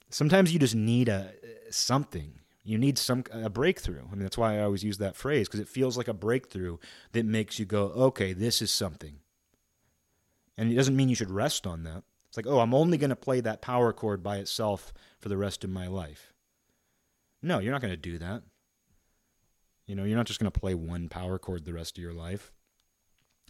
sometimes 0.09 0.53
you 0.53 0.59
just 0.59 0.75
need 0.75 1.09
a 1.09 1.33
something. 1.71 2.41
You 2.65 2.79
need 2.79 2.99
some 2.99 3.25
a 3.31 3.51
breakthrough. 3.51 4.03
I 4.11 4.15
mean 4.15 4.23
that's 4.23 4.39
why 4.39 4.57
I 4.57 4.63
always 4.63 4.83
use 4.83 4.99
that 4.99 5.15
phrase 5.15 5.47
because 5.47 5.61
it 5.61 5.69
feels 5.69 5.97
like 5.99 6.09
a 6.09 6.15
breakthrough 6.15 6.79
that 7.13 7.27
makes 7.27 7.59
you 7.59 7.67
go, 7.67 7.89
"Okay, 7.89 8.33
this 8.33 8.63
is 8.63 8.73
something." 8.73 9.21
And 10.57 10.71
it 10.71 10.75
doesn't 10.75 10.97
mean 10.97 11.09
you 11.09 11.15
should 11.15 11.31
rest 11.31 11.67
on 11.67 11.85
that. 11.85 12.03
It's 12.29 12.37
like, 12.37 12.47
"Oh, 12.47 12.61
I'm 12.61 12.75
only 12.75 12.99
going 12.99 13.11
to 13.11 13.17
play 13.17 13.41
that 13.41 13.63
power 13.63 13.93
chord 13.93 14.23
by 14.23 14.39
itself 14.39 14.93
for 15.21 15.29
the 15.29 15.37
rest 15.37 15.65
of 15.65 15.71
my 15.71 15.87
life." 15.87 16.33
No, 17.43 17.59
you're 17.59 17.73
not 17.73 17.83
going 17.83 17.93
to 17.93 17.97
do 17.97 18.19
that. 18.19 18.43
You 19.87 19.95
know, 19.95 20.05
you're 20.05 20.17
not 20.17 20.27
just 20.27 20.41
going 20.41 20.51
to 20.51 20.61
play 20.61 20.75
one 20.75 21.09
power 21.09 21.39
chord 21.39 21.65
the 21.65 21.73
rest 21.73 21.97
of 21.97 22.03
your 22.03 22.13
life, 22.13 22.53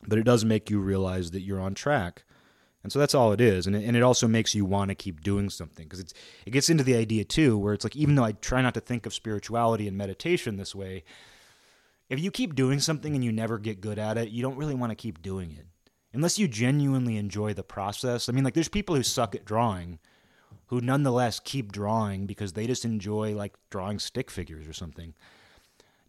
but 0.06 0.18
it 0.18 0.24
does 0.24 0.44
make 0.44 0.68
you 0.68 0.80
realize 0.80 1.30
that 1.30 1.40
you're 1.40 1.60
on 1.60 1.74
track. 1.74 2.24
And 2.82 2.92
so 2.92 2.98
that's 2.98 3.14
all 3.14 3.32
it 3.32 3.40
is. 3.40 3.66
And 3.66 3.74
it, 3.74 3.84
and 3.84 3.96
it 3.96 4.02
also 4.02 4.28
makes 4.28 4.54
you 4.54 4.64
want 4.64 4.90
to 4.90 4.94
keep 4.94 5.22
doing 5.22 5.50
something 5.50 5.88
because 5.88 6.00
it 6.00 6.50
gets 6.50 6.70
into 6.70 6.84
the 6.84 6.94
idea 6.94 7.24
too 7.24 7.58
where 7.58 7.74
it's 7.74 7.84
like 7.84 7.96
even 7.96 8.14
though 8.14 8.24
I 8.24 8.32
try 8.32 8.62
not 8.62 8.74
to 8.74 8.80
think 8.80 9.06
of 9.06 9.14
spirituality 9.14 9.88
and 9.88 9.96
meditation 9.96 10.56
this 10.56 10.74
way, 10.74 11.02
if 12.08 12.20
you 12.20 12.30
keep 12.30 12.54
doing 12.54 12.78
something 12.78 13.14
and 13.14 13.24
you 13.24 13.32
never 13.32 13.58
get 13.58 13.80
good 13.80 13.98
at 13.98 14.18
it, 14.18 14.28
you 14.28 14.42
don't 14.42 14.56
really 14.56 14.74
want 14.74 14.90
to 14.92 14.96
keep 14.96 15.20
doing 15.22 15.50
it. 15.50 15.66
Unless 16.16 16.38
you 16.38 16.48
genuinely 16.48 17.16
enjoy 17.16 17.54
the 17.54 17.62
process. 17.62 18.28
I 18.28 18.32
mean, 18.32 18.42
like 18.42 18.54
there's 18.54 18.68
people 18.68 18.96
who 18.96 19.02
suck 19.02 19.34
at 19.34 19.44
drawing 19.44 19.98
who 20.66 20.80
nonetheless 20.80 21.38
keep 21.38 21.70
drawing 21.70 22.26
because 22.26 22.54
they 22.54 22.66
just 22.66 22.84
enjoy 22.84 23.34
like 23.34 23.54
drawing 23.70 24.00
stick 24.00 24.30
figures 24.30 24.66
or 24.66 24.72
something 24.72 25.14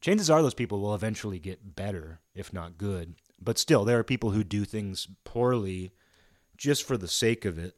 chances 0.02 0.30
are 0.30 0.42
those 0.42 0.54
people 0.54 0.80
will 0.80 0.96
eventually 0.96 1.40
get 1.40 1.76
better, 1.76 2.20
if 2.36 2.54
not 2.54 2.78
good. 2.78 3.16
But 3.42 3.58
still, 3.58 3.86
there 3.86 4.00
are 4.00 4.04
people 4.04 4.32
who 4.32 4.44
do 4.44 4.66
things 4.66 5.08
poorly 5.24 5.92
just 6.58 6.84
for 6.84 6.98
the 6.98 7.08
sake 7.08 7.46
of 7.46 7.58
it. 7.58 7.76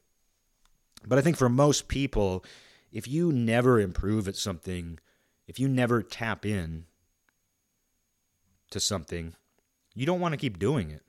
But 1.06 1.18
I 1.18 1.22
think 1.22 1.38
for 1.38 1.50
most 1.50 1.88
people, 1.88 2.46
if 2.92 3.08
you 3.08 3.32
never 3.32 3.80
improve 3.80 4.28
at 4.28 4.36
something, 4.36 5.00
if 5.48 5.60
you 5.60 5.68
never 5.68 6.02
tap 6.02 6.46
in 6.46 6.86
to 8.72 8.80
something, 8.80 9.34
you 9.96 10.06
don't 10.06 10.20
want 10.20 10.34
to 10.34 10.38
keep 10.38 10.60
doing 10.60 10.92
it. 10.92 11.02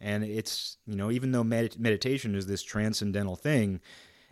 And 0.00 0.24
it's, 0.24 0.76
you 0.86 0.96
know, 0.96 1.10
even 1.10 1.32
though 1.32 1.44
med- 1.44 1.78
meditation 1.78 2.34
is 2.34 2.46
this 2.46 2.62
transcendental 2.62 3.36
thing, 3.36 3.80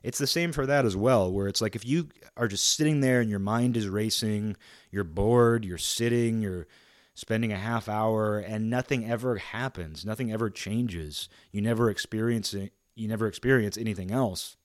it's 0.03 0.19
the 0.19 0.27
same 0.27 0.53
for 0.53 0.67
that 0.67 0.85
as 0.85 0.97
well, 0.97 1.33
where 1.33 1.49
it's 1.49 1.63
like 1.63 1.75
if 1.75 1.87
you 1.87 2.09
are 2.37 2.49
just 2.49 2.77
sitting 2.77 3.01
there 3.01 3.21
and 3.21 3.31
your 3.31 3.39
mind 3.39 3.77
is 3.77 3.89
racing, 3.89 4.57
you're 4.91 5.03
bored, 5.03 5.65
you're 5.65 5.79
sitting, 5.79 6.43
you're 6.43 6.67
spending 7.15 7.53
a 7.53 7.59
half 7.59 7.89
hour 7.89 8.39
and 8.39 8.69
nothing 8.69 9.09
ever 9.11 9.37
happens, 9.37 10.05
nothing 10.05 10.31
ever 10.31 10.51
changes. 10.51 11.29
You 11.53 11.63
never 11.63 11.89
experience 11.89 12.53
it, 12.53 12.73
you 12.95 13.09
never 13.09 13.27
experience 13.27 13.79
anything 13.79 14.11
else. 14.11 14.57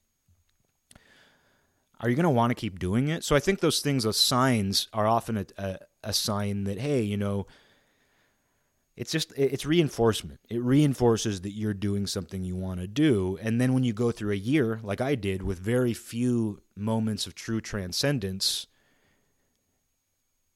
Are 2.02 2.10
you 2.10 2.16
going 2.16 2.24
to 2.24 2.30
want 2.30 2.52
to 2.52 2.56
keep 2.56 2.80
doing 2.80 3.10
it? 3.10 3.24
So 3.24 3.36
I 3.36 3.40
think 3.40 3.60
those 3.60 3.80
things, 3.80 4.04
those 4.04 4.20
signs, 4.20 4.88
are 4.94 5.08
often 5.08 5.38
a, 5.38 5.46
a, 5.58 5.78
a 6.06 6.14
sign 6.14 6.64
that 6.66 6.80
hey, 6.80 7.02
you 7.02 7.18
know, 7.18 7.46
it's 9.00 9.14
just 9.14 9.32
it's 9.38 9.66
reinforcement. 9.66 10.42
It 10.50 10.62
reinforces 10.62 11.40
that 11.42 11.52
you're 11.52 11.74
doing 11.74 12.06
something 12.06 12.44
you 12.44 12.58
want 12.58 12.82
to 12.82 12.88
do. 12.88 13.40
And 13.42 13.62
then 13.62 13.74
when 13.74 13.86
you 13.86 13.94
go 13.94 14.12
through 14.12 14.34
a 14.34 14.36
year 14.36 14.82
like 14.84 15.00
i 15.00 15.16
did 15.16 15.42
with 15.42 15.58
very 15.58 15.94
few 15.94 16.62
moments 16.76 17.26
of 17.26 17.34
true 17.34 17.62
transcendence 17.62 18.68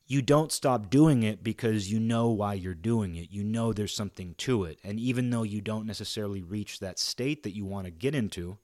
you 0.05 0.21
don't 0.21 0.51
stop 0.51 0.89
doing 0.89 1.23
it 1.23 1.41
because 1.41 1.89
you 1.89 1.97
know 1.97 2.27
why 2.27 2.53
you're 2.53 2.75
doing 2.75 3.15
it. 3.15 3.31
You 3.31 3.41
know 3.41 3.71
there's 3.71 3.95
something 3.95 4.35
to 4.39 4.65
it. 4.65 4.77
And 4.83 4.99
even 4.99 5.29
though 5.29 5.43
you 5.43 5.61
don't 5.61 5.87
necessarily 5.87 6.43
reach 6.43 6.79
that 6.79 6.99
state 6.99 7.43
that 7.43 7.55
you 7.55 7.63
want 7.63 7.85
to 7.85 7.91
get 7.91 8.13
into 8.13 8.57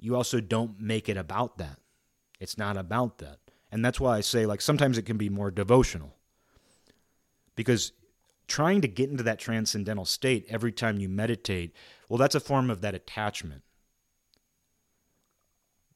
you 0.00 0.16
also 0.16 0.40
don't 0.40 0.80
make 0.80 1.08
it 1.08 1.16
about 1.16 1.58
that. 1.58 1.78
It's 2.40 2.58
not 2.58 2.76
about 2.76 3.18
that. 3.18 3.38
And 3.70 3.84
that's 3.84 4.00
why 4.00 4.16
i 4.16 4.20
say 4.22 4.44
like 4.44 4.60
sometimes 4.60 4.98
it 4.98 5.06
can 5.06 5.16
be 5.16 5.28
more 5.28 5.52
devotional. 5.52 6.16
Because 7.54 7.92
trying 8.48 8.80
to 8.80 8.88
get 8.88 9.10
into 9.10 9.22
that 9.22 9.38
transcendental 9.38 10.04
state 10.04 10.46
every 10.48 10.72
time 10.72 10.98
you 10.98 11.08
meditate, 11.08 11.72
well, 12.08 12.18
that's 12.18 12.34
a 12.34 12.40
form 12.40 12.70
of 12.70 12.80
that 12.80 12.94
attachment. 12.94 13.62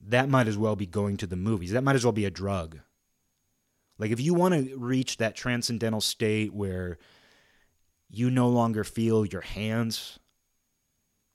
That 0.00 0.28
might 0.28 0.48
as 0.48 0.58
well 0.58 0.76
be 0.76 0.86
going 0.86 1.16
to 1.18 1.26
the 1.26 1.36
movies. 1.36 1.72
That 1.72 1.84
might 1.84 1.96
as 1.96 2.04
well 2.04 2.12
be 2.12 2.26
a 2.26 2.30
drug. 2.30 2.80
Like, 3.98 4.10
if 4.10 4.20
you 4.20 4.34
want 4.34 4.54
to 4.54 4.76
reach 4.76 5.16
that 5.16 5.36
transcendental 5.36 6.00
state 6.00 6.52
where 6.52 6.98
you 8.10 8.30
no 8.30 8.48
longer 8.48 8.84
feel 8.84 9.24
your 9.24 9.40
hands 9.40 10.18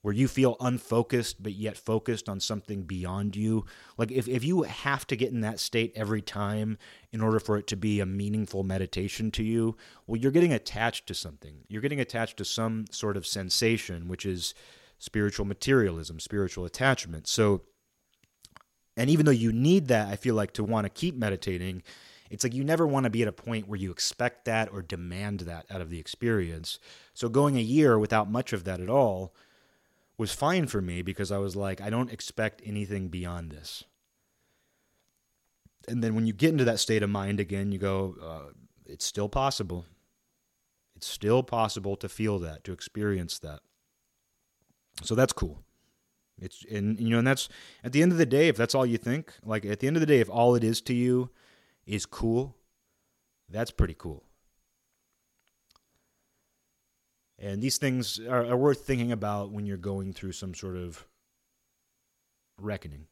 where 0.08 0.16
you 0.16 0.30
feel 0.30 0.56
unfocused 0.62 1.44
but 1.44 1.52
yet 1.52 1.76
focused 1.76 2.30
on 2.30 2.40
something 2.40 2.84
beyond 2.84 3.36
you. 3.36 3.66
Like 3.98 4.10
if, 4.10 4.26
if 4.26 4.42
you 4.42 4.62
have 4.64 5.06
to 5.08 5.18
get 5.18 5.34
in 5.34 5.42
that 5.42 5.60
state 5.60 5.92
every 5.98 6.22
time 6.22 6.78
in 7.12 7.20
order 7.20 7.42
for 7.42 7.58
it 7.58 7.68
to 7.68 7.76
be 7.76 8.00
a 8.00 8.06
meaningful 8.06 8.64
meditation 8.64 9.32
to 9.32 9.44
you 9.44 9.76
well 10.06 10.16
you're 10.16 10.32
getting 10.32 10.54
attached 10.54 11.08
to 11.08 11.14
something. 11.14 11.66
You're 11.68 11.82
getting 11.82 12.00
attached 12.00 12.38
to 12.38 12.46
some 12.46 12.86
sort 12.90 13.18
of 13.18 13.28
sensation 13.28 14.08
which 14.08 14.26
is 14.26 14.54
spiritual 14.98 15.46
materialism 15.46 16.22
spiritual 16.22 16.64
attachment. 16.64 17.28
So 17.28 17.64
and 18.96 19.10
even 19.10 19.26
though 19.26 19.34
you 19.34 19.52
need 19.52 19.90
that 19.90 20.08
i 20.08 20.16
feel 20.16 20.36
like 20.36 20.54
to 20.54 20.64
want 20.64 20.86
to 20.86 20.90
keep 20.90 21.18
meditating 21.18 21.84
it's 22.30 22.46
like 22.46 22.54
you 22.54 22.64
never 22.64 22.88
want 22.88 23.04
to 23.04 23.10
be 23.10 23.24
at 23.24 23.28
a 23.28 23.34
point 23.34 23.68
where 23.68 23.80
you 23.80 23.92
expect 23.92 24.46
that 24.46 24.70
or 24.72 24.82
demand 24.82 25.42
that 25.42 25.66
out 25.70 25.80
of 25.80 25.90
the 25.90 26.00
experience. 26.00 26.78
So 27.14 27.30
going 27.30 27.56
a 27.56 27.62
year 27.62 27.98
without 27.98 28.30
much 28.30 28.52
of 28.52 28.66
that 28.66 28.82
at 28.82 28.90
all 28.90 29.34
was 30.18 30.34
fine 30.34 30.68
for 30.68 30.82
me 30.82 31.02
because 31.02 31.32
I 31.32 31.38
was 31.38 31.56
like, 31.56 31.80
I 31.82 31.90
don't 31.90 32.12
expect 32.12 32.62
anything 32.66 33.10
beyond 33.10 33.52
this. 33.52 33.84
And 35.88 36.04
then 36.04 36.16
when 36.16 36.26
you 36.26 36.34
get 36.34 36.52
into 36.52 36.66
that 36.66 36.80
state 36.80 37.04
of 37.04 37.10
mind 37.10 37.40
again, 37.40 37.72
you 37.72 37.80
go, 37.80 38.16
uh, 38.22 38.52
it's 38.86 39.06
still 39.06 39.30
possible. 39.30 39.86
It's 40.96 41.08
still 41.08 41.44
possible 41.44 41.96
to 41.98 42.10
feel 42.10 42.40
that, 42.40 42.64
to 42.64 42.74
experience 42.74 43.40
that. 43.40 43.60
So 45.04 45.16
that's 45.16 45.34
cool. 45.34 45.64
It's 46.40 46.66
and 46.72 47.00
you 47.00 47.10
know, 47.10 47.20
and 47.20 47.28
that's 47.28 47.50
at 47.84 47.94
the 47.94 48.02
end 48.02 48.12
of 48.12 48.18
the 48.18 48.26
day, 48.26 48.48
if 48.48 48.58
that's 48.58 48.76
all 48.76 48.86
you 48.86 48.98
think, 48.98 49.34
like 49.44 49.66
at 49.66 49.80
the 49.80 49.88
end 49.88 49.96
of 49.96 50.02
the 50.02 50.06
day, 50.08 50.20
if 50.20 50.30
all 50.30 50.56
it 50.56 50.64
is 50.64 50.82
to 50.82 50.94
you 50.94 51.32
is 51.86 52.06
cool, 52.06 52.56
that's 53.50 53.72
pretty 53.72 53.96
cool. 53.98 54.24
And 57.40 57.62
these 57.62 57.78
things 57.78 58.20
are, 58.20 58.46
are 58.46 58.58
worth 58.58 58.86
thinking 58.86 59.12
about 59.12 59.52
when 59.52 59.66
you're 59.66 59.78
going 59.78 60.14
through 60.14 60.32
some 60.32 60.54
sort 60.54 60.76
of 60.76 61.06
reckoning. 62.60 63.06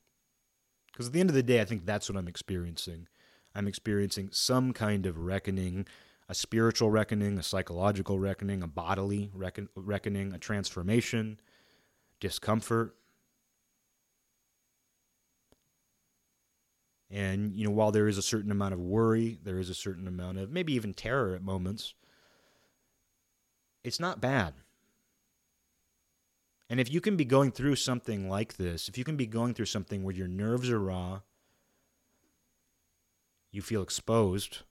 Because 0.92 1.08
at 1.08 1.14
the 1.14 1.20
end 1.20 1.30
of 1.30 1.36
the 1.36 1.44
day, 1.44 1.62
I 1.62 1.66
think 1.66 1.86
that's 1.86 2.10
what 2.10 2.18
I'm 2.18 2.28
experiencing. 2.28 3.08
I'm 3.54 3.68
experiencing 3.68 4.30
some 4.32 4.74
kind 4.74 5.06
of 5.06 5.18
reckoning 5.18 5.86
a 6.28 6.36
spiritual 6.36 6.90
reckoning, 6.90 7.38
a 7.38 7.44
psychological 7.44 8.20
reckoning, 8.20 8.64
a 8.64 8.68
bodily 8.68 9.30
reckon- 9.34 9.70
reckoning, 9.76 10.34
a 10.34 10.40
transformation, 10.40 11.40
discomfort. 12.20 12.96
And, 17.12 17.56
you 17.56 17.66
know, 17.66 17.72
while 17.72 17.92
there 17.92 18.08
is 18.08 18.18
a 18.18 18.24
certain 18.24 18.52
amount 18.52 18.74
of 18.74 18.80
worry, 18.80 19.38
there 19.44 19.60
is 19.60 19.70
a 19.70 19.76
certain 19.76 20.08
amount 20.08 20.40
of 20.40 20.52
maybe 20.52 20.74
even 20.74 20.94
terror 20.94 21.36
at 21.36 21.44
moments, 21.44 21.94
it's 23.86 24.00
not 24.00 24.20
bad. 24.20 24.56
And 26.70 26.80
if 26.80 26.92
you 26.92 27.00
can 27.00 27.16
be 27.16 27.26
going 27.26 27.52
through 27.52 27.76
something 27.76 28.28
like 28.28 28.58
this, 28.58 28.90
if 28.90 28.98
you 28.98 29.04
can 29.04 29.16
be 29.16 29.28
going 29.28 29.54
through 29.54 29.68
something 29.68 30.04
where 30.04 30.16
your 30.16 30.28
nerves 30.28 30.70
are 30.72 30.80
raw, 30.80 31.22
you 33.52 33.62
feel 33.62 33.84
exposed, 33.84 34.64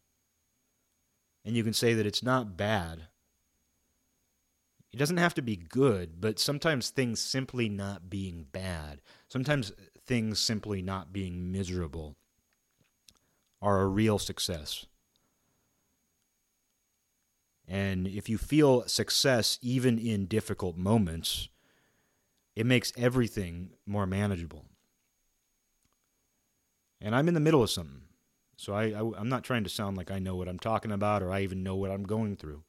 and 1.44 1.56
you 1.56 1.62
can 1.62 1.72
say 1.72 1.94
that 1.94 2.06
it's 2.06 2.22
not 2.22 2.56
bad. 2.56 3.04
It 4.92 4.96
doesn't 4.96 5.16
have 5.18 5.34
to 5.34 5.42
be 5.42 5.56
good, 5.56 6.20
but 6.20 6.40
sometimes 6.40 6.90
things 6.90 7.20
simply 7.20 7.68
not 7.68 8.10
being 8.10 8.46
bad, 8.50 9.00
sometimes 9.28 9.72
things 10.04 10.40
simply 10.40 10.82
not 10.82 11.12
being 11.12 11.52
miserable 11.52 12.16
are 13.62 13.80
a 13.80 13.86
real 13.86 14.18
success. 14.18 14.86
And 17.66 18.06
if 18.06 18.28
you 18.28 18.38
feel 18.38 18.86
success 18.86 19.58
even 19.62 19.98
in 19.98 20.26
difficult 20.26 20.76
moments, 20.76 21.48
it 22.54 22.66
makes 22.66 22.92
everything 22.96 23.70
more 23.86 24.06
manageable. 24.06 24.66
And 27.00 27.14
I'm 27.14 27.28
in 27.28 27.34
the 27.34 27.40
middle 27.40 27.62
of 27.62 27.70
something. 27.70 28.02
So 28.56 28.74
I, 28.74 28.90
I 28.90 29.20
am 29.20 29.28
not 29.28 29.44
trying 29.44 29.64
to 29.64 29.70
sound 29.70 29.96
like 29.96 30.10
I 30.10 30.18
know 30.18 30.36
what 30.36 30.48
I'm 30.48 30.58
talking 30.58 30.92
about 30.92 31.22
or 31.22 31.32
I 31.32 31.40
even 31.40 31.62
know 31.62 31.76
what 31.76 31.90
I'm 31.90 32.04
going 32.04 32.36
through. 32.36 32.62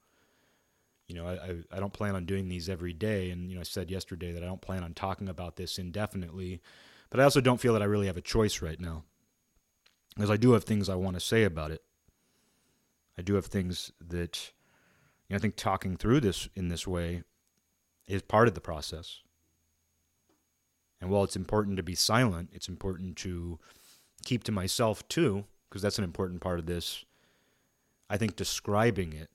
You 1.08 1.16
know, 1.16 1.28
I, 1.28 1.34
I, 1.34 1.56
I 1.74 1.80
don't 1.80 1.94
plan 1.94 2.16
on 2.16 2.26
doing 2.26 2.48
these 2.48 2.68
every 2.68 2.94
day. 2.94 3.30
And, 3.30 3.50
you 3.50 3.56
know, 3.56 3.62
I 3.62 3.66
said 3.66 3.92
yesterday 3.92 4.32
that 4.32 4.44
I 4.44 4.48
don't 4.48 4.62
plan 4.62 4.84
on 4.84 4.94
talking 4.94 5.30
about 5.30 5.56
this 5.56 5.78
indefinitely. 5.78 6.62
But 7.10 7.20
I 7.20 7.24
also 7.24 7.42
don't 7.42 7.60
feel 7.62 7.74
that 7.74 7.84
I 7.84 7.86
really 7.86 8.08
have 8.08 8.18
a 8.18 8.22
choice 8.22 8.62
right 8.62 8.80
now. 8.80 9.04
Because 10.16 10.32
I 10.32 10.38
do 10.38 10.54
have 10.54 10.64
things 10.64 10.90
I 10.90 10.96
want 10.96 11.16
to 11.16 11.20
say 11.20 11.44
about 11.44 11.72
it. 11.72 11.84
I 13.18 13.22
do 13.22 13.36
have 13.36 13.46
things 13.46 13.92
that 14.02 14.52
you 15.28 15.34
know, 15.34 15.38
I 15.38 15.40
think 15.40 15.56
talking 15.56 15.98
through 15.98 16.22
this 16.22 16.50
in 16.56 16.68
this 16.68 16.86
way 16.86 17.24
is 18.08 18.22
part 18.22 18.48
of 18.48 18.54
the 18.54 18.62
process. 18.62 19.22
And 21.02 21.10
while 21.10 21.24
it's 21.24 21.36
important 21.36 21.78
to 21.78 21.84
be 21.84 21.96
silent, 21.96 22.50
it's 22.54 22.68
important 22.68 23.16
to 23.18 23.60
keep 24.24 24.44
to 24.44 24.52
myself 24.52 25.08
too, 25.08 25.46
because 25.70 25.82
that's 25.82 25.98
an 25.98 26.04
important 26.04 26.42
part 26.42 26.60
of 26.60 26.68
this. 26.68 27.06
I 28.10 28.18
think 28.18 28.36
describing 28.36 29.14
it, 29.14 29.30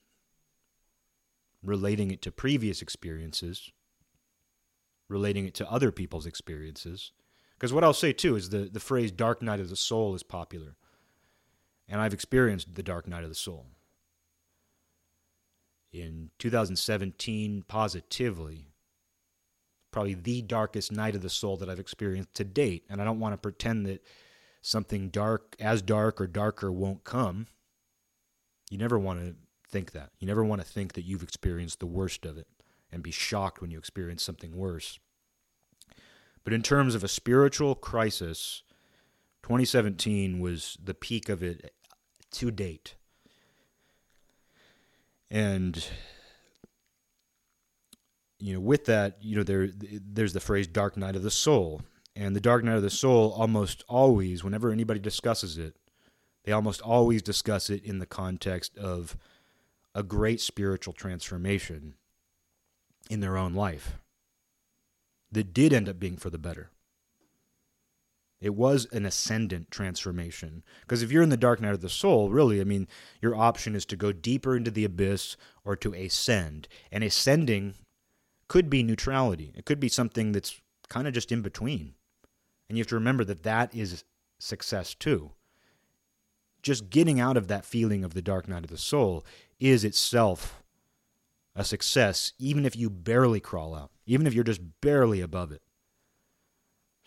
relating 1.62 2.10
it 2.10 2.22
to 2.22 2.32
previous 2.32 2.80
experiences, 2.80 3.70
relating 5.08 5.46
it 5.46 5.54
to 5.54 5.70
other 5.70 5.90
people's 5.90 6.26
experiences. 6.26 7.10
Because 7.54 7.72
what 7.72 7.84
I'll 7.84 7.92
say 7.92 8.12
too 8.12 8.36
is 8.36 8.50
the, 8.50 8.70
the 8.72 8.80
phrase 8.80 9.10
dark 9.10 9.42
night 9.42 9.60
of 9.60 9.68
the 9.68 9.76
soul 9.76 10.14
is 10.14 10.22
popular. 10.22 10.76
And 11.88 12.00
I've 12.00 12.14
experienced 12.14 12.74
the 12.76 12.82
dark 12.84 13.08
night 13.08 13.24
of 13.24 13.28
the 13.28 13.34
soul 13.34 13.66
in 15.92 16.30
2017 16.38 17.64
positively. 17.66 18.66
Probably 19.90 20.14
the 20.14 20.42
darkest 20.42 20.92
night 20.92 21.16
of 21.16 21.22
the 21.22 21.30
soul 21.30 21.56
that 21.56 21.68
I've 21.68 21.80
experienced 21.80 22.34
to 22.34 22.44
date 22.44 22.84
and 22.88 23.00
I 23.00 23.04
don't 23.04 23.20
want 23.20 23.32
to 23.32 23.38
pretend 23.38 23.86
that 23.86 24.04
something 24.62 25.08
dark 25.08 25.56
as 25.58 25.82
dark 25.82 26.20
or 26.20 26.26
darker 26.26 26.70
won't 26.70 27.04
come. 27.04 27.46
You 28.70 28.78
never 28.78 28.98
want 28.98 29.20
to 29.20 29.34
think 29.68 29.92
that. 29.92 30.10
You 30.18 30.26
never 30.26 30.44
want 30.44 30.60
to 30.60 30.66
think 30.66 30.92
that 30.92 31.04
you've 31.04 31.22
experienced 31.22 31.80
the 31.80 31.86
worst 31.86 32.24
of 32.24 32.38
it 32.38 32.46
and 32.92 33.02
be 33.02 33.10
shocked 33.10 33.60
when 33.60 33.70
you 33.70 33.78
experience 33.78 34.22
something 34.22 34.56
worse. 34.56 34.98
But 36.44 36.52
in 36.52 36.62
terms 36.62 36.94
of 36.94 37.04
a 37.04 37.08
spiritual 37.08 37.74
crisis 37.74 38.62
2017 39.42 40.38
was 40.38 40.76
the 40.82 40.94
peak 40.94 41.28
of 41.28 41.42
it 41.42 41.74
to 42.32 42.50
date 42.50 42.94
and 45.30 45.86
you 48.38 48.54
know 48.54 48.60
with 48.60 48.86
that 48.86 49.18
you 49.20 49.36
know 49.36 49.42
there 49.42 49.68
there's 49.74 50.32
the 50.32 50.40
phrase 50.40 50.66
dark 50.66 50.96
night 50.96 51.16
of 51.16 51.22
the 51.22 51.30
soul 51.30 51.82
and 52.16 52.34
the 52.34 52.40
dark 52.40 52.64
night 52.64 52.76
of 52.76 52.82
the 52.82 52.90
soul 52.90 53.32
almost 53.32 53.84
always 53.88 54.42
whenever 54.42 54.70
anybody 54.70 55.00
discusses 55.00 55.58
it 55.58 55.76
they 56.44 56.52
almost 56.52 56.80
always 56.80 57.22
discuss 57.22 57.70
it 57.70 57.84
in 57.84 57.98
the 57.98 58.06
context 58.06 58.76
of 58.78 59.16
a 59.94 60.02
great 60.02 60.40
spiritual 60.40 60.92
transformation 60.92 61.94
in 63.08 63.20
their 63.20 63.36
own 63.36 63.54
life 63.54 63.98
that 65.32 65.52
did 65.52 65.72
end 65.72 65.88
up 65.88 65.98
being 65.98 66.16
for 66.16 66.30
the 66.30 66.38
better. 66.38 66.70
It 68.40 68.54
was 68.54 68.86
an 68.90 69.04
ascendant 69.04 69.70
transformation. 69.70 70.62
Because 70.80 71.02
if 71.02 71.12
you're 71.12 71.22
in 71.22 71.28
the 71.28 71.36
dark 71.36 71.60
night 71.60 71.74
of 71.74 71.82
the 71.82 71.90
soul, 71.90 72.30
really, 72.30 72.60
I 72.60 72.64
mean, 72.64 72.88
your 73.20 73.36
option 73.36 73.74
is 73.74 73.84
to 73.86 73.96
go 73.96 74.12
deeper 74.12 74.56
into 74.56 74.70
the 74.70 74.84
abyss 74.84 75.36
or 75.64 75.76
to 75.76 75.94
ascend. 75.94 76.66
And 76.90 77.04
ascending 77.04 77.74
could 78.48 78.70
be 78.70 78.82
neutrality, 78.82 79.52
it 79.54 79.64
could 79.64 79.78
be 79.78 79.88
something 79.88 80.32
that's 80.32 80.60
kind 80.88 81.06
of 81.06 81.14
just 81.14 81.30
in 81.30 81.42
between. 81.42 81.94
And 82.68 82.76
you 82.76 82.82
have 82.82 82.88
to 82.88 82.94
remember 82.96 83.24
that 83.24 83.42
that 83.42 83.74
is 83.74 84.04
success 84.38 84.94
too. 84.94 85.32
Just 86.62 86.90
getting 86.90 87.20
out 87.20 87.36
of 87.36 87.48
that 87.48 87.64
feeling 87.64 88.04
of 88.04 88.14
the 88.14 88.22
dark 88.22 88.48
night 88.48 88.64
of 88.64 88.70
the 88.70 88.78
soul 88.78 89.24
is 89.58 89.84
itself 89.84 90.62
a 91.54 91.64
success, 91.64 92.32
even 92.38 92.64
if 92.64 92.76
you 92.76 92.88
barely 92.90 93.40
crawl 93.40 93.74
out, 93.74 93.90
even 94.06 94.26
if 94.26 94.34
you're 94.34 94.44
just 94.44 94.80
barely 94.80 95.20
above 95.20 95.52
it. 95.52 95.62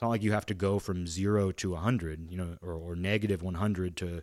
It's 0.04 0.06
not 0.06 0.12
like 0.12 0.24
you 0.24 0.34
have 0.34 0.46
to 0.48 0.54
go 0.54 0.80
from 0.80 1.08
zero 1.08 1.54
to 1.54 1.70
100, 1.72 2.30
you 2.30 2.36
know, 2.36 2.58
or, 2.62 2.74
or 2.74 2.94
negative 2.94 3.42
100 3.42 3.96
to 3.96 4.22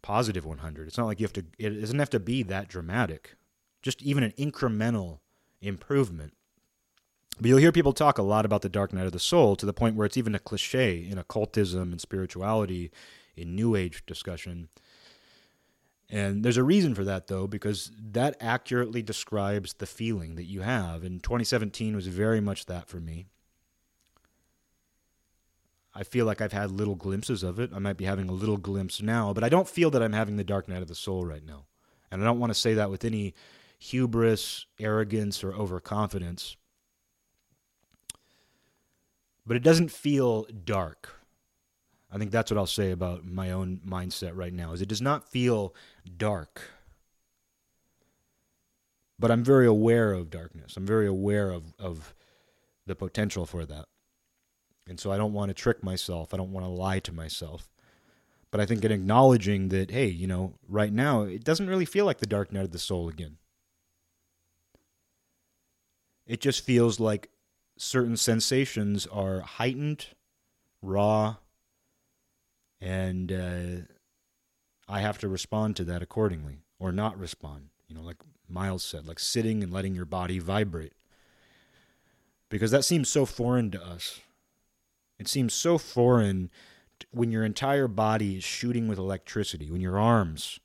positive 0.00 0.46
100. 0.46 0.88
It's 0.88 0.96
not 0.96 1.04
like 1.04 1.20
you 1.20 1.24
have 1.24 1.34
to, 1.34 1.44
it 1.58 1.78
doesn't 1.82 1.98
have 1.98 2.08
to 2.08 2.18
be 2.18 2.42
that 2.44 2.68
dramatic. 2.68 3.34
Just 3.82 4.00
even 4.00 4.22
an 4.22 4.32
incremental 4.38 5.18
improvement. 5.60 6.32
But 7.38 7.50
you'll 7.50 7.58
hear 7.58 7.72
people 7.72 7.92
talk 7.92 8.16
a 8.16 8.22
lot 8.22 8.46
about 8.46 8.62
the 8.62 8.70
dark 8.70 8.94
night 8.94 9.04
of 9.04 9.12
the 9.12 9.18
soul 9.18 9.54
to 9.56 9.66
the 9.66 9.74
point 9.74 9.96
where 9.96 10.06
it's 10.06 10.16
even 10.16 10.34
a 10.34 10.38
cliche 10.38 11.06
in 11.06 11.18
occultism 11.18 11.92
and 11.92 12.00
spirituality, 12.00 12.90
in 13.36 13.54
New 13.54 13.76
Age 13.76 14.02
discussion. 14.06 14.70
And 16.08 16.42
there's 16.42 16.56
a 16.56 16.64
reason 16.64 16.94
for 16.94 17.04
that, 17.04 17.26
though, 17.26 17.46
because 17.46 17.90
that 18.00 18.34
accurately 18.40 19.02
describes 19.02 19.74
the 19.74 19.84
feeling 19.84 20.36
that 20.36 20.44
you 20.44 20.62
have. 20.62 21.04
And 21.04 21.22
2017 21.22 21.94
was 21.94 22.06
very 22.06 22.40
much 22.40 22.64
that 22.64 22.88
for 22.88 22.98
me. 22.98 23.26
I 25.96 26.02
feel 26.02 26.26
like 26.26 26.42
I've 26.42 26.52
had 26.52 26.70
little 26.70 26.94
glimpses 26.94 27.42
of 27.42 27.58
it. 27.58 27.70
I 27.74 27.78
might 27.78 27.96
be 27.96 28.04
having 28.04 28.28
a 28.28 28.32
little 28.32 28.58
glimpse 28.58 29.00
now, 29.00 29.32
but 29.32 29.42
I 29.42 29.48
don't 29.48 29.66
feel 29.66 29.90
that 29.92 30.02
I'm 30.02 30.12
having 30.12 30.36
the 30.36 30.44
dark 30.44 30.68
night 30.68 30.82
of 30.82 30.88
the 30.88 30.94
soul 30.94 31.24
right 31.24 31.44
now. 31.44 31.64
And 32.10 32.20
I 32.20 32.26
don't 32.26 32.38
want 32.38 32.50
to 32.50 32.58
say 32.58 32.74
that 32.74 32.90
with 32.90 33.02
any 33.02 33.34
hubris, 33.78 34.66
arrogance, 34.78 35.42
or 35.42 35.54
overconfidence. 35.54 36.56
But 39.46 39.56
it 39.56 39.62
doesn't 39.62 39.90
feel 39.90 40.46
dark. 40.64 41.14
I 42.12 42.18
think 42.18 42.30
that's 42.30 42.50
what 42.50 42.58
I'll 42.58 42.66
say 42.66 42.90
about 42.90 43.24
my 43.24 43.50
own 43.50 43.80
mindset 43.86 44.32
right 44.34 44.52
now 44.52 44.72
is 44.72 44.82
it 44.82 44.88
does 44.88 45.02
not 45.02 45.30
feel 45.30 45.74
dark. 46.16 46.72
But 49.18 49.30
I'm 49.30 49.42
very 49.42 49.66
aware 49.66 50.12
of 50.12 50.28
darkness. 50.28 50.76
I'm 50.76 50.86
very 50.86 51.06
aware 51.06 51.50
of, 51.50 51.72
of 51.78 52.14
the 52.86 52.94
potential 52.94 53.46
for 53.46 53.64
that. 53.64 53.86
And 54.88 55.00
so 55.00 55.10
I 55.10 55.16
don't 55.16 55.32
want 55.32 55.50
to 55.50 55.54
trick 55.54 55.82
myself. 55.82 56.32
I 56.32 56.36
don't 56.36 56.52
want 56.52 56.64
to 56.64 56.70
lie 56.70 57.00
to 57.00 57.12
myself. 57.12 57.68
But 58.50 58.60
I 58.60 58.66
think 58.66 58.84
in 58.84 58.92
acknowledging 58.92 59.68
that, 59.68 59.90
hey, 59.90 60.06
you 60.06 60.26
know, 60.26 60.54
right 60.68 60.92
now, 60.92 61.22
it 61.22 61.44
doesn't 61.44 61.68
really 61.68 61.84
feel 61.84 62.04
like 62.04 62.18
the 62.18 62.26
dark 62.26 62.52
night 62.52 62.64
of 62.64 62.70
the 62.70 62.78
soul 62.78 63.08
again. 63.08 63.38
It 66.26 66.40
just 66.40 66.64
feels 66.64 66.98
like 66.98 67.30
certain 67.76 68.16
sensations 68.16 69.06
are 69.06 69.40
heightened, 69.40 70.06
raw, 70.82 71.36
and 72.80 73.32
uh, 73.32 73.92
I 74.88 75.00
have 75.00 75.18
to 75.18 75.28
respond 75.28 75.76
to 75.76 75.84
that 75.84 76.02
accordingly 76.02 76.58
or 76.78 76.92
not 76.92 77.18
respond. 77.18 77.68
You 77.88 77.96
know, 77.96 78.02
like 78.02 78.18
Miles 78.48 78.84
said, 78.84 79.06
like 79.06 79.18
sitting 79.18 79.62
and 79.62 79.72
letting 79.72 79.94
your 79.94 80.04
body 80.04 80.38
vibrate. 80.38 80.92
Because 82.48 82.70
that 82.70 82.84
seems 82.84 83.08
so 83.08 83.26
foreign 83.26 83.70
to 83.72 83.84
us. 83.84 84.20
It 85.18 85.28
seems 85.28 85.54
so 85.54 85.78
foreign 85.78 86.50
when 87.10 87.30
your 87.30 87.44
entire 87.44 87.88
body 87.88 88.36
is 88.36 88.44
shooting 88.44 88.88
with 88.88 88.98
electricity, 88.98 89.70
when 89.70 89.80
your 89.80 89.98
arms 89.98 90.60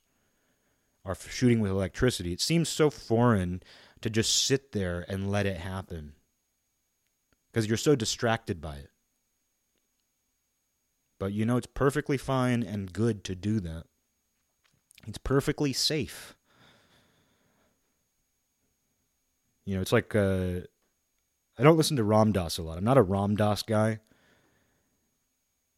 are 1.04 1.14
shooting 1.14 1.60
with 1.60 1.70
electricity. 1.70 2.32
It 2.32 2.40
seems 2.40 2.68
so 2.68 2.90
foreign 2.90 3.62
to 4.00 4.10
just 4.10 4.44
sit 4.44 4.72
there 4.72 5.04
and 5.08 5.30
let 5.30 5.46
it 5.46 5.58
happen 5.58 6.12
because 7.50 7.66
you're 7.66 7.76
so 7.76 7.94
distracted 7.94 8.60
by 8.60 8.76
it. 8.76 8.90
But 11.18 11.32
you 11.32 11.44
know, 11.44 11.56
it's 11.56 11.66
perfectly 11.66 12.16
fine 12.16 12.62
and 12.62 12.92
good 12.92 13.24
to 13.24 13.34
do 13.34 13.60
that. 13.60 13.84
It's 15.06 15.18
perfectly 15.18 15.72
safe. 15.72 16.36
You 19.64 19.76
know, 19.76 19.80
it's 19.80 19.92
like 19.92 20.14
uh, 20.14 20.60
I 21.58 21.62
don't 21.62 21.76
listen 21.76 21.96
to 21.96 22.04
Ram 22.04 22.32
Dass 22.32 22.58
a 22.58 22.62
lot. 22.62 22.78
I'm 22.78 22.84
not 22.84 22.98
a 22.98 23.02
Ram 23.02 23.36
Dass 23.36 23.62
guy 23.62 24.00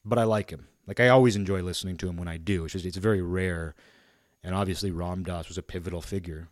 but 0.05 0.19
I 0.19 0.25
like 0.25 0.51
him. 0.51 0.69
Like 0.87 1.01
I 1.01 1.09
always 1.09 1.37
enjoy 1.37 1.63
listening 1.63 1.97
to 1.99 2.09
him 2.09 2.17
when 2.17 2.29
I 2.29 2.37
do. 2.37 2.65
It's 2.65 2.73
just 2.73 2.85
it's 2.85 2.97
very 2.97 3.23
rare, 3.23 3.75
and 4.43 4.55
obviously 4.55 4.91
Ram 4.91 5.23
Dass 5.23 5.49
was 5.49 5.59
a 5.59 5.63
pivotal 5.63 6.03
figure, 6.03 6.49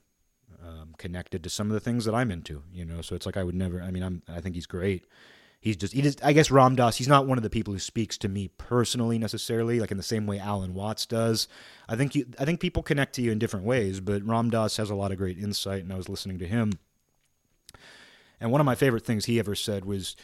um, 0.62 0.94
connected 0.96 1.44
to 1.44 1.50
some 1.50 1.68
of 1.68 1.74
the 1.74 1.80
things 1.80 2.04
that 2.06 2.14
I'm 2.14 2.30
into. 2.30 2.62
You 2.72 2.84
know, 2.84 3.02
so 3.02 3.14
it's 3.14 3.26
like 3.26 3.36
I 3.36 3.44
would 3.44 3.54
never. 3.54 3.82
I 3.82 3.90
mean, 3.90 4.02
I'm 4.02 4.22
I 4.28 4.40
think 4.40 4.54
he's 4.54 4.66
great. 4.66 5.04
He's 5.60 5.76
just 5.76 5.92
he 5.92 6.02
just 6.02 6.24
I 6.24 6.32
guess 6.32 6.50
Ram 6.50 6.76
Dass. 6.76 6.96
He's 6.96 7.08
not 7.08 7.26
one 7.26 7.38
of 7.38 7.44
the 7.44 7.50
people 7.50 7.74
who 7.74 7.78
speaks 7.78 8.16
to 8.18 8.28
me 8.28 8.48
personally 8.48 9.18
necessarily, 9.18 9.80
like 9.80 9.90
in 9.90 9.96
the 9.96 10.02
same 10.02 10.26
way 10.26 10.38
Alan 10.38 10.72
Watts 10.74 11.04
does. 11.04 11.46
I 11.88 11.94
think 11.94 12.14
you 12.14 12.26
I 12.38 12.46
think 12.46 12.58
people 12.58 12.82
connect 12.82 13.14
to 13.16 13.22
you 13.22 13.30
in 13.32 13.38
different 13.38 13.66
ways, 13.66 14.00
but 14.00 14.26
Ram 14.26 14.50
Dass 14.50 14.78
has 14.78 14.90
a 14.90 14.94
lot 14.94 15.12
of 15.12 15.18
great 15.18 15.38
insight, 15.38 15.82
and 15.82 15.92
I 15.92 15.96
was 15.96 16.08
listening 16.08 16.38
to 16.38 16.46
him. 16.46 16.72
And 18.40 18.50
one 18.50 18.60
of 18.60 18.64
my 18.64 18.74
favorite 18.74 19.04
things 19.04 19.26
he 19.26 19.38
ever 19.38 19.54
said 19.54 19.84
was, 19.84 20.16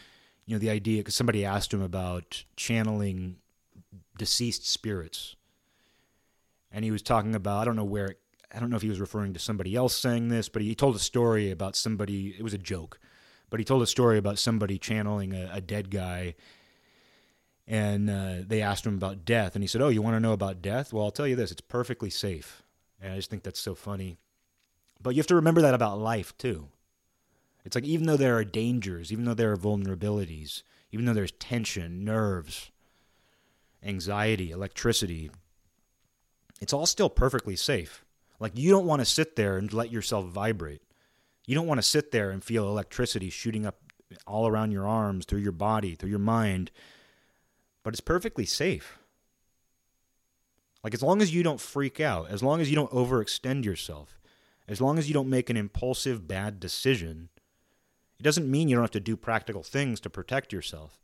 you 0.49 0.55
know, 0.55 0.59
the 0.59 0.70
idea 0.70 1.01
because 1.01 1.15
somebody 1.15 1.45
asked 1.45 1.75
him 1.75 1.83
about 1.83 2.45
channeling 2.57 3.37
deceased 4.16 4.66
spirits, 4.66 5.37
and 6.73 6.87
he 6.87 6.91
was 6.91 7.03
talking 7.03 7.35
about 7.35 7.61
I 7.61 7.65
don't 7.66 7.77
know 7.77 7.85
where 7.85 8.15
I 8.53 8.59
don't 8.59 8.70
know 8.70 8.77
if 8.77 8.83
he 8.83 8.89
was 8.89 8.99
referring 8.99 9.35
to 9.35 9.39
somebody 9.39 9.77
else 9.77 9.95
saying 9.95 10.31
this, 10.31 10.49
but 10.49 10.62
he 10.62 10.75
told 10.75 10.97
a 10.97 11.01
story 11.01 11.51
about 11.51 11.77
somebody. 11.77 12.35
It 12.39 12.43
was 12.43 12.55
a 12.55 12.59
joke, 12.59 12.99
but 13.51 13.61
he 13.61 13.65
told 13.65 13.83
a 13.83 13.87
story 13.87 14.16
about 14.16 14.39
somebody 14.39 14.79
channeling 14.79 15.35
a, 15.35 15.51
a 15.53 15.61
dead 15.61 15.91
guy. 15.91 16.35
And 17.66 18.09
uh, 18.09 18.37
they 18.47 18.62
asked 18.62 18.87
him 18.87 18.95
about 18.95 19.27
death, 19.27 19.55
and 19.55 19.62
he 19.62 19.69
said, 19.69 19.83
"Oh, 19.83 19.91
you 19.91 20.01
want 20.01 20.16
to 20.16 20.20
know 20.20 20.33
about 20.33 20.62
death? 20.62 20.95
Well, 20.95 21.05
I'll 21.05 21.11
tell 21.11 21.27
you 21.27 21.37
this: 21.37 21.51
it's 21.53 21.61
perfectly 21.61 22.09
safe." 22.09 22.62
And 23.03 23.12
I 23.12 23.16
just 23.16 23.29
think 23.29 23.43
that's 23.43 23.61
so 23.61 23.75
funny. 23.75 24.16
But 25.03 25.15
you 25.15 25.20
have 25.20 25.27
to 25.27 25.35
remember 25.35 25.61
that 25.61 25.75
about 25.75 25.99
life 25.99 26.37
too. 26.39 26.69
It's 27.69 27.74
like 27.74 27.85
even 27.85 28.07
though 28.07 28.16
there 28.16 28.35
are 28.39 28.47
dangers, 28.47 29.12
even 29.12 29.27
though 29.27 29.35
there 29.35 29.53
are 29.53 29.57
vulnerabilities, 29.59 30.62
even 30.90 31.05
though 31.05 31.12
there's 31.12 31.32
tension, 31.32 32.03
nerves, 32.03 32.70
anxiety, 33.82 34.51
electricity, 34.51 35.31
it's 36.62 36.73
all 36.73 36.86
still 36.86 37.11
perfectly 37.11 37.57
safe. 37.57 38.07
Like 38.40 38.53
you 38.57 38.70
don't 38.70 38.86
want 38.86 39.01
to 39.01 39.05
sit 39.05 39.36
there 39.36 39.59
and 39.59 39.70
let 39.70 39.93
yourself 39.93 40.28
vibrate. 40.28 40.81
You 41.47 41.55
don't 41.55 41.66
want 41.66 41.77
to 41.77 41.86
sit 41.86 42.11
there 42.11 42.31
and 42.31 42.43
feel 42.43 42.66
electricity 42.66 43.28
shooting 43.28 43.66
up 43.66 43.77
all 44.27 44.47
around 44.47 44.70
your 44.70 44.86
arms, 44.86 45.27
through 45.27 45.40
your 45.40 45.53
body, 45.53 45.95
through 45.95 46.09
your 46.09 46.19
mind. 46.19 46.70
But 47.82 47.93
it's 47.93 48.01
perfectly 48.01 48.47
safe. 48.47 48.99
Like 50.82 50.95
as 50.95 51.03
long 51.03 51.20
as 51.20 51.35
you 51.35 51.43
don't 51.43 51.61
freak 51.61 52.01
out, 52.01 52.31
as 52.31 52.43
long 52.43 52.62
as 52.62 52.70
you 52.70 52.77
don't 52.77 52.93
overextend 52.93 53.66
yourself, 53.66 54.19
as 54.66 54.81
long 54.81 54.99
as 54.99 55.07
you 55.07 55.12
don't 55.12 55.28
make 55.28 55.51
an 55.51 55.59
impulsive 55.59 56.27
bad 56.27 56.61
decision, 56.61 57.28
it 58.19 58.23
doesn't 58.23 58.51
mean 58.51 58.69
you 58.69 58.77
don't 58.77 58.85
have 58.85 58.90
to 58.93 59.01
do 59.01 59.16
practical 59.16 59.62
things 59.62 60.01
to 60.01 60.11
protect 60.11 60.53
yourself. 60.53 60.99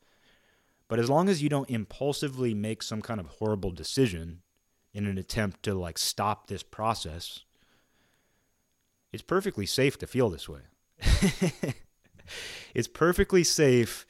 But 0.89 0.99
as 0.99 1.09
long 1.09 1.29
as 1.29 1.43
you 1.43 1.49
don't 1.49 1.71
impulsively 1.71 2.55
make 2.55 2.83
some 2.83 3.03
kind 3.03 3.21
of 3.21 3.27
horrible 3.27 3.71
decision 3.71 4.43
in 4.93 5.07
an 5.07 5.19
attempt 5.19 5.63
to 5.65 5.75
like 5.75 5.99
stop 5.99 6.47
this 6.47 6.63
process, 6.63 7.45
it's 9.13 9.23
perfectly 9.23 9.67
safe 9.67 9.99
to 9.99 10.07
feel 10.07 10.29
this 10.29 10.49
way. 10.49 10.61
it's 12.75 12.89
perfectly 12.89 13.45
safe 13.45 14.07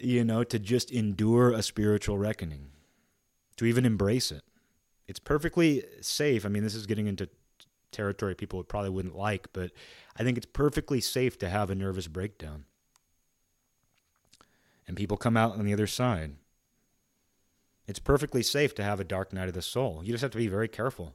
you 0.00 0.24
know 0.24 0.44
to 0.44 0.58
just 0.58 0.90
endure 0.90 1.52
a 1.52 1.62
spiritual 1.62 2.18
reckoning, 2.18 2.70
to 3.56 3.64
even 3.64 3.84
embrace 3.84 4.30
it. 4.30 4.42
It's 5.06 5.18
perfectly 5.18 5.84
safe. 6.00 6.44
I 6.44 6.48
mean, 6.48 6.62
this 6.62 6.74
is 6.74 6.86
getting 6.86 7.06
into 7.06 7.28
territory 7.92 8.34
people 8.34 8.58
would 8.58 8.68
probably 8.68 8.90
wouldn't 8.90 9.16
like, 9.16 9.48
but 9.52 9.70
I 10.16 10.22
think 10.22 10.36
it's 10.36 10.46
perfectly 10.46 11.00
safe 11.00 11.38
to 11.38 11.48
have 11.48 11.70
a 11.70 11.74
nervous 11.74 12.08
breakdown. 12.08 12.64
And 14.86 14.96
people 14.96 15.16
come 15.16 15.36
out 15.36 15.52
on 15.52 15.64
the 15.64 15.72
other 15.72 15.86
side. 15.86 16.36
It's 17.86 17.98
perfectly 17.98 18.42
safe 18.42 18.74
to 18.76 18.82
have 18.82 19.00
a 19.00 19.04
dark 19.04 19.32
night 19.32 19.48
of 19.48 19.54
the 19.54 19.62
soul. 19.62 20.02
You 20.04 20.12
just 20.12 20.22
have 20.22 20.30
to 20.32 20.38
be 20.38 20.48
very 20.48 20.68
careful. 20.68 21.14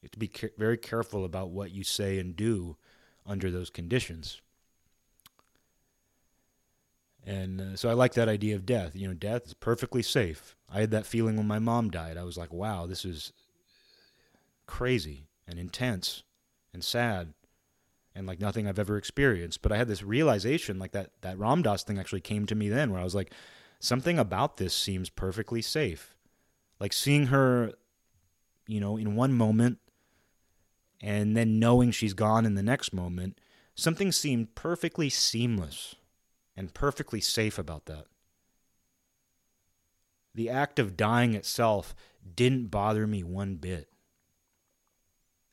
You 0.00 0.06
have 0.06 0.12
to 0.12 0.18
be 0.18 0.28
ca- 0.28 0.48
very 0.58 0.76
careful 0.76 1.24
about 1.24 1.50
what 1.50 1.70
you 1.70 1.84
say 1.84 2.18
and 2.18 2.36
do 2.36 2.76
under 3.26 3.50
those 3.50 3.70
conditions. 3.70 4.40
And 7.24 7.60
uh, 7.60 7.76
so 7.76 7.88
I 7.88 7.94
like 7.94 8.14
that 8.14 8.28
idea 8.28 8.54
of 8.54 8.64
death. 8.64 8.94
You 8.94 9.08
know, 9.08 9.14
death 9.14 9.46
is 9.46 9.54
perfectly 9.54 10.02
safe. 10.02 10.54
I 10.72 10.80
had 10.80 10.90
that 10.92 11.06
feeling 11.06 11.36
when 11.36 11.46
my 11.46 11.58
mom 11.58 11.90
died. 11.90 12.16
I 12.16 12.24
was 12.24 12.36
like, 12.38 12.52
wow, 12.52 12.86
this 12.86 13.04
is 13.04 13.32
crazy 14.66 15.26
and 15.46 15.58
intense 15.58 16.22
and 16.72 16.82
sad 16.84 17.34
and 18.16 18.26
like 18.26 18.40
nothing 18.40 18.66
I've 18.66 18.78
ever 18.78 18.96
experienced. 18.96 19.60
But 19.60 19.72
I 19.72 19.76
had 19.76 19.88
this 19.88 20.02
realization, 20.02 20.78
like 20.78 20.92
that 20.92 21.10
that 21.20 21.38
Ram 21.38 21.62
Dass 21.62 21.84
thing 21.84 21.98
actually 21.98 22.22
came 22.22 22.46
to 22.46 22.54
me 22.54 22.68
then, 22.68 22.90
where 22.90 23.00
I 23.00 23.04
was 23.04 23.14
like, 23.14 23.32
something 23.78 24.18
about 24.18 24.56
this 24.56 24.74
seems 24.74 25.10
perfectly 25.10 25.60
safe. 25.60 26.16
Like 26.80 26.92
seeing 26.92 27.26
her, 27.26 27.72
you 28.66 28.80
know, 28.80 28.96
in 28.96 29.14
one 29.14 29.34
moment, 29.34 29.78
and 31.02 31.36
then 31.36 31.58
knowing 31.58 31.90
she's 31.90 32.14
gone 32.14 32.46
in 32.46 32.54
the 32.54 32.62
next 32.62 32.92
moment, 32.92 33.38
something 33.74 34.10
seemed 34.10 34.54
perfectly 34.54 35.10
seamless 35.10 35.94
and 36.56 36.72
perfectly 36.72 37.20
safe 37.20 37.58
about 37.58 37.84
that. 37.84 38.06
The 40.34 40.48
act 40.48 40.78
of 40.78 40.96
dying 40.96 41.34
itself 41.34 41.94
didn't 42.34 42.66
bother 42.70 43.06
me 43.06 43.22
one 43.22 43.56
bit. 43.56 43.88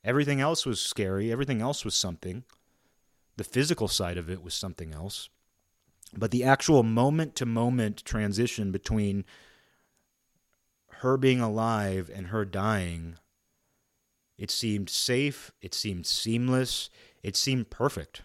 Everything 0.03 0.41
else 0.41 0.65
was 0.65 0.81
scary. 0.81 1.31
Everything 1.31 1.61
else 1.61 1.85
was 1.85 1.95
something. 1.95 2.43
The 3.37 3.43
physical 3.43 3.87
side 3.87 4.17
of 4.17 4.29
it 4.29 4.43
was 4.43 4.53
something 4.53 4.93
else. 4.93 5.29
But 6.15 6.31
the 6.31 6.43
actual 6.43 6.83
moment 6.83 7.35
to 7.37 7.45
moment 7.45 8.03
transition 8.05 8.71
between 8.71 9.25
her 10.97 11.17
being 11.17 11.39
alive 11.39 12.11
and 12.13 12.27
her 12.27 12.45
dying, 12.45 13.15
it 14.37 14.51
seemed 14.51 14.89
safe. 14.89 15.51
It 15.61 15.73
seemed 15.73 16.05
seamless. 16.05 16.89
It 17.23 17.35
seemed 17.35 17.69
perfect. 17.69 18.21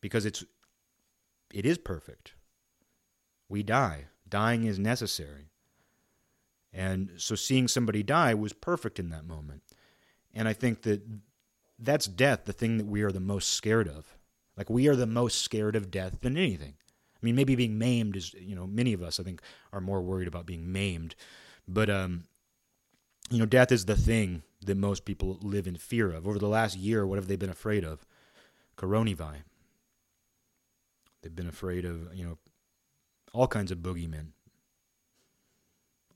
Because 0.00 0.24
it's, 0.24 0.44
it 1.52 1.66
is 1.66 1.78
perfect. 1.78 2.32
We 3.48 3.62
die. 3.62 4.06
Dying 4.28 4.64
is 4.64 4.78
necessary. 4.78 5.49
And 6.72 7.12
so 7.16 7.34
seeing 7.34 7.68
somebody 7.68 8.02
die 8.02 8.34
was 8.34 8.52
perfect 8.52 8.98
in 8.98 9.10
that 9.10 9.26
moment. 9.26 9.62
And 10.32 10.46
I 10.46 10.52
think 10.52 10.82
that 10.82 11.02
that's 11.78 12.06
death, 12.06 12.44
the 12.44 12.52
thing 12.52 12.78
that 12.78 12.86
we 12.86 13.02
are 13.02 13.10
the 13.10 13.20
most 13.20 13.54
scared 13.54 13.88
of. 13.88 14.16
Like 14.56 14.70
we 14.70 14.88
are 14.88 14.96
the 14.96 15.06
most 15.06 15.42
scared 15.42 15.74
of 15.74 15.90
death 15.90 16.20
than 16.20 16.36
anything. 16.36 16.74
I 17.14 17.18
mean, 17.22 17.34
maybe 17.34 17.56
being 17.56 17.78
maimed 17.78 18.16
is, 18.16 18.34
you 18.34 18.54
know, 18.54 18.66
many 18.66 18.92
of 18.92 19.02
us 19.02 19.18
I 19.18 19.22
think 19.22 19.42
are 19.72 19.80
more 19.80 20.00
worried 20.00 20.28
about 20.28 20.46
being 20.46 20.72
maimed. 20.72 21.14
But 21.66 21.90
um 21.90 22.24
you 23.30 23.38
know, 23.38 23.46
death 23.46 23.70
is 23.70 23.84
the 23.84 23.96
thing 23.96 24.42
that 24.66 24.76
most 24.76 25.04
people 25.04 25.38
live 25.40 25.66
in 25.66 25.76
fear 25.76 26.10
of. 26.10 26.26
Over 26.26 26.38
the 26.38 26.48
last 26.48 26.76
year, 26.76 27.06
what 27.06 27.16
have 27.16 27.28
they 27.28 27.36
been 27.36 27.50
afraid 27.50 27.84
of? 27.84 28.04
Coronavirus. 28.76 29.44
They've 31.22 31.34
been 31.34 31.48
afraid 31.48 31.84
of, 31.84 32.12
you 32.14 32.24
know, 32.24 32.38
all 33.32 33.46
kinds 33.46 33.70
of 33.70 33.78
boogeymen 33.78 34.32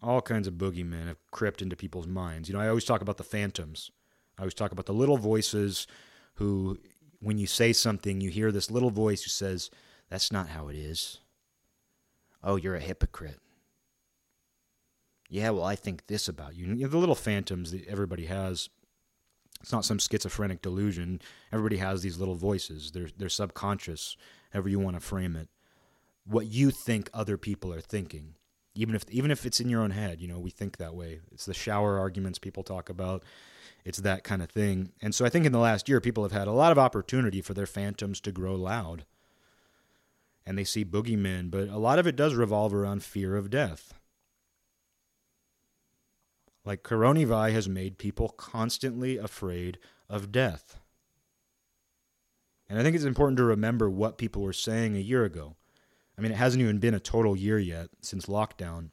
all 0.04 0.20
kinds 0.20 0.46
of 0.46 0.54
boogeymen 0.54 1.08
have 1.08 1.18
crept 1.30 1.62
into 1.62 1.76
people's 1.76 2.06
minds. 2.06 2.48
You 2.48 2.54
know, 2.54 2.60
I 2.60 2.68
always 2.68 2.84
talk 2.84 3.00
about 3.00 3.16
the 3.16 3.24
phantoms. 3.24 3.90
I 4.38 4.42
always 4.42 4.54
talk 4.54 4.72
about 4.72 4.86
the 4.86 4.92
little 4.92 5.16
voices 5.16 5.86
who, 6.34 6.78
when 7.20 7.38
you 7.38 7.46
say 7.46 7.72
something, 7.72 8.20
you 8.20 8.30
hear 8.30 8.52
this 8.52 8.70
little 8.70 8.90
voice 8.90 9.22
who 9.22 9.30
says, 9.30 9.70
That's 10.10 10.30
not 10.30 10.48
how 10.48 10.68
it 10.68 10.76
is. 10.76 11.18
Oh, 12.42 12.56
you're 12.56 12.74
a 12.74 12.80
hypocrite. 12.80 13.40
Yeah, 15.30 15.50
well, 15.50 15.64
I 15.64 15.74
think 15.74 16.06
this 16.06 16.28
about 16.28 16.54
you. 16.54 16.66
you 16.66 16.74
know, 16.74 16.88
the 16.88 16.98
little 16.98 17.14
phantoms 17.14 17.72
that 17.72 17.86
everybody 17.86 18.26
has. 18.26 18.68
It's 19.62 19.72
not 19.72 19.86
some 19.86 19.98
schizophrenic 19.98 20.60
delusion. 20.60 21.22
Everybody 21.50 21.78
has 21.78 22.02
these 22.02 22.18
little 22.18 22.34
voices. 22.34 22.90
They're, 22.92 23.08
they're 23.16 23.30
subconscious, 23.30 24.16
however 24.52 24.68
you 24.68 24.78
want 24.78 24.96
to 24.96 25.00
frame 25.00 25.36
it. 25.36 25.48
What 26.26 26.46
you 26.46 26.70
think 26.70 27.08
other 27.14 27.38
people 27.38 27.72
are 27.72 27.80
thinking 27.80 28.34
even 28.74 28.94
if 28.94 29.04
even 29.10 29.30
if 29.30 29.46
it's 29.46 29.60
in 29.60 29.68
your 29.68 29.82
own 29.82 29.90
head 29.90 30.20
you 30.20 30.28
know 30.28 30.38
we 30.38 30.50
think 30.50 30.76
that 30.76 30.94
way. 30.94 31.20
It's 31.32 31.46
the 31.46 31.54
shower 31.54 31.98
arguments 31.98 32.38
people 32.38 32.62
talk 32.62 32.88
about. 32.88 33.22
It's 33.84 33.98
that 33.98 34.24
kind 34.24 34.42
of 34.42 34.50
thing. 34.50 34.92
And 35.02 35.14
so 35.14 35.24
i 35.24 35.28
think 35.28 35.46
in 35.46 35.52
the 35.52 35.58
last 35.58 35.88
year 35.88 36.00
people 36.00 36.22
have 36.22 36.32
had 36.32 36.48
a 36.48 36.52
lot 36.52 36.72
of 36.72 36.78
opportunity 36.78 37.40
for 37.40 37.54
their 37.54 37.66
phantoms 37.66 38.20
to 38.20 38.32
grow 38.32 38.54
loud. 38.54 39.04
And 40.46 40.58
they 40.58 40.64
see 40.64 40.84
boogeymen 40.84 41.50
but 41.50 41.68
a 41.68 41.78
lot 41.78 41.98
of 41.98 42.06
it 42.06 42.16
does 42.16 42.34
revolve 42.34 42.74
around 42.74 43.02
fear 43.02 43.36
of 43.36 43.50
death. 43.50 43.94
Like 46.64 46.82
coronavirus 46.82 47.52
has 47.52 47.68
made 47.68 47.98
people 47.98 48.30
constantly 48.30 49.18
afraid 49.18 49.78
of 50.08 50.32
death. 50.32 50.80
And 52.68 52.78
i 52.78 52.82
think 52.82 52.96
it's 52.96 53.04
important 53.04 53.36
to 53.36 53.44
remember 53.44 53.88
what 53.88 54.18
people 54.18 54.42
were 54.42 54.52
saying 54.52 54.96
a 54.96 55.00
year 55.00 55.24
ago 55.24 55.56
I 56.16 56.20
mean, 56.20 56.32
it 56.32 56.36
hasn't 56.36 56.62
even 56.62 56.78
been 56.78 56.94
a 56.94 57.00
total 57.00 57.36
year 57.36 57.58
yet 57.58 57.88
since 58.00 58.26
lockdown. 58.26 58.90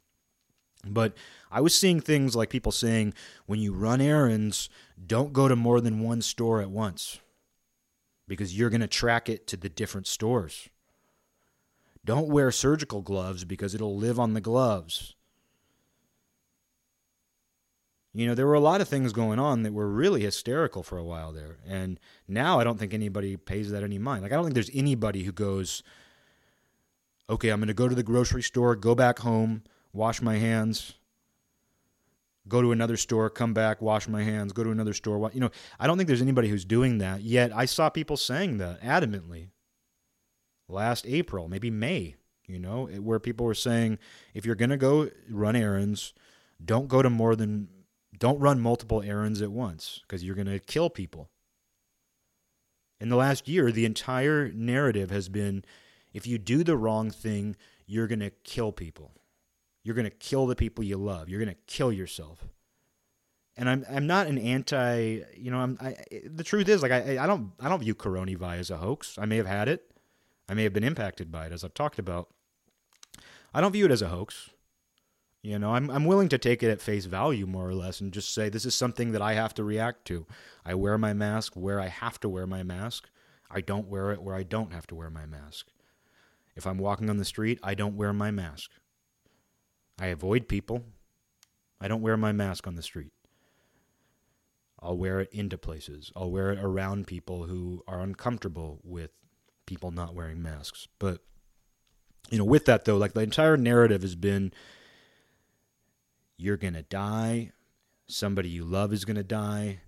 But 0.84 1.14
I 1.50 1.60
was 1.60 1.74
seeing 1.74 2.00
things 2.00 2.34
like 2.34 2.50
people 2.50 2.72
saying, 2.72 3.14
when 3.46 3.60
you 3.60 3.72
run 3.72 4.00
errands, 4.00 4.68
don't 5.06 5.32
go 5.32 5.46
to 5.46 5.54
more 5.54 5.80
than 5.80 6.00
one 6.00 6.22
store 6.22 6.60
at 6.60 6.70
once 6.70 7.20
because 8.26 8.56
you're 8.56 8.70
going 8.70 8.80
to 8.80 8.88
track 8.88 9.28
it 9.28 9.46
to 9.48 9.56
the 9.56 9.68
different 9.68 10.06
stores. 10.06 10.68
Don't 12.04 12.28
wear 12.28 12.50
surgical 12.50 13.00
gloves 13.00 13.44
because 13.44 13.74
it'll 13.74 13.96
live 13.96 14.18
on 14.18 14.34
the 14.34 14.40
gloves. 14.40 15.14
You 18.14 18.26
know, 18.26 18.34
there 18.34 18.46
were 18.46 18.54
a 18.54 18.60
lot 18.60 18.80
of 18.80 18.88
things 18.88 19.12
going 19.12 19.38
on 19.38 19.62
that 19.62 19.72
were 19.72 19.88
really 19.88 20.22
hysterical 20.22 20.82
for 20.82 20.98
a 20.98 21.04
while 21.04 21.32
there. 21.32 21.58
And 21.66 21.98
now 22.26 22.58
I 22.58 22.64
don't 22.64 22.78
think 22.78 22.92
anybody 22.92 23.36
pays 23.36 23.70
that 23.70 23.82
any 23.82 23.98
mind. 23.98 24.22
Like, 24.22 24.32
I 24.32 24.34
don't 24.34 24.44
think 24.44 24.54
there's 24.54 24.70
anybody 24.74 25.22
who 25.22 25.32
goes, 25.32 25.82
okay, 27.28 27.50
I'm 27.50 27.60
going 27.60 27.68
to 27.68 27.74
go 27.74 27.88
to 27.88 27.94
the 27.94 28.02
grocery 28.02 28.42
store, 28.42 28.76
go 28.76 28.94
back 28.94 29.20
home, 29.20 29.62
wash 29.92 30.20
my 30.20 30.36
hands, 30.36 30.94
go 32.48 32.60
to 32.60 32.72
another 32.72 32.96
store, 32.96 33.30
come 33.30 33.54
back, 33.54 33.80
wash 33.80 34.08
my 34.08 34.22
hands, 34.22 34.52
go 34.52 34.64
to 34.64 34.70
another 34.70 34.92
store. 34.92 35.30
You 35.32 35.40
know, 35.40 35.50
I 35.78 35.86
don't 35.86 35.96
think 35.96 36.08
there's 36.08 36.22
anybody 36.22 36.48
who's 36.48 36.64
doing 36.64 36.98
that. 36.98 37.22
Yet 37.22 37.52
I 37.54 37.64
saw 37.64 37.88
people 37.88 38.16
saying 38.16 38.58
that 38.58 38.82
adamantly 38.82 39.48
last 40.68 41.06
April, 41.06 41.48
maybe 41.48 41.70
May, 41.70 42.16
you 42.46 42.58
know, 42.58 42.86
eh, 42.86 42.98
where 42.98 43.20
people 43.20 43.46
were 43.46 43.54
saying 43.54 43.98
if 44.34 44.44
you're 44.44 44.54
going 44.54 44.70
to 44.70 44.76
go 44.76 45.10
run 45.30 45.56
errands, 45.56 46.14
don't 46.64 46.88
go 46.88 47.02
to 47.02 47.10
more 47.10 47.36
than 47.36 47.68
don't 48.18 48.38
run 48.38 48.60
multiple 48.60 49.02
errands 49.02 49.42
at 49.42 49.50
once 49.50 50.00
because 50.02 50.22
you're 50.22 50.36
going 50.36 50.46
to 50.46 50.58
kill 50.60 50.90
people. 50.90 51.30
In 53.00 53.08
the 53.08 53.16
last 53.16 53.48
year, 53.48 53.72
the 53.72 53.84
entire 53.84 54.52
narrative 54.52 55.10
has 55.10 55.28
been 55.28 55.64
if 56.12 56.26
you 56.26 56.38
do 56.38 56.64
the 56.64 56.76
wrong 56.76 57.10
thing, 57.10 57.56
you're 57.86 58.06
going 58.06 58.20
to 58.20 58.30
kill 58.30 58.72
people. 58.72 59.12
You're 59.82 59.94
going 59.94 60.08
to 60.08 60.10
kill 60.10 60.46
the 60.46 60.56
people 60.56 60.84
you 60.84 60.96
love. 60.96 61.28
You're 61.28 61.40
going 61.40 61.54
to 61.54 61.60
kill 61.66 61.92
yourself. 61.92 62.46
And 63.56 63.68
I'm 63.68 63.84
I'm 63.90 64.06
not 64.06 64.28
an 64.28 64.38
anti, 64.38 65.20
you 65.36 65.50
know, 65.50 65.58
I'm 65.58 65.76
I, 65.80 65.96
the 66.24 66.44
truth 66.44 66.68
is 66.68 66.80
like 66.80 66.90
I 66.90 67.18
I 67.22 67.26
don't 67.26 67.52
I 67.60 67.68
don't 67.68 67.80
view 67.80 67.94
coronavirus 67.94 68.60
as 68.60 68.70
a 68.70 68.76
hoax. 68.78 69.18
I 69.18 69.26
may 69.26 69.36
have 69.36 69.46
had 69.46 69.68
it. 69.68 69.90
I 70.48 70.54
may 70.54 70.62
have 70.62 70.72
been 70.72 70.84
impacted 70.84 71.30
by 71.30 71.46
it 71.46 71.52
as 71.52 71.62
I've 71.62 71.74
talked 71.74 71.98
about. 71.98 72.28
I 73.52 73.60
don't 73.60 73.72
view 73.72 73.84
it 73.84 73.90
as 73.90 74.00
a 74.00 74.08
hoax. 74.08 74.50
You 75.42 75.58
know, 75.58 75.74
I'm 75.74 75.90
I'm 75.90 76.06
willing 76.06 76.28
to 76.30 76.38
take 76.38 76.62
it 76.62 76.70
at 76.70 76.80
face 76.80 77.04
value 77.04 77.46
more 77.46 77.68
or 77.68 77.74
less 77.74 78.00
and 78.00 78.12
just 78.12 78.32
say 78.32 78.48
this 78.48 78.64
is 78.64 78.74
something 78.74 79.12
that 79.12 79.20
I 79.20 79.34
have 79.34 79.52
to 79.54 79.64
react 79.64 80.06
to. 80.06 80.24
I 80.64 80.74
wear 80.74 80.96
my 80.96 81.12
mask 81.12 81.54
where 81.54 81.80
I 81.80 81.88
have 81.88 82.20
to 82.20 82.28
wear 82.28 82.46
my 82.46 82.62
mask. 82.62 83.10
I 83.50 83.60
don't 83.60 83.88
wear 83.88 84.12
it 84.12 84.22
where 84.22 84.36
I 84.36 84.44
don't 84.44 84.72
have 84.72 84.86
to 84.86 84.94
wear 84.94 85.10
my 85.10 85.26
mask. 85.26 85.71
If 86.54 86.66
I'm 86.66 86.78
walking 86.78 87.08
on 87.08 87.16
the 87.16 87.24
street, 87.24 87.58
I 87.62 87.74
don't 87.74 87.96
wear 87.96 88.12
my 88.12 88.30
mask. 88.30 88.70
I 89.98 90.06
avoid 90.06 90.48
people. 90.48 90.84
I 91.80 91.88
don't 91.88 92.02
wear 92.02 92.16
my 92.16 92.32
mask 92.32 92.66
on 92.66 92.76
the 92.76 92.82
street. 92.82 93.12
I'll 94.80 94.96
wear 94.96 95.20
it 95.20 95.30
into 95.32 95.56
places. 95.56 96.12
I'll 96.16 96.30
wear 96.30 96.50
it 96.50 96.58
around 96.58 97.06
people 97.06 97.44
who 97.44 97.82
are 97.86 98.00
uncomfortable 98.00 98.80
with 98.82 99.10
people 99.66 99.90
not 99.92 100.14
wearing 100.14 100.42
masks. 100.42 100.88
But 100.98 101.20
you 102.30 102.38
know, 102.38 102.44
with 102.44 102.64
that 102.66 102.84
though, 102.84 102.96
like 102.96 103.12
the 103.12 103.20
entire 103.20 103.56
narrative 103.56 104.02
has 104.02 104.16
been 104.16 104.52
you're 106.36 106.56
going 106.56 106.74
to 106.74 106.82
die, 106.82 107.52
somebody 108.08 108.48
you 108.48 108.64
love 108.64 108.92
is 108.92 109.04
going 109.04 109.16
to 109.16 109.22
die, 109.22 109.80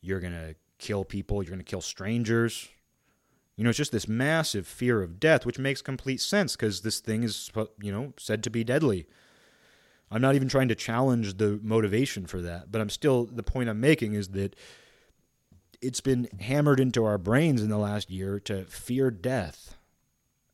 you're 0.00 0.20
going 0.20 0.34
to 0.34 0.54
kill 0.78 1.04
people, 1.04 1.42
you're 1.42 1.50
going 1.50 1.58
to 1.58 1.64
kill 1.64 1.80
strangers, 1.80 2.68
you 3.56 3.62
know, 3.62 3.70
it's 3.70 3.78
just 3.78 3.92
this 3.92 4.08
massive 4.08 4.66
fear 4.66 5.02
of 5.02 5.20
death, 5.20 5.46
which 5.46 5.58
makes 5.58 5.80
complete 5.80 6.20
sense 6.20 6.56
because 6.56 6.80
this 6.80 7.00
thing 7.00 7.22
is, 7.22 7.50
you 7.80 7.92
know, 7.92 8.12
said 8.18 8.42
to 8.44 8.50
be 8.50 8.64
deadly. 8.64 9.06
I'm 10.10 10.20
not 10.20 10.34
even 10.34 10.48
trying 10.48 10.68
to 10.68 10.74
challenge 10.74 11.36
the 11.36 11.60
motivation 11.62 12.26
for 12.26 12.40
that, 12.42 12.70
but 12.70 12.80
I'm 12.80 12.90
still, 12.90 13.24
the 13.24 13.42
point 13.42 13.68
I'm 13.68 13.80
making 13.80 14.14
is 14.14 14.28
that 14.28 14.56
it's 15.80 16.00
been 16.00 16.28
hammered 16.40 16.80
into 16.80 17.04
our 17.04 17.18
brains 17.18 17.62
in 17.62 17.68
the 17.68 17.78
last 17.78 18.10
year 18.10 18.40
to 18.40 18.64
fear 18.64 19.10
death. 19.10 19.76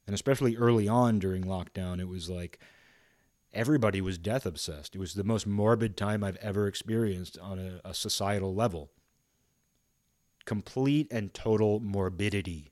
And 0.06 0.14
especially 0.14 0.56
early 0.56 0.88
on 0.88 1.18
during 1.18 1.44
lockdown, 1.44 2.00
it 2.00 2.08
was 2.08 2.28
like 2.28 2.58
everybody 3.52 4.00
was 4.00 4.18
death 4.18 4.44
obsessed. 4.44 4.94
It 4.94 4.98
was 4.98 5.14
the 5.14 5.24
most 5.24 5.46
morbid 5.46 5.96
time 5.96 6.22
I've 6.22 6.36
ever 6.36 6.66
experienced 6.66 7.38
on 7.38 7.58
a, 7.58 7.80
a 7.88 7.94
societal 7.94 8.54
level. 8.54 8.90
Complete 10.44 11.06
and 11.10 11.32
total 11.32 11.80
morbidity 11.80 12.70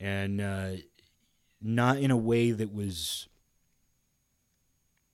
and 0.00 0.40
uh, 0.40 0.70
not 1.60 1.98
in 1.98 2.10
a 2.10 2.16
way 2.16 2.50
that 2.50 2.72
was. 2.72 3.28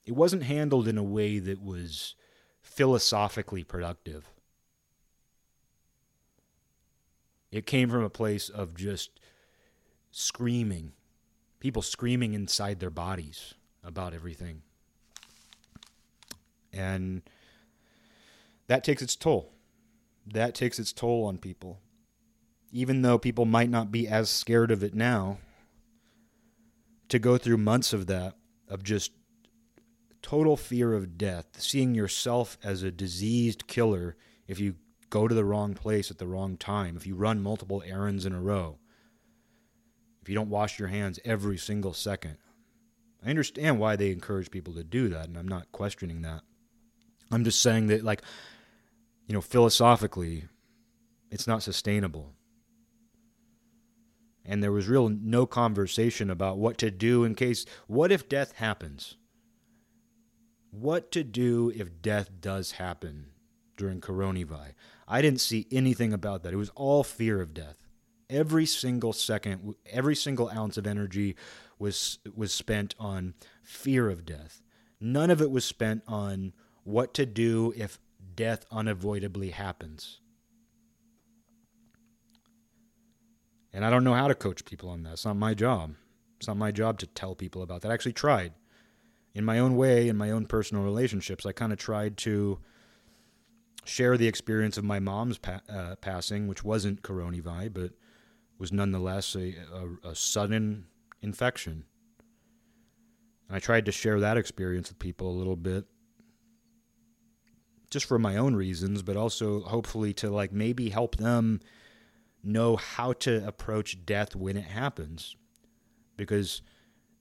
It 0.05 0.13
wasn't 0.15 0.43
handled 0.43 0.87
in 0.87 0.99
a 0.99 1.03
way 1.03 1.39
that 1.39 1.63
was 1.63 2.15
philosophically 2.63 3.65
productive. 3.65 4.29
It 7.51 7.67
came 7.67 7.89
from 7.89 8.03
a 8.03 8.11
place 8.11 8.49
of 8.51 8.75
just 8.75 9.21
screaming, 10.11 10.93
people 11.61 11.83
screaming 11.83 12.35
inside 12.35 12.81
their 12.81 12.91
bodies 12.91 13.55
about 13.83 14.13
everything. 14.13 14.63
And 16.73 17.23
that 18.67 18.83
takes 18.85 19.03
its 19.03 19.17
toll. 19.17 19.53
That 20.27 20.55
takes 20.55 20.79
its 20.79 20.93
toll 20.93 21.25
on 21.25 21.39
people. 21.39 21.81
Even 22.75 23.03
though 23.03 23.19
people 23.19 23.45
might 23.45 23.71
not 23.71 23.93
be 23.93 24.09
as 24.09 24.29
scared 24.29 24.73
of 24.73 24.83
it 24.83 24.95
now, 24.95 25.39
to 27.09 27.21
go 27.21 27.39
through 27.39 27.57
months 27.57 27.93
of 27.93 28.09
that, 28.09 28.35
of 28.69 28.83
just 28.83 29.13
total 30.23 30.57
fear 30.57 30.93
of 30.93 31.17
death, 31.17 31.47
seeing 31.57 31.95
yourself 31.95 32.59
as 32.65 32.83
a 32.83 32.91
diseased 32.91 33.69
killer 33.69 34.17
if 34.49 34.59
you 34.59 34.75
go 35.09 35.29
to 35.29 35.35
the 35.37 35.45
wrong 35.45 35.75
place 35.75 36.11
at 36.11 36.19
the 36.19 36.27
wrong 36.27 36.57
time, 36.57 36.97
if 36.97 37.07
you 37.07 37.15
run 37.15 37.41
multiple 37.41 37.81
errands 37.87 38.27
in 38.27 38.33
a 38.33 38.41
row, 38.41 38.79
if 40.21 40.29
you 40.29 40.35
don't 40.35 40.51
wash 40.51 40.81
your 40.81 40.89
hands 40.89 41.21
every 41.25 41.57
single 41.57 41.93
second. 41.93 42.39
I 43.25 43.31
understand 43.31 43.79
why 43.79 43.95
they 43.95 44.11
encourage 44.11 44.51
people 44.51 44.75
to 44.75 44.83
do 44.83 45.09
that, 45.11 45.29
and 45.29 45.39
I'm 45.39 45.47
not 45.47 45.71
questioning 45.71 46.23
that. 46.23 46.43
I'm 47.31 47.45
just 47.45 47.61
saying 47.61 47.87
that, 47.87 48.03
like, 48.03 48.23
you 49.29 49.35
know, 49.35 49.41
philosophically, 49.41 50.47
it's 51.31 51.47
not 51.47 51.63
sustainable. 51.63 52.33
And 54.45 54.63
there 54.63 54.73
was 54.73 54.89
real 54.89 55.09
no 55.09 55.47
conversation 55.47 56.31
about 56.31 56.59
what 56.59 56.77
to 56.79 56.91
do 56.91 57.25
in 57.25 57.35
case, 57.35 57.65
what 57.87 58.13
if 58.13 58.29
death 58.29 58.53
happens? 58.57 59.17
What 60.71 61.11
to 61.13 61.25
do 61.25 61.73
if 61.75 62.03
death 62.03 62.31
does 62.41 62.73
happen 62.73 63.29
during 63.77 64.01
coronavirus? 64.01 64.75
I 65.07 65.23
didn't 65.23 65.41
see 65.41 65.67
anything 65.71 66.13
about 66.13 66.43
that. 66.43 66.53
It 66.53 66.57
was 66.57 66.71
all 66.75 67.05
fear 67.05 67.41
of 67.41 67.55
death. 67.55 67.77
Every 68.29 68.67
single 68.67 69.13
second, 69.13 69.75
every 69.87 70.17
single 70.17 70.51
ounce 70.51 70.77
of 70.77 70.87
energy 70.87 71.37
was 71.79 72.19
was 72.35 72.53
spent 72.53 72.95
on 72.99 73.35
fear 73.63 74.09
of 74.11 74.25
death. 74.25 74.63
None 75.01 75.31
of 75.31 75.41
it 75.41 75.51
was 75.51 75.65
spent 75.65 76.03
on 76.09 76.55
what 76.83 77.15
to 77.15 77.27
do 77.27 77.73
if 77.77 77.99
death 78.35 78.65
unavoidably 78.71 79.51
happens. 79.51 80.21
And 83.75 83.85
I 83.85 83.91
don't 83.91 84.05
know 84.05 84.15
how 84.15 84.29
to 84.29 84.37
coach 84.37 84.65
people 84.65 84.89
on 84.89 85.03
that. 85.03 85.15
It's 85.15 85.25
not 85.25 85.37
my 85.37 85.53
job. 85.53 85.97
It's 86.39 86.47
not 86.47 86.57
my 86.57 86.71
job 86.71 87.01
to 87.01 87.09
tell 87.09 87.35
people 87.35 87.61
about 87.61 87.83
that. 87.83 87.91
I 87.91 87.95
actually 87.95 88.13
tried. 88.13 88.53
In 89.35 89.45
my 89.45 89.59
own 89.59 89.77
way, 89.77 90.09
in 90.09 90.17
my 90.17 90.31
own 90.31 90.47
personal 90.47 90.85
relationships, 90.85 91.45
I 91.45 91.51
kind 91.51 91.73
of 91.73 91.79
tried 91.79 92.17
to 92.19 92.61
share 93.85 94.17
the 94.17 94.29
experience 94.29 94.79
of 94.79 94.85
my 94.85 95.01
mom's 95.01 95.39
pa- 95.39 95.61
uh, 95.69 95.97
passing, 95.97 96.47
which 96.47 96.63
wasn't 96.63 97.03
coronavirus, 97.03 97.75
but 97.75 97.91
was 98.59 98.73
nonetheless 98.73 99.35
a, 99.35 99.57
a, 100.05 100.11
a 100.11 100.15
sudden 100.15 100.87
infection. 101.21 101.85
And 103.49 103.57
I 103.57 103.59
tried 103.59 103.87
to 103.87 103.93
share 103.93 104.21
that 104.21 104.37
experience 104.37 104.89
with 104.89 105.01
people 105.01 105.29
a 105.29 105.37
little 105.37 105.57
bit 105.57 105.85
just 107.91 108.07
for 108.07 108.21
my 108.21 108.37
own 108.37 108.55
reasons, 108.55 109.03
but 109.03 109.17
also 109.17 109.63
hopefully 109.63 110.13
to 110.15 110.31
like 110.31 110.53
maybe 110.53 110.91
help 110.91 111.17
them 111.17 111.61
know 112.45 112.77
how 112.77 113.13
to 113.15 113.47
approach 113.47 114.05
death 114.05 114.35
when 114.37 114.57
it 114.57 114.65
happens. 114.65 115.37
Because 116.17 116.63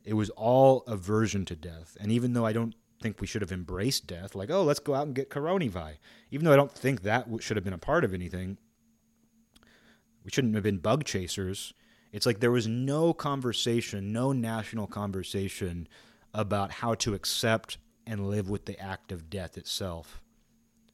it 0.03 0.13
was 0.13 0.29
all 0.31 0.83
aversion 0.87 1.45
to 1.45 1.55
death. 1.55 1.97
And 1.99 2.11
even 2.11 2.33
though 2.33 2.45
I 2.45 2.53
don't 2.53 2.75
think 3.01 3.19
we 3.19 3.27
should 3.27 3.41
have 3.41 3.51
embraced 3.51 4.07
death, 4.07 4.35
like, 4.35 4.49
oh, 4.49 4.63
let's 4.63 4.79
go 4.79 4.93
out 4.93 5.07
and 5.07 5.15
get 5.15 5.29
coronavirus, 5.29 5.97
even 6.31 6.45
though 6.45 6.53
I 6.53 6.57
don't 6.57 6.71
think 6.71 7.01
that 7.01 7.27
should 7.39 7.57
have 7.57 7.63
been 7.63 7.73
a 7.73 7.77
part 7.77 8.03
of 8.03 8.13
anything, 8.13 8.57
we 10.23 10.31
shouldn't 10.31 10.55
have 10.55 10.63
been 10.63 10.77
bug 10.77 11.03
chasers. 11.03 11.73
It's 12.11 12.25
like 12.25 12.39
there 12.39 12.51
was 12.51 12.67
no 12.67 13.13
conversation, 13.13 14.13
no 14.13 14.31
national 14.31 14.87
conversation 14.87 15.87
about 16.33 16.71
how 16.71 16.93
to 16.95 17.13
accept 17.13 17.77
and 18.05 18.29
live 18.29 18.49
with 18.49 18.65
the 18.65 18.79
act 18.79 19.11
of 19.11 19.29
death 19.29 19.57
itself. 19.57 20.21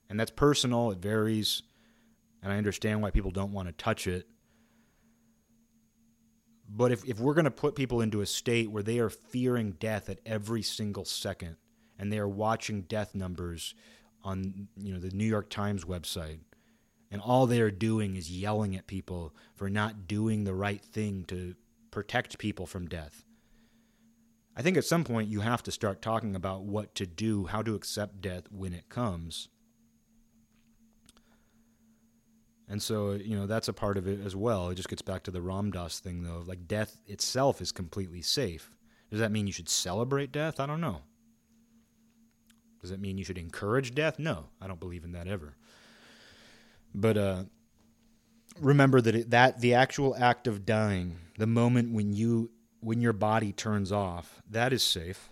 And 0.09 0.19
that's 0.19 0.31
personal, 0.31 0.91
it 0.91 0.99
varies, 0.99 1.61
and 2.41 2.51
I 2.51 2.57
understand 2.57 3.01
why 3.01 3.11
people 3.11 3.31
don't 3.31 3.53
want 3.53 3.67
to 3.67 3.73
touch 3.73 4.07
it. 4.07 4.27
But 6.69 6.91
if, 6.91 7.03
if 7.05 7.19
we're 7.19 7.33
going 7.33 7.45
to 7.45 7.51
put 7.51 7.75
people 7.75 8.01
into 8.01 8.21
a 8.21 8.25
state 8.25 8.69
where 8.69 8.83
they 8.83 8.99
are 8.99 9.09
fearing 9.09 9.71
death 9.73 10.09
at 10.09 10.19
every 10.25 10.61
single 10.61 11.05
second, 11.05 11.57
and 11.97 12.13
they 12.13 12.19
are 12.19 12.29
watching 12.29 12.83
death 12.83 13.15
numbers 13.15 13.73
on 14.23 14.67
you 14.77 14.93
know 14.93 14.99
the 14.99 15.11
New 15.11 15.25
York 15.25 15.49
Times 15.49 15.85
website, 15.85 16.39
and 17.11 17.21
all 17.21 17.45
they 17.45 17.61
are 17.61 17.71
doing 17.71 18.15
is 18.15 18.31
yelling 18.31 18.75
at 18.75 18.87
people 18.87 19.35
for 19.55 19.69
not 19.69 20.07
doing 20.07 20.43
the 20.43 20.53
right 20.53 20.83
thing 20.83 21.25
to 21.25 21.55
protect 21.91 22.37
people 22.37 22.65
from 22.65 22.87
death. 22.87 23.23
I 24.55 24.61
think 24.61 24.77
at 24.77 24.85
some 24.85 25.03
point 25.03 25.29
you 25.29 25.39
have 25.39 25.63
to 25.63 25.71
start 25.71 26.01
talking 26.01 26.35
about 26.35 26.63
what 26.63 26.93
to 26.95 27.05
do, 27.05 27.45
how 27.45 27.61
to 27.61 27.75
accept 27.75 28.21
death 28.21 28.43
when 28.51 28.73
it 28.73 28.89
comes. 28.89 29.49
And 32.69 32.81
so, 32.81 33.13
you 33.13 33.35
know, 33.35 33.47
that's 33.47 33.67
a 33.67 33.73
part 33.73 33.97
of 33.97 34.07
it 34.07 34.19
as 34.23 34.35
well. 34.35 34.69
It 34.69 34.75
just 34.75 34.89
gets 34.89 35.01
back 35.01 35.23
to 35.23 35.31
the 35.31 35.41
Ram 35.41 35.71
Dass 35.71 35.99
thing, 35.99 36.21
though. 36.21 36.43
Like, 36.45 36.67
death 36.67 37.01
itself 37.07 37.61
is 37.61 37.71
completely 37.71 38.21
safe. 38.21 38.71
Does 39.09 39.19
that 39.19 39.31
mean 39.31 39.47
you 39.47 39.53
should 39.53 39.69
celebrate 39.69 40.31
death? 40.31 40.59
I 40.59 40.67
don't 40.67 40.81
know. 40.81 41.01
Does 42.79 42.91
that 42.91 42.99
mean 42.99 43.17
you 43.17 43.23
should 43.25 43.39
encourage 43.39 43.95
death? 43.95 44.19
No, 44.19 44.45
I 44.61 44.67
don't 44.67 44.79
believe 44.79 45.03
in 45.03 45.13
that 45.13 45.27
ever. 45.27 45.55
But 46.93 47.17
uh, 47.17 47.43
remember 48.59 49.01
that 49.01 49.15
it, 49.15 49.29
that 49.31 49.61
the 49.61 49.73
actual 49.73 50.15
act 50.15 50.47
of 50.47 50.65
dying, 50.65 51.17
the 51.37 51.47
moment 51.47 51.93
when 51.93 52.13
you 52.13 52.51
when 52.81 53.01
your 53.01 53.13
body 53.13 53.51
turns 53.51 53.91
off, 53.91 54.41
that 54.49 54.71
is 54.71 54.83
safe. 54.83 55.29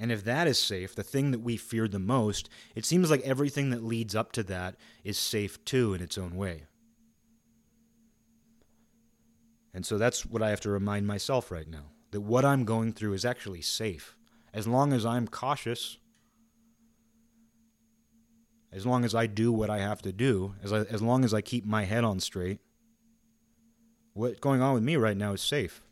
And 0.00 0.10
if 0.10 0.24
that 0.24 0.46
is 0.46 0.58
safe, 0.58 0.94
the 0.94 1.02
thing 1.02 1.30
that 1.30 1.40
we 1.42 1.58
fear 1.58 1.86
the 1.86 1.98
most, 1.98 2.48
it 2.74 2.86
seems 2.86 3.10
like 3.10 3.20
everything 3.20 3.68
that 3.68 3.84
leads 3.84 4.16
up 4.16 4.32
to 4.32 4.42
that 4.44 4.76
is 5.04 5.18
safe 5.18 5.62
too 5.66 5.92
in 5.92 6.00
its 6.00 6.16
own 6.16 6.36
way. 6.36 6.62
And 9.74 9.84
so 9.84 9.98
that's 9.98 10.24
what 10.24 10.42
I 10.42 10.48
have 10.48 10.60
to 10.62 10.70
remind 10.70 11.06
myself 11.06 11.50
right 11.50 11.68
now 11.68 11.90
that 12.12 12.22
what 12.22 12.46
I'm 12.46 12.64
going 12.64 12.94
through 12.94 13.12
is 13.12 13.26
actually 13.26 13.60
safe. 13.60 14.16
As 14.54 14.66
long 14.66 14.94
as 14.94 15.04
I'm 15.04 15.28
cautious, 15.28 15.98
as 18.72 18.86
long 18.86 19.04
as 19.04 19.14
I 19.14 19.26
do 19.26 19.52
what 19.52 19.68
I 19.68 19.78
have 19.78 20.00
to 20.02 20.12
do, 20.12 20.54
as, 20.62 20.72
I, 20.72 20.78
as 20.78 21.02
long 21.02 21.26
as 21.26 21.34
I 21.34 21.42
keep 21.42 21.66
my 21.66 21.84
head 21.84 22.04
on 22.04 22.20
straight, 22.20 22.58
what's 24.14 24.40
going 24.40 24.62
on 24.62 24.72
with 24.72 24.82
me 24.82 24.96
right 24.96 25.16
now 25.16 25.34
is 25.34 25.42
safe. 25.42 25.82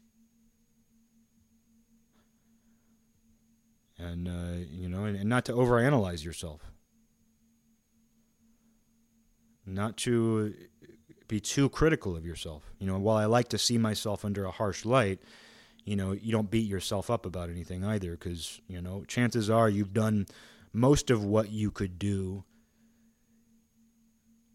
And 3.98 4.28
uh, 4.28 4.64
you 4.70 4.88
know, 4.88 5.04
and, 5.04 5.16
and 5.16 5.28
not 5.28 5.44
to 5.46 5.52
overanalyze 5.52 6.24
yourself, 6.24 6.60
not 9.66 9.96
to 9.98 10.54
be 11.26 11.40
too 11.40 11.68
critical 11.68 12.16
of 12.16 12.24
yourself. 12.24 12.72
You 12.78 12.86
know, 12.86 12.98
while 12.98 13.16
I 13.16 13.26
like 13.26 13.48
to 13.48 13.58
see 13.58 13.78
myself 13.78 14.24
under 14.24 14.44
a 14.44 14.50
harsh 14.50 14.84
light, 14.84 15.20
you 15.84 15.96
know, 15.96 16.12
you 16.12 16.32
don't 16.32 16.50
beat 16.50 16.66
yourself 16.68 17.10
up 17.10 17.26
about 17.26 17.50
anything 17.50 17.84
either, 17.84 18.12
because 18.12 18.60
you 18.68 18.80
know, 18.80 19.04
chances 19.04 19.50
are 19.50 19.68
you've 19.68 19.92
done 19.92 20.26
most 20.72 21.10
of 21.10 21.24
what 21.24 21.50
you 21.50 21.70
could 21.70 21.98
do 21.98 22.44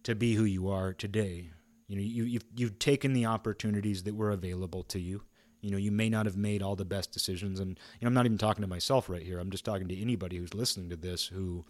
to 0.04 0.16
be 0.16 0.36
who 0.36 0.44
you 0.44 0.70
are 0.70 0.94
today. 0.94 1.50
You 1.88 1.96
know, 1.98 2.02
you, 2.02 2.24
you've 2.24 2.46
you've 2.56 2.80
taken 2.80 3.14
the 3.14 3.26
opportunities 3.26 4.04
that 4.04 4.16
were 4.16 4.32
available 4.32 4.84
to 4.84 5.00
you 5.00 5.24
you 5.64 5.72
know, 5.72 5.78
you 5.78 5.92
may 5.92 6.10
not 6.10 6.26
have 6.26 6.36
made 6.36 6.62
all 6.62 6.76
the 6.76 6.86
best 6.86 7.12
decisions. 7.12 7.60
And 7.60 7.70
you 7.70 8.06
know, 8.06 8.08
I'm 8.08 8.14
not 8.14 8.26
even 8.26 8.38
talking 8.38 8.62
to 8.62 8.68
myself 8.68 9.10
right 9.10 9.24
here. 9.24 9.40
I'm 9.40 9.50
just 9.50 9.64
talking 9.64 9.88
to 9.88 9.98
anybody 10.00 10.38
who's 10.38 10.54
listening 10.54 10.90
to 10.90 10.98
this 10.98 11.28
who 11.28 11.64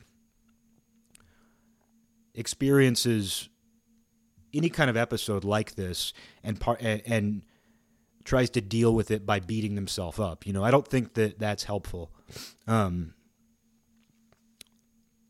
experiences 2.34 3.50
any 4.52 4.70
kind 4.70 4.90
of 4.90 4.98
episode 4.98 5.44
like 5.44 5.76
this 5.76 6.12
and 6.44 6.60
par- 6.60 6.78
and, 6.80 7.02
and 7.06 7.42
tries 8.24 8.50
to 8.52 8.62
deal 8.62 8.96
with 8.96 9.12
it 9.12 9.26
by 9.26 9.40
beating 9.40 9.76
themselves 9.76 10.20
up. 10.20 10.48
You 10.48 10.54
know, 10.54 10.64
I 10.64 10.72
don't 10.72 10.88
think 10.88 11.14
that 11.14 11.38
that's 11.38 11.64
helpful. 11.64 12.12
Um, 12.68 13.14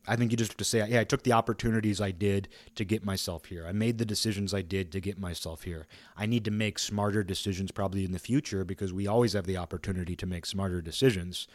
I 0.06 0.16
think 0.16 0.30
you 0.30 0.36
just 0.36 0.52
have 0.52 0.58
to 0.58 0.64
say, 0.64 0.86
yeah, 0.86 1.00
I 1.00 1.04
took 1.04 1.22
the 1.22 1.32
opportunities 1.32 2.00
I 2.00 2.10
did 2.10 2.48
to 2.74 2.84
get 2.84 3.04
myself 3.04 3.46
here. 3.46 3.66
I 3.66 3.72
made 3.72 3.96
the 3.96 4.04
decisions 4.04 4.52
I 4.52 4.60
did 4.60 4.92
to 4.92 5.00
get 5.00 5.18
myself 5.18 5.62
here. 5.62 5.86
I 6.16 6.26
need 6.26 6.44
to 6.44 6.50
make 6.50 6.78
smarter 6.78 7.24
decisions 7.24 7.70
probably 7.70 8.04
in 8.04 8.12
the 8.12 8.18
future 8.18 8.64
because 8.64 8.92
we 8.92 9.06
always 9.06 9.32
have 9.32 9.46
the 9.46 9.56
opportunity 9.56 10.14
to 10.16 10.26
make 10.26 10.44
smarter 10.44 10.82
decisions. 10.82 11.48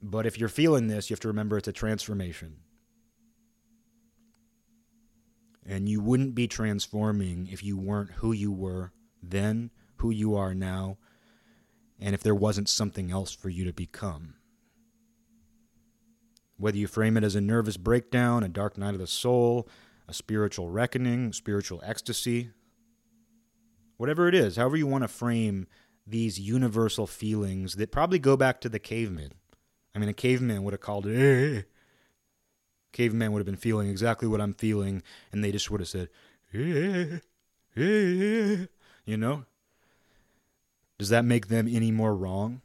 But 0.00 0.24
if 0.24 0.38
you're 0.38 0.48
feeling 0.48 0.86
this, 0.86 1.10
you 1.10 1.14
have 1.14 1.20
to 1.20 1.28
remember 1.28 1.58
it's 1.58 1.68
a 1.68 1.72
transformation. 1.72 2.58
And 5.68 5.88
you 5.88 6.00
wouldn't 6.00 6.36
be 6.36 6.46
transforming 6.46 7.48
if 7.50 7.64
you 7.64 7.76
weren't 7.76 8.12
who 8.12 8.30
you 8.30 8.52
were 8.52 8.92
then, 9.20 9.70
who 9.96 10.10
you 10.10 10.36
are 10.36 10.54
now, 10.54 10.98
and 11.98 12.14
if 12.14 12.22
there 12.22 12.34
wasn't 12.34 12.68
something 12.68 13.10
else 13.10 13.32
for 13.32 13.48
you 13.48 13.64
to 13.64 13.72
become. 13.72 14.34
Whether 16.58 16.78
you 16.78 16.86
frame 16.86 17.16
it 17.16 17.24
as 17.24 17.34
a 17.34 17.40
nervous 17.40 17.76
breakdown, 17.76 18.42
a 18.42 18.48
dark 18.48 18.78
night 18.78 18.94
of 18.94 19.00
the 19.00 19.06
soul, 19.06 19.68
a 20.08 20.14
spiritual 20.14 20.70
reckoning, 20.70 21.32
spiritual 21.32 21.82
ecstasy, 21.84 22.50
whatever 23.96 24.28
it 24.28 24.34
is, 24.34 24.56
however 24.56 24.76
you 24.76 24.86
want 24.86 25.02
to 25.04 25.08
frame 25.08 25.66
these 26.06 26.38
universal 26.38 27.06
feelings 27.06 27.74
that 27.74 27.92
probably 27.92 28.18
go 28.18 28.36
back 28.36 28.60
to 28.60 28.68
the 28.68 28.78
caveman. 28.78 29.32
I 29.94 29.98
mean, 29.98 30.08
a 30.08 30.14
caveman 30.14 30.62
would 30.62 30.72
have 30.72 30.80
called 30.80 31.06
it. 31.06 31.16
Eh. 31.16 31.22
eh, 31.22 31.58
eh. 31.58 31.62
Caveman 32.92 33.32
would 33.32 33.40
have 33.40 33.46
been 33.46 33.56
feeling 33.56 33.90
exactly 33.90 34.28
what 34.28 34.40
I'm 34.40 34.54
feeling, 34.54 35.02
and 35.32 35.42
they 35.42 35.52
just 35.52 35.70
would 35.70 35.80
have 35.80 35.88
said, 35.88 36.08
eh, 36.54 37.18
eh, 37.76 37.82
eh 37.82 38.66
you 39.04 39.16
know? 39.16 39.44
Does 40.98 41.10
that 41.10 41.24
make 41.24 41.48
them 41.48 41.68
any 41.70 41.90
more 41.90 42.16
wrong? 42.16 42.62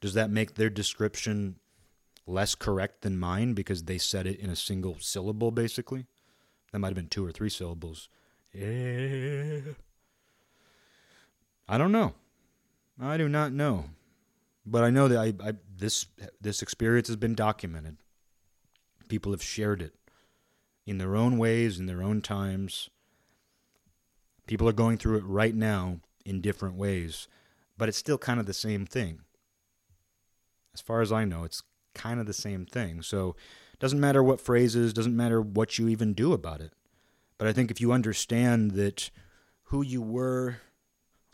Does 0.00 0.14
that 0.14 0.30
make 0.30 0.54
their 0.54 0.68
description 0.68 1.56
less 2.26 2.54
correct 2.54 3.02
than 3.02 3.18
mine 3.18 3.54
because 3.54 3.84
they 3.84 3.98
said 3.98 4.26
it 4.26 4.38
in 4.40 4.50
a 4.50 4.56
single 4.56 4.96
syllable, 4.98 5.50
basically? 5.50 6.06
That 6.72 6.78
might 6.78 6.88
have 6.88 6.96
been 6.96 7.08
two 7.08 7.24
or 7.24 7.32
three 7.32 7.50
syllables. 7.50 8.08
Yeah. 8.52 9.60
I 11.68 11.78
don't 11.78 11.92
know. 11.92 12.14
I 13.00 13.16
do 13.16 13.28
not 13.28 13.52
know. 13.52 13.86
But 14.66 14.84
I 14.84 14.90
know 14.90 15.08
that 15.08 15.18
I, 15.18 15.48
I 15.48 15.54
this 15.76 16.06
this 16.40 16.62
experience 16.62 17.08
has 17.08 17.16
been 17.16 17.34
documented. 17.34 17.98
People 19.08 19.32
have 19.32 19.42
shared 19.42 19.82
it 19.82 19.94
in 20.86 20.98
their 20.98 21.16
own 21.16 21.36
ways, 21.38 21.78
in 21.78 21.86
their 21.86 22.02
own 22.02 22.22
times. 22.22 22.88
People 24.46 24.68
are 24.68 24.72
going 24.72 24.96
through 24.98 25.18
it 25.18 25.24
right 25.24 25.54
now 25.54 26.00
in 26.24 26.40
different 26.40 26.76
ways, 26.76 27.28
but 27.76 27.88
it's 27.88 27.98
still 27.98 28.18
kind 28.18 28.40
of 28.40 28.46
the 28.46 28.54
same 28.54 28.86
thing. 28.86 29.20
As 30.72 30.80
far 30.80 31.02
as 31.02 31.12
I 31.12 31.24
know, 31.24 31.44
it's 31.44 31.62
kind 31.94 32.20
of 32.20 32.26
the 32.26 32.32
same 32.32 32.66
thing. 32.66 33.02
So 33.02 33.36
it 33.72 33.78
doesn't 33.78 34.00
matter 34.00 34.22
what 34.22 34.40
phrases, 34.40 34.92
doesn't 34.92 35.16
matter 35.16 35.40
what 35.40 35.78
you 35.78 35.88
even 35.88 36.14
do 36.14 36.32
about 36.32 36.60
it. 36.60 36.72
But 37.38 37.48
I 37.48 37.52
think 37.52 37.70
if 37.70 37.80
you 37.80 37.92
understand 37.92 38.72
that 38.72 39.10
who 39.64 39.82
you 39.82 40.02
were 40.02 40.58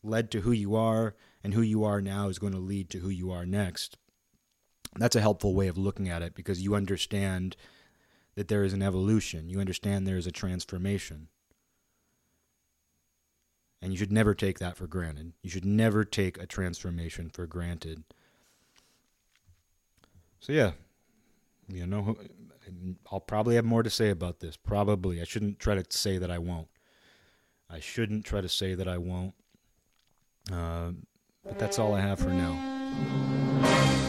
led 0.03 0.31
to 0.31 0.41
who 0.41 0.53
you 0.53 0.75
are, 0.75 1.15
and 1.43 1.55
who 1.55 1.63
you 1.63 1.85
are 1.85 2.01
now 2.01 2.29
is 2.29 2.39
going 2.39 2.53
to 2.53 2.59
lead 2.59 2.91
to 2.91 2.99
who 2.99 3.09
you 3.09 3.31
are 3.31 3.47
next. 3.47 3.97
That's 4.97 5.17
a 5.17 5.21
helpful 5.21 5.55
way 5.55 5.69
of 5.69 5.79
looking 5.79 6.09
at 6.09 6.23
it 6.23 6.35
because 6.35 6.61
you 6.61 6.75
understand 6.75 7.57
that 8.35 8.49
there 8.49 8.65
is 8.65 8.73
an 8.73 8.83
evolution. 8.83 9.49
You 9.49 9.61
understand 9.61 10.07
there 10.07 10.17
is 10.17 10.27
a 10.27 10.33
transformation. 10.33 11.29
And 13.81 13.93
you 13.93 13.99
should 13.99 14.13
never 14.13 14.35
take 14.35 14.59
that 14.59 14.77
for 14.77 14.87
granted. 14.87 15.33
You 15.43 15.49
should 15.49 15.65
never 15.65 16.05
take 16.05 16.39
a 16.39 16.47
transformation 16.47 17.31
for 17.31 17.47
granted. 17.47 18.05
So, 20.41 20.53
yeah, 20.53 20.73
you 21.69 21.87
know, 21.87 22.17
I'll 23.13 23.21
probably 23.21 23.57
have 23.57 23.65
more 23.65 23.83
to 23.83 23.91
say 23.91 24.11
about 24.11 24.41
this. 24.41 24.57
Probably. 24.57 25.21
I 25.21 25.25
shouldn't 25.25 25.59
try 25.59 25.75
to 25.75 25.85
say 25.89 26.19
that 26.19 26.31
I 26.31 26.39
won't. 26.39 26.69
I 27.69 27.79
shouldn't 27.79 28.25
try 28.25 28.41
to 28.41 28.49
say 28.49 28.75
that 28.75 28.89
I 28.89 28.99
won't. 28.99 29.35
Uh, 30.51 30.93
but 31.45 31.59
that's 31.59 31.79
all 31.79 31.95
I 31.95 32.01
have 32.01 32.19
for 32.19 32.31
now. 32.31 34.09